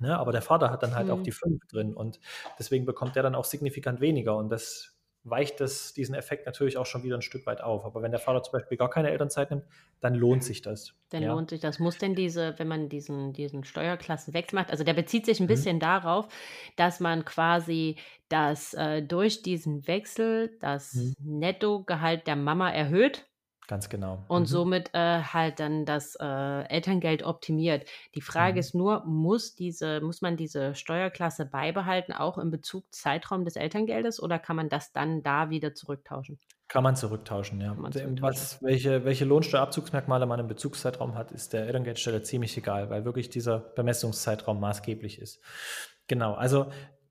Ne? 0.00 0.16
Aber 0.18 0.32
der 0.32 0.42
Vater 0.42 0.70
hat 0.70 0.82
dann 0.82 0.94
halt 0.94 1.10
auch 1.10 1.18
Mhm. 1.18 1.24
die 1.24 1.32
fünf 1.32 1.66
drin 1.68 1.94
und 1.94 2.20
deswegen 2.58 2.86
bekommt 2.86 3.16
der 3.16 3.22
dann 3.22 3.34
auch 3.34 3.44
signifikant 3.44 4.00
weniger 4.00 4.36
und 4.36 4.48
das 4.50 4.94
weicht 5.24 5.60
das, 5.60 5.92
diesen 5.92 6.14
Effekt 6.14 6.46
natürlich 6.46 6.78
auch 6.78 6.86
schon 6.86 7.02
wieder 7.02 7.16
ein 7.16 7.22
Stück 7.22 7.44
weit 7.46 7.60
auf. 7.60 7.84
Aber 7.84 8.00
wenn 8.02 8.12
der 8.12 8.20
Vater 8.20 8.42
zum 8.42 8.52
Beispiel 8.52 8.78
gar 8.78 8.88
keine 8.88 9.10
Elternzeit 9.10 9.50
nimmt, 9.50 9.64
dann 10.00 10.14
lohnt 10.14 10.44
sich 10.44 10.62
das. 10.62 10.94
Dann 11.10 11.22
ja. 11.22 11.32
lohnt 11.32 11.50
sich 11.50 11.60
das. 11.60 11.78
Muss 11.78 11.98
denn 11.98 12.14
diese, 12.14 12.58
wenn 12.58 12.68
man 12.68 12.88
diesen, 12.88 13.32
diesen 13.32 13.64
Steuerklassenwechsel 13.64 14.58
macht, 14.58 14.70
also 14.70 14.84
der 14.84 14.94
bezieht 14.94 15.26
sich 15.26 15.40
ein 15.40 15.44
Mhm. 15.44 15.48
bisschen 15.48 15.80
darauf, 15.80 16.28
dass 16.76 17.00
man 17.00 17.24
quasi 17.24 17.96
das 18.28 18.74
äh, 18.74 19.02
durch 19.02 19.42
diesen 19.42 19.86
Wechsel 19.86 20.56
das 20.60 21.12
Mhm. 21.18 21.38
Nettogehalt 21.40 22.26
der 22.26 22.36
Mama 22.36 22.70
erhöht 22.70 23.26
Ganz 23.68 23.90
genau. 23.90 24.24
und 24.28 24.42
Mhm. 24.42 24.46
somit 24.46 24.90
äh, 24.94 25.20
halt 25.22 25.60
dann 25.60 25.84
das 25.84 26.16
äh, 26.18 26.24
Elterngeld 26.24 27.22
optimiert. 27.22 27.86
Die 28.14 28.22
Frage 28.22 28.54
Mhm. 28.54 28.58
ist 28.60 28.74
nur, 28.74 29.04
muss 29.04 29.54
diese, 29.54 30.00
muss 30.00 30.22
man 30.22 30.36
diese 30.38 30.74
Steuerklasse 30.74 31.44
beibehalten, 31.44 32.12
auch 32.14 32.38
im 32.38 32.50
Bezug 32.50 32.86
Zeitraum 32.92 33.44
des 33.44 33.56
Elterngeldes, 33.56 34.22
oder 34.22 34.38
kann 34.38 34.56
man 34.56 34.70
das 34.70 34.92
dann 34.92 35.22
da 35.22 35.50
wieder 35.50 35.74
zurücktauschen? 35.74 36.38
Kann 36.68 36.82
man 36.82 36.96
zurücktauschen, 36.96 37.60
ja. 37.60 37.74
Man 37.74 37.92
zurücktauschen. 37.92 38.22
Was, 38.22 38.62
welche, 38.62 39.04
welche 39.04 39.24
Lohnsteuerabzugsmerkmale 39.26 40.26
man 40.26 40.40
im 40.40 40.48
Bezugszeitraum 40.48 41.14
hat, 41.14 41.30
ist 41.32 41.52
der 41.52 41.66
Elterngeldstelle 41.66 42.22
ziemlich 42.22 42.56
egal, 42.56 42.88
weil 42.90 43.04
wirklich 43.04 43.28
dieser 43.30 43.58
Bemessungszeitraum 43.58 44.60
maßgeblich 44.60 45.18
ist. 45.18 45.40
Genau, 46.06 46.32
also 46.34 46.70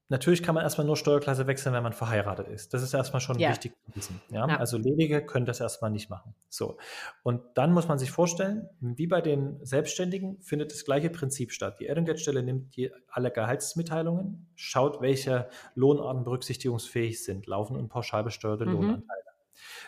natürlich 0.10 0.44
kann 0.44 0.56
man 0.56 0.64
erstmal 0.64 0.86
nur 0.88 0.96
Steuerklasse 0.98 1.48
wechseln, 1.48 1.74
wenn 1.74 1.84
man 1.84 1.94
verheiratet 1.94 2.48
ist. 2.48 2.74
Das 2.74 2.82
ist 2.84 2.94
erstmal 2.94 3.22
schon 3.22 3.38
Ja. 3.40 3.50
wichtig 3.50 3.74
zu 3.86 3.96
wissen. 3.96 4.22
Ja? 4.30 4.48
Ja. 4.48 4.58
Also 4.58 4.78
Ledige 4.78 5.26
können 5.26 5.46
das 5.46 5.60
erstmal 5.60 5.92
nicht 5.92 6.10
machen. 6.10 6.34
So. 6.50 6.78
Und 7.24 7.42
dann 7.56 7.74
muss 7.74 7.88
man 7.88 8.00
sich 8.00 8.12
vorstellen, 8.12 8.70
wie 8.80 9.08
bei 9.08 9.22
den 9.22 9.60
Selbstständigen 9.66 10.42
findet 10.42 10.72
das 10.72 10.86
gleiche 10.86 11.10
Prinzip 11.10 11.52
statt. 11.52 11.80
Die 11.80 11.88
Elterngeldstelle 11.88 12.44
nimmt 12.44 12.76
die, 12.76 12.92
alle 13.10 13.32
Gehaltsmitteilungen, 13.32 14.48
schaut, 14.56 15.02
welche 15.02 15.50
Lohnarten 15.76 16.24
berücksichtigungsfähig 16.24 17.24
sind, 17.24 17.48
laufen 17.48 17.76
und 17.76 17.90
pauschal 17.90 18.24
besteuerte 18.24 18.66
Mhm. 18.66 18.72
Lohnanteile. 18.74 19.22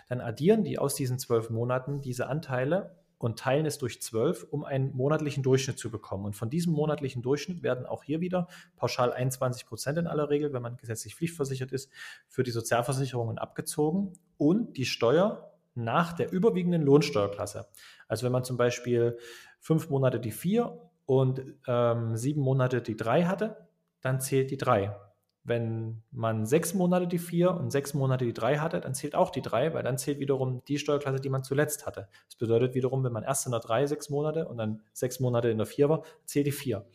Dann 0.10 0.22
addieren 0.22 0.64
die 0.64 0.80
aus 0.80 0.96
diesen 0.96 1.20
zwölf 1.20 1.50
Monaten 1.50 2.02
diese 2.02 2.28
Anteile 2.28 2.99
und 3.20 3.38
teilen 3.38 3.66
es 3.66 3.78
durch 3.78 4.02
12, 4.02 4.48
um 4.50 4.64
einen 4.64 4.96
monatlichen 4.96 5.44
Durchschnitt 5.44 5.78
zu 5.78 5.92
bekommen. 5.92 6.26
Und 6.26 6.36
von 6.36 6.50
diesem 6.50 6.74
monatlichen 6.74 7.22
Durchschnitt 7.22 7.62
werden 7.64 7.86
auch 7.86 8.04
hier 8.04 8.22
wieder 8.22 8.48
pauschal 8.78 9.12
21 9.12 9.66
Prozent 9.66 9.98
in 9.98 10.08
aller 10.08 10.30
Regel, 10.30 10.54
wenn 10.54 10.62
man 10.62 10.78
gesetzlich 10.78 11.16
pflichtversichert 11.16 11.72
ist, 11.72 11.92
für 12.28 12.44
die 12.44 12.52
Sozialversicherungen 12.52 13.38
abgezogen 13.38 14.14
und 14.38 14.78
die 14.78 14.86
Steuer 14.86 15.52
nach 15.76 16.14
der 16.14 16.32
überwiegenden 16.32 16.82
Lohnsteuerklasse. 16.82 17.68
Also 18.08 18.26
wenn 18.26 18.32
man 18.32 18.44
zum 18.44 18.58
Beispiel 18.58 19.18
fünf 19.60 19.90
Monate 19.90 20.20
die 20.20 20.32
vier 20.32 20.80
und 21.06 21.44
ähm, 21.68 22.16
sieben 22.16 22.42
Monate 22.42 22.82
die 22.82 22.96
drei 22.96 23.26
hatte, 23.26 23.68
dann 24.02 24.22
zählt 24.22 24.50
die 24.50 24.58
drei. 24.58 24.96
Wenn 25.44 26.04
man 26.12 26.46
sechs 26.46 26.74
Monate 26.74 27.08
die 27.08 27.18
vier 27.18 27.52
und 27.52 27.72
sechs 27.72 27.94
Monate 27.94 28.26
die 28.26 28.34
drei 28.34 28.58
hatte, 28.58 28.82
dann 28.82 28.94
zählt 28.94 29.16
auch 29.16 29.30
die 29.30 29.42
drei, 29.42 29.74
weil 29.74 29.84
dann 29.84 29.98
zählt 29.98 30.20
wiederum 30.20 30.64
die 30.68 30.78
Steuerklasse, 30.78 31.20
die 31.20 31.30
man 31.30 31.44
zuletzt 31.44 31.86
hatte. 31.86 32.08
Das 32.28 32.36
bedeutet 32.36 32.76
wiederum, 32.76 33.04
wenn 33.04 33.14
man 33.14 33.24
erst 33.24 33.46
in 33.46 33.52
der 33.52 33.62
drei 33.62 33.86
sechs 33.86 34.10
Monate 34.10 34.48
und 34.48 34.58
dann 34.58 34.82
sechs 34.94 35.20
Monate 35.20 35.50
in 35.50 35.58
der 35.58 35.68
vier 35.68 35.90
war, 35.90 36.04
zählt 36.26 36.48
die 36.48 36.52
vier. 36.52 36.86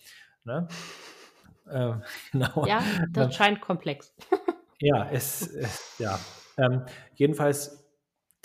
Ne? 0.45 0.68
Äh, 1.68 1.95
genau. 2.32 2.66
Ja, 2.66 2.82
das 3.11 3.34
scheint 3.34 3.61
komplex. 3.61 4.14
ja, 4.80 5.09
es, 5.11 5.47
es 5.47 5.99
ja. 5.99 6.18
Ähm, 6.57 6.82
jedenfalls 7.14 7.84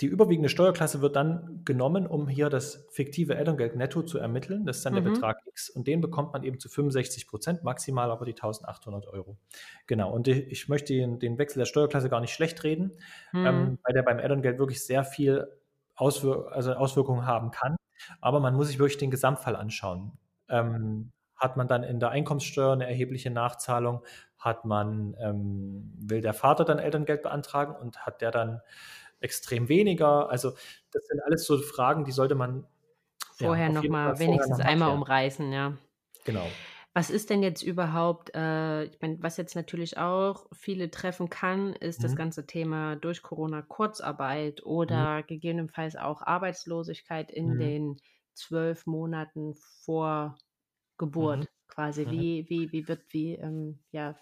die 0.00 0.06
überwiegende 0.06 0.48
Steuerklasse 0.48 1.02
wird 1.02 1.14
dann 1.16 1.62
genommen, 1.64 2.06
um 2.06 2.26
hier 2.26 2.48
das 2.48 2.86
fiktive 2.90 3.34
Elterngeld 3.34 3.76
netto 3.76 4.02
zu 4.02 4.18
ermitteln. 4.18 4.64
Das 4.64 4.78
ist 4.78 4.86
dann 4.86 4.94
mhm. 4.94 5.04
der 5.04 5.10
Betrag 5.10 5.38
X 5.46 5.68
und 5.68 5.86
den 5.86 6.00
bekommt 6.00 6.32
man 6.32 6.42
eben 6.42 6.58
zu 6.58 6.68
65 6.68 7.26
Prozent, 7.26 7.64
maximal 7.64 8.10
aber 8.10 8.24
die 8.24 8.32
1800 8.32 9.06
Euro. 9.08 9.36
Genau, 9.86 10.10
und 10.10 10.26
ich 10.28 10.68
möchte 10.68 10.94
den, 10.94 11.18
den 11.18 11.38
Wechsel 11.38 11.58
der 11.58 11.66
Steuerklasse 11.66 12.08
gar 12.08 12.20
nicht 12.20 12.32
schlecht 12.32 12.64
reden, 12.64 12.92
mhm. 13.32 13.46
ähm, 13.46 13.78
weil 13.84 13.94
der 13.94 14.02
beim 14.02 14.18
Elterngeld 14.18 14.58
wirklich 14.58 14.84
sehr 14.84 15.04
viel 15.04 15.46
Auswir 15.94 16.48
also 16.52 16.72
Auswirkungen 16.72 17.26
haben 17.26 17.50
kann. 17.50 17.76
Aber 18.22 18.40
man 18.40 18.54
muss 18.54 18.68
sich 18.68 18.78
wirklich 18.78 18.98
den 18.98 19.10
Gesamtfall 19.10 19.54
anschauen. 19.54 20.12
Ähm, 20.48 21.10
hat 21.36 21.56
man 21.56 21.68
dann 21.68 21.82
in 21.82 22.00
der 22.00 22.10
Einkommenssteuer 22.10 22.72
eine 22.72 22.86
erhebliche 22.86 23.30
Nachzahlung? 23.30 24.02
Hat 24.38 24.64
man, 24.64 25.14
ähm, 25.20 25.92
will 25.98 26.22
der 26.22 26.32
Vater 26.32 26.64
dann 26.64 26.78
Elterngeld 26.78 27.22
beantragen 27.22 27.74
und 27.74 28.06
hat 28.06 28.22
der 28.22 28.30
dann 28.30 28.60
extrem 29.20 29.68
weniger? 29.68 30.28
Also 30.30 30.52
das 30.92 31.06
sind 31.06 31.20
alles 31.24 31.44
so 31.44 31.58
Fragen, 31.58 32.04
die 32.04 32.12
sollte 32.12 32.34
man 32.34 32.66
vorher 33.36 33.68
ja, 33.68 33.72
nochmal 33.72 34.18
wenigstens 34.18 34.58
noch 34.58 34.64
einmal 34.64 34.94
umreißen, 34.94 35.52
ja. 35.52 35.76
Genau. 36.24 36.46
Was 36.92 37.08
ist 37.08 37.30
denn 37.30 37.42
jetzt 37.42 37.62
überhaupt, 37.62 38.34
äh, 38.34 38.84
ich 38.84 39.00
meine, 39.00 39.22
was 39.22 39.36
jetzt 39.36 39.54
natürlich 39.54 39.96
auch 39.96 40.46
viele 40.52 40.90
treffen 40.90 41.30
kann, 41.30 41.72
ist 41.74 42.00
mhm. 42.00 42.02
das 42.02 42.16
ganze 42.16 42.46
Thema 42.46 42.96
durch 42.96 43.22
Corona 43.22 43.62
Kurzarbeit 43.62 44.66
oder 44.66 45.18
mhm. 45.18 45.26
gegebenenfalls 45.26 45.94
auch 45.94 46.22
Arbeitslosigkeit 46.22 47.30
in 47.30 47.54
mhm. 47.54 47.58
den 47.58 47.96
zwölf 48.34 48.86
Monaten 48.86 49.54
vor 49.84 50.36
Geburt 50.98 51.40
mhm. 51.40 51.46
quasi. 51.68 52.06
Mhm. 52.06 52.10
Wie, 52.10 52.46
wie, 52.48 52.72
wie 52.72 52.88
wird, 52.88 53.02
wie, 53.10 53.34
ähm, 53.36 53.78
ja, 53.92 54.16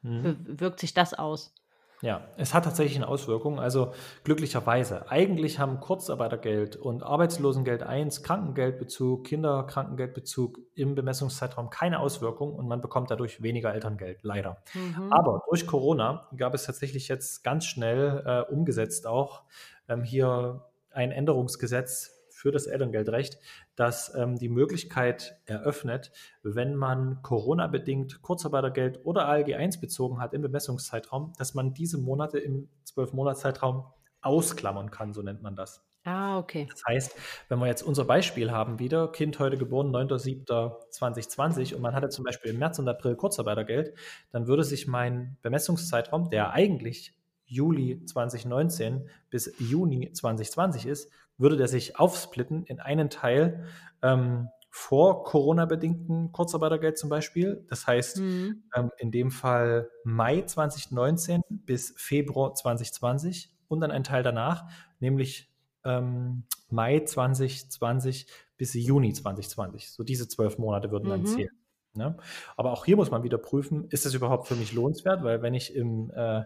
mhm. 0.00 0.36
wirkt 0.46 0.80
sich 0.80 0.94
das 0.94 1.12
aus? 1.12 1.54
Ja, 2.00 2.28
es 2.36 2.54
hat 2.54 2.64
tatsächlich 2.64 2.96
eine 2.96 3.08
Auswirkung. 3.08 3.58
Also 3.58 3.92
glücklicherweise. 4.22 5.10
Eigentlich 5.10 5.58
haben 5.58 5.80
Kurzarbeitergeld 5.80 6.76
und 6.76 7.02
Arbeitslosengeld 7.02 7.82
1, 7.82 8.22
Krankengeldbezug, 8.22 9.24
Kinderkrankengeldbezug 9.26 10.58
im 10.74 10.94
Bemessungszeitraum 10.94 11.70
keine 11.70 11.98
Auswirkung 11.98 12.54
und 12.54 12.68
man 12.68 12.80
bekommt 12.80 13.10
dadurch 13.10 13.42
weniger 13.42 13.74
Elterngeld, 13.74 14.22
leider. 14.22 14.62
Mhm. 14.74 15.12
Aber 15.12 15.42
durch 15.48 15.66
Corona 15.66 16.28
gab 16.36 16.54
es 16.54 16.64
tatsächlich 16.64 17.08
jetzt 17.08 17.42
ganz 17.42 17.64
schnell 17.64 18.22
äh, 18.24 18.52
umgesetzt 18.52 19.06
auch 19.06 19.42
ähm, 19.88 20.04
hier 20.04 20.64
ein 20.90 21.10
Änderungsgesetz 21.10 22.17
für 22.38 22.52
das 22.52 22.68
Elterngeldrecht, 22.68 23.40
das 23.74 24.14
ähm, 24.14 24.38
die 24.38 24.48
Möglichkeit 24.48 25.40
eröffnet, 25.44 26.12
wenn 26.44 26.76
man 26.76 27.20
Corona-bedingt 27.22 28.22
Kurzarbeitergeld 28.22 29.04
oder 29.04 29.26
ALG 29.26 29.56
1 29.56 29.80
bezogen 29.80 30.20
hat 30.20 30.34
im 30.34 30.42
Bemessungszeitraum, 30.42 31.32
dass 31.36 31.54
man 31.54 31.74
diese 31.74 31.98
Monate 31.98 32.38
im 32.38 32.68
12-Monats-Zeitraum 32.86 33.86
ausklammern 34.20 34.92
kann, 34.92 35.12
so 35.12 35.20
nennt 35.22 35.42
man 35.42 35.56
das. 35.56 35.84
Ah, 36.04 36.38
okay. 36.38 36.68
Das 36.70 36.84
heißt, 36.86 37.16
wenn 37.48 37.58
wir 37.58 37.66
jetzt 37.66 37.82
unser 37.82 38.04
Beispiel 38.04 38.52
haben 38.52 38.78
wieder, 38.78 39.10
Kind 39.10 39.40
heute 39.40 39.58
geboren, 39.58 39.90
9.7.2020 39.90 41.74
und 41.74 41.82
man 41.82 41.96
hatte 41.96 42.08
zum 42.08 42.24
Beispiel 42.24 42.52
im 42.52 42.60
März 42.60 42.78
und 42.78 42.88
April 42.88 43.16
Kurzarbeitergeld, 43.16 43.94
dann 44.30 44.46
würde 44.46 44.62
sich 44.62 44.86
mein 44.86 45.36
Bemessungszeitraum, 45.42 46.30
der 46.30 46.52
eigentlich 46.52 47.18
Juli 47.46 48.04
2019 48.04 49.08
bis 49.28 49.52
Juni 49.58 50.12
2020 50.12 50.86
ist, 50.86 51.10
würde 51.38 51.56
der 51.56 51.68
sich 51.68 51.98
aufsplitten 51.98 52.64
in 52.64 52.80
einen 52.80 53.10
Teil 53.10 53.64
ähm, 54.02 54.48
vor 54.70 55.24
Corona-bedingten 55.24 56.30
Kurzarbeitergeld 56.32 56.98
zum 56.98 57.08
Beispiel. 57.08 57.64
Das 57.68 57.86
heißt, 57.86 58.18
mhm. 58.18 58.64
ähm, 58.74 58.90
in 58.98 59.10
dem 59.10 59.30
Fall 59.30 59.90
Mai 60.04 60.42
2019 60.42 61.42
bis 61.48 61.94
Februar 61.96 62.54
2020 62.54 63.50
und 63.68 63.80
dann 63.80 63.90
ein 63.90 64.04
Teil 64.04 64.22
danach, 64.22 64.70
nämlich 65.00 65.50
ähm, 65.84 66.44
Mai 66.68 67.00
2020 67.00 68.26
bis 68.56 68.74
Juni 68.74 69.12
2020. 69.12 69.90
So 69.90 70.02
diese 70.02 70.28
zwölf 70.28 70.58
Monate 70.58 70.90
würden 70.90 71.08
dann 71.08 71.20
mhm. 71.22 71.26
zählen. 71.26 71.58
Ne? 71.94 72.16
Aber 72.56 72.72
auch 72.72 72.84
hier 72.84 72.96
muss 72.96 73.10
man 73.10 73.22
wieder 73.22 73.38
prüfen, 73.38 73.86
ist 73.88 74.06
es 74.06 74.14
überhaupt 74.14 74.46
für 74.46 74.54
mich 74.54 74.72
lohnenswert? 74.72 75.22
Weil 75.24 75.42
wenn 75.42 75.54
ich 75.54 75.74
im 75.74 76.10
äh, 76.14 76.44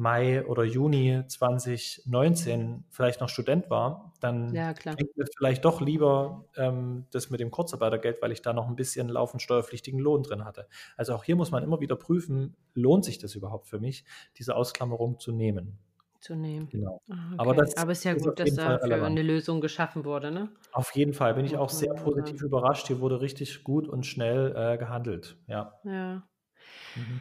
Mai 0.00 0.46
oder 0.46 0.64
Juni 0.64 1.22
2019 1.28 2.84
vielleicht 2.88 3.20
noch 3.20 3.28
Student 3.28 3.68
war, 3.68 4.14
dann 4.20 4.54
ja, 4.54 4.72
ich 4.72 5.08
mir 5.14 5.26
vielleicht 5.36 5.64
doch 5.66 5.82
lieber 5.82 6.46
ähm, 6.56 7.06
das 7.10 7.28
mit 7.28 7.38
dem 7.38 7.50
Kurzarbeitergeld, 7.50 8.22
weil 8.22 8.32
ich 8.32 8.40
da 8.40 8.54
noch 8.54 8.66
ein 8.66 8.76
bisschen 8.76 9.10
laufend 9.10 9.42
steuerpflichtigen 9.42 10.00
Lohn 10.00 10.22
drin 10.22 10.46
hatte. 10.46 10.66
Also 10.96 11.14
auch 11.14 11.22
hier 11.22 11.36
muss 11.36 11.50
man 11.50 11.62
immer 11.62 11.80
wieder 11.80 11.96
prüfen, 11.96 12.56
lohnt 12.74 13.04
sich 13.04 13.18
das 13.18 13.34
überhaupt 13.34 13.68
für 13.68 13.78
mich, 13.78 14.04
diese 14.38 14.56
Ausklammerung 14.56 15.18
zu 15.20 15.32
nehmen. 15.32 15.78
Zu 16.20 16.34
nehmen. 16.34 16.68
Genau. 16.70 17.02
Ah, 17.10 17.14
okay. 17.28 17.34
Aber, 17.38 17.54
das 17.54 17.76
Aber 17.76 17.92
es 17.92 17.98
ist 17.98 18.04
ja 18.04 18.12
ist 18.12 18.24
gut, 18.24 18.40
dass 18.40 18.54
dafür 18.54 19.04
eine 19.04 19.22
Lösung 19.22 19.60
geschaffen 19.60 20.06
wurde, 20.06 20.30
ne? 20.30 20.50
Auf 20.72 20.94
jeden 20.94 21.12
Fall 21.12 21.34
bin 21.34 21.44
ich 21.44 21.58
auch 21.58 21.68
sehr 21.70 21.92
positiv 21.92 22.42
überrascht. 22.42 22.86
Hier 22.86 23.00
wurde 23.00 23.20
richtig 23.20 23.64
gut 23.64 23.86
und 23.86 24.06
schnell 24.06 24.54
äh, 24.56 24.78
gehandelt. 24.78 25.36
Ja. 25.46 25.74
Ja. 25.84 26.22
Mhm. 26.94 27.20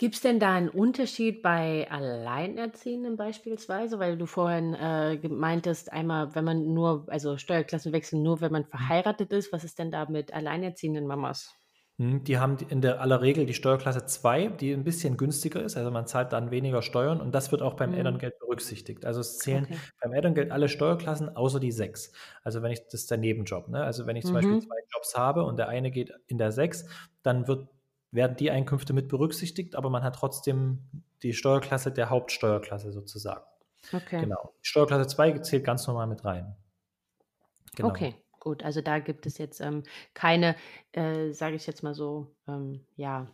Gibt 0.00 0.14
es 0.14 0.22
denn 0.22 0.40
da 0.40 0.54
einen 0.54 0.70
Unterschied 0.70 1.42
bei 1.42 1.86
Alleinerziehenden 1.90 3.18
beispielsweise? 3.18 3.98
Weil 3.98 4.16
du 4.16 4.24
vorhin 4.24 4.72
äh, 4.72 5.18
meintest, 5.28 5.92
einmal, 5.92 6.34
wenn 6.34 6.42
man 6.46 6.72
nur, 6.72 7.04
also 7.08 7.36
Steuerklassenwechsel 7.36 8.18
nur, 8.18 8.40
wenn 8.40 8.50
man 8.50 8.62
mhm. 8.62 8.68
verheiratet 8.68 9.30
ist. 9.30 9.52
Was 9.52 9.62
ist 9.62 9.78
denn 9.78 9.90
da 9.90 10.06
mit 10.08 10.32
alleinerziehenden 10.32 11.06
Mamas? 11.06 11.54
Hm, 11.98 12.24
die 12.24 12.38
haben 12.38 12.56
in 12.70 12.80
der 12.80 13.02
aller 13.02 13.20
Regel 13.20 13.44
die 13.44 13.52
Steuerklasse 13.52 14.06
2, 14.06 14.46
die 14.46 14.72
ein 14.72 14.84
bisschen 14.84 15.18
günstiger 15.18 15.62
ist, 15.62 15.76
also 15.76 15.90
man 15.90 16.06
zahlt 16.06 16.32
dann 16.32 16.50
weniger 16.50 16.80
Steuern 16.80 17.20
und 17.20 17.34
das 17.34 17.52
wird 17.52 17.60
auch 17.60 17.74
beim 17.74 17.90
mhm. 17.90 17.98
Elterngeld 17.98 18.38
berücksichtigt. 18.38 19.04
Also 19.04 19.20
es 19.20 19.36
zählen 19.36 19.64
okay. 19.64 19.76
beim 20.00 20.14
Elterngeld 20.14 20.50
alle 20.50 20.70
Steuerklassen 20.70 21.36
außer 21.36 21.60
die 21.60 21.72
6. 21.72 22.10
Also 22.42 22.62
wenn 22.62 22.72
ich, 22.72 22.82
das 22.84 23.02
ist 23.02 23.10
der 23.10 23.18
Nebenjob, 23.18 23.68
ne? 23.68 23.84
Also 23.84 24.06
wenn 24.06 24.16
ich 24.16 24.24
zum 24.24 24.32
mhm. 24.32 24.36
Beispiel 24.36 24.60
zwei 24.60 24.78
Jobs 24.94 25.14
habe 25.14 25.44
und 25.44 25.58
der 25.58 25.68
eine 25.68 25.90
geht 25.90 26.10
in 26.26 26.38
der 26.38 26.52
6, 26.52 26.86
dann 27.22 27.46
wird 27.46 27.68
werden 28.12 28.36
die 28.36 28.50
Einkünfte 28.50 28.92
mit 28.92 29.08
berücksichtigt, 29.08 29.76
aber 29.76 29.90
man 29.90 30.02
hat 30.02 30.16
trotzdem 30.16 30.90
die 31.22 31.32
Steuerklasse 31.32 31.92
der 31.92 32.10
Hauptsteuerklasse 32.10 32.92
sozusagen. 32.92 33.44
Okay. 33.92 34.20
Genau. 34.20 34.54
Steuerklasse 34.62 35.06
2 35.08 35.38
zählt 35.38 35.64
ganz 35.64 35.86
normal 35.86 36.06
mit 36.06 36.24
rein. 36.24 36.56
Genau. 37.76 37.88
Okay, 37.88 38.14
gut. 38.38 38.62
Also 38.64 38.80
da 38.80 38.98
gibt 38.98 39.26
es 39.26 39.38
jetzt 39.38 39.60
ähm, 39.60 39.84
keine, 40.14 40.56
äh, 40.92 41.30
sage 41.30 41.56
ich 41.56 41.66
jetzt 41.66 41.82
mal 41.82 41.94
so, 41.94 42.34
ähm, 42.48 42.84
ja, 42.96 43.26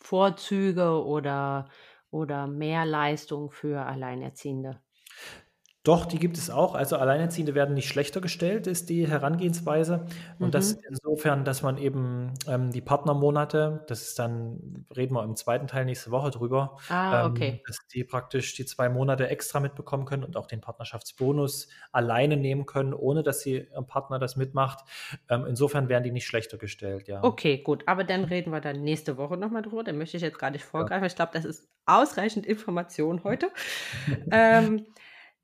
Vorzüge 0.00 1.04
oder, 1.04 1.68
oder 2.10 2.46
Mehrleistung 2.46 3.50
für 3.50 3.84
Alleinerziehende. 3.84 4.80
Doch, 5.84 6.06
die 6.06 6.20
gibt 6.20 6.38
es 6.38 6.48
auch. 6.48 6.76
Also 6.76 6.96
Alleinerziehende 6.96 7.56
werden 7.56 7.74
nicht 7.74 7.88
schlechter 7.88 8.20
gestellt, 8.20 8.68
ist 8.68 8.88
die 8.88 9.08
Herangehensweise. 9.08 10.06
Und 10.38 10.48
mhm. 10.48 10.50
das 10.52 10.78
insofern, 10.88 11.44
dass 11.44 11.62
man 11.62 11.76
eben 11.76 12.34
ähm, 12.46 12.70
die 12.70 12.80
Partnermonate, 12.80 13.84
das 13.88 14.02
ist 14.02 14.18
dann, 14.20 14.86
reden 14.96 15.16
wir 15.16 15.24
im 15.24 15.34
zweiten 15.34 15.66
Teil 15.66 15.84
nächste 15.84 16.12
Woche 16.12 16.30
drüber, 16.30 16.76
ah, 16.88 17.26
okay. 17.26 17.48
ähm, 17.48 17.60
dass 17.66 17.78
die 17.88 18.04
praktisch 18.04 18.54
die 18.54 18.64
zwei 18.64 18.88
Monate 18.88 19.26
extra 19.28 19.58
mitbekommen 19.58 20.04
können 20.04 20.22
und 20.22 20.36
auch 20.36 20.46
den 20.46 20.60
Partnerschaftsbonus 20.60 21.66
alleine 21.90 22.36
nehmen 22.36 22.64
können, 22.64 22.94
ohne 22.94 23.24
dass 23.24 23.40
sie 23.40 23.66
ihr 23.72 23.82
Partner 23.82 24.20
das 24.20 24.36
mitmacht. 24.36 24.84
Ähm, 25.28 25.46
insofern 25.48 25.88
werden 25.88 26.04
die 26.04 26.12
nicht 26.12 26.26
schlechter 26.26 26.58
gestellt, 26.58 27.08
ja. 27.08 27.24
Okay, 27.24 27.58
gut. 27.58 27.82
Aber 27.86 28.04
dann 28.04 28.22
reden 28.24 28.52
wir 28.52 28.60
dann 28.60 28.84
nächste 28.84 29.16
Woche 29.16 29.36
nochmal 29.36 29.62
drüber. 29.62 29.82
Da 29.82 29.92
möchte 29.92 30.16
ich 30.16 30.22
jetzt 30.22 30.38
gar 30.38 30.50
nicht 30.50 30.64
vorgreifen. 30.64 31.02
Ja. 31.02 31.06
Ich 31.08 31.16
glaube, 31.16 31.32
das 31.34 31.44
ist 31.44 31.68
ausreichend 31.86 32.46
Information 32.46 33.24
heute. 33.24 33.50
ähm, 34.30 34.86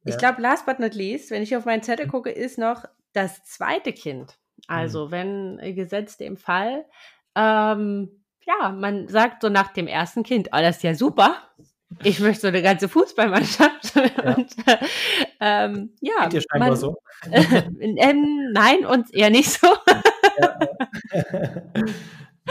ich 0.09 0.15
ja. 0.15 0.19
glaube, 0.19 0.43
last 0.43 0.67
but 0.67 0.79
not 0.79 0.95
least, 0.95 1.31
wenn 1.31 1.43
ich 1.43 1.57
auf 1.57 1.65
meinen 1.65 1.83
Zettel 1.83 2.07
mhm. 2.07 2.11
gucke, 2.11 2.31
ist 2.31 2.59
noch 2.59 2.85
das 3.13 3.45
zweite 3.45 3.93
Kind. 3.93 4.39
Also, 4.67 5.07
mhm. 5.07 5.11
wenn 5.11 5.75
gesetzt 5.75 6.21
im 6.21 6.37
Fall, 6.37 6.85
ähm, 7.35 8.23
ja, 8.45 8.71
man 8.71 9.09
sagt 9.09 9.43
so 9.43 9.49
nach 9.49 9.73
dem 9.73 9.87
ersten 9.87 10.23
Kind, 10.23 10.49
oh, 10.53 10.59
das 10.59 10.77
ist 10.77 10.83
ja 10.83 10.95
super. 10.95 11.37
ich 12.03 12.21
möchte 12.21 12.43
so 12.43 12.49
eine 12.49 12.63
ganze 12.63 12.89
Fußballmannschaft. 12.89 13.93
Ja, 13.99 14.37
und, 14.37 14.55
äh, 14.67 14.77
ähm, 15.41 15.91
ja 16.01 16.25
Geht 16.25 16.35
dir 16.35 16.47
scheinbar 16.49 16.69
man, 16.71 16.79
so? 16.79 16.97
ähm, 17.31 18.53
nein, 18.53 18.85
uns 18.85 19.11
eher 19.11 19.31
nicht 19.31 19.51
so. 19.51 19.67
ja. 20.39 20.59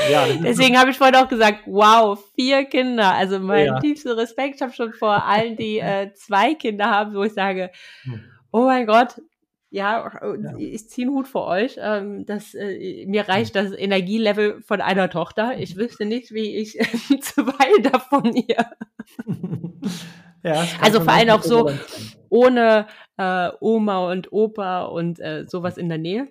Ja, 0.09 0.25
Deswegen 0.43 0.77
habe 0.77 0.91
ich 0.91 0.97
vorhin 0.97 1.15
auch 1.15 1.27
gesagt, 1.27 1.61
wow, 1.65 2.19
vier 2.35 2.65
Kinder. 2.65 3.13
Also 3.13 3.39
mein 3.39 3.65
ja. 3.65 3.79
tiefster 3.79 4.17
Respekt. 4.17 4.55
Ich 4.55 4.61
habe 4.61 4.73
schon 4.73 4.93
vor 4.93 5.25
allen, 5.25 5.55
die 5.55 5.79
äh, 5.79 6.13
zwei 6.13 6.53
Kinder 6.53 6.89
haben, 6.89 7.15
wo 7.15 7.23
ich 7.23 7.33
sage, 7.33 7.71
hm. 8.03 8.21
oh 8.51 8.65
mein 8.65 8.85
Gott, 8.85 9.15
ja, 9.69 10.09
ja. 10.21 10.57
ich 10.57 10.89
ziehe 10.89 11.07
einen 11.07 11.15
Hut 11.15 11.27
vor 11.27 11.47
euch. 11.47 11.77
Ähm, 11.79 12.25
das, 12.25 12.53
äh, 12.53 13.05
mir 13.05 13.27
reicht 13.27 13.55
das 13.55 13.71
Energielevel 13.71 14.61
von 14.61 14.81
einer 14.81 15.09
Tochter. 15.09 15.57
Ich 15.59 15.75
wüsste 15.75 16.05
nicht, 16.05 16.33
wie 16.33 16.55
ich 16.55 16.79
äh, 16.79 16.85
zwei 17.21 17.81
davon 17.81 18.33
hier. 18.33 18.65
ja, 20.43 20.65
also 20.81 21.01
vor 21.01 21.13
allem 21.13 21.29
auch 21.29 21.43
so 21.43 21.69
ohne 22.29 22.87
äh, 23.17 23.49
Oma 23.59 24.09
und 24.11 24.31
Opa 24.31 24.85
und 24.85 25.19
äh, 25.19 25.45
sowas 25.47 25.77
in 25.77 25.89
der 25.89 25.97
Nähe. 25.97 26.27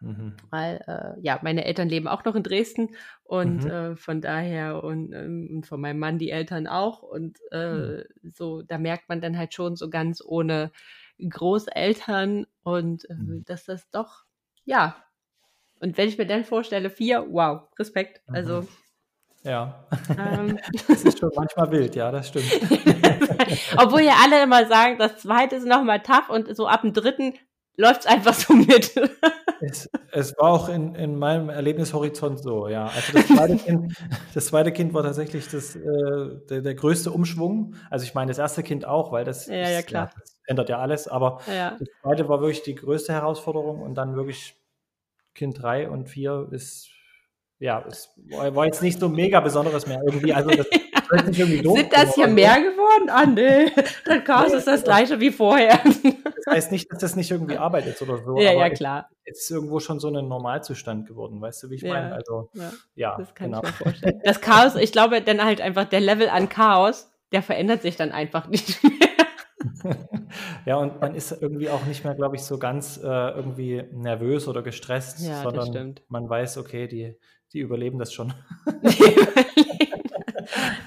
Mhm. 0.00 0.34
Weil, 0.50 0.80
äh, 0.86 1.20
ja, 1.20 1.40
meine 1.42 1.64
Eltern 1.64 1.88
leben 1.88 2.08
auch 2.08 2.24
noch 2.24 2.36
in 2.36 2.42
Dresden 2.42 2.94
und 3.24 3.64
mhm. 3.64 3.70
äh, 3.70 3.96
von 3.96 4.20
daher 4.20 4.84
und, 4.84 5.12
ähm, 5.12 5.48
und 5.52 5.66
von 5.66 5.80
meinem 5.80 5.98
Mann 5.98 6.18
die 6.18 6.30
Eltern 6.30 6.66
auch 6.66 7.02
und 7.02 7.38
äh, 7.50 7.72
mhm. 7.72 8.04
so, 8.32 8.62
da 8.62 8.78
merkt 8.78 9.08
man 9.08 9.20
dann 9.20 9.36
halt 9.36 9.54
schon 9.54 9.76
so 9.76 9.90
ganz 9.90 10.22
ohne 10.24 10.70
Großeltern 11.18 12.46
und 12.62 13.10
äh, 13.10 13.14
mhm. 13.14 13.44
dass 13.44 13.64
das 13.64 13.90
doch, 13.90 14.24
ja. 14.64 14.96
Und 15.80 15.96
wenn 15.96 16.08
ich 16.08 16.18
mir 16.18 16.26
dann 16.26 16.44
vorstelle, 16.44 16.90
vier, 16.90 17.26
wow, 17.30 17.68
Respekt. 17.78 18.22
Also. 18.26 18.62
Mhm. 18.62 18.68
Ja. 19.44 19.86
Ähm. 20.18 20.58
Das 20.88 21.04
ist 21.04 21.18
schon 21.18 21.30
manchmal 21.34 21.70
wild, 21.70 21.94
ja, 21.94 22.10
das 22.10 22.28
stimmt. 22.28 22.50
Obwohl 23.76 24.02
ja 24.02 24.14
alle 24.24 24.42
immer 24.42 24.66
sagen, 24.66 24.98
das 24.98 25.18
zweite 25.18 25.56
ist 25.56 25.66
nochmal 25.66 26.02
tough 26.02 26.28
und 26.28 26.54
so 26.56 26.66
ab 26.66 26.82
dem 26.82 26.92
dritten 26.92 27.34
läuft 27.78 28.00
es 28.00 28.06
einfach 28.06 28.34
so 28.34 28.52
mit. 28.52 28.94
Es, 29.60 29.90
es, 30.12 30.38
war 30.38 30.52
auch 30.52 30.68
in, 30.68 30.94
in 30.94 31.18
meinem 31.18 31.48
Erlebnishorizont 31.48 32.38
so, 32.38 32.68
ja. 32.68 32.84
Also 32.86 33.12
das 33.12 33.26
zweite 33.26 33.56
Kind, 33.64 33.92
das 34.32 34.46
zweite 34.46 34.70
kind 34.70 34.94
war 34.94 35.02
tatsächlich 35.02 35.48
das, 35.48 35.74
äh, 35.74 35.80
der, 36.48 36.60
der 36.60 36.74
größte 36.76 37.10
Umschwung. 37.10 37.74
Also 37.90 38.04
ich 38.04 38.14
meine, 38.14 38.28
das 38.30 38.38
erste 38.38 38.62
Kind 38.62 38.84
auch, 38.84 39.10
weil 39.10 39.24
das, 39.24 39.48
ja, 39.48 39.68
ja, 39.68 39.82
klar. 39.82 40.12
Ja, 40.14 40.20
das 40.20 40.40
ändert 40.46 40.68
ja 40.68 40.78
alles, 40.78 41.08
aber 41.08 41.40
ja. 41.52 41.76
das 41.76 41.88
zweite 42.02 42.28
war 42.28 42.40
wirklich 42.40 42.62
die 42.62 42.76
größte 42.76 43.12
Herausforderung 43.12 43.82
und 43.82 43.96
dann 43.96 44.14
wirklich 44.14 44.54
Kind 45.34 45.60
drei 45.60 45.90
und 45.90 46.08
vier 46.08 46.46
ist, 46.52 46.90
ja, 47.58 47.84
es 47.88 48.14
war 48.28 48.64
jetzt 48.64 48.80
nicht 48.80 49.00
so 49.00 49.08
mega 49.08 49.40
Besonderes 49.40 49.88
mehr 49.88 50.00
irgendwie. 50.06 50.34
Also 50.34 50.50
das, 50.50 50.68
Sind 51.10 51.92
das 51.92 52.14
hier 52.14 52.26
mehr 52.26 52.60
geworden? 52.60 53.08
Ah, 53.08 53.26
nee. 53.26 53.70
Das 54.04 54.24
Chaos 54.24 54.52
ist 54.52 54.66
das 54.66 54.84
gleiche 54.84 55.20
wie 55.20 55.30
vorher. 55.30 55.80
Das 55.84 56.54
heißt 56.54 56.72
nicht, 56.72 56.90
dass 56.90 57.00
das 57.00 57.16
nicht 57.16 57.30
irgendwie 57.30 57.56
arbeitet 57.56 58.00
oder 58.02 58.18
so. 58.22 58.38
Ja, 58.38 58.52
ja, 58.52 58.70
klar. 58.70 59.08
Es 59.24 59.42
ist 59.42 59.50
irgendwo 59.50 59.80
schon 59.80 60.00
so 60.00 60.08
ein 60.08 60.28
Normalzustand 60.28 61.06
geworden, 61.06 61.40
weißt 61.40 61.62
du, 61.62 61.70
wie 61.70 61.74
ich 61.76 61.82
ja, 61.82 61.94
meine? 61.94 62.14
Also, 62.14 62.50
ja, 62.54 62.72
ja, 62.94 63.16
das 63.18 63.34
kann 63.34 63.50
genau. 63.50 63.62
ich 63.62 63.70
mir 63.70 63.72
vorstellen. 63.72 64.20
Das 64.24 64.40
Chaos, 64.40 64.74
ich 64.76 64.92
glaube, 64.92 65.20
dann 65.20 65.44
halt 65.44 65.60
einfach 65.60 65.84
der 65.84 66.00
Level 66.00 66.28
an 66.28 66.48
Chaos, 66.48 67.10
der 67.32 67.42
verändert 67.42 67.82
sich 67.82 67.96
dann 67.96 68.12
einfach 68.12 68.48
nicht 68.48 68.82
mehr. 68.82 69.08
ja, 70.66 70.76
und 70.76 71.00
man 71.00 71.14
ist 71.14 71.32
irgendwie 71.32 71.68
auch 71.68 71.84
nicht 71.84 72.04
mehr, 72.04 72.14
glaube 72.14 72.36
ich, 72.36 72.42
so 72.42 72.58
ganz 72.58 72.98
äh, 72.98 73.06
irgendwie 73.06 73.84
nervös 73.92 74.48
oder 74.48 74.62
gestresst, 74.62 75.20
ja, 75.20 75.42
sondern 75.42 75.96
man 76.08 76.28
weiß, 76.28 76.58
okay, 76.58 76.86
die, 76.86 77.16
die 77.52 77.60
überleben 77.60 77.98
das 77.98 78.12
schon. 78.12 78.32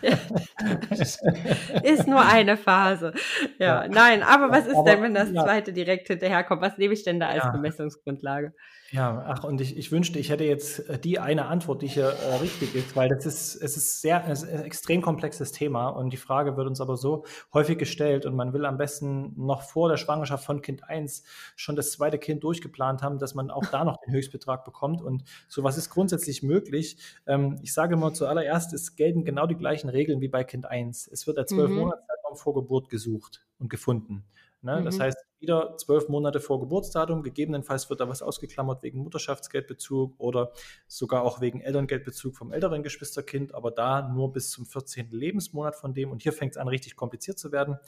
ist 1.84 2.08
nur 2.08 2.22
eine 2.26 2.58
Phase. 2.58 3.14
Ja, 3.60 3.84
ja. 3.84 3.88
nein, 3.88 4.24
aber 4.24 4.50
was 4.50 4.68
ist 4.68 4.76
aber, 4.76 4.92
denn, 4.92 5.04
wenn 5.04 5.14
das 5.14 5.32
zweite 5.32 5.74
direkt 5.74 6.08
hinterherkommt? 6.08 6.62
Was 6.62 6.78
nehme 6.78 6.94
ich 6.94 7.04
denn 7.04 7.20
da 7.20 7.28
als. 7.28 7.52
Bemessungsgrundlage? 7.52 8.54
Ja, 8.92 9.24
ach, 9.26 9.46
und 9.46 9.62
ich, 9.62 9.78
ich 9.78 9.90
wünschte, 9.94 10.20
ich 10.20 10.30
hätte 10.30 10.44
jetzt 10.44 10.90
äh, 10.90 11.00
die 11.00 11.18
eine 11.18 11.46
Antwort, 11.46 11.82
die 11.82 11.88
hier 11.88 12.10
äh, 12.10 12.36
richtig 12.42 12.76
ist, 12.76 12.94
weil 12.94 13.08
das 13.08 13.26
ist, 13.26 13.56
es 13.56 13.78
ist 13.78 14.02
sehr, 14.02 14.28
es 14.28 14.44
ist 14.44 14.50
ein 14.50 14.66
extrem 14.66 15.02
komplexes 15.02 15.54
Thema 15.54 15.88
und 15.88 16.12
die 16.12 16.18
Frage 16.18 16.58
wird 16.58 16.68
uns 16.68 16.82
aber 16.82 16.98
so 16.98 17.24
häufig 17.54 17.78
gestellt 17.78 18.26
und 18.26 18.36
man 18.36 18.52
will 18.52 18.66
am 18.66 18.78
besten 18.78 19.34
noch 19.38 19.62
vor 19.62 19.88
der 19.88 19.96
Schwangerschaft 19.96 20.44
von 20.44 20.62
Kind 20.62 20.84
1 20.90 21.24
schon 21.56 21.78
das 21.78 21.94
zweite 21.94 22.20
Kind 22.20 22.44
durchgeplant 22.44 23.02
haben, 23.02 23.18
dass 23.18 23.34
man 23.34 23.50
auch 23.50 23.66
da 23.66 23.86
noch 23.86 23.96
den 24.06 24.14
Höchstbetrag 24.14 24.66
bekommt 24.66 25.02
und 25.02 25.24
sowas 25.48 25.78
ist 25.78 25.90
grundsätzlich 25.90 26.44
möglich. 26.44 26.98
Ähm, 27.28 27.60
ich 27.62 27.74
sage 27.74 27.96
mal 27.96 28.12
zuallererst, 28.12 28.74
es 28.74 28.98
gelten 28.98 29.24
genau 29.24 29.48
die 29.48 29.56
gleichen 29.56 29.88
Regeln 29.88 30.20
wie 30.20 30.28
bei 30.28 30.44
Kind 30.44 30.66
1. 30.66 31.08
Es 31.08 31.28
wird 31.28 31.38
der 31.38 31.46
zwölf 31.46 31.70
mhm. 31.70 31.78
Monatszeitraum 31.78 32.36
vor 32.36 32.54
Geburt 32.56 32.90
gesucht 32.90 33.42
und 33.58 33.70
gefunden. 33.70 34.26
Ne? 34.62 34.80
Mhm. 34.80 34.86
Das 34.86 35.00
heißt, 35.00 35.18
wieder 35.40 35.76
zwölf 35.78 36.08
Monate 36.08 36.40
vor 36.40 36.60
Geburtsdatum, 36.60 37.24
gegebenenfalls 37.24 37.90
wird 37.90 38.00
da 38.00 38.08
was 38.08 38.22
ausgeklammert 38.22 38.84
wegen 38.84 39.00
Mutterschaftsgeldbezug 39.00 40.14
oder 40.20 40.52
sogar 40.88 41.24
auch 41.24 41.42
wegen 41.42 41.62
Elterngeldbezug 41.62 42.36
vom 42.36 42.52
älteren 42.52 42.84
Geschwisterkind, 42.84 43.56
aber 43.56 43.72
da 43.72 44.08
nur 44.08 44.32
bis 44.32 44.52
zum 44.52 44.66
14. 44.66 45.10
Lebensmonat 45.12 45.76
von 45.76 45.94
dem. 45.94 46.12
Und 46.12 46.22
hier 46.22 46.34
fängt 46.34 46.52
es 46.52 46.58
an, 46.58 46.68
richtig 46.68 46.96
kompliziert 46.96 47.40
zu 47.40 47.52
werden. 47.52 47.80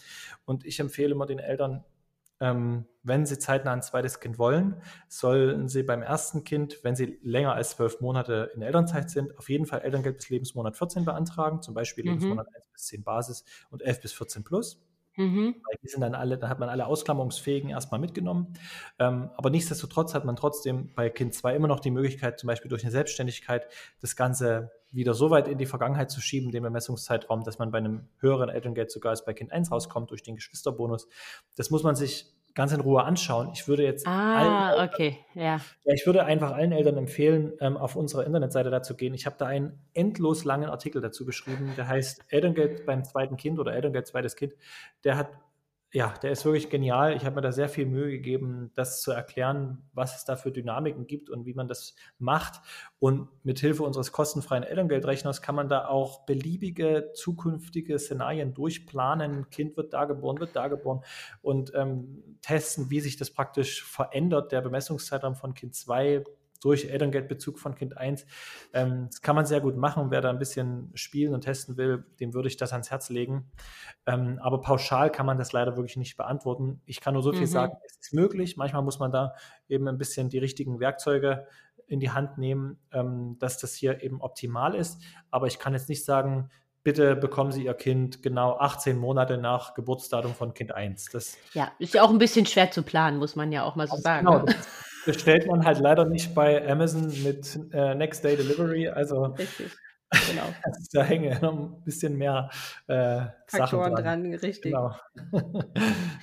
Und 0.46 0.66
ich 0.66 0.80
empfehle 0.80 1.12
immer 1.12 1.28
den 1.28 1.40
Eltern, 1.40 1.86
ähm, 2.40 2.86
wenn 3.04 3.26
sie 3.26 3.38
zeitnah 3.38 3.72
ein 3.72 3.84
zweites 3.84 4.20
Kind 4.20 4.40
wollen, 4.40 4.82
sollen 5.08 5.70
sie 5.70 5.84
beim 5.84 6.02
ersten 6.02 6.44
Kind, 6.44 6.80
wenn 6.84 6.96
sie 6.96 7.20
länger 7.22 7.54
als 7.54 7.72
zwölf 7.72 8.02
Monate 8.02 8.52
in 8.56 8.64
Elternzeit 8.64 9.12
sind, 9.12 9.38
auf 9.38 9.48
jeden 9.48 9.66
Fall 9.68 9.82
Elterngeld 9.82 10.18
bis 10.18 10.30
Lebensmonat 10.30 10.76
14 10.76 11.06
beantragen, 11.06 11.62
zum 11.62 11.74
Beispiel 11.76 12.04
mhm. 12.04 12.12
Lebensmonat 12.12 12.48
1 12.54 12.68
bis 12.74 12.86
10 12.88 13.04
Basis 13.04 13.46
und 13.70 13.84
11 13.84 14.02
bis 14.02 14.14
14 14.14 14.44
plus. 14.44 14.82
Mhm. 15.16 15.56
Weil 15.56 15.78
die 15.84 15.88
sind 15.88 16.02
dann 16.02 16.16
alle, 16.16 16.38
da 16.38 16.50
hat 16.50 16.60
man 16.60 16.70
alle 16.70 16.88
Ausklammerungsfähigen 16.88 17.70
erstmal 17.70 18.00
mitgenommen. 18.00 18.54
Ähm, 19.00 19.30
aber 19.36 19.50
nichtsdestotrotz 19.50 20.14
hat 20.14 20.26
man 20.26 20.36
trotzdem 20.36 20.92
bei 20.96 21.10
Kind 21.10 21.34
2 21.34 21.56
immer 21.56 21.68
noch 21.68 21.80
die 21.80 21.92
Möglichkeit, 21.92 22.40
zum 22.40 22.48
Beispiel 22.48 22.70
durch 22.70 22.84
eine 22.84 22.92
Selbstständigkeit 22.92 23.68
das 24.02 24.16
Ganze 24.16 24.72
wieder 24.92 25.14
so 25.14 25.30
weit 25.32 25.48
in 25.48 25.58
die 25.58 25.66
Vergangenheit 25.66 26.12
zu 26.12 26.22
schieben, 26.22 26.52
den 26.52 26.64
Bemessungszeitraum, 26.64 27.44
dass 27.44 27.58
man 27.58 27.72
bei 27.72 27.80
einem 27.80 28.08
höheren 28.20 28.50
Elterngeld 28.50 28.92
sogar 28.92 29.10
als 29.10 29.26
bei 29.26 29.34
Kind 29.34 29.52
1 29.52 29.72
rauskommt 29.72 30.12
durch 30.12 30.22
den 30.22 30.36
Geschwisterbonus. 30.36 31.08
Das 31.56 31.72
muss 31.72 31.84
man 31.84 31.96
sich 31.96 32.32
ganz 32.56 32.72
in 32.72 32.82
Ruhe 32.82 33.04
anschauen. 33.04 33.50
Ich 33.54 33.68
würde 33.68 33.84
jetzt 33.84 34.06
ah, 34.08 34.74
allen, 34.76 34.90
okay, 34.90 35.18
ja. 35.34 35.44
ja. 35.44 35.94
Ich 35.94 36.06
würde 36.06 36.26
einfach 36.26 36.52
allen 36.52 36.72
Eltern 36.72 36.98
empfehlen, 36.98 37.54
ähm, 37.60 37.78
auf 37.78 37.96
unserer 37.96 38.26
Internetseite 38.26 38.70
dazu 38.70 38.96
gehen. 38.96 39.14
Ich 39.14 39.26
habe 39.26 39.36
da 39.40 39.48
einen 39.48 39.80
endlos 39.94 40.44
langen 40.44 40.70
Artikel 40.70 41.02
dazu 41.02 41.26
geschrieben, 41.26 41.74
der 41.78 41.88
heißt 41.88 42.26
Elterngeld 42.30 42.86
beim 42.86 43.04
zweiten 43.04 43.38
Kind 43.38 43.60
oder 43.60 43.74
Elterngeld 43.74 44.08
zweites 44.08 44.36
Kind. 44.36 44.54
Der 45.04 45.18
hat 45.18 45.30
ja, 45.96 46.12
der 46.24 46.32
ist 46.32 46.44
wirklich 46.44 46.72
genial. 46.72 47.16
Ich 47.16 47.24
habe 47.24 47.36
mir 47.36 47.42
da 47.42 47.52
sehr 47.52 47.70
viel 47.70 47.86
Mühe 47.86 48.10
gegeben, 48.10 48.72
das 48.74 49.04
zu 49.04 49.12
erklären, 49.12 49.84
was 49.94 50.18
es 50.18 50.26
da 50.26 50.36
für 50.36 50.52
Dynamiken 50.52 51.06
gibt 51.06 51.30
und 51.30 51.46
wie 51.46 51.54
man 51.54 51.68
das 51.68 51.94
macht. 52.18 52.62
Und 52.98 53.30
mit 53.44 53.60
Hilfe 53.60 53.84
unseres 53.84 54.12
kostenfreien 54.12 54.64
Elterngeldrechners 54.64 55.44
kann 55.44 55.54
man 55.54 55.70
da 55.70 55.86
auch 55.86 56.26
beliebige 56.26 57.12
zukünftige 57.14 58.00
Szenarien 58.00 58.56
durchplanen. 58.56 59.52
Kind 59.52 59.78
wird 59.78 59.94
da 59.94 60.06
geboren, 60.06 60.40
wird 60.40 60.56
da 60.56 60.68
geboren 60.68 61.04
und 61.44 61.72
ähm, 61.76 62.40
testen, 62.42 62.90
wie 62.90 63.00
sich 63.00 63.18
das 63.18 63.30
praktisch 63.30 63.84
verändert, 63.84 64.52
der 64.52 64.62
Bemessungszeitraum 64.62 65.36
von 65.36 65.54
Kind 65.54 65.76
2 65.76 66.24
durch 66.64 66.86
Elterngeldbezug 66.86 67.60
von 67.60 67.76
Kind 67.76 67.98
1. 67.98 68.26
Ähm, 68.74 69.08
das 69.10 69.22
kann 69.22 69.36
man 69.36 69.46
sehr 69.46 69.62
gut 69.62 69.76
machen. 69.76 70.12
Wer 70.12 70.22
da 70.22 70.30
ein 70.30 70.40
bisschen 70.40 70.92
spielen 70.96 71.34
und 71.34 71.42
testen 71.42 71.78
will, 71.78 72.06
dem 72.20 72.34
würde 72.34 72.48
ich 72.48 72.58
das 72.58 72.72
ans 72.72 72.92
Herz 72.92 73.10
legen. 73.10 73.52
Ähm, 74.06 74.40
aber 74.42 74.62
pauschal 74.62 75.12
kann 75.12 75.26
man 75.26 75.38
das 75.38 75.52
leider 75.52 75.76
wirklich 75.76 75.98
nicht 75.98 76.18
beantworten. 76.18 76.82
Ich 76.86 77.02
kann 77.02 77.14
nur 77.14 77.24
so 77.24 77.32
viel 77.32 77.42
mhm. 77.42 77.48
sagen, 77.48 77.74
es 77.86 77.98
ist 77.98 78.14
möglich. 78.14 78.58
Manchmal 78.58 78.84
muss 78.84 79.00
man 79.00 79.12
da 79.12 79.34
eben 79.68 79.88
ein 79.88 79.98
bisschen 79.98 80.30
die 80.30 80.40
richtigen 80.40 80.80
Werkzeuge 80.80 81.48
in 81.88 82.00
die 82.00 82.12
Hand 82.12 82.38
nehmen, 82.38 82.80
ähm, 82.92 83.38
dass 83.40 83.58
das 83.58 83.74
hier 83.74 84.02
eben 84.02 84.22
optimal 84.22 84.76
ist. 84.76 85.02
Aber 85.32 85.48
ich 85.48 85.60
kann 85.60 85.74
jetzt 85.74 85.90
nicht 85.90 86.06
sagen, 86.06 86.50
bitte 86.84 87.16
bekommen 87.16 87.52
Sie 87.52 87.66
Ihr 87.66 87.74
Kind 87.74 88.22
genau 88.22 88.58
18 88.58 88.98
Monate 88.98 89.38
nach 89.38 89.74
Geburtsdatum 89.74 90.34
von 90.34 90.54
Kind 90.54 90.74
1. 90.74 91.06
Das 91.12 91.38
ja, 91.54 91.72
ist 91.80 91.94
ja 91.94 92.04
auch 92.04 92.10
ein 92.10 92.18
bisschen 92.18 92.46
schwer 92.46 92.72
zu 92.72 92.84
planen, 92.84 93.18
muss 93.18 93.36
man 93.36 93.52
ja 93.52 93.64
auch 93.64 93.76
mal 93.76 93.88
so 93.88 93.98
sagen. 93.98 94.26
Genau, 94.26 94.44
ne? 94.44 94.56
Bestellt 95.06 95.48
man 95.48 95.66
halt 95.66 95.80
leider 95.80 96.06
nicht 96.06 96.34
bei 96.34 96.68
Amazon 96.70 97.08
mit 97.24 97.60
äh, 97.74 97.96
Next 97.96 98.24
Day 98.24 98.36
Delivery. 98.36 98.90
Also 98.90 99.26
Richtig. 99.26 99.72
Genau. 100.30 100.44
da 100.94 101.04
hängen 101.04 101.38
noch 101.42 101.54
ein 101.54 101.84
bisschen 101.84 102.18
mehr 102.18 102.50
äh, 102.88 103.22
Faktoren 103.48 103.94
dran. 103.94 104.24
dran. 104.24 104.34
richtig. 104.36 104.72
Genau. 104.72 104.96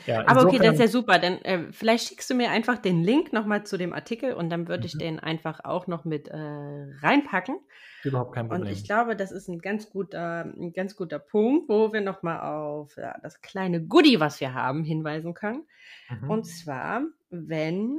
ja, 0.06 0.26
Aber 0.26 0.46
okay, 0.46 0.58
das 0.58 0.74
ist 0.74 0.80
ja 0.80 0.88
super. 0.88 1.18
Dann 1.18 1.38
äh, 1.42 1.72
vielleicht 1.72 2.08
schickst 2.08 2.30
du 2.30 2.34
mir 2.34 2.50
einfach 2.50 2.78
den 2.78 3.02
Link 3.02 3.32
nochmal 3.32 3.64
zu 3.64 3.76
dem 3.76 3.92
Artikel 3.92 4.32
und 4.32 4.50
dann 4.50 4.68
würde 4.68 4.86
ich 4.86 4.94
mhm. 4.94 4.98
den 5.00 5.20
einfach 5.20 5.64
auch 5.64 5.86
noch 5.86 6.04
mit 6.04 6.28
äh, 6.28 6.36
reinpacken. 6.36 7.56
Überhaupt 8.04 8.34
kein 8.34 8.48
Problem. 8.48 8.66
Und 8.66 8.72
ich 8.72 8.84
glaube, 8.84 9.16
das 9.16 9.30
ist 9.32 9.48
ein 9.48 9.58
ganz 9.58 9.90
guter, 9.90 10.44
ein 10.44 10.72
ganz 10.72 10.96
guter 10.96 11.18
Punkt, 11.18 11.68
wo 11.68 11.92
wir 11.92 12.00
nochmal 12.00 12.40
auf 12.40 12.96
ja, 12.96 13.16
das 13.22 13.40
kleine 13.42 13.82
Goodie, 13.82 14.20
was 14.20 14.40
wir 14.40 14.54
haben, 14.54 14.84
hinweisen 14.84 15.34
können. 15.34 15.66
Mhm. 16.08 16.30
Und 16.30 16.44
zwar, 16.44 17.02
wenn 17.30 17.98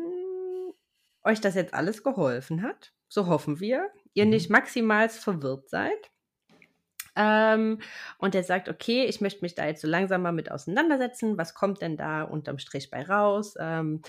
euch 1.23 1.41
das 1.41 1.55
jetzt 1.55 1.73
alles 1.73 2.03
geholfen 2.03 2.63
hat, 2.63 2.93
so 3.07 3.27
hoffen 3.27 3.59
wir, 3.59 3.89
ihr 4.13 4.25
mhm. 4.25 4.31
nicht 4.31 4.49
maximal 4.49 5.09
verwirrt 5.09 5.69
seid, 5.69 6.11
Ähm, 7.15 7.79
und 8.19 8.35
er 8.35 8.43
sagt, 8.43 8.69
okay, 8.69 9.03
ich 9.05 9.19
möchte 9.21 9.41
mich 9.41 9.55
da 9.55 9.65
jetzt 9.65 9.81
so 9.81 9.87
langsam 9.87 10.21
mal 10.21 10.31
mit 10.31 10.49
auseinandersetzen. 10.49 11.37
Was 11.37 11.53
kommt 11.53 11.81
denn 11.81 11.97
da 11.97 12.23
unterm 12.23 12.57
Strich 12.57 12.89
bei 12.89 13.03
raus? 13.03 13.55
Ähm, 13.59 14.01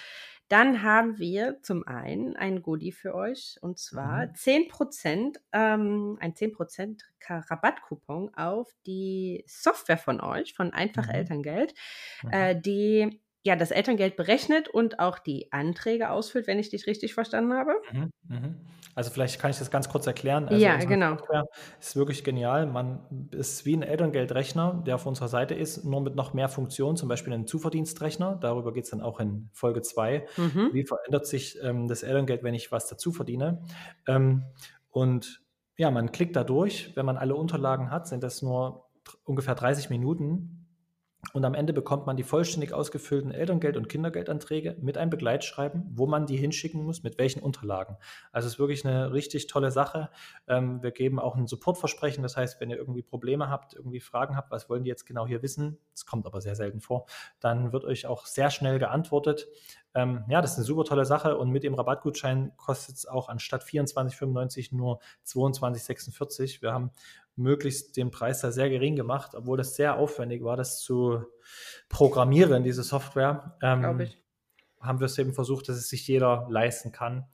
dann 0.49 0.83
haben 0.83 1.19
wir 1.19 1.63
zum 1.63 1.87
einen 1.87 2.37
ein 2.37 2.63
Goodie 2.63 2.93
für 2.93 3.15
euch 3.15 3.57
und 3.63 3.79
zwar 3.79 4.27
mhm. 4.27 4.33
10%, 4.35 5.39
ähm, 5.53 6.19
ein 6.21 6.35
10% 6.35 7.01
Rabattcoupon 7.27 8.35
auf 8.35 8.71
die 8.87 9.45
Software 9.47 9.99
von 9.99 10.21
euch, 10.21 10.55
von 10.55 10.73
Einfach 10.73 11.07
mhm. 11.07 11.15
Elterngeld, 11.15 11.75
mhm. 12.23 12.31
Äh, 12.31 12.61
die 12.61 13.21
ja, 13.45 13.57
das 13.57 13.73
Elterngeld 13.73 14.17
berechnet 14.17 14.69
und 14.69 15.01
auch 15.01 15.19
die 15.19 15.53
Anträge 15.53 16.11
ausfüllt, 16.11 16.47
wenn 16.47 16.59
ich 16.59 16.71
dich 16.71 16.87
richtig 16.87 17.15
verstanden 17.15 17.53
habe. 17.53 17.75
Mhm, 17.93 18.11
mhm. 18.29 18.57
Also 18.95 19.11
vielleicht 19.11 19.41
kann 19.41 19.51
ich 19.51 19.59
das 19.59 19.71
ganz 19.71 19.89
kurz 19.89 20.07
erklären. 20.07 20.47
Also 20.49 20.63
ja, 20.63 20.77
genau. 20.77 21.17
Software 21.17 21.47
ist 21.81 21.97
wirklich 21.97 22.25
genial. 22.25 22.67
Man 22.67 23.29
ist 23.31 23.65
wie 23.65 23.75
ein 23.75 23.83
Elterngeldrechner, 23.83 24.83
der 24.87 24.97
auf 24.97 25.07
unserer 25.07 25.29
Seite 25.29 25.55
ist, 25.55 25.85
nur 25.85 26.03
mit 26.03 26.15
noch 26.15 26.35
mehr 26.35 26.49
Funktionen, 26.49 26.97
zum 26.97 27.09
Beispiel 27.09 27.33
ein 27.33 27.47
Zuverdienstrechner. 27.47 28.39
Darüber 28.41 28.73
geht 28.73 28.85
es 28.85 28.91
dann 28.91 29.01
auch 29.01 29.19
in 29.19 29.49
Folge 29.53 29.83
2. 29.83 30.27
Mhm. 30.37 30.71
Wie 30.73 30.85
verändert 30.85 31.27
sich 31.27 31.59
ähm, 31.63 31.89
das 31.89 32.03
Elterngeld, 32.03 32.43
wenn 32.43 32.55
ich 32.55 32.71
was 32.71 32.87
dazu 32.87 33.13
verdiene? 33.13 33.63
Ähm, 34.07 34.45
und 34.91 35.41
ja, 35.77 35.91
man 35.91 36.13
klickt 36.13 36.37
da 36.37 36.45
durch. 36.45 36.93
Wenn 36.95 37.07
man 37.07 37.17
alle 37.17 37.35
Unterlagen 37.35 37.91
hat, 37.91 38.07
sind 38.07 38.23
das 38.23 38.43
nur 38.43 38.91
ungefähr 39.25 39.55
30 39.55 39.89
Minuten, 39.89 40.62
und 41.33 41.45
am 41.45 41.55
Ende 41.55 41.73
bekommt 41.73 42.05
man 42.05 42.17
die 42.17 42.25
vollständig 42.25 42.75
ausgefüllten 42.75 43.31
Elterngeld- 43.31 43.77
und 43.77 43.89
Kindergeldanträge 43.89 44.77
mit 44.81 44.99
einem 44.99 45.11
Begleitschreiben, 45.11 45.89
wo 45.95 46.07
man 46.07 46.27
die 46.27 46.37
hinschicken 46.37 46.83
muss, 46.83 47.05
mit 47.05 47.17
welchen 47.19 47.41
Unterlagen. 47.41 47.97
Also 48.33 48.47
es 48.47 48.55
ist 48.55 48.59
wirklich 48.59 48.85
eine 48.85 49.13
richtig 49.13 49.47
tolle 49.47 49.71
Sache. 49.71 50.11
Ähm, 50.49 50.83
wir 50.83 50.91
geben 50.91 51.21
auch 51.21 51.37
ein 51.37 51.47
Supportversprechen. 51.47 52.23
Das 52.23 52.37
heißt, 52.37 52.61
wenn 52.61 52.71
ihr 52.71 52.77
irgendwie 52.77 53.03
Probleme 53.03 53.49
habt, 53.49 53.75
irgendwie 53.75 54.01
Fragen 54.01 54.37
habt, 54.37 54.51
was 54.51 54.69
wollen 54.69 54.83
die 54.83 54.91
jetzt 54.91 55.07
genau 55.07 55.27
hier 55.27 55.43
wissen, 55.43 55.79
das 55.93 56.07
kommt 56.07 56.27
aber 56.27 56.41
sehr 56.41 56.57
selten 56.57 56.81
vor, 56.81 57.07
dann 57.41 57.73
wird 57.73 57.85
euch 57.85 58.07
auch 58.07 58.27
sehr 58.27 58.51
schnell 58.51 58.79
geantwortet. 58.81 59.47
Ähm, 59.95 60.25
ja, 60.29 60.41
das 60.41 60.53
ist 60.53 60.57
eine 60.59 60.65
super 60.65 60.85
tolle 60.85 61.05
Sache 61.05 61.37
und 61.37 61.51
mit 61.51 61.65
dem 61.65 61.75
Rabattgutschein 61.75 62.53
kostet 62.57 62.97
es 62.97 63.07
auch 63.07 63.29
anstatt 63.29 63.63
24,95 63.63 64.75
nur 64.75 65.01
22,46. 65.27 66.63
Wir 66.63 66.73
haben 66.73 66.91
möglichst 67.37 67.97
den 67.97 68.11
Preis 68.11 68.41
da 68.41 68.53
sehr 68.53 68.69
gering 68.69 68.97
gemacht, 68.97 69.35
obwohl 69.35 69.57
das 69.57 69.75
sehr 69.75 69.97
aufwendig 69.97 70.43
war, 70.43 70.57
das 70.57 70.81
zu 70.81 71.25
programmieren, 71.89 72.65
diese 72.65 72.83
Software. 72.83 73.57
Ähm, 73.63 73.81
Glaube 73.81 74.05
ich. 74.05 74.19
Haben 74.81 75.01
wir 75.01 75.07
es 75.07 75.19
eben 75.19 75.33
versucht, 75.33 75.69
dass 75.69 75.77
es 75.77 75.89
sich 75.89 76.07
jeder 76.09 76.47
leisten 76.51 76.91
kann, 76.91 77.27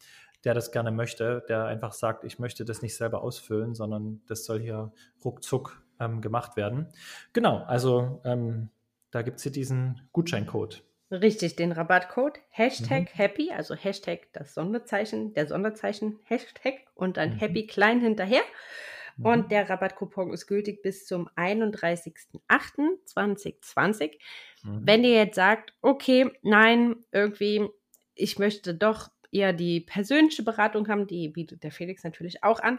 der 0.45 0.55
das 0.55 0.71
gerne 0.71 0.93
möchte, 0.93 1.45
der 1.49 1.65
einfach 1.65 1.93
sagt, 1.93 2.25
ich 2.25 2.39
möchte 2.39 2.65
das 2.65 2.83
nicht 2.83 2.97
selber 2.97 3.23
ausfüllen, 3.23 3.75
sondern 3.75 4.21
das 4.27 4.45
soll 4.45 4.61
hier 4.61 4.93
ruckzuck 5.25 5.83
ähm, 5.99 6.21
gemacht 6.21 6.57
werden. 6.57 6.89
Genau, 7.33 7.65
also 7.65 8.21
ähm, 8.25 8.69
da 9.11 9.23
gibt 9.23 9.39
es 9.39 9.43
hier 9.43 9.53
diesen 9.53 10.09
Gutscheincode. 10.13 10.85
Richtig, 11.11 11.57
den 11.57 11.73
Rabattcode 11.73 12.39
Hashtag 12.51 13.05
mhm. 13.05 13.17
Happy, 13.17 13.51
also 13.51 13.75
Hashtag 13.75 14.29
das 14.35 14.53
Sonderzeichen, 14.53 15.33
der 15.33 15.47
Sonderzeichen 15.47 16.19
Hashtag 16.25 16.75
und 16.95 17.17
dann 17.17 17.31
mhm. 17.31 17.39
Happy 17.39 17.67
klein 17.67 18.01
hinterher. 18.01 18.43
Und 19.23 19.47
mhm. 19.47 19.49
der 19.49 19.69
Rabattcoupon 19.69 20.33
ist 20.33 20.47
gültig 20.47 20.83
bis 20.83 21.07
zum 21.07 21.29
31.08.2020. 21.31 24.13
Mhm. 24.63 24.81
Wenn 24.83 25.03
ihr 25.05 25.15
jetzt 25.15 25.35
sagt, 25.35 25.75
okay, 25.83 26.31
nein, 26.43 26.95
irgendwie, 27.11 27.69
ich 28.15 28.39
möchte 28.39 28.75
doch 28.75 29.11
eher 29.31 29.53
die 29.53 29.81
persönliche 29.81 30.43
Beratung 30.43 30.89
haben, 30.89 31.07
die 31.07 31.29
bietet 31.29 31.63
der 31.63 31.73
Felix 31.73 32.03
natürlich 32.03 32.45
auch 32.45 32.61
an, 32.61 32.79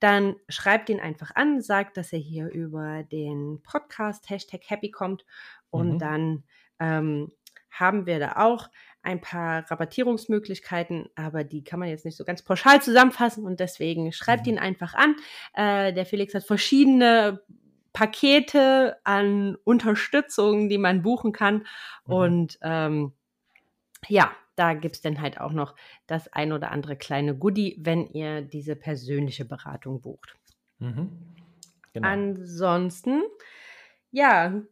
dann 0.00 0.36
schreibt 0.48 0.90
ihn 0.90 1.00
einfach 1.00 1.34
an, 1.34 1.60
sagt, 1.60 1.96
dass 1.96 2.12
er 2.12 2.18
hier 2.18 2.48
über 2.48 3.04
den 3.04 3.60
Podcast 3.62 4.28
Hashtag 4.30 4.62
Happy 4.66 4.90
kommt 4.90 5.24
und 5.70 5.94
mhm. 5.94 5.98
dann 5.98 6.44
ähm, 6.80 7.32
haben 7.70 8.06
wir 8.06 8.18
da 8.18 8.36
auch 8.36 8.68
ein 9.04 9.20
paar 9.20 9.70
Rabattierungsmöglichkeiten, 9.70 11.08
aber 11.14 11.44
die 11.44 11.62
kann 11.62 11.78
man 11.78 11.88
jetzt 11.88 12.04
nicht 12.04 12.16
so 12.16 12.24
ganz 12.24 12.42
pauschal 12.42 12.82
zusammenfassen 12.82 13.44
und 13.44 13.60
deswegen 13.60 14.12
schreibt 14.12 14.46
mhm. 14.46 14.54
ihn 14.54 14.58
einfach 14.58 14.94
an. 14.94 15.16
Äh, 15.54 15.92
der 15.92 16.06
Felix 16.06 16.34
hat 16.34 16.44
verschiedene 16.44 17.42
Pakete 17.92 18.96
an 19.04 19.56
Unterstützung, 19.64 20.68
die 20.68 20.78
man 20.78 21.02
buchen 21.02 21.32
kann 21.32 21.66
mhm. 22.06 22.14
und 22.14 22.58
ähm, 22.62 23.12
ja, 24.08 24.32
da 24.56 24.74
gibt 24.74 24.96
es 24.96 25.02
dann 25.02 25.20
halt 25.20 25.40
auch 25.40 25.52
noch 25.52 25.74
das 26.06 26.32
ein 26.32 26.52
oder 26.52 26.70
andere 26.70 26.96
kleine 26.96 27.36
Goodie, 27.36 27.76
wenn 27.80 28.06
ihr 28.06 28.42
diese 28.42 28.76
persönliche 28.76 29.44
Beratung 29.44 30.00
bucht. 30.00 30.36
Mhm. 30.78 31.10
Genau. 31.92 32.08
Ansonsten, 32.08 33.22
ja, 34.10 34.62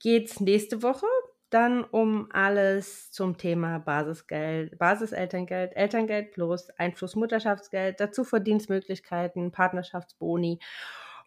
geht's 0.00 0.40
nächste 0.40 0.82
Woche 0.82 1.06
dann 1.50 1.84
um 1.84 2.28
alles 2.32 3.10
zum 3.10 3.36
Thema 3.36 3.78
Basisgeld, 3.78 4.78
Basiselterngeld, 4.78 5.76
Elterngeld 5.76 6.32
plus 6.32 6.70
Einfluss 6.70 7.16
Mutterschaftsgeld, 7.16 8.00
dazu 8.00 8.24
Verdienstmöglichkeiten, 8.24 9.50
Partnerschaftsboni 9.50 10.60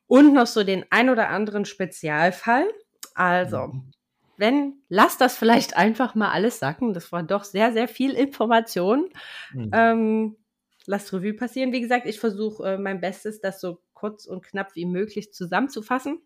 und 0.08 0.34
noch 0.34 0.48
so 0.48 0.64
den 0.64 0.86
ein 0.90 1.10
oder 1.10 1.30
anderen 1.30 1.66
Spezialfall. 1.66 2.66
Also, 3.14 3.68
mhm. 3.68 3.92
wenn, 4.38 4.74
lasst 4.90 5.22
das 5.22 5.38
vielleicht 5.38 5.78
einfach 5.78 6.16
mal 6.16 6.32
alles 6.32 6.60
sacken. 6.60 6.94
Das 6.94 7.12
war 7.12 7.24
doch 7.24 7.44
sehr, 7.44 7.74
sehr 7.74 7.88
viel 7.88 8.14
Information. 8.14 9.10
Mhm. 9.54 9.72
Ähm, 9.74 10.38
lasst 10.86 11.14
Revue 11.14 11.34
passieren. 11.34 11.74
Wie 11.74 11.82
gesagt, 11.82 12.08
ich 12.08 12.20
versuche 12.20 12.74
äh, 12.74 12.78
mein 12.78 13.02
Bestes, 13.02 13.42
das 13.42 13.60
so 13.60 13.82
kurz 13.94 14.26
und 14.26 14.44
knapp 14.44 14.76
wie 14.76 14.86
möglich 14.86 15.34
zusammenzufassen 15.34 16.22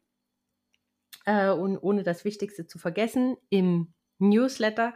äh, 1.25 1.49
und 1.49 1.77
ohne 1.77 2.03
das 2.03 2.25
Wichtigste 2.25 2.67
zu 2.67 2.79
vergessen 2.79 3.37
im 3.49 3.93
Newsletter. 4.19 4.93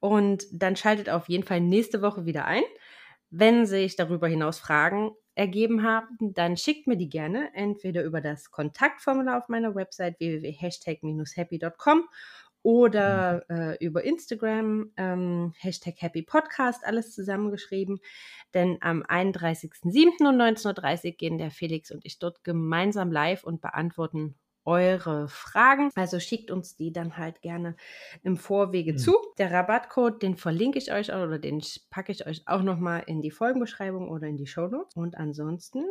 Und 0.00 0.46
dann 0.52 0.76
schaltet 0.76 1.08
auf 1.08 1.28
jeden 1.28 1.44
Fall 1.44 1.60
nächste 1.60 2.02
Woche 2.02 2.26
wieder 2.26 2.44
ein. 2.44 2.64
Wenn 3.30 3.66
sich 3.66 3.96
darüber 3.96 4.28
hinaus 4.28 4.58
Fragen 4.58 5.12
ergeben 5.34 5.82
haben, 5.82 6.34
dann 6.34 6.56
schickt 6.56 6.86
mir 6.86 6.96
die 6.96 7.08
gerne 7.08 7.50
entweder 7.54 8.02
über 8.04 8.20
das 8.20 8.50
Kontaktformular 8.50 9.38
auf 9.38 9.48
meiner 9.48 9.74
Website 9.74 10.18
www.hashtag-happy.com 10.20 12.08
oder 12.62 13.44
mhm. 13.48 13.56
äh, 13.56 13.84
über 13.84 14.04
Instagram, 14.04 14.92
ähm, 14.96 15.52
Hashtag 15.58 15.94
Happy 16.00 16.22
Podcast, 16.22 16.84
alles 16.84 17.12
zusammengeschrieben. 17.12 18.00
Denn 18.54 18.78
am 18.80 19.02
31.07. 19.02 20.28
um 20.28 20.36
19.30 20.36 21.04
Uhr 21.04 21.12
gehen 21.12 21.38
der 21.38 21.50
Felix 21.50 21.90
und 21.90 22.04
ich 22.04 22.18
dort 22.18 22.44
gemeinsam 22.44 23.10
live 23.10 23.44
und 23.44 23.60
beantworten 23.60 24.36
eure 24.64 25.28
Fragen. 25.28 25.90
Also 25.94 26.20
schickt 26.20 26.50
uns 26.50 26.76
die 26.76 26.92
dann 26.92 27.16
halt 27.16 27.42
gerne 27.42 27.76
im 28.22 28.36
Vorwege 28.36 28.92
mhm. 28.92 28.98
zu. 28.98 29.16
Der 29.38 29.52
Rabattcode, 29.52 30.22
den 30.22 30.36
verlinke 30.36 30.78
ich 30.78 30.92
euch 30.92 31.12
oder 31.12 31.38
den 31.38 31.62
packe 31.90 32.12
ich 32.12 32.26
euch 32.26 32.42
auch 32.46 32.62
nochmal 32.62 33.02
in 33.06 33.22
die 33.22 33.30
Folgenbeschreibung 33.30 34.08
oder 34.08 34.26
in 34.26 34.36
die 34.36 34.46
Show 34.46 34.68
Notes. 34.68 34.94
Und 34.94 35.16
ansonsten 35.16 35.84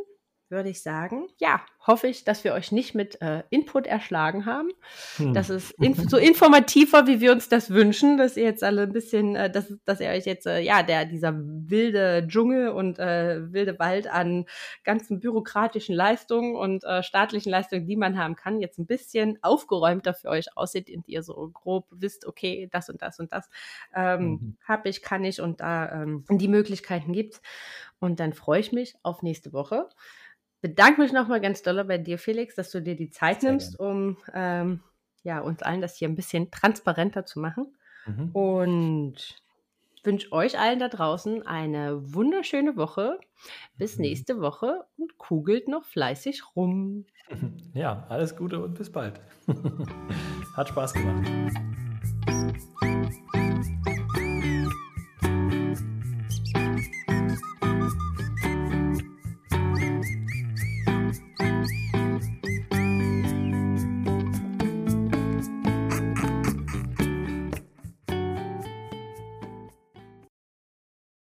würde 0.52 0.70
ich 0.70 0.84
sagen, 0.84 1.28
ja, 1.40 1.62
hoffe 1.88 2.08
ich, 2.08 2.24
dass 2.24 2.44
wir 2.44 2.54
euch 2.54 2.72
nicht 2.72 2.94
mit 2.94 3.22
äh, 3.22 3.44
Input 3.50 3.88
erschlagen 3.88 4.46
haben. 4.46 4.70
Hm. 5.18 5.34
Dass 5.34 5.50
es 5.50 5.72
inf 5.72 5.98
so 6.10 6.18
informativer, 6.18 7.08
wie 7.08 7.22
wir 7.22 7.32
uns 7.32 7.50
das 7.50 7.72
wünschen, 7.72 8.18
dass 8.18 8.38
ihr 8.38 8.44
jetzt 8.44 8.64
alle 8.64 8.84
ein 8.84 8.92
bisschen, 8.92 9.36
äh, 9.36 9.50
dass, 9.50 9.74
dass 9.86 10.00
ihr 10.00 10.10
euch 10.10 10.26
jetzt, 10.26 10.46
äh, 10.46 10.60
ja, 10.60 10.84
der, 10.84 11.06
dieser 11.06 11.34
wilde 11.36 12.28
Dschungel 12.28 12.70
und 12.70 13.00
äh, 13.00 13.52
wilde 13.52 13.80
Wald 13.80 14.08
an 14.08 14.46
ganzen 14.84 15.20
bürokratischen 15.20 15.96
Leistungen 15.96 16.56
und 16.56 16.84
äh, 16.84 17.02
staatlichen 17.02 17.50
Leistungen, 17.50 17.88
die 17.88 17.98
man 17.98 18.18
haben 18.18 18.36
kann, 18.36 18.62
jetzt 18.62 18.78
ein 18.78 18.86
bisschen 18.86 19.40
aufgeräumter 19.42 20.14
für 20.14 20.30
euch 20.30 20.56
aussieht 20.56 20.90
und 20.96 21.08
ihr 21.08 21.24
so 21.24 21.50
grob 21.52 21.88
wisst, 21.92 22.28
okay, 22.28 22.70
das 22.72 22.90
und 22.90 23.02
das 23.02 23.20
und 23.20 23.32
das 23.32 23.50
ähm, 23.96 24.22
mhm. 24.22 24.58
habe 24.68 24.90
ich, 24.90 25.02
kann 25.02 25.24
ich 25.24 25.42
und 25.42 25.62
da 25.62 26.04
ähm, 26.04 26.26
die 26.30 26.48
Möglichkeiten 26.48 27.14
gibt's. 27.14 27.42
Und 28.00 28.20
dann 28.20 28.34
freue 28.34 28.60
ich 28.60 28.72
mich 28.72 28.96
auf 29.04 29.22
nächste 29.22 29.54
Woche 29.54 29.88
bedanke 30.62 31.02
mich 31.02 31.12
nochmal 31.12 31.42
ganz 31.42 31.62
doll 31.62 31.84
bei 31.84 31.98
dir, 31.98 32.18
Felix, 32.18 32.56
dass 32.56 32.72
du 32.72 32.82
dir 32.82 32.96
die 32.96 33.10
Zeit 33.10 33.42
Sehr 33.42 33.52
nimmst, 33.52 33.78
gerne. 33.78 33.92
um 33.92 34.18
ähm, 34.34 34.80
ja, 35.24 35.40
uns 35.40 35.62
allen 35.62 35.82
das 35.82 35.98
hier 35.98 36.08
ein 36.08 36.16
bisschen 36.16 36.52
transparenter 36.52 37.26
zu 37.26 37.40
machen. 37.40 37.68
Mhm. 38.06 38.30
Und 38.32 39.44
wünsche 40.04 40.32
euch 40.32 40.60
allen 40.60 40.80
da 40.80 40.88
draußen 40.88 41.46
eine 41.46 42.14
wunderschöne 42.14 42.76
Woche. 42.76 43.20
Bis 43.78 43.98
mhm. 43.98 44.04
nächste 44.04 44.42
Woche 44.42 44.86
und 44.98 45.18
kugelt 45.18 45.68
noch 45.68 45.86
fleißig 45.86 46.56
rum. 46.56 47.06
Ja, 47.74 48.06
alles 48.10 48.36
Gute 48.36 48.62
und 48.62 48.74
bis 48.74 48.92
bald. 48.92 49.22
Hat 50.58 50.68
Spaß 50.68 50.94
gemacht. 50.94 51.30